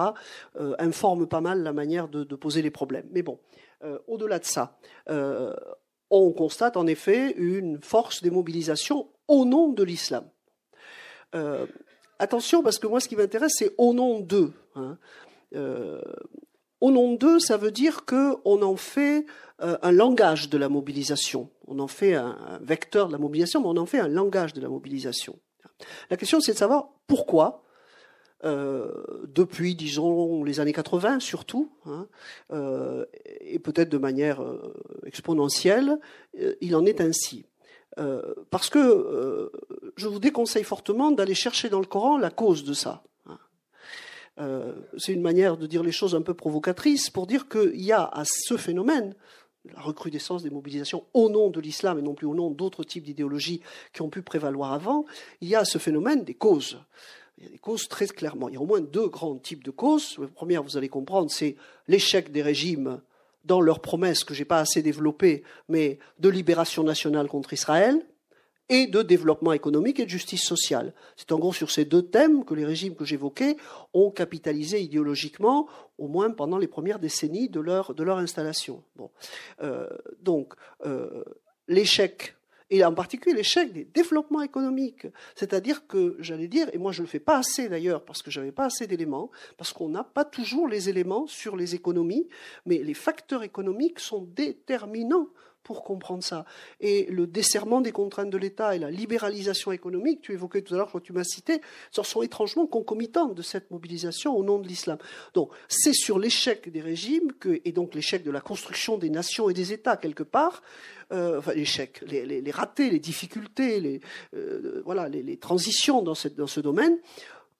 euh, 0.57 0.73
informe 0.79 1.27
pas 1.27 1.41
mal 1.41 1.61
la 1.61 1.73
manière 1.73 2.07
de, 2.07 2.23
poser 2.35 2.61
les 2.61 2.71
problèmes. 2.71 3.05
Mais 3.11 3.21
bon, 3.21 3.39
euh, 3.83 3.99
au-delà 4.07 4.39
de 4.39 4.45
ça, 4.45 4.77
euh, 5.09 5.53
on 6.09 6.31
constate 6.31 6.77
en 6.77 6.87
effet 6.87 7.33
une 7.35 7.81
force 7.81 8.23
des 8.23 8.31
mobilisations 8.31 9.09
au 9.27 9.45
nom 9.45 9.69
de 9.69 9.83
l'islam. 9.83 10.23
attention, 12.19 12.63
parce 12.63 12.79
que 12.79 12.87
moi, 12.87 13.01
ce 13.01 13.09
qui 13.09 13.17
m'intéresse, 13.17 13.55
c'est 13.57 13.75
au 13.77 13.93
nom 13.93 14.21
d'eux. 14.21 14.53
Hein. 14.75 14.97
au 16.79 16.91
nom 16.91 17.15
d'eux, 17.15 17.39
ça 17.39 17.57
veut 17.57 17.71
dire 17.71 18.05
qu'on 18.05 18.61
en 18.61 18.75
fait 18.77 19.25
un 19.59 19.91
langage 19.91 20.49
de 20.49 20.57
la 20.57 20.69
mobilisation. 20.69 21.49
On 21.67 21.79
en 21.79 21.87
fait 21.87 22.13
un, 22.13 22.59
vecteur 22.61 23.07
de 23.07 23.11
la 23.11 23.17
mobilisation, 23.17 23.59
mais 23.59 23.67
on 23.67 23.77
en 23.77 23.85
fait 23.85 23.99
un 23.99 24.07
langage 24.07 24.53
de 24.53 24.61
la 24.61 24.69
mobilisation. 24.69 25.37
La 26.09 26.17
question, 26.17 26.39
c'est 26.39 26.53
de 26.53 26.57
savoir 26.57 26.89
pourquoi, 27.07 27.63
euh, 28.43 28.91
depuis, 29.27 29.75
disons, 29.75 30.43
les 30.43 30.59
années 30.59 30.73
80 30.73 31.19
surtout, 31.19 31.71
hein, 31.85 32.07
euh, 32.51 33.05
et 33.41 33.59
peut-être 33.59 33.89
de 33.89 33.97
manière 33.97 34.43
euh, 34.43 34.73
exponentielle, 35.05 35.97
il 36.61 36.75
en 36.75 36.85
est 36.85 37.01
ainsi. 37.01 37.45
parce 38.51 38.69
que 38.69 39.49
je 39.95 40.07
vous 40.09 40.19
déconseille 40.19 40.65
fortement 40.65 41.11
d'aller 41.11 41.33
chercher 41.33 41.69
dans 41.69 41.79
le 41.79 41.85
Coran 41.85 42.17
la 42.17 42.29
cause 42.29 42.65
de 42.65 42.73
ça. 42.73 43.03
Hein. 43.25 43.39
c'est 44.97 45.13
une 45.13 45.21
manière 45.21 45.55
de 45.55 45.65
dire 45.65 45.81
les 45.81 45.93
choses 45.93 46.13
un 46.13 46.21
peu 46.21 46.33
provocatrice 46.33 47.09
pour 47.09 47.25
dire 47.25 47.47
qu'il 47.47 47.81
y 47.81 47.93
a 47.93 48.03
à 48.03 48.23
ce 48.25 48.57
phénomène 48.57 49.15
la 49.73 49.81
recrudescence 49.81 50.43
des 50.43 50.49
mobilisations 50.49 51.05
au 51.13 51.29
nom 51.29 51.49
de 51.49 51.59
l'islam 51.59 51.97
et 51.99 52.01
non 52.01 52.13
plus 52.13 52.27
au 52.27 52.35
nom 52.35 52.51
d'autres 52.51 52.83
types 52.83 53.03
d'idéologies 53.03 53.61
qui 53.93 54.01
ont 54.01 54.09
pu 54.09 54.21
prévaloir 54.21 54.73
avant, 54.73 55.05
il 55.41 55.49
y 55.49 55.55
a 55.55 55.65
ce 55.65 55.77
phénomène 55.77 56.23
des 56.23 56.33
causes. 56.33 56.79
Il 57.37 57.43
y 57.43 57.47
a 57.47 57.49
des 57.49 57.57
causes 57.57 57.87
très 57.87 58.07
clairement. 58.07 58.47
Il 58.47 58.55
y 58.55 58.57
a 58.57 58.61
au 58.61 58.65
moins 58.65 58.81
deux 58.81 59.07
grands 59.07 59.35
types 59.35 59.63
de 59.63 59.71
causes. 59.71 60.17
La 60.19 60.27
première, 60.27 60.63
vous 60.63 60.77
allez 60.77 60.89
comprendre, 60.89 61.29
c'est 61.29 61.55
l'échec 61.87 62.31
des 62.31 62.41
régimes 62.41 63.01
dans 63.43 63.61
leurs 63.61 63.79
promesses 63.79 64.23
que 64.23 64.33
je 64.33 64.39
n'ai 64.39 64.45
pas 64.45 64.59
assez 64.59 64.81
développées, 64.81 65.43
mais 65.69 65.99
de 66.19 66.29
libération 66.29 66.83
nationale 66.83 67.27
contre 67.27 67.53
Israël, 67.53 68.05
et 68.69 68.87
de 68.87 69.01
développement 69.01 69.53
économique 69.53 69.99
et 69.99 70.05
de 70.05 70.09
justice 70.09 70.43
sociale. 70.43 70.93
C'est 71.15 71.31
en 71.31 71.39
gros 71.39 71.53
sur 71.53 71.71
ces 71.71 71.85
deux 71.85 72.03
thèmes 72.03 72.45
que 72.45 72.53
les 72.53 72.65
régimes 72.65 72.95
que 72.95 73.05
j'évoquais 73.05 73.57
ont 73.93 74.11
capitalisé 74.11 74.81
idéologiquement, 74.81 75.67
au 75.97 76.07
moins 76.07 76.31
pendant 76.31 76.57
les 76.57 76.67
premières 76.67 76.99
décennies 76.99 77.49
de 77.49 77.59
leur, 77.59 78.17
installation. 78.17 78.83
Euh, 79.61 79.87
donc, 80.21 80.53
euh, 80.85 81.23
l'échec, 81.67 82.35
et 82.71 82.83
en 82.83 82.93
particulier 82.93 83.35
l'échec 83.35 83.71
des 83.71 83.85
développements 83.85 84.41
économiques, 84.41 85.07
c'est-à-dire 85.35 85.85
que, 85.87 86.15
j'allais 86.19 86.47
dire, 86.47 86.67
et 86.73 86.77
moi 86.77 86.91
je 86.91 87.01
ne 87.01 87.05
le 87.05 87.09
fais 87.09 87.19
pas 87.19 87.37
assez 87.37 87.69
d'ailleurs, 87.69 88.03
parce 88.03 88.21
que 88.21 88.31
je 88.31 88.39
n'avais 88.39 88.51
pas 88.51 88.65
assez 88.65 88.87
d'éléments, 88.87 89.29
parce 89.57 89.73
qu'on 89.73 89.89
n'a 89.89 90.03
pas 90.03 90.25
toujours 90.25 90.67
les 90.67 90.89
éléments 90.89 91.27
sur 91.27 91.55
les 91.55 91.75
économies, 91.75 92.27
mais 92.65 92.79
les 92.79 92.93
facteurs 92.95 93.43
économiques 93.43 93.99
sont 93.99 94.21
déterminants 94.35 95.29
pour 95.65 95.83
comprendre 95.83 96.23
ça. 96.23 96.45
Et 96.79 97.07
le 97.09 97.27
desserrement 97.27 97.81
des 97.81 97.91
contraintes 97.91 98.29
de 98.29 98.37
l'État 98.37 98.75
et 98.75 98.79
la 98.79 98.91
libéralisation 98.91 99.73
économique, 99.73 100.21
tu 100.21 100.31
évoquais 100.31 100.61
tout 100.61 100.75
à 100.75 100.77
l'heure, 100.77 100.91
quand 100.91 101.01
tu 101.01 101.11
m'as 101.11 101.25
cité, 101.25 101.59
sont 101.91 102.21
étrangement 102.21 102.67
concomitantes 102.67 103.35
de 103.35 103.41
cette 103.41 103.71
mobilisation 103.71 104.37
au 104.37 104.43
nom 104.43 104.59
de 104.59 104.67
l'islam. 104.67 104.97
Donc, 105.33 105.49
c'est 105.67 105.93
sur 105.93 106.19
l'échec 106.19 106.71
des 106.71 106.81
régimes 106.81 107.33
que, 107.39 107.59
et 107.65 107.71
donc 107.71 107.95
l'échec 107.95 108.23
de 108.23 108.31
la 108.31 108.41
construction 108.41 108.97
des 108.97 109.09
nations 109.09 109.49
et 109.49 109.53
des 109.53 109.73
États 109.73 109.97
quelque 109.97 110.23
part, 110.23 110.61
euh, 111.11 111.39
enfin 111.39 111.53
l'échec, 111.53 112.01
les, 112.07 112.51
ratés, 112.51 112.89
les 112.89 112.99
difficultés, 112.99 113.79
les, 113.79 114.01
euh, 114.35 114.81
voilà, 114.85 115.09
les, 115.09 115.37
transitions 115.37 116.01
dans, 116.01 116.15
ce 116.15 116.59
domaine, 116.59 116.97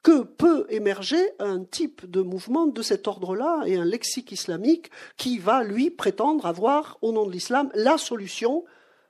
que 0.05 0.21
peut 0.21 0.67
émerger 0.69 1.31
un 1.39 1.63
type 1.63 2.07
de 2.07 2.21
mouvement 2.21 2.67
de 2.67 2.83
cet 2.83 3.07
ordre-là 3.07 3.63
et 3.65 3.75
un 3.75 3.85
lexique 3.85 4.31
islamique 4.31 4.91
qui 5.17 5.39
va, 5.39 5.63
lui, 5.63 5.89
prétendre 5.89 6.45
avoir, 6.45 6.99
au 7.01 7.11
nom 7.11 7.25
de 7.25 7.31
l'islam, 7.31 7.71
la 7.73 7.97
solution 7.97 8.65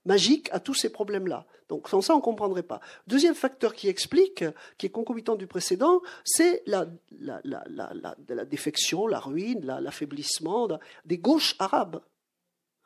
magique 0.06 0.48
à 0.54 0.62
tous 0.62 0.74
ces 0.74 0.90
problèmes-là. 0.90 1.48
Donc 1.68 1.90
sans 1.90 2.00
ça, 2.00 2.14
on 2.14 2.20
ne 2.20 2.22
comprendrait 2.22 2.64
pas. 2.64 2.80
Deuxième 3.08 3.36
facteur 3.36 3.74
qui 3.74 3.90
explique, 3.90 4.46
qui 4.78 4.86
est 4.86 4.90
concomitant 4.90 5.36
du 5.36 5.48
précédent, 5.48 6.02
c'est 6.24 6.64
la, 6.66 6.86
la, 7.20 7.42
la, 7.44 8.46
défection, 8.46 9.06
la 9.06 9.20
ruine, 9.20 9.66
l'affaiblissement 9.66 10.70
des 11.04 11.18
gauches 11.18 11.58
arabes. 11.60 12.00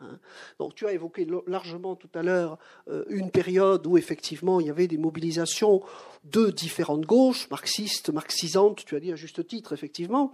Hein. 0.02 0.20
Donc 0.60 0.76
tu 0.76 0.86
as 0.88 0.94
évoqué 0.94 1.28
largement 1.48 1.96
tout 1.96 2.10
à 2.14 2.22
l'heure 2.22 2.58
euh, 2.90 3.04
une 3.10 3.32
période 3.32 3.86
où 3.86 3.98
effectivement 3.98 4.60
il 4.60 4.68
y 4.68 4.70
avait 4.70 4.88
des 4.88 4.98
mobilisations 4.98 5.82
de 6.24 6.50
différentes 6.50 7.06
gauches, 7.06 7.50
marxistes, 7.50 8.10
marxisantes, 8.10 8.86
tu 8.86 8.96
as 8.96 9.00
dit 9.00 9.12
à 9.12 9.16
juste 9.16 9.46
titre 9.46 9.74
effectivement, 9.74 10.32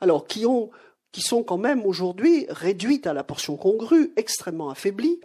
alors 0.00 0.26
qui 0.26 0.46
ont 0.46 0.70
qui 1.10 1.22
sont 1.22 1.42
quand 1.42 1.56
même 1.56 1.86
aujourd'hui 1.86 2.46
réduites 2.50 3.06
à 3.06 3.14
la 3.14 3.24
portion 3.24 3.56
congrue, 3.56 4.12
extrêmement 4.16 4.68
affaiblies, 4.68 5.20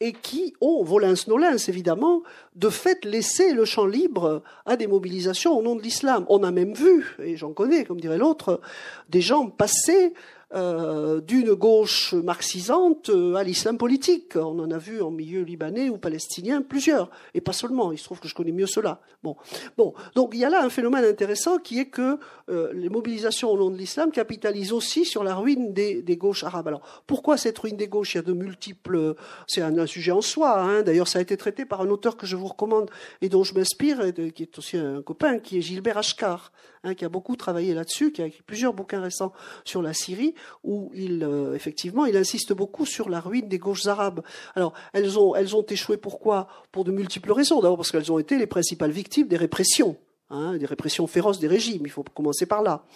et 0.00 0.12
qui 0.12 0.54
ont, 0.60 0.82
volins-nolins 0.82 1.56
évidemment, 1.68 2.22
de 2.56 2.68
fait 2.68 3.04
laissé 3.04 3.52
le 3.52 3.64
champ 3.64 3.86
libre 3.86 4.42
à 4.66 4.76
des 4.76 4.86
mobilisations 4.86 5.56
au 5.56 5.62
nom 5.62 5.76
de 5.76 5.82
l'islam. 5.82 6.24
On 6.28 6.42
a 6.42 6.50
même 6.50 6.74
vu, 6.74 7.16
et 7.20 7.36
j'en 7.36 7.52
connais, 7.52 7.84
comme 7.84 8.00
dirait 8.00 8.18
l'autre, 8.18 8.60
des 9.08 9.20
gens 9.20 9.48
passer 9.48 10.14
euh, 10.54 11.20
d'une 11.20 11.52
gauche 11.54 12.14
marxisante 12.14 13.08
euh, 13.08 13.34
à 13.34 13.42
l'islam 13.42 13.76
politique. 13.76 14.36
On 14.36 14.60
en 14.60 14.70
a 14.70 14.78
vu 14.78 15.02
en 15.02 15.10
milieu 15.10 15.42
libanais 15.42 15.88
ou 15.88 15.98
palestinien 15.98 16.62
plusieurs, 16.62 17.10
et 17.34 17.40
pas 17.40 17.52
seulement. 17.52 17.90
Il 17.90 17.98
se 17.98 18.04
trouve 18.04 18.20
que 18.20 18.28
je 18.28 18.36
connais 18.36 18.52
mieux 18.52 18.68
cela. 18.68 19.00
Bon, 19.24 19.34
bon, 19.76 19.94
donc 20.14 20.30
il 20.34 20.40
y 20.40 20.44
a 20.44 20.50
là 20.50 20.62
un 20.62 20.68
phénomène 20.68 21.04
intéressant 21.04 21.58
qui 21.58 21.80
est 21.80 21.86
que 21.86 22.18
euh, 22.50 22.72
les 22.72 22.88
mobilisations 22.88 23.50
au 23.50 23.58
nom 23.58 23.68
de 23.68 23.76
l'islam 23.76 24.12
capitalisent 24.12 24.72
aussi 24.72 25.04
sur 25.04 25.24
la 25.24 25.34
ruine 25.34 25.72
des, 25.72 26.02
des, 26.02 26.16
gauches 26.16 26.44
arabes. 26.44 26.68
Alors 26.68 27.02
pourquoi 27.08 27.36
cette 27.36 27.58
ruine 27.58 27.76
des 27.76 27.88
gauches? 27.88 28.14
Il 28.14 28.18
y 28.18 28.20
a 28.20 28.22
de 28.22 28.32
multiples. 28.32 29.16
C'est 29.48 29.60
un, 29.60 29.86
sujet 29.86 30.12
en 30.12 30.20
soi. 30.20 30.60
Hein. 30.60 30.82
D'ailleurs, 30.82 31.08
ça 31.08 31.18
a 31.18 31.22
été 31.22 31.36
traité 31.36 31.64
par 31.64 31.80
un 31.80 31.88
auteur 31.88 32.16
que 32.16 32.26
je 32.26 32.36
vous 32.36 32.46
recommande 32.46 32.90
et 33.22 33.28
dont 33.28 33.42
je 33.42 33.54
m'inspire, 33.54 34.14
qui 34.32 34.44
est 34.44 34.58
aussi 34.58 34.76
un 34.76 35.02
copain, 35.02 35.40
qui 35.40 35.58
est 35.58 35.62
Gilbert 35.62 35.98
Ashkar. 35.98 36.52
Hein, 36.84 36.94
qui 36.94 37.06
a 37.06 37.08
beaucoup 37.08 37.34
travaillé 37.34 37.72
là-dessus, 37.72 38.12
qui 38.12 38.20
a 38.20 38.26
écrit 38.26 38.42
plusieurs 38.42 38.74
bouquins 38.74 39.00
récents 39.00 39.32
sur 39.64 39.80
la 39.80 39.94
Syrie, 39.94 40.34
où 40.62 40.90
il, 40.94 41.22
euh, 41.24 41.54
effectivement, 41.54 42.06
il 42.06 42.16
insiste 42.16 42.52
beaucoup 42.52 42.86
sur 42.86 43.08
la 43.08 43.20
ruine 43.20 43.48
des 43.48 43.58
gauches 43.58 43.86
arabes. 43.86 44.22
Alors, 44.54 44.72
elles 44.92 45.18
ont, 45.18 45.34
elles 45.34 45.54
ont 45.56 45.64
échoué 45.64 45.96
pourquoi? 45.96 46.48
Pour 46.72 46.84
de 46.84 46.90
multiples 46.90 47.32
raisons. 47.32 47.60
D'abord 47.60 47.76
parce 47.76 47.90
qu'elles 47.90 48.12
ont 48.12 48.18
été 48.18 48.38
les 48.38 48.46
principales 48.46 48.90
victimes 48.90 49.28
des 49.28 49.36
répressions. 49.36 49.96
Hein, 50.30 50.56
des 50.56 50.66
répressions 50.66 51.06
féroces 51.06 51.38
des 51.38 51.48
régimes, 51.48 51.82
il 51.84 51.90
faut 51.90 52.02
commencer 52.02 52.46
par 52.46 52.62
là. 52.62 52.86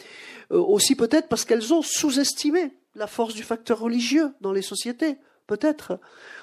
Euh, 0.50 0.58
aussi 0.58 0.96
peut-être 0.96 1.28
parce 1.28 1.44
qu'elles 1.44 1.74
ont 1.74 1.82
sous-estimé 1.82 2.72
la 2.94 3.06
force 3.06 3.34
du 3.34 3.42
facteur 3.42 3.78
religieux 3.80 4.32
dans 4.40 4.52
les 4.52 4.62
sociétés, 4.62 5.18
peut-être. 5.46 6.00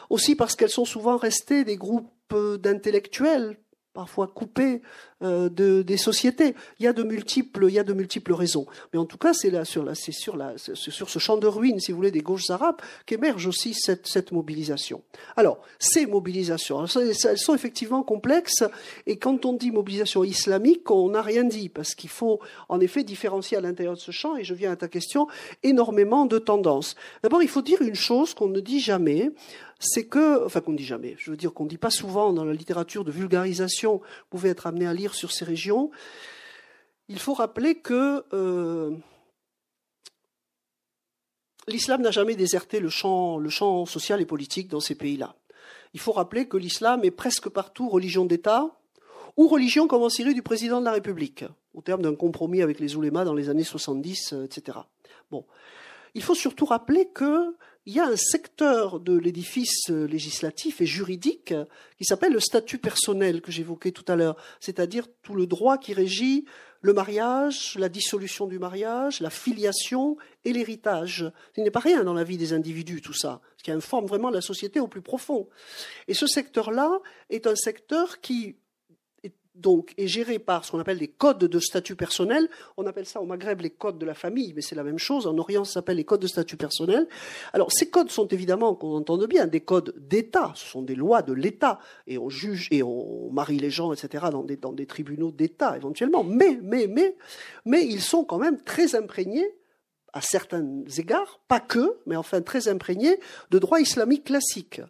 Aussi 0.09 0.35
parce 0.35 0.55
qu'elles 0.55 0.69
sont 0.69 0.85
souvent 0.85 1.17
restées 1.17 1.63
des 1.63 1.75
groupes 1.75 2.11
d'intellectuels 2.31 3.57
parfois 3.95 4.27
coupé 4.27 4.81
euh, 5.23 5.47
de, 5.47 5.81
des 5.81 5.95
sociétés. 5.95 6.55
Il 6.79 6.83
y 6.83 6.87
a 6.87 6.93
de 6.93 7.01
multiples, 7.01 7.67
il 7.69 7.73
y 7.73 7.79
a 7.79 7.83
de 7.83 7.93
multiples 7.93 8.33
raisons. 8.33 8.65
Mais 8.91 8.99
en 8.99 9.05
tout 9.05 9.17
cas, 9.17 9.33
c'est 9.33 9.49
sur 9.63 9.85
sur 10.03 10.35
sur 10.75 11.09
ce 11.09 11.19
champ 11.19 11.37
de 11.37 11.47
ruines, 11.47 11.79
si 11.79 11.91
vous 11.91 11.97
voulez, 11.97 12.11
des 12.11 12.21
gauches 12.21 12.49
arabes, 12.49 12.81
qu'émerge 13.05 13.47
aussi 13.47 13.73
cette, 13.73 14.07
cette 14.07 14.33
mobilisation. 14.33 15.03
Alors, 15.37 15.59
ces 15.79 16.05
mobilisations, 16.05 16.85
elles 16.85 17.37
sont 17.37 17.55
effectivement 17.55 18.03
complexes. 18.03 18.65
Et 19.07 19.17
quand 19.17 19.45
on 19.45 19.53
dit 19.53 19.71
mobilisation 19.71 20.25
islamique, 20.25 20.91
on 20.91 21.11
n'a 21.11 21.21
rien 21.21 21.45
dit 21.45 21.69
parce 21.69 21.95
qu'il 21.95 22.09
faut 22.09 22.41
en 22.67 22.81
effet 22.81 23.05
différencier 23.05 23.57
à 23.57 23.61
l'intérieur 23.61 23.95
de 23.95 23.99
ce 23.99 24.11
champ. 24.11 24.35
Et 24.35 24.43
je 24.43 24.53
viens 24.53 24.71
à 24.71 24.75
ta 24.75 24.89
question, 24.89 25.27
énormément 25.63 26.25
de 26.25 26.39
tendances. 26.39 26.95
D'abord, 27.23 27.41
il 27.41 27.49
faut 27.49 27.61
dire 27.61 27.81
une 27.81 27.95
chose 27.95 28.33
qu'on 28.33 28.49
ne 28.49 28.59
dit 28.59 28.81
jamais 28.81 29.31
c'est 29.79 30.05
que, 30.05 30.45
enfin 30.45 30.61
qu'on 30.61 30.71
ne 30.71 30.77
dit 30.77 30.85
jamais, 30.85 31.15
je 31.17 31.31
veux 31.31 31.37
dire 31.37 31.53
qu'on 31.53 31.65
ne 31.65 31.69
dit 31.69 31.77
pas 31.77 31.89
souvent 31.89 32.33
dans 32.33 32.45
la 32.45 32.53
littérature 32.53 33.03
de 33.03 33.11
vulgarisation, 33.11 33.97
vous 33.97 34.29
pouvez 34.29 34.49
être 34.49 34.67
amené 34.67 34.87
à 34.87 34.93
lire 34.93 35.13
sur 35.15 35.31
ces 35.31 35.45
régions, 35.45 35.91
il 37.07 37.19
faut 37.19 37.33
rappeler 37.33 37.75
que 37.75 38.23
euh, 38.33 38.91
l'islam 41.67 42.01
n'a 42.01 42.11
jamais 42.11 42.35
déserté 42.35 42.79
le 42.79 42.89
champ, 42.89 43.85
social 43.85 44.21
et 44.21 44.25
politique 44.25 44.67
dans 44.67 44.79
ces 44.79 44.95
pays-là. 44.95 45.35
Il 45.93 45.99
faut 45.99 46.11
rappeler 46.11 46.47
que 46.47 46.57
l'islam 46.57 47.03
est 47.03 47.11
presque 47.11 47.49
partout 47.49 47.89
religion 47.89 48.25
d'État 48.25 48.77
ou 49.37 49.47
religion 49.47 49.87
comme 49.87 50.03
en 50.03 50.09
Syrie 50.09 50.33
du 50.33 50.41
président 50.41 50.79
de 50.79 50.85
la 50.85 50.91
République, 50.91 51.45
au 51.73 51.81
terme 51.81 52.01
d'un 52.01 52.15
compromis 52.15 52.61
avec 52.61 52.79
les 52.79 52.95
oulémas 52.95 53.25
dans 53.25 53.33
les 53.33 53.49
années 53.49 53.63
70, 53.63 54.33
etc. 54.43 54.79
Bon. 55.31 55.45
Il 56.13 56.23
faut 56.23 56.35
surtout 56.35 56.65
rappeler 56.65 57.09
que 57.13 57.55
il 57.85 57.93
y 57.93 57.99
a 57.99 58.07
un 58.07 58.15
secteur 58.15 58.99
de 58.99 59.15
l'édifice 59.15 59.89
législatif 59.89 60.81
et 60.81 60.87
juridique 60.87 61.53
qui 61.97 62.05
s'appelle 62.05 62.33
le 62.33 62.39
statut 62.39 62.79
personnel 62.79 63.41
que 63.41 63.51
j'évoquais 63.51 63.91
tout 63.91 64.05
à 64.07 64.15
l'heure, 64.15 64.37
c'est-à-dire 64.59 65.07
tout 65.21 65.35
le 65.35 65.45
droit 65.45 65.77
qui 65.77 65.93
régit 65.93 66.45
le 66.81 66.93
mariage, 66.93 67.75
la 67.77 67.89
dissolution 67.89 68.47
du 68.47 68.59
mariage, 68.59 69.19
la 69.19 69.29
filiation 69.29 70.17
et 70.45 70.53
l'héritage. 70.53 71.31
Ce 71.55 71.61
n'est 71.61 71.71
pas 71.71 71.79
rien 71.79 72.03
dans 72.03 72.13
la 72.13 72.23
vie 72.23 72.37
des 72.37 72.53
individus, 72.53 73.01
tout 73.01 73.13
ça, 73.13 73.41
ce 73.57 73.63
qui 73.63 73.71
informe 73.71 74.05
vraiment 74.05 74.29
la 74.29 74.41
société 74.41 74.79
au 74.79 74.87
plus 74.87 75.01
profond. 75.01 75.47
Et 76.07 76.13
ce 76.13 76.27
secteur-là 76.27 76.99
est 77.29 77.47
un 77.47 77.55
secteur 77.55 78.19
qui 78.19 78.55
donc 79.55 79.93
est 79.97 80.07
géré 80.07 80.39
par 80.39 80.65
ce 80.65 80.71
qu'on 80.71 80.79
appelle 80.79 80.99
des 80.99 81.07
codes 81.07 81.39
de 81.39 81.59
statut 81.59 81.95
personnel. 81.95 82.49
On 82.77 82.85
appelle 82.85 83.05
ça 83.05 83.21
au 83.21 83.25
Maghreb 83.25 83.61
les 83.61 83.69
codes 83.69 83.97
de 83.97 84.05
la 84.05 84.13
famille, 84.13 84.53
mais 84.55 84.61
c'est 84.61 84.75
la 84.75 84.83
même 84.83 84.97
chose. 84.97 85.27
En 85.27 85.37
Orient, 85.37 85.63
ça 85.63 85.73
s'appelle 85.73 85.97
les 85.97 86.03
codes 86.03 86.21
de 86.21 86.27
statut 86.27 86.57
personnel. 86.57 87.07
Alors, 87.53 87.71
ces 87.71 87.89
codes 87.89 88.09
sont 88.09 88.27
évidemment, 88.27 88.75
qu'on 88.75 88.95
entende 88.95 89.25
bien, 89.27 89.47
des 89.47 89.61
codes 89.61 89.93
d'État. 89.97 90.51
Ce 90.55 90.65
sont 90.65 90.81
des 90.81 90.95
lois 90.95 91.21
de 91.21 91.33
l'État. 91.33 91.79
Et 92.07 92.17
on 92.17 92.29
juge 92.29 92.67
et 92.71 92.83
on 92.83 93.29
marie 93.31 93.59
les 93.59 93.69
gens, 93.69 93.93
etc., 93.93 94.25
dans 94.31 94.73
des, 94.73 94.85
tribunaux 94.85 95.31
d'État, 95.31 95.75
éventuellement. 95.75 96.23
Mais, 96.23 96.59
mais, 96.61 96.87
mais, 96.87 97.15
mais 97.65 97.85
ils 97.85 98.01
sont 98.01 98.23
quand 98.23 98.39
même 98.39 98.61
très 98.61 98.95
imprégnés 98.95 99.55
à 100.13 100.21
certains 100.21 100.65
égards, 100.97 101.41
pas 101.47 101.59
que, 101.59 101.97
mais 102.05 102.15
enfin 102.15 102.41
très 102.41 102.69
imprégnés 102.69 103.19
de 103.51 103.59
droit 103.59 103.81
islamique 103.81 104.25
classique. 104.25 104.81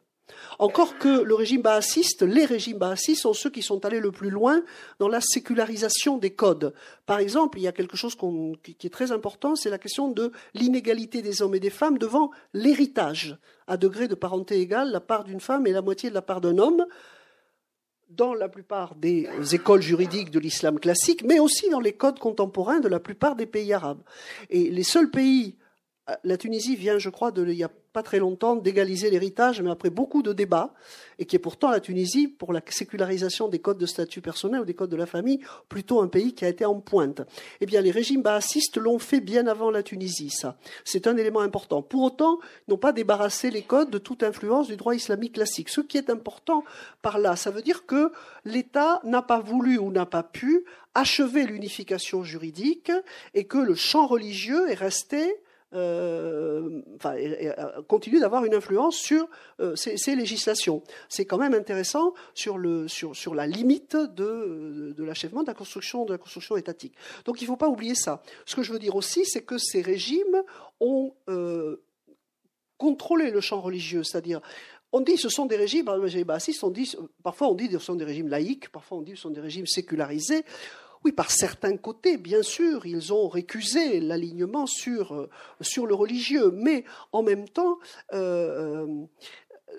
Encore 0.57 0.97
que 0.97 1.21
le 1.21 1.35
régime 1.35 1.61
baassiste, 1.61 2.23
les 2.23 2.45
régimes 2.45 2.77
baassistes 2.77 3.21
sont 3.21 3.33
ceux 3.33 3.49
qui 3.49 3.61
sont 3.61 3.85
allés 3.85 3.99
le 3.99 4.11
plus 4.11 4.29
loin 4.29 4.63
dans 4.99 5.07
la 5.07 5.21
sécularisation 5.21 6.17
des 6.17 6.33
codes. 6.33 6.73
Par 7.05 7.19
exemple, 7.19 7.59
il 7.59 7.63
y 7.63 7.67
a 7.67 7.71
quelque 7.71 7.97
chose 7.97 8.15
qui 8.63 8.87
est 8.87 8.93
très 8.93 9.11
important, 9.11 9.55
c'est 9.55 9.69
la 9.69 9.77
question 9.77 10.09
de 10.09 10.31
l'inégalité 10.53 11.21
des 11.21 11.41
hommes 11.41 11.55
et 11.55 11.59
des 11.59 11.69
femmes 11.69 11.97
devant 11.97 12.31
l'héritage. 12.53 13.37
À 13.67 13.77
degré 13.77 14.07
de 14.07 14.15
parenté 14.15 14.59
égale, 14.59 14.91
la 14.91 15.01
part 15.01 15.23
d'une 15.23 15.39
femme 15.39 15.67
est 15.67 15.71
la 15.71 15.81
moitié 15.81 16.09
de 16.09 16.15
la 16.15 16.21
part 16.21 16.41
d'un 16.41 16.57
homme 16.57 16.85
dans 18.09 18.33
la 18.33 18.47
plupart 18.47 18.95
des 18.95 19.27
écoles 19.53 19.81
juridiques 19.81 20.31
de 20.31 20.39
l'islam 20.39 20.79
classique, 20.79 21.23
mais 21.23 21.39
aussi 21.39 21.69
dans 21.69 21.79
les 21.79 21.93
codes 21.93 22.19
contemporains 22.19 22.79
de 22.79 22.87
la 22.87 22.99
plupart 22.99 23.35
des 23.35 23.47
pays 23.47 23.73
arabes. 23.73 24.01
Et 24.49 24.69
les 24.69 24.83
seuls 24.83 25.09
pays, 25.09 25.55
la 26.23 26.37
Tunisie 26.37 26.75
vient, 26.75 26.99
je 26.99 27.09
crois, 27.09 27.31
de, 27.31 27.45
il 27.47 27.57
y 27.57 27.63
a 27.63 27.71
pas 27.91 28.03
très 28.03 28.19
longtemps 28.19 28.55
d'égaliser 28.55 29.09
l'héritage, 29.09 29.61
mais 29.61 29.71
après 29.71 29.89
beaucoup 29.89 30.21
de 30.21 30.33
débats, 30.33 30.73
et 31.17 31.25
qui 31.25 31.35
est 31.35 31.39
pourtant 31.39 31.71
la 31.71 31.79
Tunisie, 31.79 32.27
pour 32.27 32.53
la 32.53 32.61
sécularisation 32.67 33.47
des 33.47 33.59
codes 33.59 33.77
de 33.77 33.85
statut 33.85 34.21
personnel 34.21 34.61
ou 34.61 34.65
des 34.65 34.73
codes 34.73 34.89
de 34.89 34.97
la 34.97 35.05
famille, 35.05 35.39
plutôt 35.69 36.01
un 36.01 36.07
pays 36.07 36.35
qui 36.35 36.45
a 36.45 36.49
été 36.49 36.65
en 36.65 36.79
pointe. 36.79 37.21
Eh 37.61 37.65
bien, 37.65 37.81
les 37.81 37.91
régimes 37.91 38.21
baassistes 38.21 38.77
l'ont 38.77 38.99
fait 38.99 39.21
bien 39.21 39.47
avant 39.47 39.71
la 39.71 39.81
Tunisie, 39.81 40.29
ça. 40.29 40.57
C'est 40.83 41.07
un 41.07 41.17
élément 41.17 41.39
important. 41.39 41.81
Pour 41.81 42.03
autant, 42.03 42.39
ils 42.67 42.71
n'ont 42.71 42.77
pas 42.77 42.91
débarrassé 42.91 43.49
les 43.49 43.63
codes 43.63 43.89
de 43.89 43.97
toute 43.97 44.21
influence 44.23 44.67
du 44.67 44.75
droit 44.75 44.93
islamique 44.93 45.33
classique. 45.33 45.69
Ce 45.69 45.81
qui 45.81 45.97
est 45.97 46.09
important 46.09 46.63
par 47.01 47.17
là, 47.17 47.35
ça 47.35 47.49
veut 47.49 47.63
dire 47.63 47.85
que 47.85 48.11
l'État 48.43 48.99
n'a 49.05 49.21
pas 49.21 49.39
voulu 49.39 49.79
ou 49.79 49.89
n'a 49.91 50.05
pas 50.05 50.23
pu 50.23 50.65
achever 50.93 51.45
l'unification 51.45 52.23
juridique 52.23 52.91
et 53.33 53.45
que 53.45 53.57
le 53.57 53.75
champ 53.75 54.05
religieux 54.05 54.69
est 54.69 54.75
resté 54.75 55.35
euh, 55.73 56.81
euh, 57.05 57.81
continue 57.87 58.19
d'avoir 58.19 58.45
une 58.45 58.53
influence 58.53 58.95
sur 58.95 59.27
euh, 59.59 59.75
ces, 59.75 60.15
législations. 60.15 60.83
C'est 61.09 61.25
quand 61.25 61.37
même 61.37 61.53
intéressant 61.53 62.13
sur, 62.33 62.57
le, 62.57 62.87
sur, 62.87 63.15
sur 63.15 63.35
la 63.35 63.47
limite 63.47 63.95
de, 63.95 64.93
de 64.95 65.03
l'achèvement 65.03 65.41
de 65.41 65.47
la 65.47 65.53
construction 65.53 66.05
de 66.05 66.13
la 66.13 66.17
construction 66.17 66.55
étatique. 66.55 66.93
Donc 67.25 67.41
il 67.41 67.45
ne 67.45 67.47
faut 67.47 67.57
pas 67.57 67.67
oublier 67.67 67.95
ça. 67.95 68.21
Ce 68.45 68.55
que 68.55 68.63
je 68.63 68.71
veux 68.71 68.79
dire 68.79 68.95
aussi, 68.95 69.25
c'est 69.25 69.43
que 69.43 69.57
ces 69.57 69.81
régimes 69.81 70.43
ont 70.79 71.13
contrôlé 72.77 73.31
le 73.31 73.41
champ 73.41 73.59
religieux, 73.59 74.03
c'est-à-dire 74.03 74.41
on 74.91 75.01
dit 75.01 75.17
ce 75.17 75.29
sont 75.29 75.45
des 75.45 75.57
régimes, 75.57 75.89
on 75.89 76.69
dit, 76.69 76.95
parfois 77.23 77.49
on 77.49 77.53
dit 77.53 77.69
ce 77.71 77.79
sont 77.79 77.95
des 77.95 78.05
régimes 78.05 78.29
laïques, 78.29 78.69
parfois 78.69 78.99
on 78.99 79.01
dit 79.01 79.11
ce 79.11 79.23
sont 79.23 79.29
des 79.29 79.41
régimes 79.41 79.67
sécularisés. 79.67 80.45
Oui, 81.05 81.11
par 81.11 81.29
certains 81.29 81.77
côtés, 81.77 82.17
bien 82.17 82.41
sûr, 82.41 82.87
ils 82.87 83.13
ont 83.13 83.27
récusé 83.27 83.99
l'alignement 83.99 84.65
sur, 84.65 85.13
euh, 85.13 85.29
le 85.61 85.93
religieux, 85.93 86.49
mais 86.49 86.83
en 87.11 87.21
même 87.21 87.47
temps, 87.47 87.77
euh, 88.13 88.87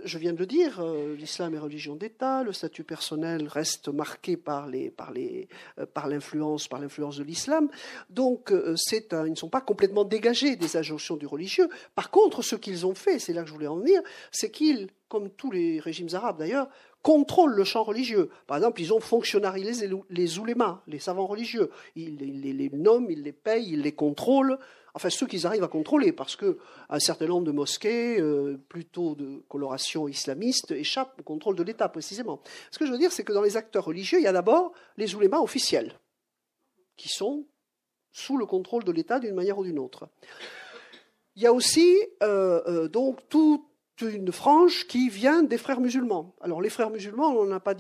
je 0.05 0.19
viens 0.19 0.33
de 0.33 0.39
le 0.39 0.47
dire, 0.47 0.79
euh, 0.79 1.17
l'islam 1.17 1.53
est 1.57 1.59
religion 1.59 1.97
d'État, 1.97 2.45
le 2.45 2.53
statut 2.53 2.85
personnel 2.85 3.49
reste 3.49 3.89
marqué 3.89 4.37
par 4.37 4.69
euh, 4.69 5.87
l'influence, 6.09 6.69
de 6.69 7.25
l'islam. 7.25 7.71
Donc, 8.09 8.53
ils 8.53 9.31
ne 9.31 9.35
sont 9.35 9.49
pas 9.49 9.61
complètement 9.61 10.05
dégagés 10.05 10.55
des 10.55 10.77
injonctions 10.77 11.17
du 11.17 11.27
religieux. 11.27 11.69
Par 11.97 12.13
contre, 12.13 12.43
ce 12.43 12.55
qu'ils 12.55 12.87
ont 12.87 12.95
fait, 12.95 13.19
c'est 13.19 13.33
là 13.33 13.43
que 13.43 13.49
je 13.49 13.53
voulais 13.53 13.67
en 13.67 13.79
venir, 13.79 14.01
c'est 14.31 14.53
qu'ils, 14.53 14.91
comme 15.09 15.31
tous 15.31 15.51
les 15.51 15.81
régimes 15.81 16.11
arabes 16.13 16.39
d'ailleurs, 16.39 16.69
contrôlent 17.07 17.55
le 17.55 17.63
champ 17.63 17.85
religieux. 17.85 18.31
Par 18.49 18.57
exemple, 18.57 18.81
ils 18.81 18.93
ont 18.93 18.99
fonctionnalisé 18.99 19.89
les 20.11 20.39
oulémas, 20.41 20.83
les 20.89 20.99
savants 20.99 21.29
religieux. 21.29 21.71
Ils 21.95 22.17
les, 22.17 22.69
nomment, 22.71 23.09
ils 23.13 23.23
les 23.23 23.33
payent, 23.33 23.71
ils 23.71 23.83
les 23.83 23.93
contrôlent 23.93 24.59
enfin 24.93 25.09
ceux 25.11 25.27
qu'ils 25.27 25.47
arrivent 25.47 25.63
à 25.63 25.69
contrôler, 25.69 26.11
parce 26.11 26.37
qu'un 26.37 26.99
certain 26.99 27.27
nombre 27.27 27.47
de 27.47 27.53
mosquées, 27.53 28.19
euh, 28.19 28.59
plutôt 28.69 29.15
de 29.15 29.43
coloration 29.47 30.09
islamiste, 30.09 30.71
échappent 30.71 31.21
au 31.21 31.23
contrôle 31.23 31.55
de 31.55 31.63
l'État 31.63 31.89
précisément. 31.91 32.41
Ce 32.71 32.79
que 32.79 32.87
je 32.87 32.93
veux 32.93 32.99
dire, 32.99 33.13
c'est 33.13 33.23
que 33.23 33.35
dans 33.35 33.43
les 33.43 33.59
acteurs 33.59 33.85
religieux, 33.85 34.19
il 34.19 34.25
y 34.25 34.27
a 34.27 34.33
d'abord 34.33 34.73
les 34.97 35.15
oulémas 35.15 35.41
officiels, 35.41 36.01
qui 36.97 37.11
sont 37.11 37.45
sous 38.11 38.39
le 38.39 38.47
contrôle 38.47 38.85
de 38.85 38.91
l'État 38.91 39.21
d'une 39.21 39.35
manière 39.35 39.59
ou 39.59 39.65
d'une 39.65 39.79
autre. 39.79 40.09
Il 41.37 41.43
y 41.43 41.47
a 41.47 41.53
aussi 41.53 41.95
euh, 42.23 42.63
euh, 42.67 42.89
donc 42.89 43.21
toute 43.29 43.63
une 44.03 44.33
frange 44.33 44.87
qui 44.87 45.09
vient 45.09 45.43
des 45.43 45.59
frères 45.59 45.81
musulmans. 45.81 46.35
Alors 46.41 46.61
les 46.61 46.71
frères 46.71 46.91
musulmans, 46.91 47.31
on 47.31 47.47
n'en 47.47 47.57
a 47.57 47.61
pas 47.61 47.75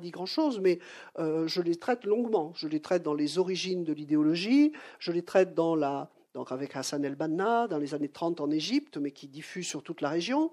dit, 0.00 0.10
grand-chose, 0.10 0.60
mais 0.60 0.78
je 1.18 1.60
les 1.60 1.76
traite 1.76 2.04
longuement. 2.04 2.52
Je 2.54 2.68
les 2.68 2.80
traite 2.80 3.02
dans 3.02 3.14
les 3.14 3.38
origines 3.38 3.84
de 3.84 3.92
l'idéologie, 3.92 4.72
je 4.98 5.12
les 5.12 5.22
traite 5.22 5.54
dans 5.54 5.74
la 5.74 6.10
donc 6.34 6.52
avec 6.52 6.76
Hassan 6.76 7.02
el-Banna 7.02 7.66
dans 7.66 7.78
les 7.78 7.94
années 7.94 8.10
30 8.10 8.42
en 8.42 8.50
Égypte, 8.50 8.98
mais 8.98 9.10
qui 9.10 9.26
diffuse 9.26 9.66
sur 9.66 9.82
toute 9.82 10.02
la 10.02 10.10
région. 10.10 10.52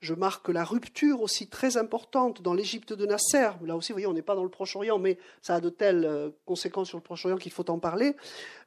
Je 0.00 0.12
marque 0.12 0.48
la 0.50 0.64
rupture 0.64 1.22
aussi 1.22 1.48
très 1.48 1.78
importante 1.78 2.42
dans 2.42 2.52
l'Égypte 2.52 2.92
de 2.92 3.06
Nasser. 3.06 3.50
Là 3.64 3.76
aussi, 3.76 3.92
vous 3.92 3.96
voyez, 3.96 4.06
on 4.06 4.12
n'est 4.12 4.22
pas 4.22 4.34
dans 4.34 4.42
le 4.42 4.50
Proche-Orient, 4.50 4.98
mais 4.98 5.18
ça 5.40 5.54
a 5.54 5.60
de 5.60 5.70
telles 5.70 6.04
euh, 6.04 6.30
conséquences 6.44 6.88
sur 6.88 6.98
le 6.98 7.02
Proche-Orient 7.02 7.38
qu'il 7.38 7.52
faut 7.52 7.68
en 7.70 7.78
parler. 7.78 8.14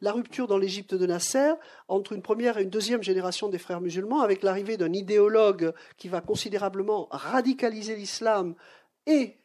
La 0.02 0.12
rupture 0.12 0.48
dans 0.48 0.58
l'Égypte 0.58 0.96
de 0.96 1.06
Nasser 1.06 1.54
entre 1.88 2.14
une 2.14 2.24
première 2.24 2.58
et 2.58 2.64
une 2.64 2.70
deuxième 2.70 3.04
génération 3.04 3.48
des 3.48 3.60
frères 3.60 3.82
musulmans, 3.82 4.22
avec 4.22 4.42
l'arrivée 4.42 4.76
d'un 4.76 4.92
idéologue 4.92 5.74
qui 5.98 6.10
va 6.10 6.22
considérablement 6.22 7.08
radicaliser 7.12 7.96
l'islam 7.96 8.56
et 9.06 9.38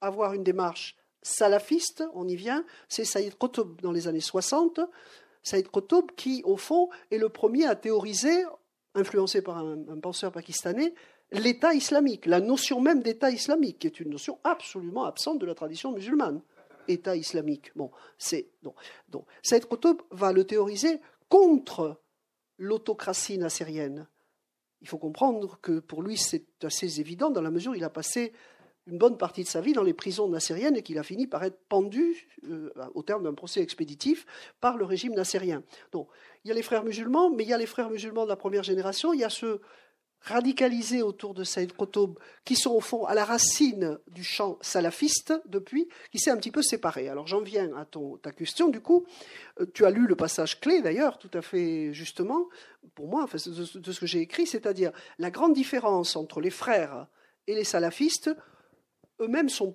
avoir 0.00 0.32
une 0.32 0.44
démarche 0.44 0.96
salafiste, 1.22 2.04
on 2.14 2.26
y 2.28 2.36
vient, 2.36 2.64
c'est 2.88 3.04
Saïd 3.04 3.36
Qutb 3.36 3.80
dans 3.82 3.92
les 3.92 4.08
années 4.08 4.20
60, 4.20 4.80
Saïd 5.42 5.68
Qutb, 5.68 6.10
qui, 6.16 6.42
au 6.44 6.56
fond, 6.56 6.88
est 7.10 7.18
le 7.18 7.28
premier 7.28 7.66
à 7.66 7.76
théoriser, 7.76 8.44
influencé 8.94 9.42
par 9.42 9.58
un, 9.58 9.98
penseur 10.00 10.32
pakistanais, 10.32 10.94
l'État 11.32 11.74
islamique, 11.74 12.26
la 12.26 12.40
notion 12.40 12.80
même 12.80 13.02
d'État 13.02 13.30
islamique, 13.30 13.80
qui 13.80 13.86
est 13.86 14.00
une 14.00 14.10
notion 14.10 14.38
absolument 14.44 15.04
absente 15.04 15.38
de 15.38 15.46
la 15.46 15.54
tradition 15.54 15.92
musulmane. 15.92 16.40
État 16.88 17.16
islamique. 17.16 17.70
Bon, 17.76 17.90
c'est 18.16 18.48
donc, 18.62 18.74
donc 19.10 19.26
Saïd 19.42 19.66
Qutb 19.66 20.00
va 20.10 20.32
le 20.32 20.44
théoriser 20.44 21.00
contre 21.28 22.00
l'autocratie 22.56 23.38
nassérienne. 23.38 24.08
Il 24.80 24.88
faut 24.88 24.98
comprendre 24.98 25.58
que 25.60 25.80
pour 25.80 26.02
lui, 26.02 26.16
c'est 26.16 26.46
assez 26.64 27.00
évident 27.00 27.30
dans 27.30 27.42
la 27.42 27.50
mesure 27.50 27.72
où 27.72 27.74
il 27.74 27.84
a 27.84 27.90
passé 27.90 28.32
une 28.86 28.96
bonne 28.96 29.18
partie 29.18 29.42
de 29.42 29.48
sa 29.48 29.60
vie 29.60 29.74
dans 29.74 29.82
les 29.82 29.92
prisons 29.92 30.28
nassériennes 30.28 30.76
et 30.76 30.82
qu'il 30.82 30.98
a 30.98 31.02
fini 31.02 31.26
par 31.26 31.44
être 31.44 31.58
pendu, 31.68 32.26
euh, 32.44 32.70
au 32.94 33.02
terme 33.02 33.24
d'un 33.24 33.34
procès 33.34 33.60
expéditif, 33.60 34.24
par 34.60 34.78
le 34.78 34.86
régime 34.86 35.14
nassérien. 35.14 35.62
Donc, 35.92 36.08
il 36.44 36.48
y 36.48 36.50
a 36.50 36.54
les 36.54 36.62
frères 36.62 36.84
musulmans, 36.84 37.30
mais 37.30 37.44
il 37.44 37.50
y 37.50 37.52
a 37.52 37.58
les 37.58 37.66
frères 37.66 37.90
musulmans 37.90 38.24
de 38.24 38.30
la 38.30 38.36
première 38.36 38.62
génération, 38.62 39.12
il 39.12 39.20
y 39.20 39.24
a 39.24 39.30
ceux 39.30 39.60
radicalisés 40.20 41.02
autour 41.02 41.34
de 41.34 41.44
Saïd 41.44 41.72
Qutb, 41.72 42.18
qui 42.44 42.56
sont 42.56 42.72
au 42.72 42.80
fond 42.80 43.04
à 43.04 43.14
la 43.14 43.24
racine 43.24 43.98
du 44.08 44.24
champ 44.24 44.58
salafiste 44.60 45.32
depuis, 45.46 45.88
qui 46.10 46.18
s'est 46.18 46.30
un 46.30 46.36
petit 46.36 46.50
peu 46.50 46.62
séparé. 46.62 47.08
Alors 47.08 47.26
j'en 47.26 47.40
viens 47.40 47.74
à 47.76 47.84
ton, 47.84 48.16
ta 48.16 48.32
question, 48.32 48.68
du 48.68 48.80
coup, 48.80 49.06
euh, 49.60 49.66
tu 49.72 49.84
as 49.84 49.90
lu 49.90 50.06
le 50.06 50.16
passage 50.16 50.60
clé 50.60 50.82
d'ailleurs, 50.82 51.18
tout 51.18 51.30
à 51.34 51.42
fait 51.42 51.92
justement, 51.92 52.48
pour 52.94 53.08
moi, 53.08 53.22
enfin, 53.22 53.38
de, 53.46 53.78
de 53.78 53.92
ce 53.92 54.00
que 54.00 54.06
j'ai 54.06 54.20
écrit, 54.20 54.46
c'est-à-dire 54.46 54.92
la 55.18 55.30
grande 55.30 55.54
différence 55.54 56.16
entre 56.16 56.40
les 56.40 56.50
frères 56.50 57.06
et 57.46 57.54
les 57.54 57.64
salafistes, 57.64 58.30
eux-mêmes 59.20 59.48
sont, 59.48 59.74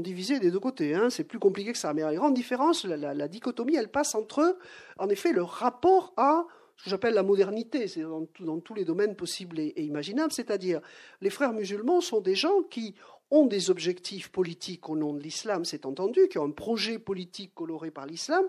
divisés 0.00 0.40
des 0.40 0.50
deux 0.50 0.60
côtés. 0.60 0.94
Hein. 0.94 1.10
C'est 1.10 1.24
plus 1.24 1.38
compliqué 1.38 1.72
que 1.72 1.78
ça. 1.78 1.94
Mais 1.94 2.02
la 2.02 2.14
grande 2.14 2.34
différence, 2.34 2.84
la, 2.84 3.28
dichotomie, 3.28 3.76
elle 3.76 3.90
passe 3.90 4.14
entre, 4.14 4.58
en 4.98 5.08
effet, 5.08 5.32
le 5.32 5.42
rapport 5.42 6.12
à 6.16 6.46
ce 6.78 6.84
que 6.84 6.90
j'appelle 6.90 7.14
la 7.14 7.24
modernité, 7.24 7.88
c'est 7.88 8.02
dans, 8.02 8.60
tous 8.60 8.74
les 8.74 8.84
domaines 8.84 9.16
possibles 9.16 9.58
et, 9.58 9.82
imaginables. 9.82 10.32
C'est-à-dire, 10.32 10.80
les 11.20 11.30
frères 11.30 11.52
musulmans 11.52 12.00
sont 12.00 12.20
des 12.20 12.36
gens 12.36 12.62
qui 12.62 12.94
ont 13.30 13.46
des 13.46 13.68
objectifs 13.68 14.30
politiques 14.30 14.88
au 14.88 14.96
nom 14.96 15.12
de 15.12 15.20
l'islam, 15.20 15.64
c'est 15.64 15.84
entendu, 15.84 16.28
qui 16.28 16.38
ont 16.38 16.44
un 16.44 16.52
projet 16.52 16.98
politique 17.00 17.52
coloré 17.54 17.90
par 17.90 18.06
l'islam, 18.06 18.44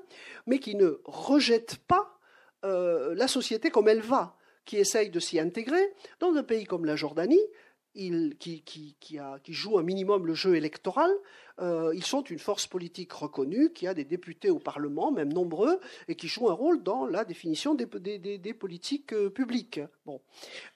mais 0.45 0.60
qui 0.60 0.76
ne 0.76 1.01
rejettent 1.06 1.80
pas 1.88 2.19
euh, 2.64 3.15
la 3.15 3.27
société 3.27 3.72
comme 3.72 3.89
elle 3.89 4.01
va, 4.01 4.38
qui 4.64 4.77
essayent 4.77 5.10
de 5.10 5.19
s'y 5.19 5.39
intégrer. 5.39 5.93
Dans 6.19 6.34
un 6.35 6.43
pays 6.43 6.65
comme 6.65 6.85
la 6.85 6.95
Jordanie, 6.95 7.41
qui, 7.93 8.95
joue 9.47 9.77
un 9.77 9.83
minimum 9.83 10.25
le 10.25 10.33
jeu 10.33 10.55
électoral, 10.55 11.11
euh, 11.59 11.91
ils 11.95 12.05
sont 12.05 12.21
une 12.23 12.39
force 12.39 12.67
politique 12.67 13.11
reconnue, 13.11 13.71
qui 13.73 13.87
a 13.87 13.93
des 13.93 14.05
députés 14.05 14.49
au 14.49 14.59
Parlement, 14.59 15.11
même 15.11 15.33
nombreux, 15.33 15.79
et 16.07 16.15
qui 16.15 16.27
joue 16.27 16.49
un 16.49 16.53
rôle 16.53 16.83
dans 16.83 17.05
la 17.05 17.25
définition 17.25 17.75
des, 17.75 17.85
politiques 18.53 19.13
euh, 19.13 19.29
publiques. 19.29 19.81
Bon. 20.05 20.21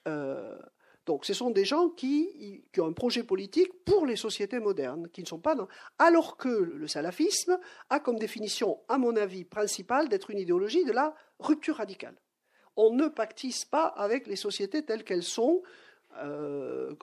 Euh, 0.08 0.58
donc, 1.06 1.26
ce 1.26 1.34
sont 1.34 1.50
des 1.50 1.66
gens 1.66 1.90
qui, 1.90 2.64
ont 2.78 2.86
un 2.86 2.92
projet 2.92 3.22
politique 3.22 3.84
pour 3.84 4.06
les 4.06 4.16
sociétés 4.16 4.58
modernes, 4.58 5.08
qui 5.12 5.22
ne 5.22 5.26
sont 5.26 5.38
pas. 5.38 5.54
Alors 5.98 6.36
que 6.36 6.48
le 6.48 6.88
salafisme 6.88 7.58
a 7.90 8.00
comme 8.00 8.18
définition, 8.18 8.80
à 8.88 8.96
mon 8.96 9.14
avis, 9.16 9.44
principale 9.44 10.08
d'être 10.08 10.30
une 10.30 10.38
idéologie 10.38 10.84
de 10.84 10.92
la 10.92 11.14
rupture 11.38 11.76
radicale. 11.76 12.16
On 12.76 12.90
ne 12.90 13.06
pactise 13.08 13.64
pas 13.66 13.84
avec 13.84 14.26
les 14.26 14.36
sociétés 14.36 14.82
telles 14.82 15.04
qu'elles 15.04 15.22
sont, 15.22 15.62
euh, 16.22 16.94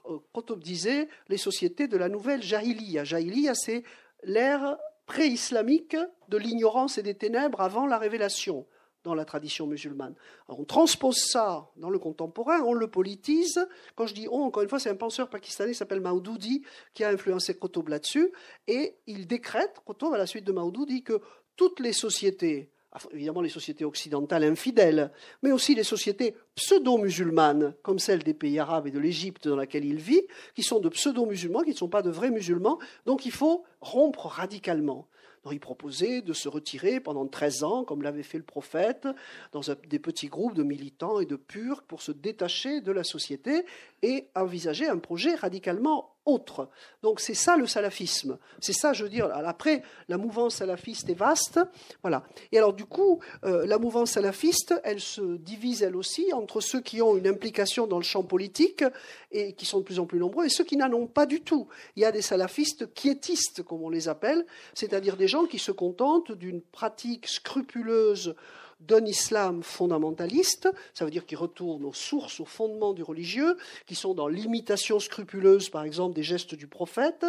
disait 0.57 1.07
les 1.27 1.37
sociétés 1.37 1.87
de 1.87 1.97
la 1.97 2.09
nouvelle 2.09 2.41
Jahiliya. 2.41 3.03
Jahiliya, 3.03 3.55
c'est 3.55 3.83
l'ère 4.23 4.77
pré-islamique 5.05 5.97
de 6.29 6.37
l'ignorance 6.37 6.97
et 6.97 7.03
des 7.03 7.15
ténèbres 7.15 7.61
avant 7.61 7.85
la 7.85 7.97
révélation 7.97 8.65
dans 9.03 9.15
la 9.15 9.25
tradition 9.25 9.65
musulmane. 9.65 10.15
on 10.47 10.63
transpose 10.63 11.17
ça 11.17 11.71
dans 11.75 11.89
le 11.89 11.97
contemporain, 11.97 12.61
on 12.61 12.73
le 12.73 12.87
politise. 12.87 13.59
Quand 13.95 14.05
je 14.05 14.13
dis 14.13 14.27
on, 14.29 14.43
encore 14.43 14.63
une 14.63 14.69
fois, 14.69 14.79
c'est 14.79 14.89
un 14.91 14.95
penseur 14.95 15.29
pakistanais 15.29 15.71
qui 15.71 15.77
s'appelle 15.77 16.01
Maoudoudi 16.01 16.63
qui 16.93 17.03
a 17.03 17.09
influencé 17.09 17.57
Qutb 17.57 17.87
là-dessus, 17.87 18.31
et 18.67 18.97
il 19.07 19.27
décrète, 19.27 19.81
Qutb 19.85 20.13
à 20.13 20.17
la 20.17 20.27
suite 20.27 20.45
de 20.45 20.51
Maoudoudi, 20.51 21.03
que 21.03 21.19
toutes 21.55 21.79
les 21.79 21.93
sociétés 21.93 22.71
évidemment 23.13 23.41
les 23.41 23.49
sociétés 23.49 23.85
occidentales 23.85 24.43
infidèles, 24.43 25.11
mais 25.41 25.51
aussi 25.51 25.75
les 25.75 25.83
sociétés 25.83 26.35
pseudo-musulmanes, 26.55 27.73
comme 27.83 27.99
celle 27.99 28.23
des 28.23 28.33
pays 28.33 28.59
arabes 28.59 28.87
et 28.87 28.91
de 28.91 28.99
l'Égypte 28.99 29.47
dans 29.47 29.55
laquelle 29.55 29.85
il 29.85 29.97
vit, 29.97 30.23
qui 30.55 30.63
sont 30.63 30.79
de 30.79 30.89
pseudo-musulmans, 30.89 31.61
qui 31.61 31.71
ne 31.71 31.75
sont 31.75 31.89
pas 31.89 32.01
de 32.01 32.09
vrais 32.09 32.31
musulmans. 32.31 32.79
Donc 33.05 33.25
il 33.25 33.31
faut 33.31 33.63
rompre 33.79 34.25
radicalement. 34.27 35.07
Donc 35.43 35.53
il 35.53 35.59
proposait 35.59 36.21
de 36.21 36.33
se 36.33 36.47
retirer 36.47 36.99
pendant 36.99 37.25
13 37.25 37.63
ans, 37.63 37.83
comme 37.83 38.03
l'avait 38.03 38.23
fait 38.23 38.37
le 38.37 38.43
prophète, 38.43 39.07
dans 39.51 39.61
des 39.87 39.99
petits 39.99 40.27
groupes 40.27 40.53
de 40.53 40.63
militants 40.63 41.19
et 41.19 41.25
de 41.25 41.35
purs 41.35 41.81
pour 41.83 42.01
se 42.01 42.11
détacher 42.11 42.81
de 42.81 42.91
la 42.91 43.03
société 43.03 43.65
et 44.03 44.27
envisager 44.35 44.87
un 44.87 44.99
projet 44.99 45.33
radicalement 45.33 46.15
autre. 46.25 46.69
Donc 47.01 47.19
c'est 47.19 47.33
ça 47.33 47.57
le 47.57 47.65
salafisme. 47.65 48.37
C'est 48.59 48.73
ça, 48.73 48.93
je 48.93 49.03
veux 49.03 49.09
dire. 49.09 49.29
Après, 49.33 49.81
la 50.07 50.17
mouvance 50.17 50.55
salafiste 50.55 51.09
est 51.09 51.15
vaste. 51.15 51.59
Voilà. 52.01 52.23
Et 52.51 52.57
alors 52.57 52.73
du 52.73 52.85
coup, 52.85 53.19
euh, 53.43 53.65
la 53.65 53.77
mouvance 53.77 54.11
salafiste, 54.11 54.73
elle 54.83 54.99
se 54.99 55.37
divise 55.37 55.83
elle 55.83 55.95
aussi 55.95 56.31
entre 56.33 56.61
ceux 56.61 56.81
qui 56.81 57.01
ont 57.01 57.17
une 57.17 57.27
implication 57.27 57.87
dans 57.87 57.97
le 57.97 58.03
champ 58.03 58.23
politique 58.23 58.83
et 59.31 59.53
qui 59.53 59.65
sont 59.65 59.79
de 59.79 59.83
plus 59.83 59.99
en 59.99 60.05
plus 60.05 60.19
nombreux 60.19 60.45
et 60.45 60.49
ceux 60.49 60.63
qui 60.63 60.77
n'en 60.77 60.91
ont 60.93 61.07
pas 61.07 61.25
du 61.25 61.41
tout. 61.41 61.67
Il 61.95 62.01
y 62.01 62.05
a 62.05 62.11
des 62.11 62.21
salafistes 62.21 62.93
quiétistes, 62.93 63.63
comme 63.63 63.81
on 63.81 63.89
les 63.89 64.07
appelle, 64.07 64.45
c'est-à-dire 64.73 65.17
des 65.17 65.27
gens 65.27 65.45
qui 65.45 65.59
se 65.59 65.71
contentent 65.71 66.31
d'une 66.31 66.61
pratique 66.61 67.27
scrupuleuse 67.27 68.35
d'un 68.81 69.05
islam 69.05 69.63
fondamentaliste, 69.63 70.69
ça 70.93 71.05
veut 71.05 71.11
dire 71.11 71.25
qu'ils 71.25 71.37
retournent 71.37 71.85
aux 71.85 71.93
sources, 71.93 72.39
aux 72.39 72.45
fondements 72.45 72.93
du 72.93 73.03
religieux, 73.03 73.57
qui 73.85 73.95
sont 73.95 74.13
dans 74.13 74.27
l'imitation 74.27 74.99
scrupuleuse, 74.99 75.69
par 75.69 75.83
exemple, 75.83 76.15
des 76.15 76.23
gestes 76.23 76.55
du 76.55 76.67
prophète, 76.67 77.25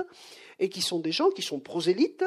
et 0.59 0.69
qui 0.69 0.81
sont 0.81 0.99
des 0.99 1.13
gens 1.13 1.31
qui 1.31 1.43
sont 1.43 1.61
prosélytes, 1.61 2.25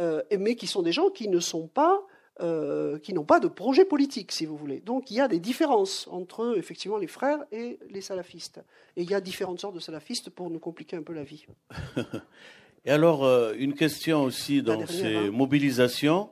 euh, 0.00 0.22
mais 0.38 0.56
qui 0.56 0.66
sont 0.66 0.82
des 0.82 0.92
gens 0.92 1.10
qui 1.10 1.28
ne 1.28 1.40
sont 1.40 1.68
pas 1.68 2.04
euh, 2.40 2.98
qui 2.98 3.14
n'ont 3.14 3.24
pas 3.24 3.38
de 3.38 3.46
projet 3.46 3.84
politique, 3.84 4.32
si 4.32 4.44
vous 4.44 4.56
voulez. 4.56 4.80
Donc 4.80 5.12
il 5.12 5.16
y 5.16 5.20
a 5.20 5.28
des 5.28 5.38
différences 5.38 6.08
entre 6.10 6.58
effectivement 6.58 6.98
les 6.98 7.06
frères 7.06 7.38
et 7.52 7.78
les 7.90 8.00
salafistes. 8.00 8.60
Et 8.96 9.02
il 9.02 9.10
y 9.10 9.14
a 9.14 9.20
différentes 9.20 9.60
sortes 9.60 9.76
de 9.76 9.80
salafistes 9.80 10.30
pour 10.30 10.50
nous 10.50 10.58
compliquer 10.58 10.96
un 10.96 11.02
peu 11.02 11.12
la 11.12 11.22
vie. 11.22 11.46
et 12.84 12.90
alors, 12.90 13.22
euh, 13.22 13.54
une 13.56 13.74
question 13.74 14.24
aussi 14.24 14.62
dans 14.62 14.84
ces 14.84 15.14
hein. 15.14 15.30
mobilisations 15.30 16.28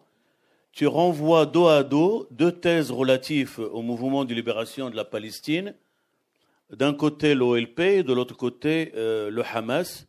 tu 0.72 0.86
renvoies 0.86 1.44
dos 1.44 1.68
à 1.68 1.84
dos 1.84 2.26
deux 2.30 2.52
thèses 2.52 2.90
relatives 2.90 3.58
au 3.58 3.82
mouvement 3.82 4.24
de 4.24 4.34
libération 4.34 4.88
de 4.88 4.96
la 4.96 5.04
Palestine, 5.04 5.74
d'un 6.70 6.94
côté 6.94 7.34
l'OLP 7.34 7.80
et 7.80 8.02
de 8.02 8.12
l'autre 8.12 8.36
côté 8.36 8.92
euh, 8.96 9.30
le 9.30 9.44
Hamas. 9.44 10.06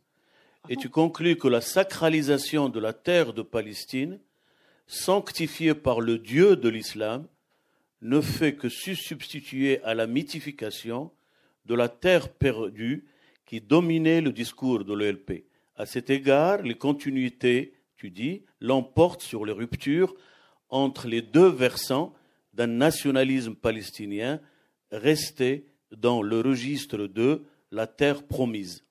Et 0.70 0.76
tu 0.76 0.88
conclus 0.88 1.36
que 1.36 1.48
la 1.48 1.60
sacralisation 1.60 2.70
de 2.70 2.80
la 2.80 2.94
terre 2.94 3.34
de 3.34 3.42
Palestine, 3.42 4.18
sanctifiée 4.86 5.74
par 5.74 6.00
le 6.00 6.16
Dieu 6.16 6.56
de 6.56 6.70
l'islam, 6.70 7.26
ne 8.00 8.22
fait 8.22 8.54
que 8.54 8.70
se 8.70 8.94
substituer 8.94 9.82
à 9.82 9.92
la 9.92 10.06
mythification 10.06 11.10
de 11.66 11.74
la 11.74 11.90
terre 11.90 12.30
perdue 12.30 13.04
qui 13.44 13.60
dominait 13.60 14.22
le 14.22 14.32
discours 14.32 14.84
de 14.86 14.94
l'OLP. 14.94 15.44
À 15.76 15.84
cet 15.84 16.08
égard, 16.08 16.62
les 16.62 16.76
continuités, 16.76 17.74
tu 17.98 18.10
dis, 18.10 18.42
l'emportent 18.60 19.22
sur 19.22 19.44
les 19.44 19.52
ruptures 19.52 20.14
entre 20.68 21.08
les 21.08 21.22
deux 21.22 21.48
versants 21.48 22.14
d'un 22.52 22.66
nationalisme 22.66 23.54
palestinien 23.54 24.40
resté 24.90 25.66
dans 25.96 26.22
le 26.22 26.40
registre 26.40 27.06
de 27.06 27.42
la 27.70 27.86
terre 27.86 28.22
promise. 28.26 28.84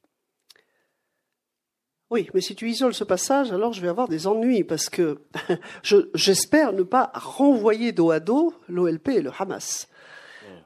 Oui, 2.10 2.30
mais 2.34 2.42
si 2.42 2.56
tu 2.56 2.70
isoles 2.70 2.94
ce 2.94 3.04
passage, 3.04 3.52
alors 3.52 3.74
je 3.74 3.82
vais 3.82 3.88
avoir 3.88 4.08
des 4.08 4.28
ennuis 4.28 4.64
parce 4.64 4.90
que 4.90 5.22
j'espère 6.14 6.74
ne 6.74 6.84
pas 6.84 7.12
renvoyer 7.16 7.92
dos 7.92 8.12
à 8.12 8.20
dos 8.20 8.54
l'OLP 8.68 9.10
et 9.10 9.22
le 9.22 9.32
Hamas. 9.38 9.88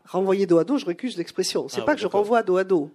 Renvoyer 0.05 0.45
dos 0.45 0.57
à 0.57 0.63
dos, 0.63 0.77
je 0.77 0.85
récuse 0.85 1.17
l'expression. 1.17 1.69
C'est 1.69 1.81
ah 1.81 1.85
pas 1.85 1.95
que 1.95 2.01
je 2.01 2.07
renvoie 2.07 2.43
dos 2.43 2.57
à 2.57 2.63
dos. 2.63 2.91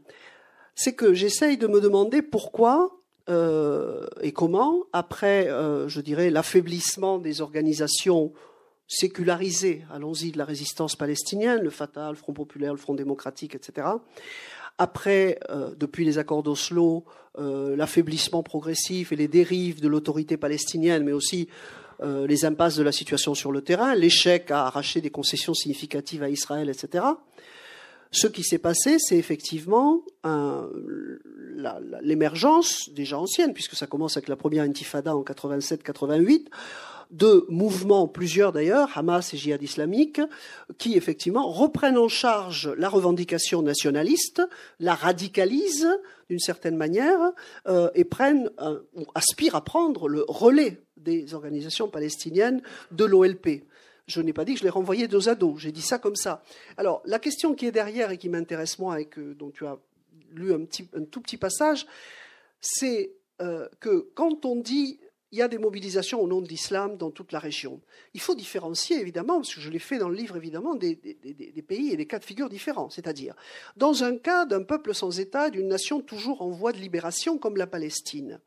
C'est 0.74 0.94
que 0.94 1.14
j'essaye 1.14 1.56
de 1.56 1.66
me 1.66 1.80
demander 1.80 2.22
pourquoi 2.22 3.01
euh, 3.28 4.06
et 4.20 4.32
comment, 4.32 4.84
après, 4.92 5.48
euh, 5.48 5.88
je 5.88 6.00
dirais, 6.00 6.30
l'affaiblissement 6.30 7.18
des 7.18 7.40
organisations 7.40 8.32
sécularisées, 8.88 9.84
allons-y, 9.92 10.32
de 10.32 10.38
la 10.38 10.44
résistance 10.44 10.96
palestinienne, 10.96 11.60
le 11.60 11.70
Fatah, 11.70 12.10
le 12.10 12.16
Front 12.16 12.32
populaire, 12.32 12.72
le 12.72 12.78
Front 12.78 12.94
démocratique, 12.94 13.54
etc., 13.54 13.88
après, 14.78 15.38
euh, 15.50 15.74
depuis 15.76 16.04
les 16.04 16.18
accords 16.18 16.42
d'Oslo, 16.42 17.04
l'affaiblissement 17.38 18.42
progressif 18.42 19.12
et 19.12 19.16
les 19.16 19.28
dérives 19.28 19.80
de 19.80 19.88
l'autorité 19.88 20.36
palestinienne, 20.36 21.04
mais 21.04 21.12
aussi 21.12 21.48
les 22.02 22.44
impasses 22.44 22.76
de 22.76 22.82
la 22.82 22.92
situation 22.92 23.34
sur 23.34 23.52
le 23.52 23.62
terrain, 23.62 23.94
l'échec 23.94 24.50
à 24.50 24.66
arracher 24.66 25.00
des 25.00 25.10
concessions 25.10 25.54
significatives 25.54 26.22
à 26.22 26.28
Israël, 26.28 26.68
etc. 26.68 27.04
Ce 28.12 28.26
qui 28.26 28.42
s'est 28.42 28.58
passé, 28.58 28.98
c'est 28.98 29.16
effectivement 29.16 30.02
l'émergence 32.02 32.90
déjà 32.90 33.18
ancienne, 33.18 33.54
puisque 33.54 33.74
ça 33.74 33.86
commence 33.86 34.18
avec 34.18 34.28
la 34.28 34.36
première 34.36 34.64
intifada 34.64 35.16
en 35.16 35.22
87-88, 35.22 36.48
de 37.10 37.46
mouvements, 37.48 38.08
plusieurs 38.08 38.52
d'ailleurs, 38.52 38.90
Hamas 38.96 39.32
et 39.32 39.36
Jihad 39.36 39.62
islamique, 39.62 40.20
qui 40.78 40.96
effectivement 40.96 41.50
reprennent 41.50 41.98
en 41.98 42.08
charge 42.08 42.72
la 42.76 42.88
revendication 42.88 43.62
nationaliste, 43.62 44.42
la 44.78 44.94
radicalisent 44.94 45.88
d'une 46.28 46.38
certaine 46.38 46.76
manière 46.76 47.32
euh, 47.66 47.90
et 47.94 48.04
prennent 48.04 48.50
ou 48.94 49.04
aspirent 49.14 49.56
à 49.56 49.64
prendre 49.64 50.08
le 50.08 50.24
relais 50.28 50.82
des 50.96 51.34
organisations 51.34 51.88
palestiniennes 51.88 52.62
de 52.92 53.04
l'OLP. 53.04 53.64
Je 54.06 54.20
n'ai 54.20 54.32
pas 54.32 54.44
dit 54.44 54.54
que 54.54 54.60
je 54.60 54.64
les 54.64 54.70
renvoyais 54.70 55.08
dos 55.08 55.28
à 55.28 55.34
dos, 55.34 55.56
j'ai 55.56 55.72
dit 55.72 55.82
ça 55.82 55.98
comme 55.98 56.16
ça. 56.16 56.42
Alors, 56.76 57.02
la 57.04 57.18
question 57.18 57.54
qui 57.54 57.66
est 57.66 57.72
derrière 57.72 58.10
et 58.10 58.18
qui 58.18 58.28
m'intéresse 58.28 58.78
moi 58.78 59.00
et 59.00 59.06
que, 59.06 59.32
dont 59.32 59.50
tu 59.50 59.66
as 59.66 59.78
lu 60.32 60.52
un, 60.52 60.64
tout 61.04 61.20
petit 61.20 61.36
passage, 61.36 61.86
c'est 62.60 63.12
euh, 63.40 63.68
que 63.80 64.10
quand 64.14 64.44
on 64.44 64.56
dit 64.56 64.98
il 65.32 65.38
y 65.38 65.42
a 65.42 65.48
des 65.48 65.58
mobilisations 65.58 66.20
au 66.20 66.28
nom 66.28 66.42
de 66.42 66.48
l'islam 66.48 66.98
dans 66.98 67.10
toute 67.10 67.32
la 67.32 67.38
région. 67.38 67.80
Il 68.12 68.20
faut 68.20 68.34
différencier, 68.34 69.00
évidemment, 69.00 69.36
parce 69.36 69.54
que 69.54 69.62
je 69.62 69.70
l'ai 69.70 69.78
fait 69.78 69.96
dans 69.96 70.10
le 70.10 70.14
livre, 70.14 70.36
évidemment, 70.36 70.74
des, 70.74 70.94
pays 71.66 71.90
et 71.90 71.96
des 71.96 72.06
cas 72.06 72.18
de 72.18 72.24
figure 72.24 72.50
différents. 72.50 72.90
C'est-à-dire, 72.90 73.34
dans 73.78 74.04
un 74.04 74.18
cas 74.18 74.44
d'un 74.44 74.62
peuple 74.62 74.94
sans 74.94 75.18
État, 75.18 75.48
d'une 75.48 75.68
nation 75.68 76.02
toujours 76.02 76.42
en 76.42 76.50
voie 76.50 76.72
de 76.72 76.78
libération 76.78 77.38
comme 77.38 77.56
la 77.56 77.66
Palestine, 77.66 78.40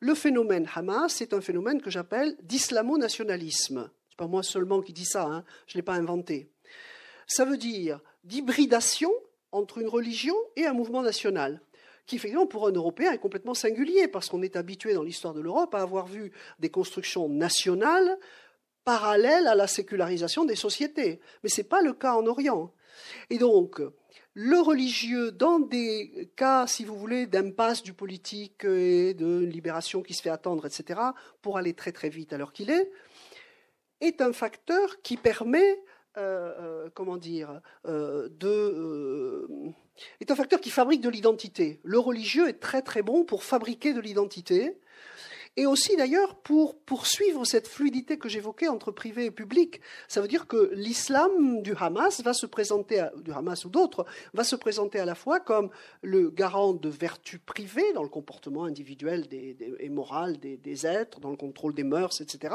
le 0.00 0.14
phénomène 0.14 0.68
Hamas, 0.74 1.14
c'est 1.14 1.32
un 1.32 1.40
phénomène 1.40 1.80
que 1.80 1.90
j'appelle 1.90 2.36
d'islamo-nationalisme. 2.42 3.88
Pas 4.16 4.26
moi 4.26 4.42
seulement 4.42 4.80
qui 4.80 4.92
dis 4.92 5.04
ça, 5.04 5.24
hein, 5.24 5.44
je 5.66 5.74
ne 5.74 5.78
l'ai 5.78 5.84
pas 5.84 5.94
inventé. 5.94 6.48
Ça 7.26 7.44
veut 7.44 7.58
dire 7.58 8.00
d'hybridation 8.24 9.10
entre 9.52 9.78
une 9.78 9.88
religion 9.88 10.34
et 10.56 10.66
un 10.66 10.72
mouvement 10.72 11.02
national 11.02 11.60
qui 12.06 12.16
effectivement 12.16 12.46
pour 12.46 12.66
un 12.68 12.72
Européen 12.72 13.12
est 13.12 13.18
complètement 13.18 13.54
singulier, 13.54 14.08
parce 14.08 14.28
qu'on 14.28 14.42
est 14.42 14.56
habitué 14.56 14.94
dans 14.94 15.02
l'histoire 15.02 15.34
de 15.34 15.40
l'Europe 15.40 15.74
à 15.74 15.82
avoir 15.82 16.06
vu 16.06 16.32
des 16.60 16.70
constructions 16.70 17.28
nationales 17.28 18.16
parallèles 18.84 19.48
à 19.48 19.56
la 19.56 19.66
sécularisation 19.66 20.44
des 20.44 20.54
sociétés. 20.54 21.20
Mais 21.42 21.48
ce 21.48 21.60
n'est 21.60 21.66
pas 21.66 21.82
le 21.82 21.92
cas 21.92 22.14
en 22.14 22.26
Orient. 22.26 22.72
Et 23.30 23.38
donc, 23.38 23.82
le 24.34 24.60
religieux, 24.60 25.32
dans 25.32 25.58
des 25.58 26.30
cas, 26.36 26.66
si 26.68 26.84
vous 26.84 26.96
voulez, 26.96 27.26
d'impasse 27.26 27.82
du 27.82 27.92
politique 27.92 28.64
et 28.64 29.14
de 29.14 29.38
libération 29.38 30.02
qui 30.02 30.14
se 30.14 30.22
fait 30.22 30.30
attendre, 30.30 30.66
etc., 30.66 31.00
pour 31.42 31.58
aller 31.58 31.74
très 31.74 31.90
très 31.90 32.08
vite 32.08 32.32
à 32.32 32.38
l'heure 32.38 32.52
qu'il 32.52 32.70
est, 32.70 32.90
est 34.00 34.20
un 34.20 34.32
facteur 34.32 35.02
qui 35.02 35.16
permet, 35.16 35.82
euh, 36.16 36.52
euh, 36.58 36.90
comment 36.94 37.16
dire, 37.16 37.60
euh, 37.86 38.28
de 38.38 39.48
est 40.20 40.30
un 40.30 40.36
facteur 40.36 40.60
qui 40.60 40.70
fabrique 40.70 41.00
de 41.00 41.08
l'identité. 41.08 41.80
Le 41.82 41.98
religieux 41.98 42.48
est 42.48 42.60
très 42.60 42.82
très 42.82 43.02
bon 43.02 43.24
pour 43.24 43.42
fabriquer 43.42 43.94
de 43.94 44.00
l'identité 44.00 44.78
et 45.56 45.66
aussi 45.66 45.96
d'ailleurs 45.96 46.36
pour 46.36 46.78
poursuivre 46.78 47.44
cette 47.44 47.68
fluidité 47.68 48.18
que 48.18 48.28
j'évoquais 48.28 48.68
entre 48.68 48.90
privé 48.90 49.26
et 49.26 49.30
public. 49.30 49.80
Ça 50.08 50.20
veut 50.20 50.28
dire 50.28 50.46
que 50.46 50.70
l'islam 50.74 51.62
du 51.62 51.74
Hamas 51.78 52.22
va 52.22 52.34
se 52.34 52.46
présenter, 52.46 53.06
du 53.22 53.32
Hamas 53.32 53.64
ou 53.64 53.70
d'autres, 53.70 54.04
va 54.34 54.44
se 54.44 54.56
présenter 54.56 54.98
à 54.98 55.04
la 55.04 55.14
fois 55.14 55.40
comme 55.40 55.70
le 56.02 56.30
garant 56.30 56.74
de 56.74 56.88
vertus 56.88 57.40
privées 57.44 57.92
dans 57.94 58.02
le 58.02 58.08
comportement 58.08 58.64
individuel 58.64 59.26
et 59.30 59.88
moral 59.88 60.38
des, 60.38 60.56
des 60.56 60.86
êtres, 60.86 61.20
dans 61.20 61.30
le 61.30 61.36
contrôle 61.36 61.74
des 61.74 61.84
mœurs, 61.84 62.20
etc., 62.20 62.54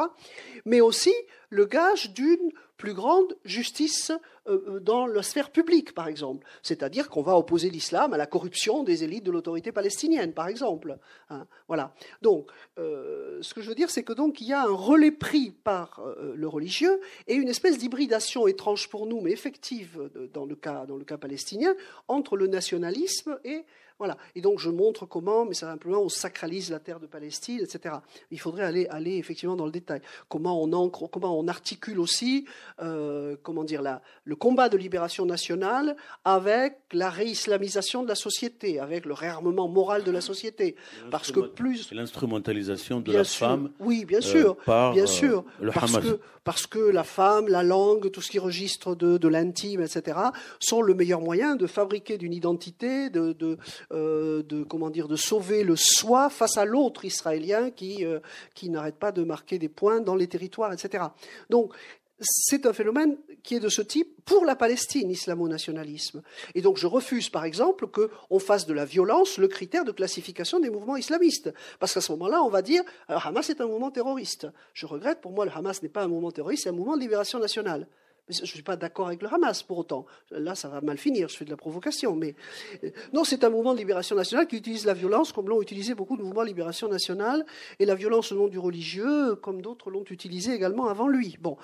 mais 0.65 0.82
aussi 0.82 1.14
le 1.49 1.65
gage 1.65 2.14
d'une 2.14 2.52
plus 2.82 2.95
grande 2.95 3.38
justice 3.45 4.12
euh, 4.48 4.60
euh, 4.68 4.80
dans 4.80 5.06
la 5.06 5.22
sphère 5.22 5.52
publique, 5.52 5.94
par 5.94 6.08
exemple. 6.08 6.48
C'est-à-dire 6.64 7.10
qu'on 7.10 7.22
va 7.22 7.38
opposer 7.38 7.70
l'islam 7.70 8.12
à 8.12 8.18
la 8.18 8.26
corruption 8.26 8.84
des 8.84 9.03
élites 9.03 9.24
de 9.24 9.30
l'autorité 9.30 9.72
palestinienne, 9.72 10.34
par 10.34 10.48
exemple. 10.48 10.98
Hein, 11.30 11.45
voilà. 11.68 11.94
Donc, 12.24 12.49
euh, 12.80 13.38
ce 13.44 13.53
que 13.53 13.62
je 13.62 13.70
veux 13.70 13.76
dire, 13.76 13.91
c'est 13.91 14.02
que 14.02 14.14
donc 14.14 14.41
il 14.41 14.48
y 14.48 14.53
a 14.53 14.64
un 14.64 14.74
relais 14.74 15.12
pris 15.12 15.52
par 15.52 16.02
le 16.36 16.48
religieux 16.48 16.99
et 17.28 17.36
une 17.36 17.49
espèce 17.49 17.78
d'hybridation 17.78 18.48
étrange 18.48 18.90
pour 18.90 19.06
nous, 19.06 19.22
mais 19.22 19.32
effective 19.32 20.10
dans 20.34 20.45
le 20.45 20.56
cas, 20.56 20.88
dans 20.88 20.98
le 20.98 21.06
cas 21.06 21.20
palestinien, 21.20 21.76
entre 22.08 22.36
le 22.36 22.48
nationalisme 22.48 23.38
et 23.44 23.64
voilà. 24.02 24.18
Et 24.34 24.41
donc 24.41 24.57
je 24.57 24.72
montre 24.72 25.06
comment, 25.06 25.45
mais 25.45 25.53
simplement, 25.53 26.02
on 26.02 26.10
sacralise 26.10 26.72
la 26.72 26.80
terre 26.80 26.99
de 26.99 27.06
Palestine, 27.06 27.60
etc. 27.61 27.98
Il 28.32 28.40
faudrait 28.40 28.64
aller, 28.64 28.88
aller 28.88 29.18
effectivement 29.18 29.56
dans 29.56 29.68
le 29.68 29.72
détail. 29.72 30.02
Comment 30.28 30.60
on 30.60 30.73
ancre, 30.73 31.07
comment 31.07 31.38
on 31.38 31.48
articule 31.48 31.99
aussi, 31.99 32.45
euh, 32.82 33.36
comment 33.44 33.64
dire, 33.64 33.84
le 34.23 34.36
combat 34.36 34.69
de 34.69 34.78
libération 34.78 35.28
nationale 35.28 35.95
avec 36.26 36.80
la 36.94 37.11
réislamisation 37.11 38.02
de 38.02 38.07
la 38.07 38.15
société, 38.15 38.80
avec 38.80 39.06
le 39.06 39.14
réarmement 39.14 39.68
moral 39.68 40.03
de 40.03 40.10
la 40.10 40.22
société. 40.22 40.76
Parce 41.11 41.32
que 41.32 41.41
plus 41.41 41.91
l'instrumentalisation 41.91 43.02
de 43.02 43.14
la 43.14 43.23
femme. 43.23 43.69
Oui, 43.80 44.03
bien 44.06 44.22
sûr, 44.22 44.57
euh, 44.61 44.65
par, 44.65 44.94
bien 44.94 45.03
euh, 45.03 45.06
sûr, 45.06 45.45
parce 45.76 45.99
que 45.99 46.19
parce 46.44 46.65
que 46.65 46.80
la 46.80 47.03
femme, 47.03 47.48
la 47.48 47.61
langue, 47.61 48.10
tout 48.10 48.22
ce 48.22 48.32
qui 48.32 48.40
registre 48.40 48.95
de, 48.95 49.18
de 49.18 49.28
l'intime, 49.28 49.82
etc., 49.82 50.18
sont 50.60 50.82
le 50.82 50.94
meilleur 50.95 51.22
moyen 51.22 51.56
de 51.56 51.68
fabriquer 51.68 52.18
d'une 52.18 52.34
identité, 52.34 53.10
de, 53.10 53.34
de 53.34 53.57
euh, 53.91 54.43
de 54.43 54.63
comment 54.63 54.89
de 54.89 55.15
sauver 55.15 55.63
le 55.63 55.76
soi 55.76 56.30
face 56.30 56.57
à 56.57 56.65
l'autre 56.65 57.05
israélien 57.05 57.72
qui 57.72 58.05
euh, 58.05 58.19
qui 58.53 58.69
n'arrête 58.69 58.97
pas 58.97 59.11
de 59.11 59.23
marquer 59.23 59.59
des 59.59 59.69
points 59.69 60.01
dans 60.01 60.15
les 60.15 60.27
territoires, 60.27 60.73
etc. 60.73 61.05
Donc 61.49 61.73
c'est 62.22 62.65
un 62.65 62.73
phénomène 62.73 63.18
qui 63.43 63.55
est 63.55 63.59
de 63.59 63.69
ce 63.69 63.81
type 63.81 64.23
pour 64.26 64.45
la 64.45 64.55
Palestine, 64.55 65.09
islamo-nationalisme. 65.09 66.22
Et 66.53 66.61
donc 66.61 66.77
je 66.77 66.88
refuse, 66.88 67.30
par 67.30 67.45
exemple, 67.45 67.88
qu'on 67.88 68.39
fasse 68.39 68.68
de 68.68 68.73
la 68.73 68.85
violence 68.85 69.38
le 69.38 69.47
critère 69.47 69.84
de 69.84 69.91
classification 69.91 70.59
des 70.59 70.69
mouvements 70.69 70.97
islamistes. 70.97 71.53
Parce 71.80 71.93
qu'à 71.93 72.01
ce 72.01 72.11
moment-là, 72.11 72.43
on 72.43 72.49
va 72.49 72.61
dire, 72.61 72.84
alors 73.07 73.26
Hamas 73.26 73.49
est 73.49 73.59
un 73.61 73.68
mouvement 73.68 73.91
terroriste. 73.91 74.47
Je 74.73 74.85
regrette, 74.85 75.22
pour 75.22 75.31
moi, 75.31 75.45
le 75.45 75.51
Hamas 75.51 75.81
n'est 75.81 75.89
pas 75.89 76.03
un 76.03 76.07
mouvement 76.07 76.31
terroriste, 76.31 76.63
c'est 76.63 76.69
un 76.69 76.73
mouvement 76.73 76.95
de 76.95 77.01
libération 77.01 77.39
nationale. 77.39 77.88
Je 78.30 78.41
ne 78.41 78.45
suis 78.45 78.61
pas 78.61 78.77
d'accord 78.77 79.07
avec 79.07 79.22
le 79.22 79.34
Hamas 79.34 79.64
pour 79.64 79.80
autant. 79.80 80.06
Là, 80.30 80.56
ça 80.56 80.69
va 80.69 80.80
mal 80.81 80.98
finir, 80.98 81.27
je 81.27 81.35
fais 81.35 81.45
de 81.45 81.49
la 81.49 81.57
provocation. 81.57 82.15
Mais 82.15 82.35
euh, 82.84 82.91
non, 83.14 83.23
c'est 83.23 83.43
un 83.43 83.49
mouvement 83.49 83.73
de 83.73 83.80
libération 83.80 84.15
nationale 84.15 84.48
qui 84.48 84.57
utilise 84.57 84.85
la 84.85 84.93
violence, 84.93 85.31
comme 85.31 85.49
l'ont 85.49 85.61
utilisé 85.61 85.95
beaucoup 85.95 86.18
de 86.18 86.23
mouvements 86.23 86.43
de 86.43 86.48
libération 86.48 86.88
nationale, 86.88 87.45
et 87.80 87.85
la 87.85 87.95
violence 87.95 88.31
au 88.31 88.35
nom 88.35 88.48
du 88.48 88.60
religieux, 88.60 89.35
comme 89.35 89.61
d'autres 89.61 89.89
l'ont 89.89 90.06
utilisé 90.10 90.53
également 90.53 90.88
avant 90.88 91.07
lui. 91.07 91.38
Bon. 91.41 91.57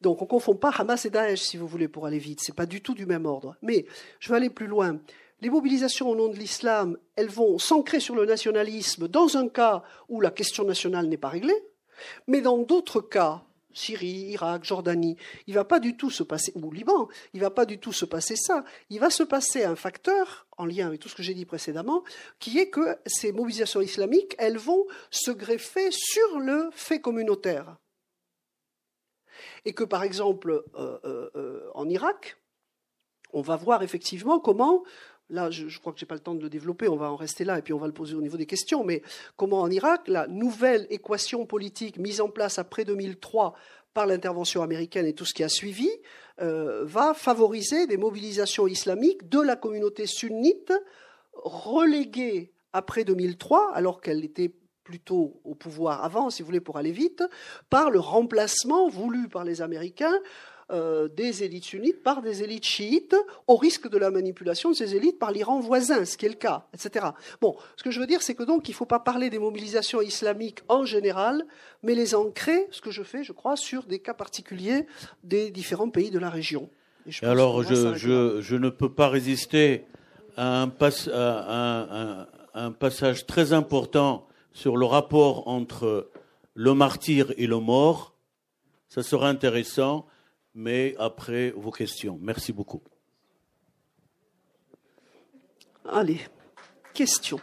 Donc 0.00 0.20
on 0.20 0.24
ne 0.24 0.30
confond 0.30 0.54
pas 0.54 0.70
Hamas 0.70 1.04
et 1.04 1.10
Daesh, 1.10 1.40
si 1.40 1.56
vous 1.56 1.66
voulez, 1.66 1.88
pour 1.88 2.06
aller 2.06 2.18
vite. 2.18 2.40
Ce 2.42 2.50
n'est 2.50 2.56
pas 2.56 2.66
du 2.66 2.82
tout 2.82 2.94
du 2.94 3.06
même 3.06 3.26
ordre. 3.26 3.56
Mais 3.62 3.86
je 4.18 4.28
vais 4.30 4.36
aller 4.36 4.50
plus 4.50 4.66
loin. 4.66 4.98
Les 5.42 5.48
mobilisations 5.48 6.10
au 6.10 6.16
nom 6.16 6.28
de 6.28 6.36
l'islam, 6.36 6.98
elles 7.16 7.28
vont 7.28 7.58
s'ancrer 7.58 8.00
sur 8.00 8.14
le 8.14 8.26
nationalisme 8.26 9.08
dans 9.08 9.38
un 9.38 9.48
cas 9.48 9.82
où 10.08 10.20
la 10.20 10.30
question 10.30 10.64
nationale 10.64 11.06
n'est 11.06 11.16
pas 11.16 11.28
réglée, 11.28 11.56
mais 12.26 12.42
dans 12.42 12.58
d'autres 12.58 13.00
cas 13.00 13.42
Syrie, 13.72 14.30
Irak, 14.30 14.64
Jordanie, 14.64 15.16
il 15.46 15.54
va 15.54 15.64
pas 15.64 15.80
du 15.80 15.96
tout 15.96 16.10
se 16.10 16.22
passer, 16.22 16.52
ou 16.54 16.70
Liban, 16.70 17.08
il 17.32 17.40
va 17.40 17.50
pas 17.50 17.66
du 17.66 17.78
tout 17.78 17.92
se 17.92 18.04
passer 18.04 18.36
ça. 18.36 18.64
Il 18.88 19.00
va 19.00 19.10
se 19.10 19.22
passer 19.22 19.64
un 19.64 19.76
facteur, 19.76 20.46
en 20.56 20.66
lien 20.66 20.86
avec 20.86 21.00
tout 21.00 21.08
ce 21.08 21.14
que 21.14 21.22
j'ai 21.22 21.34
dit 21.34 21.46
précédemment, 21.46 22.02
qui 22.38 22.58
est 22.58 22.70
que 22.70 22.98
ces 23.06 23.32
mobilisations 23.32 23.80
islamiques, 23.80 24.34
elles 24.38 24.58
vont 24.58 24.86
se 25.10 25.30
greffer 25.30 25.90
sur 25.90 26.38
le 26.38 26.70
fait 26.72 27.00
communautaire. 27.00 27.76
Et 29.64 29.72
que, 29.72 29.84
par 29.84 30.02
exemple, 30.02 30.64
euh, 30.74 30.98
euh, 31.04 31.30
euh, 31.36 31.70
en 31.74 31.88
Irak, 31.88 32.38
on 33.32 33.42
va 33.42 33.56
voir 33.56 33.82
effectivement 33.82 34.40
comment 34.40 34.82
Là, 35.30 35.50
je, 35.50 35.78
crois 35.78 35.92
que 35.92 35.98
je 35.98 36.04
n'ai 36.04 36.08
pas 36.08 36.14
le 36.14 36.20
temps 36.20 36.34
de 36.34 36.42
le 36.42 36.50
développer, 36.50 36.88
on 36.88 36.96
va 36.96 37.10
en 37.10 37.16
rester 37.16 37.44
là 37.44 37.58
et 37.58 37.62
puis 37.62 37.72
on 37.72 37.78
va 37.78 37.86
le 37.86 37.92
poser 37.92 38.14
au 38.14 38.20
niveau 38.20 38.36
des 38.36 38.46
questions. 38.46 38.84
Mais 38.84 39.02
comment 39.36 39.60
en 39.60 39.70
Irak, 39.70 40.08
la 40.08 40.26
nouvelle 40.26 40.86
équation 40.90 41.46
politique 41.46 41.98
mise 41.98 42.20
en 42.20 42.28
place 42.28 42.58
après 42.58 42.84
2003 42.84 43.54
par 43.94 44.06
l'intervention 44.06 44.62
américaine 44.62 45.06
et 45.06 45.14
tout 45.14 45.24
ce 45.24 45.34
qui 45.34 45.42
a 45.42 45.48
suivi, 45.48 45.88
euh, 46.40 46.84
va 46.84 47.14
favoriser 47.14 47.86
des 47.86 47.96
mobilisations 47.96 48.66
islamiques 48.66 49.28
de 49.28 49.40
la 49.40 49.56
communauté 49.56 50.06
sunnite 50.06 50.72
reléguée 51.34 52.52
après 52.72 53.04
2003, 53.04 53.72
alors 53.74 54.00
qu'elle 54.00 54.24
était 54.24 54.52
plutôt 54.84 55.40
au 55.44 55.54
pouvoir 55.54 56.04
avant, 56.04 56.30
si 56.30 56.42
vous 56.42 56.46
voulez, 56.46 56.60
pour 56.60 56.76
aller 56.76 56.92
vite, 56.92 57.22
par 57.68 57.90
le 57.90 58.00
remplacement 58.00 58.88
voulu 58.88 59.28
par 59.28 59.44
les 59.44 59.62
Américains 59.62 60.18
euh, 60.72 61.08
des 61.08 61.42
élites 61.42 61.64
sunnites 61.64 62.02
par 62.02 62.22
des 62.22 62.42
élites 62.42 62.64
chiites, 62.64 63.16
au 63.46 63.56
risque 63.56 63.88
de 63.88 63.98
la 63.98 64.10
manipulation 64.10 64.70
de 64.70 64.76
ces 64.76 64.94
élites 64.94 65.18
par 65.18 65.32
l'Iran 65.32 65.60
voisin, 65.60 66.04
ce 66.04 66.16
qui 66.16 66.26
est 66.26 66.30
le 66.30 66.34
cas, 66.34 66.66
etc. 66.72 67.06
Bon, 67.40 67.56
ce 67.76 67.82
que 67.82 67.90
je 67.90 67.98
veux 67.98 68.06
dire, 68.06 68.22
c'est 68.22 68.34
que 68.34 68.42
donc 68.42 68.68
il 68.68 68.72
ne 68.72 68.76
faut 68.76 68.86
pas 68.86 69.00
parler 69.00 69.30
des 69.30 69.38
mobilisations 69.38 70.00
islamiques 70.00 70.60
en 70.68 70.84
général, 70.84 71.44
mais 71.82 71.94
les 71.94 72.14
ancrer, 72.14 72.68
ce 72.70 72.80
que 72.80 72.90
je 72.90 73.02
fais, 73.02 73.24
je 73.24 73.32
crois, 73.32 73.56
sur 73.56 73.84
des 73.84 73.98
cas 73.98 74.14
particuliers 74.14 74.86
des 75.24 75.50
différents 75.50 75.90
pays 75.90 76.10
de 76.10 76.18
la 76.18 76.30
région. 76.30 76.68
alors, 77.22 77.62
je, 77.62 78.54
ne 78.54 78.68
peux 78.68 78.92
pas 78.92 79.08
résister 79.08 79.84
à 80.36 80.62
un, 80.62 82.26
un 82.54 82.72
passage 82.72 83.26
très 83.26 83.52
important 83.52 84.26
sur 84.52 84.76
le 84.76 84.86
rapport 84.86 85.48
entre 85.48 86.10
le 86.54 86.74
martyr 86.74 87.32
et 87.36 87.46
le 87.46 87.58
mort. 87.58 88.14
Ça 88.88 89.02
sera 89.02 89.28
intéressant 89.28 90.06
mais 90.54 90.94
après 90.98 91.50
vos 91.50 91.70
questions. 91.70 92.18
Merci 92.20 92.52
beaucoup. 92.52 92.82
Allez, 95.84 96.20
questions. 96.94 97.40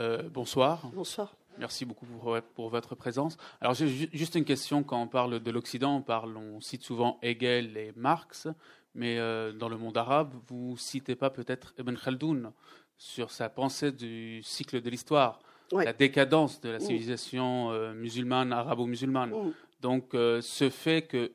Euh, 0.00 0.28
bonsoir. 0.28 0.88
Bonsoir. 0.94 1.34
Merci 1.58 1.84
beaucoup 1.84 2.06
pour, 2.54 2.68
votre 2.68 2.94
présence. 2.94 3.36
Alors 3.60 3.74
j'ai 3.74 4.08
juste 4.12 4.36
une 4.36 4.44
question. 4.44 4.84
Quand 4.84 5.02
on 5.02 5.08
parle 5.08 5.40
de 5.40 5.50
l'Occident, 5.50 5.96
on, 5.96 6.02
parle, 6.02 6.36
on 6.36 6.60
cite 6.60 6.84
souvent 6.84 7.18
Hegel 7.22 7.76
et 7.76 7.92
Marx 7.96 8.46
mais 8.94 9.18
euh, 9.18 9.52
dans 9.52 9.68
le 9.68 9.76
monde 9.76 9.96
arabe, 9.96 10.34
vous 10.48 10.76
citez 10.76 11.14
pas 11.14 11.30
peut-être 11.30 11.74
Ibn 11.78 11.94
Khaldoun 11.94 12.52
sur 12.96 13.30
sa 13.30 13.48
pensée 13.48 13.92
du 13.92 14.42
cycle 14.42 14.80
de 14.80 14.90
l'histoire, 14.90 15.40
la 15.72 15.92
décadence 15.92 16.60
de 16.60 16.70
la 16.70 16.80
civilisation 16.80 17.70
euh, 17.70 17.92
musulmane, 17.94 18.52
arabo-musulmane. 18.52 19.32
Donc, 19.80 20.14
euh, 20.14 20.40
ce 20.40 20.70
fait 20.70 21.02
que, 21.02 21.30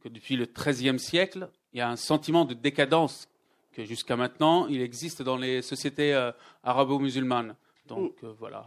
que 0.00 0.08
depuis 0.08 0.36
le 0.36 0.46
XIIIe 0.46 0.98
siècle, 0.98 1.48
il 1.72 1.78
y 1.78 1.80
a 1.80 1.88
un 1.88 1.96
sentiment 1.96 2.44
de 2.44 2.54
décadence 2.54 3.28
que 3.72 3.84
jusqu'à 3.84 4.16
maintenant, 4.16 4.66
il 4.68 4.80
existe 4.80 5.22
dans 5.22 5.36
les 5.36 5.62
sociétés 5.62 6.30
arabo-musulmanes. 6.62 7.56
Donc 7.90 8.12
mm. 8.22 8.26
euh, 8.26 8.32
voilà. 8.38 8.66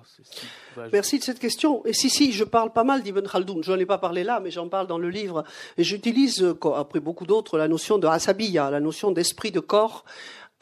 Merci 0.92 1.20
de 1.20 1.24
cette 1.24 1.40
question. 1.40 1.86
Et 1.86 1.94
si, 1.94 2.10
si, 2.10 2.32
je 2.32 2.44
parle 2.44 2.72
pas 2.72 2.84
mal 2.84 3.02
d'Ibn 3.02 3.26
Khaldoun. 3.28 3.64
Je 3.64 3.72
n'en 3.72 3.80
ai 3.80 3.86
pas 3.86 3.98
parlé 3.98 4.24
là, 4.24 4.40
mais 4.40 4.52
j'en 4.52 4.70
parle 4.70 4.88
dans 4.88 4.98
le 4.98 5.10
livre. 5.10 5.44
Et 5.78 5.84
j'utilise, 5.84 6.44
euh, 6.44 6.56
après 6.76 7.00
beaucoup 7.00 7.26
d'autres, 7.26 7.58
la 7.58 7.68
notion 7.68 7.98
de 7.98 8.08
asabiya, 8.08 8.70
la 8.70 8.80
notion 8.80 9.12
d'esprit 9.12 9.52
de 9.52 9.60
corps 9.60 10.06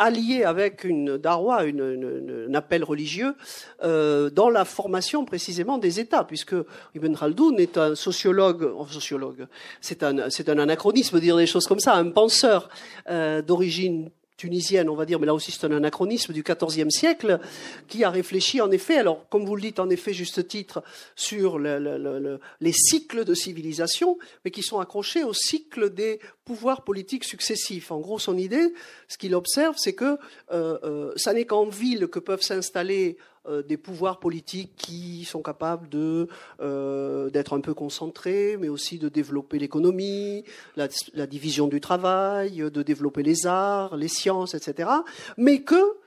allié 0.01 0.43
avec 0.43 0.83
une 0.83 1.17
darwa, 1.17 1.63
une, 1.63 2.47
un 2.49 2.53
appel 2.55 2.83
religieux, 2.83 3.35
euh, 3.83 4.31
dans 4.31 4.49
la 4.49 4.65
formation 4.65 5.25
précisément 5.25 5.77
des 5.77 5.99
États, 5.99 6.23
puisque 6.23 6.55
Ibn 6.95 7.15
Khaldoun 7.15 7.59
est 7.59 7.77
un 7.77 7.93
sociologue, 7.93 8.73
sociologue, 8.89 9.47
c'est 9.79 10.01
un, 10.01 10.29
c'est 10.31 10.49
un 10.49 10.57
anachronisme 10.57 11.17
de 11.17 11.21
dire 11.21 11.37
des 11.37 11.45
choses 11.45 11.67
comme 11.67 11.79
ça, 11.79 11.93
un 11.93 12.09
penseur 12.09 12.69
euh, 13.09 13.43
d'origine 13.43 14.09
tunisienne, 14.41 14.89
on 14.89 14.95
va 14.95 15.05
dire, 15.05 15.19
mais 15.19 15.27
là 15.27 15.35
aussi 15.35 15.51
c'est 15.51 15.67
un 15.67 15.71
anachronisme 15.71 16.33
du 16.33 16.41
XIVe 16.41 16.89
siècle, 16.89 17.39
qui 17.87 18.03
a 18.03 18.09
réfléchi 18.09 18.59
en 18.59 18.71
effet, 18.71 18.97
alors 18.97 19.29
comme 19.29 19.45
vous 19.45 19.55
le 19.55 19.61
dites 19.61 19.79
en 19.79 19.89
effet 19.91 20.13
juste 20.13 20.47
titre, 20.47 20.83
sur 21.15 21.59
les 21.59 22.73
cycles 22.73 23.23
de 23.23 23.35
civilisation, 23.35 24.17
mais 24.43 24.49
qui 24.49 24.63
sont 24.63 24.79
accrochés 24.79 25.23
au 25.23 25.33
cycle 25.33 25.93
des 25.93 26.19
pouvoirs 26.43 26.83
politiques 26.83 27.23
successifs. 27.23 27.91
En 27.91 27.99
gros, 27.99 28.17
son 28.17 28.35
idée, 28.35 28.73
ce 29.07 29.19
qu'il 29.19 29.35
observe, 29.35 29.75
c'est 29.77 29.93
que 29.93 30.17
euh, 30.51 30.79
euh, 30.83 31.13
ça 31.17 31.33
n'est 31.33 31.45
qu'en 31.45 31.67
ville 31.67 32.07
que 32.07 32.19
peuvent 32.19 32.41
s'installer 32.41 33.17
euh, 33.47 33.63
des 33.63 33.77
pouvoirs 33.77 34.19
politiques 34.19 34.73
qui 34.75 35.25
sont 35.25 35.41
capables 35.41 35.89
de 35.89 36.27
euh, 36.59 37.29
d'être 37.31 37.57
un 37.57 37.61
peu 37.61 37.73
concentrés, 37.73 38.55
mais 38.59 38.69
aussi 38.69 38.99
de 38.99 39.09
développer 39.09 39.57
l'économie, 39.57 40.43
la, 40.75 40.87
la, 41.13 41.25
division 41.25 41.67
du 41.67 41.81
travail, 41.81 42.57
de 42.57 42.83
développer 42.83 43.23
les 43.23 43.47
arts, 43.47 43.97
les 43.97 44.07
sciences, 44.07 44.53
etc. 44.53 44.89
Mais 45.37 45.61
que 45.61 45.97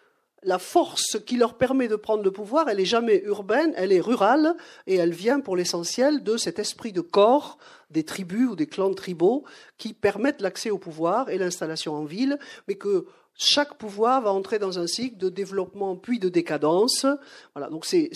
la 0.45 0.59
force 0.59 1.19
qui 1.27 1.37
leur 1.37 1.55
permet 1.55 1.89
de 1.89 1.97
prendre 1.97 2.23
le 2.23 2.31
pouvoir, 2.31 2.69
elle 2.69 2.79
est 2.79 2.85
jamais 2.85 3.23
urbaine, 3.25 3.73
elle 3.77 3.93
est 3.93 4.01
rurale, 4.01 4.55
et 4.87 4.97
elle 4.97 5.13
vient 5.13 5.41
pour 5.41 5.57
l'essentiel 5.57 6.23
de 6.23 6.37
cet 6.37 6.59
esprit 6.59 6.93
de 6.93 7.01
corps 7.01 7.59
des 7.91 8.05
tribus 8.05 8.49
ou 8.51 8.57
des 8.57 8.67
clans 8.67 8.93
tribaux 8.93 9.45
qui 9.79 9.93
permettent 9.95 10.41
l'accès 10.41 10.71
au 10.71 10.79
pouvoir 10.79 11.31
et 11.31 11.39
l'installation 11.39 11.95
en 11.95 12.05
ville, 12.05 12.39
mais 12.69 12.75
que 12.75 13.07
chaque 13.37 13.77
pouvoir 13.79 14.23
va 14.23 14.33
entrer 14.33 14.59
dans 14.59 14.79
un 14.79 14.87
cycle 14.87 15.17
de 15.17 15.29
développement 15.29 15.97
puis 15.97 16.19
de 16.19 16.29
décadence. 16.29 17.07
Voilà, 17.55 17.69
donc 17.69 17.85
c'est 17.85 18.11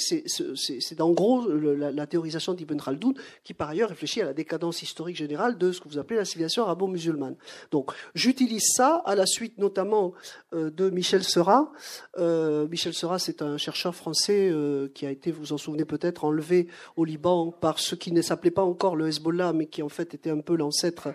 en 1.00 1.10
gros 1.10 1.48
la, 1.48 2.06
théorisation 2.06 2.54
d'Ibn 2.54 2.80
Khaldoun 2.80 3.14
qui 3.44 3.54
par 3.54 3.70
ailleurs 3.70 3.88
réfléchit 3.88 4.22
à 4.22 4.26
la 4.26 4.32
décadence 4.32 4.82
historique 4.82 5.16
générale 5.16 5.58
de 5.58 5.72
ce 5.72 5.80
que 5.80 5.88
vous 5.88 5.98
appelez 5.98 6.18
la 6.18 6.24
civilisation 6.24 6.62
arabo-musulmane. 6.64 7.36
Donc 7.70 7.92
j'utilise 8.14 8.66
ça 8.74 9.02
à 9.04 9.14
la 9.14 9.26
suite 9.26 9.58
notamment 9.58 10.12
euh, 10.54 10.70
de 10.70 10.90
Michel 10.90 11.24
Serra. 11.24 11.72
Euh, 12.18 12.68
Michel 12.68 12.94
Serra, 12.94 13.18
c'est 13.18 13.42
un 13.42 13.56
chercheur 13.56 13.94
français 13.94 14.48
euh, 14.50 14.88
qui 14.94 15.06
a 15.06 15.10
été, 15.10 15.32
vous 15.32 15.52
en 15.52 15.58
souvenez 15.58 15.84
peut-être, 15.84 16.24
enlevé 16.24 16.68
au 16.96 17.04
Liban 17.04 17.50
par 17.50 17.78
ce 17.78 17.94
qui 17.94 18.12
ne 18.12 18.22
s'appelait 18.22 18.50
pas 18.50 18.62
encore 18.62 18.96
le 18.96 19.08
Hezbollah, 19.08 19.52
mais 19.52 19.66
qui 19.66 19.82
en 19.82 19.88
fait 19.88 20.14
était 20.14 20.30
un 20.30 20.40
peu 20.40 20.56
l'ancêtre 20.56 21.08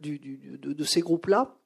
de 0.00 0.84
ces 0.84 1.00
groupes-là. 1.00 1.57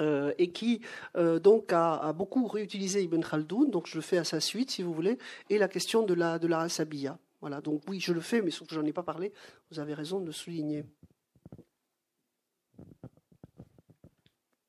Euh, 0.00 0.34
et 0.38 0.50
qui 0.50 0.80
euh, 1.16 1.38
donc 1.38 1.72
a, 1.72 2.12
beaucoup 2.12 2.48
réutilisé 2.48 3.04
Ibn 3.04 3.20
Khaldoun, 3.20 3.70
donc 3.70 3.86
je 3.86 3.94
le 3.94 4.02
fais 4.02 4.18
à 4.18 4.24
sa 4.24 4.40
suite 4.40 4.72
si 4.72 4.82
vous 4.82 4.92
voulez, 4.92 5.18
et 5.50 5.58
la 5.58 5.68
question 5.68 6.02
de 6.02 6.14
la 6.14 6.40
de 6.40 6.48
la 6.48 6.66
Voilà, 7.40 7.60
donc 7.60 7.82
oui, 7.88 8.00
je 8.00 8.12
le 8.12 8.20
fais, 8.20 8.42
mais 8.42 8.50
sauf 8.50 8.66
que 8.66 8.74
j'en 8.74 8.84
ai 8.84 8.92
pas 8.92 9.04
parlé. 9.04 9.32
Vous 9.70 9.78
avez 9.78 9.94
raison 9.94 10.18
de 10.18 10.26
le 10.26 10.32
souligner. 10.32 10.84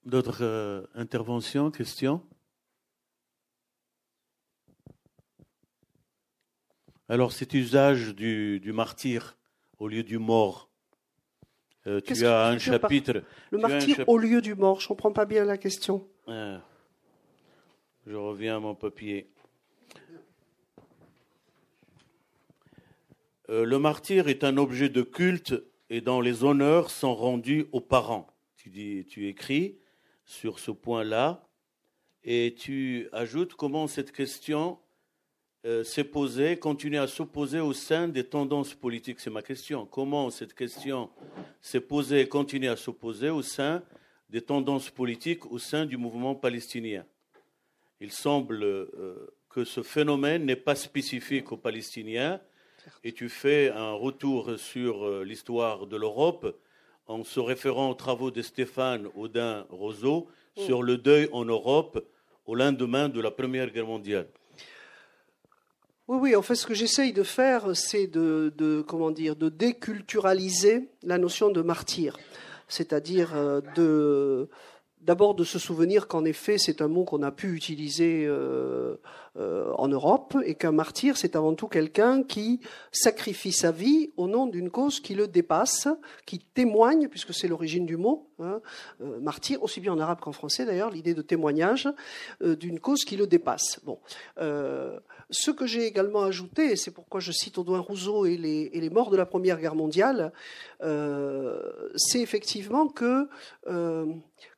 D'autres 0.06 0.44
euh, 0.44 0.86
interventions, 0.94 1.72
questions? 1.72 2.22
Alors 7.10 7.32
cet 7.32 7.56
usage 7.56 8.14
du, 8.14 8.60
du 8.60 8.74
martyr 8.74 9.38
au 9.80 9.88
lieu 9.88 10.04
du 10.04 10.20
mort, 10.20 10.70
euh, 11.88 12.02
tu 12.02 12.26
as 12.26 12.48
un 12.48 12.58
chapitre. 12.58 13.24
Le 13.52 13.58
martyr 13.60 14.04
au 14.08 14.18
lieu 14.18 14.42
du 14.42 14.56
mort, 14.56 14.80
je 14.80 14.86
ne 14.86 14.88
comprends 14.90 15.12
pas 15.12 15.26
bien 15.26 15.46
la 15.46 15.58
question. 15.58 16.08
Ah. 16.28 16.62
je 18.08 18.16
reviens 18.16 18.58
à 18.58 18.60
mon 18.60 18.76
papier. 18.76 19.30
Euh, 23.50 23.64
le 23.64 23.78
martyr 23.78 24.28
est 24.28 24.44
un 24.44 24.58
objet 24.58 24.90
de 24.90 25.04
culte 25.04 25.54
et 25.92 26.02
dont 26.02 26.22
les 26.22 26.44
honneurs 26.44 26.90
sont 26.90 27.14
rendus 27.14 27.68
aux 27.72 27.82
parents. 27.82 28.28
Tu, 28.56 28.70
dis, 28.70 29.06
tu 29.06 29.28
écris 29.28 29.78
sur 30.24 30.58
ce 30.58 30.72
point-là 30.72 31.48
et 32.24 32.56
tu 32.58 33.08
ajoutes 33.12 33.54
comment 33.54 33.86
cette 33.86 34.12
question 34.12 34.80
euh, 35.66 35.84
s'est 35.84 36.04
posée, 36.04 36.58
continue 36.58 37.00
à 37.00 37.08
s'opposer 37.08 37.60
au 37.60 37.74
sein 37.74 38.08
des 38.08 38.24
tendances 38.24 38.76
politiques. 38.76 39.20
C'est 39.20 39.32
ma 39.32 39.42
question. 39.42 39.88
Comment 39.88 40.30
cette 40.30 40.54
question 40.54 41.10
s'est 41.60 41.82
posée 41.82 42.22
et 42.22 42.28
continue 42.28 42.70
à 42.70 42.76
s'opposer 42.76 43.32
au 43.32 43.42
sein 43.42 43.82
des 44.30 44.42
tendances 44.42 44.92
politiques 44.92 45.52
au 45.52 45.58
sein 45.58 45.88
du 45.88 45.98
mouvement 45.98 46.36
palestinien? 46.36 47.04
Il 48.00 48.12
semble 48.12 48.64
euh, 48.64 49.34
que 49.50 49.64
ce 49.64 49.82
phénomène 49.82 50.46
n'est 50.46 50.56
pas 50.56 50.76
spécifique 50.76 51.52
aux 51.52 51.58
Palestiniens 51.58 52.40
et 53.04 53.12
tu 53.12 53.28
fais 53.28 53.72
un 53.72 53.94
retour 53.94 54.60
sur 54.60 55.04
euh, 55.04 55.24
l'histoire 55.24 55.88
de 55.88 55.98
l'Europe 55.98 56.60
en 57.08 57.24
se 57.24 57.40
référant 57.40 57.90
aux 57.90 57.96
travaux 57.96 58.30
de 58.30 58.44
Stéphane 58.44 59.08
Audin 59.16 59.66
Roseau 59.70 60.28
sur 60.58 60.84
le 60.84 60.98
deuil 60.98 61.28
en 61.32 61.44
Europe 61.44 62.06
au 62.46 62.54
lendemain 62.54 63.10
de 63.10 63.20
la 63.20 63.32
Première 63.32 63.72
Guerre 63.72 63.88
mondiale. 63.88 64.28
Oui, 66.08 66.18
oui, 66.22 66.36
en 66.36 66.42
fait, 66.42 66.56
ce 66.56 66.68
que 66.68 66.76
j'essaye 66.76 67.14
de 67.14 67.24
faire, 67.24 67.76
c'est 67.76 68.08
de, 68.08 68.54
de, 68.58 68.84
comment 68.88 69.12
dire, 69.12 69.36
de 69.36 69.50
déculturaliser 69.50 70.90
la 71.02 71.18
notion 71.18 71.50
de 71.50 71.62
martyr. 71.62 72.18
C'est-à-dire 72.68 73.32
euh, 73.36 73.62
D'abord 75.06 75.36
de 75.36 75.44
se 75.44 75.60
souvenir 75.60 76.08
qu'en 76.08 76.26
effet 76.26 76.58
c'est 76.58 76.82
un 76.82 76.88
mot 76.88 77.04
qu'on 77.04 77.22
a 77.22 77.32
pu 77.32 77.54
utiliser 77.54 78.26
euh, 78.26 78.96
euh, 79.38 79.74
en 79.78 79.90
Europe 79.90 80.38
et 80.46 80.56
qu'un 80.56 80.72
martyr 80.72 81.18
c'est 81.18 81.36
avant 81.36 81.56
tout 81.56 81.68
quelqu'un 81.68 82.24
qui 82.24 82.62
sacrifie 82.94 83.52
sa 83.52 83.72
vie 83.72 84.14
au 84.16 84.28
nom 84.28 84.48
d'une 84.48 84.70
cause 84.70 85.02
qui 85.02 85.14
le 85.14 85.28
dépasse, 85.28 85.90
qui 86.26 86.40
témoigne, 86.40 87.10
puisque 87.10 87.34
c'est 87.34 87.50
l'origine 87.50 87.86
du 87.86 87.98
mot, 87.98 88.30
hein, 88.40 88.62
euh, 89.02 89.20
martyr, 89.20 89.62
aussi 89.62 89.82
bien 89.82 89.92
en 89.92 90.00
arabe 90.00 90.22
qu'en 90.22 90.32
français 90.32 90.66
d'ailleurs, 90.66 90.90
l'idée 90.90 91.14
de 91.14 91.22
témoignage 91.22 91.90
d'une 92.42 92.80
cause 92.80 93.04
qui 93.04 93.18
le 93.18 93.28
dépasse. 93.28 93.82
Bon, 93.84 94.00
ce 94.38 95.52
que 95.52 95.66
j'ai 95.66 95.86
également 95.86 96.24
ajouté, 96.24 96.72
et 96.72 96.76
c'est 96.78 96.92
pourquoi 96.92 97.20
je 97.20 97.34
cite 97.34 97.58
Audouin 97.58 97.80
Rousseau 97.80 98.26
et 98.26 98.38
les, 98.38 98.90
morts 98.90 99.10
de 99.10 99.18
la 99.18 99.26
Première 99.26 99.60
Guerre 99.60 99.76
mondiale, 99.76 100.32
c'est 100.82 102.22
effectivement 102.22 102.88
que 102.88 103.28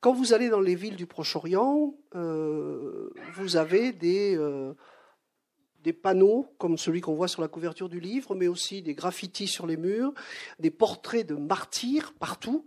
quand 0.01 0.13
vous 0.13 0.33
allez 0.33 0.49
dans 0.49 0.61
les 0.61 0.75
villes 0.75 0.95
du 0.95 1.07
Proche-Orient, 1.07 1.95
euh, 2.17 3.09
vous 3.35 3.57
avez 3.57 3.91
des, 3.91 4.35
euh, 4.35 4.73
des 5.83 5.93
panneaux 5.93 6.47
comme 6.57 6.77
celui 6.77 7.01
qu'on 7.01 7.13
voit 7.13 7.27
sur 7.27 7.41
la 7.41 7.47
couverture 7.47 7.89
du 7.89 7.99
livre, 7.99 8.33
mais 8.35 8.47
aussi 8.47 8.81
des 8.81 8.95
graffitis 8.95 9.47
sur 9.47 9.67
les 9.67 9.77
murs, 9.77 10.13
des 10.59 10.71
portraits 10.71 11.27
de 11.27 11.35
martyrs 11.35 12.13
partout. 12.19 12.65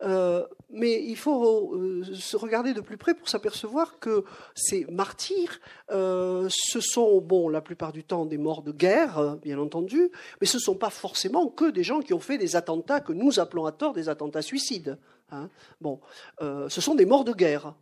Euh, 0.00 0.46
mais 0.70 1.02
il 1.04 1.16
faut 1.16 1.76
se 2.14 2.36
regarder 2.36 2.72
de 2.72 2.80
plus 2.80 2.96
près 2.96 3.14
pour 3.14 3.28
s'apercevoir 3.28 3.98
que 3.98 4.24
ces 4.54 4.84
martyrs, 4.86 5.60
ce 5.90 6.80
sont, 6.80 7.20
bon, 7.20 7.48
la 7.48 7.60
plupart 7.60 7.92
du 7.92 8.04
temps 8.04 8.24
des 8.24 8.38
morts 8.38 8.62
de 8.62 8.70
guerre, 8.70 9.36
bien 9.42 9.58
entendu, 9.58 10.10
mais 10.40 10.46
ce 10.46 10.58
ne 10.58 10.62
sont 10.62 10.76
pas 10.76 10.90
forcément 10.90 11.48
que 11.48 11.70
des 11.70 11.82
gens 11.82 12.00
qui 12.00 12.14
ont 12.14 12.20
fait 12.20 12.38
des 12.38 12.54
attentats 12.54 13.00
que 13.00 13.12
nous 13.12 13.40
appelons 13.40 13.66
à 13.66 13.72
tort 13.72 13.92
des 13.92 14.08
attentats 14.08 14.42
suicides. 14.42 14.98
Hein. 15.30 15.50
bon, 15.80 16.00
ce 16.40 16.80
sont 16.80 16.94
des 16.94 17.06
morts 17.06 17.24
de 17.24 17.32
guerre. 17.32 17.74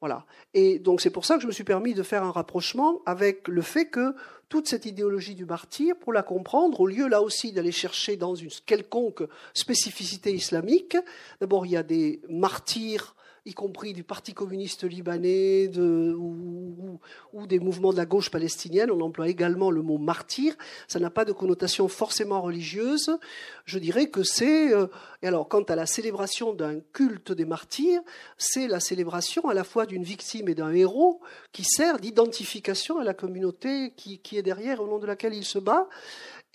Voilà. 0.00 0.24
Et 0.54 0.78
donc 0.78 1.00
c'est 1.00 1.10
pour 1.10 1.24
ça 1.24 1.36
que 1.36 1.42
je 1.42 1.46
me 1.46 1.52
suis 1.52 1.64
permis 1.64 1.94
de 1.94 2.02
faire 2.02 2.22
un 2.22 2.30
rapprochement 2.30 3.00
avec 3.06 3.48
le 3.48 3.62
fait 3.62 3.86
que 3.86 4.14
toute 4.48 4.68
cette 4.68 4.86
idéologie 4.86 5.34
du 5.34 5.44
martyr, 5.44 5.96
pour 5.96 6.12
la 6.12 6.22
comprendre, 6.22 6.80
au 6.80 6.86
lieu 6.86 7.08
là 7.08 7.20
aussi 7.20 7.52
d'aller 7.52 7.72
chercher 7.72 8.16
dans 8.16 8.34
une 8.34 8.50
quelconque 8.64 9.24
spécificité 9.54 10.32
islamique, 10.32 10.96
d'abord 11.40 11.66
il 11.66 11.72
y 11.72 11.76
a 11.76 11.82
des 11.82 12.22
martyrs 12.28 13.14
y 13.44 13.54
compris 13.54 13.92
du 13.92 14.04
Parti 14.04 14.34
communiste 14.34 14.84
libanais 14.84 15.70
ou, 15.76 17.00
des 17.46 17.58
mouvements 17.58 17.92
de 17.92 17.96
la 17.96 18.04
gauche 18.04 18.30
palestinienne. 18.30 18.90
On 18.90 19.00
emploie 19.00 19.28
également 19.28 19.70
le 19.70 19.82
mot 19.82 19.96
martyr. 19.96 20.54
Ça 20.86 20.98
n'a 20.98 21.10
pas 21.10 21.24
de 21.24 21.32
connotation 21.32 21.88
forcément 21.88 22.42
religieuse. 22.42 23.18
Je 23.64 23.78
dirais 23.78 24.08
que 24.10 24.22
c'est. 24.22 24.72
Euh, 24.72 24.86
et 25.22 25.28
alors, 25.28 25.48
quant 25.48 25.62
à 25.62 25.76
la 25.76 25.86
célébration 25.86 26.52
d'un 26.52 26.80
culte 26.92 27.32
des 27.32 27.44
martyrs, 27.44 28.00
c'est 28.36 28.68
la 28.68 28.80
célébration 28.80 29.48
à 29.48 29.54
la 29.54 29.64
fois 29.64 29.86
d'une 29.86 30.04
victime 30.04 30.48
et 30.48 30.54
d'un 30.54 30.72
héros 30.72 31.20
qui 31.52 31.64
sert 31.64 31.98
d'identification 31.98 32.98
à 32.98 33.04
la 33.04 33.14
communauté 33.14 33.92
qui, 33.96 34.20
est 34.36 34.42
derrière, 34.42 34.80
au 34.80 34.86
nom 34.86 34.98
de 34.98 35.06
laquelle 35.06 35.34
il 35.34 35.44
se 35.44 35.58
bat 35.58 35.88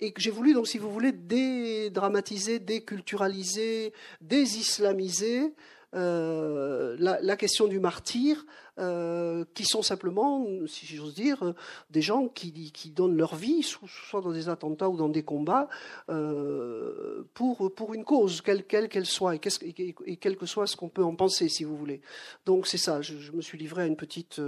et 0.00 0.12
que 0.12 0.20
j'ai 0.20 0.30
voulu, 0.30 0.54
donc, 0.54 0.66
si 0.66 0.78
vous 0.78 0.90
voulez, 0.90 1.12
dédramatiser, 1.12 2.58
déculturaliser, 2.58 3.92
désislamiser 4.20 5.54
euh, 5.94 6.96
la, 6.98 7.36
question 7.36 7.68
du 7.68 7.78
martyr, 7.78 8.44
euh, 8.78 9.44
qui 9.54 9.64
sont 9.64 9.82
simplement, 9.82 10.46
si 10.66 10.86
j'ose 10.86 11.14
dire, 11.14 11.54
des 11.90 12.02
gens 12.02 12.28
qui, 12.28 12.72
qui, 12.72 12.90
donnent 12.90 13.16
leur 13.16 13.36
vie, 13.36 13.62
soit 13.62 14.20
dans 14.20 14.32
des 14.32 14.48
attentats 14.48 14.88
ou 14.88 14.96
dans 14.96 15.08
des 15.08 15.22
combats, 15.22 15.68
euh, 16.08 17.24
pour, 17.34 17.72
pour 17.74 17.94
une 17.94 18.04
cause, 18.04 18.40
quelle 18.40 18.64
qu'elle 18.64 19.06
soit, 19.06 19.36
et, 19.36 19.40
et, 20.06 20.16
quel 20.16 20.36
que 20.36 20.46
soit 20.46 20.66
ce 20.66 20.76
qu'on 20.76 20.88
peut 20.88 21.04
en 21.04 21.14
penser, 21.14 21.48
si 21.48 21.64
vous 21.64 21.76
voulez. 21.76 22.00
Donc 22.44 22.66
c'est 22.66 22.78
ça, 22.78 23.00
je, 23.00 23.30
me 23.32 23.42
suis 23.42 23.58
livré 23.58 23.82
à 23.82 23.86
une 23.86 23.96
petite, 23.96 24.40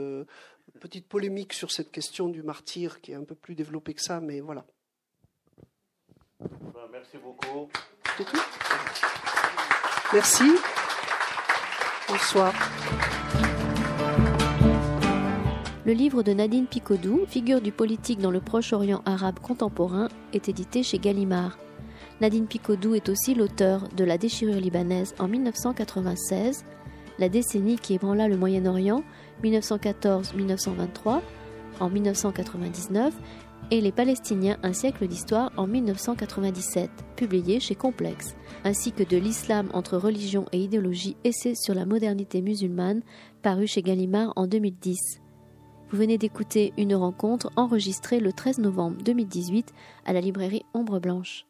petite 0.80 1.06
polémique 1.06 1.52
sur 1.52 1.70
cette 1.70 1.92
question 1.92 2.28
du 2.28 2.42
martyr, 2.42 3.00
qui 3.00 3.12
est 3.12 3.16
un 3.16 3.24
peu 3.24 3.36
plus 3.36 3.54
développée 3.54 3.94
que 3.94 4.02
ça, 4.02 4.20
mais 4.20 4.40
voilà. 4.40 4.64
Ben, 6.40 6.88
merci 6.90 7.18
beaucoup. 7.18 7.68
Merci. 10.12 10.44
Bonsoir. 12.08 12.52
Le 15.84 15.92
livre 15.92 16.22
de 16.22 16.32
Nadine 16.32 16.66
Picodou, 16.66 17.26
Figure 17.26 17.60
du 17.60 17.72
politique 17.72 18.20
dans 18.20 18.30
le 18.30 18.40
Proche-Orient 18.40 19.02
arabe 19.06 19.40
contemporain, 19.40 20.08
est 20.32 20.48
édité 20.48 20.84
chez 20.84 20.98
Gallimard. 20.98 21.58
Nadine 22.20 22.46
Picodou 22.46 22.94
est 22.94 23.08
aussi 23.08 23.34
l'auteur 23.34 23.88
de 23.96 24.04
La 24.04 24.18
déchirure 24.18 24.60
libanaise 24.60 25.14
en 25.18 25.26
1996, 25.26 26.64
La 27.18 27.28
décennie 27.28 27.76
qui 27.76 27.94
ébranla 27.94 28.28
le 28.28 28.36
Moyen-Orient 28.36 29.02
1914-1923 29.42 31.20
en 31.80 31.90
1999 31.90 33.14
et 33.70 33.80
Les 33.80 33.92
Palestiniens, 33.92 34.58
un 34.62 34.72
siècle 34.72 35.06
d'histoire 35.06 35.52
en 35.56 35.66
1997, 35.66 36.90
publié 37.16 37.60
chez 37.60 37.74
Complexe, 37.74 38.36
ainsi 38.64 38.92
que 38.92 39.02
de 39.02 39.16
L'islam 39.16 39.68
entre 39.72 39.96
religion 39.96 40.46
et 40.52 40.58
idéologie, 40.58 41.16
essai 41.24 41.54
sur 41.54 41.74
la 41.74 41.86
modernité 41.86 42.42
musulmane, 42.42 43.02
paru 43.42 43.66
chez 43.66 43.82
Gallimard 43.82 44.32
en 44.36 44.46
2010. 44.46 45.20
Vous 45.90 45.96
venez 45.96 46.18
d'écouter 46.18 46.72
une 46.76 46.94
rencontre 46.94 47.50
enregistrée 47.56 48.20
le 48.20 48.32
13 48.32 48.58
novembre 48.58 49.02
2018 49.04 49.72
à 50.04 50.12
la 50.12 50.20
librairie 50.20 50.64
Ombre 50.74 50.98
Blanche. 50.98 51.45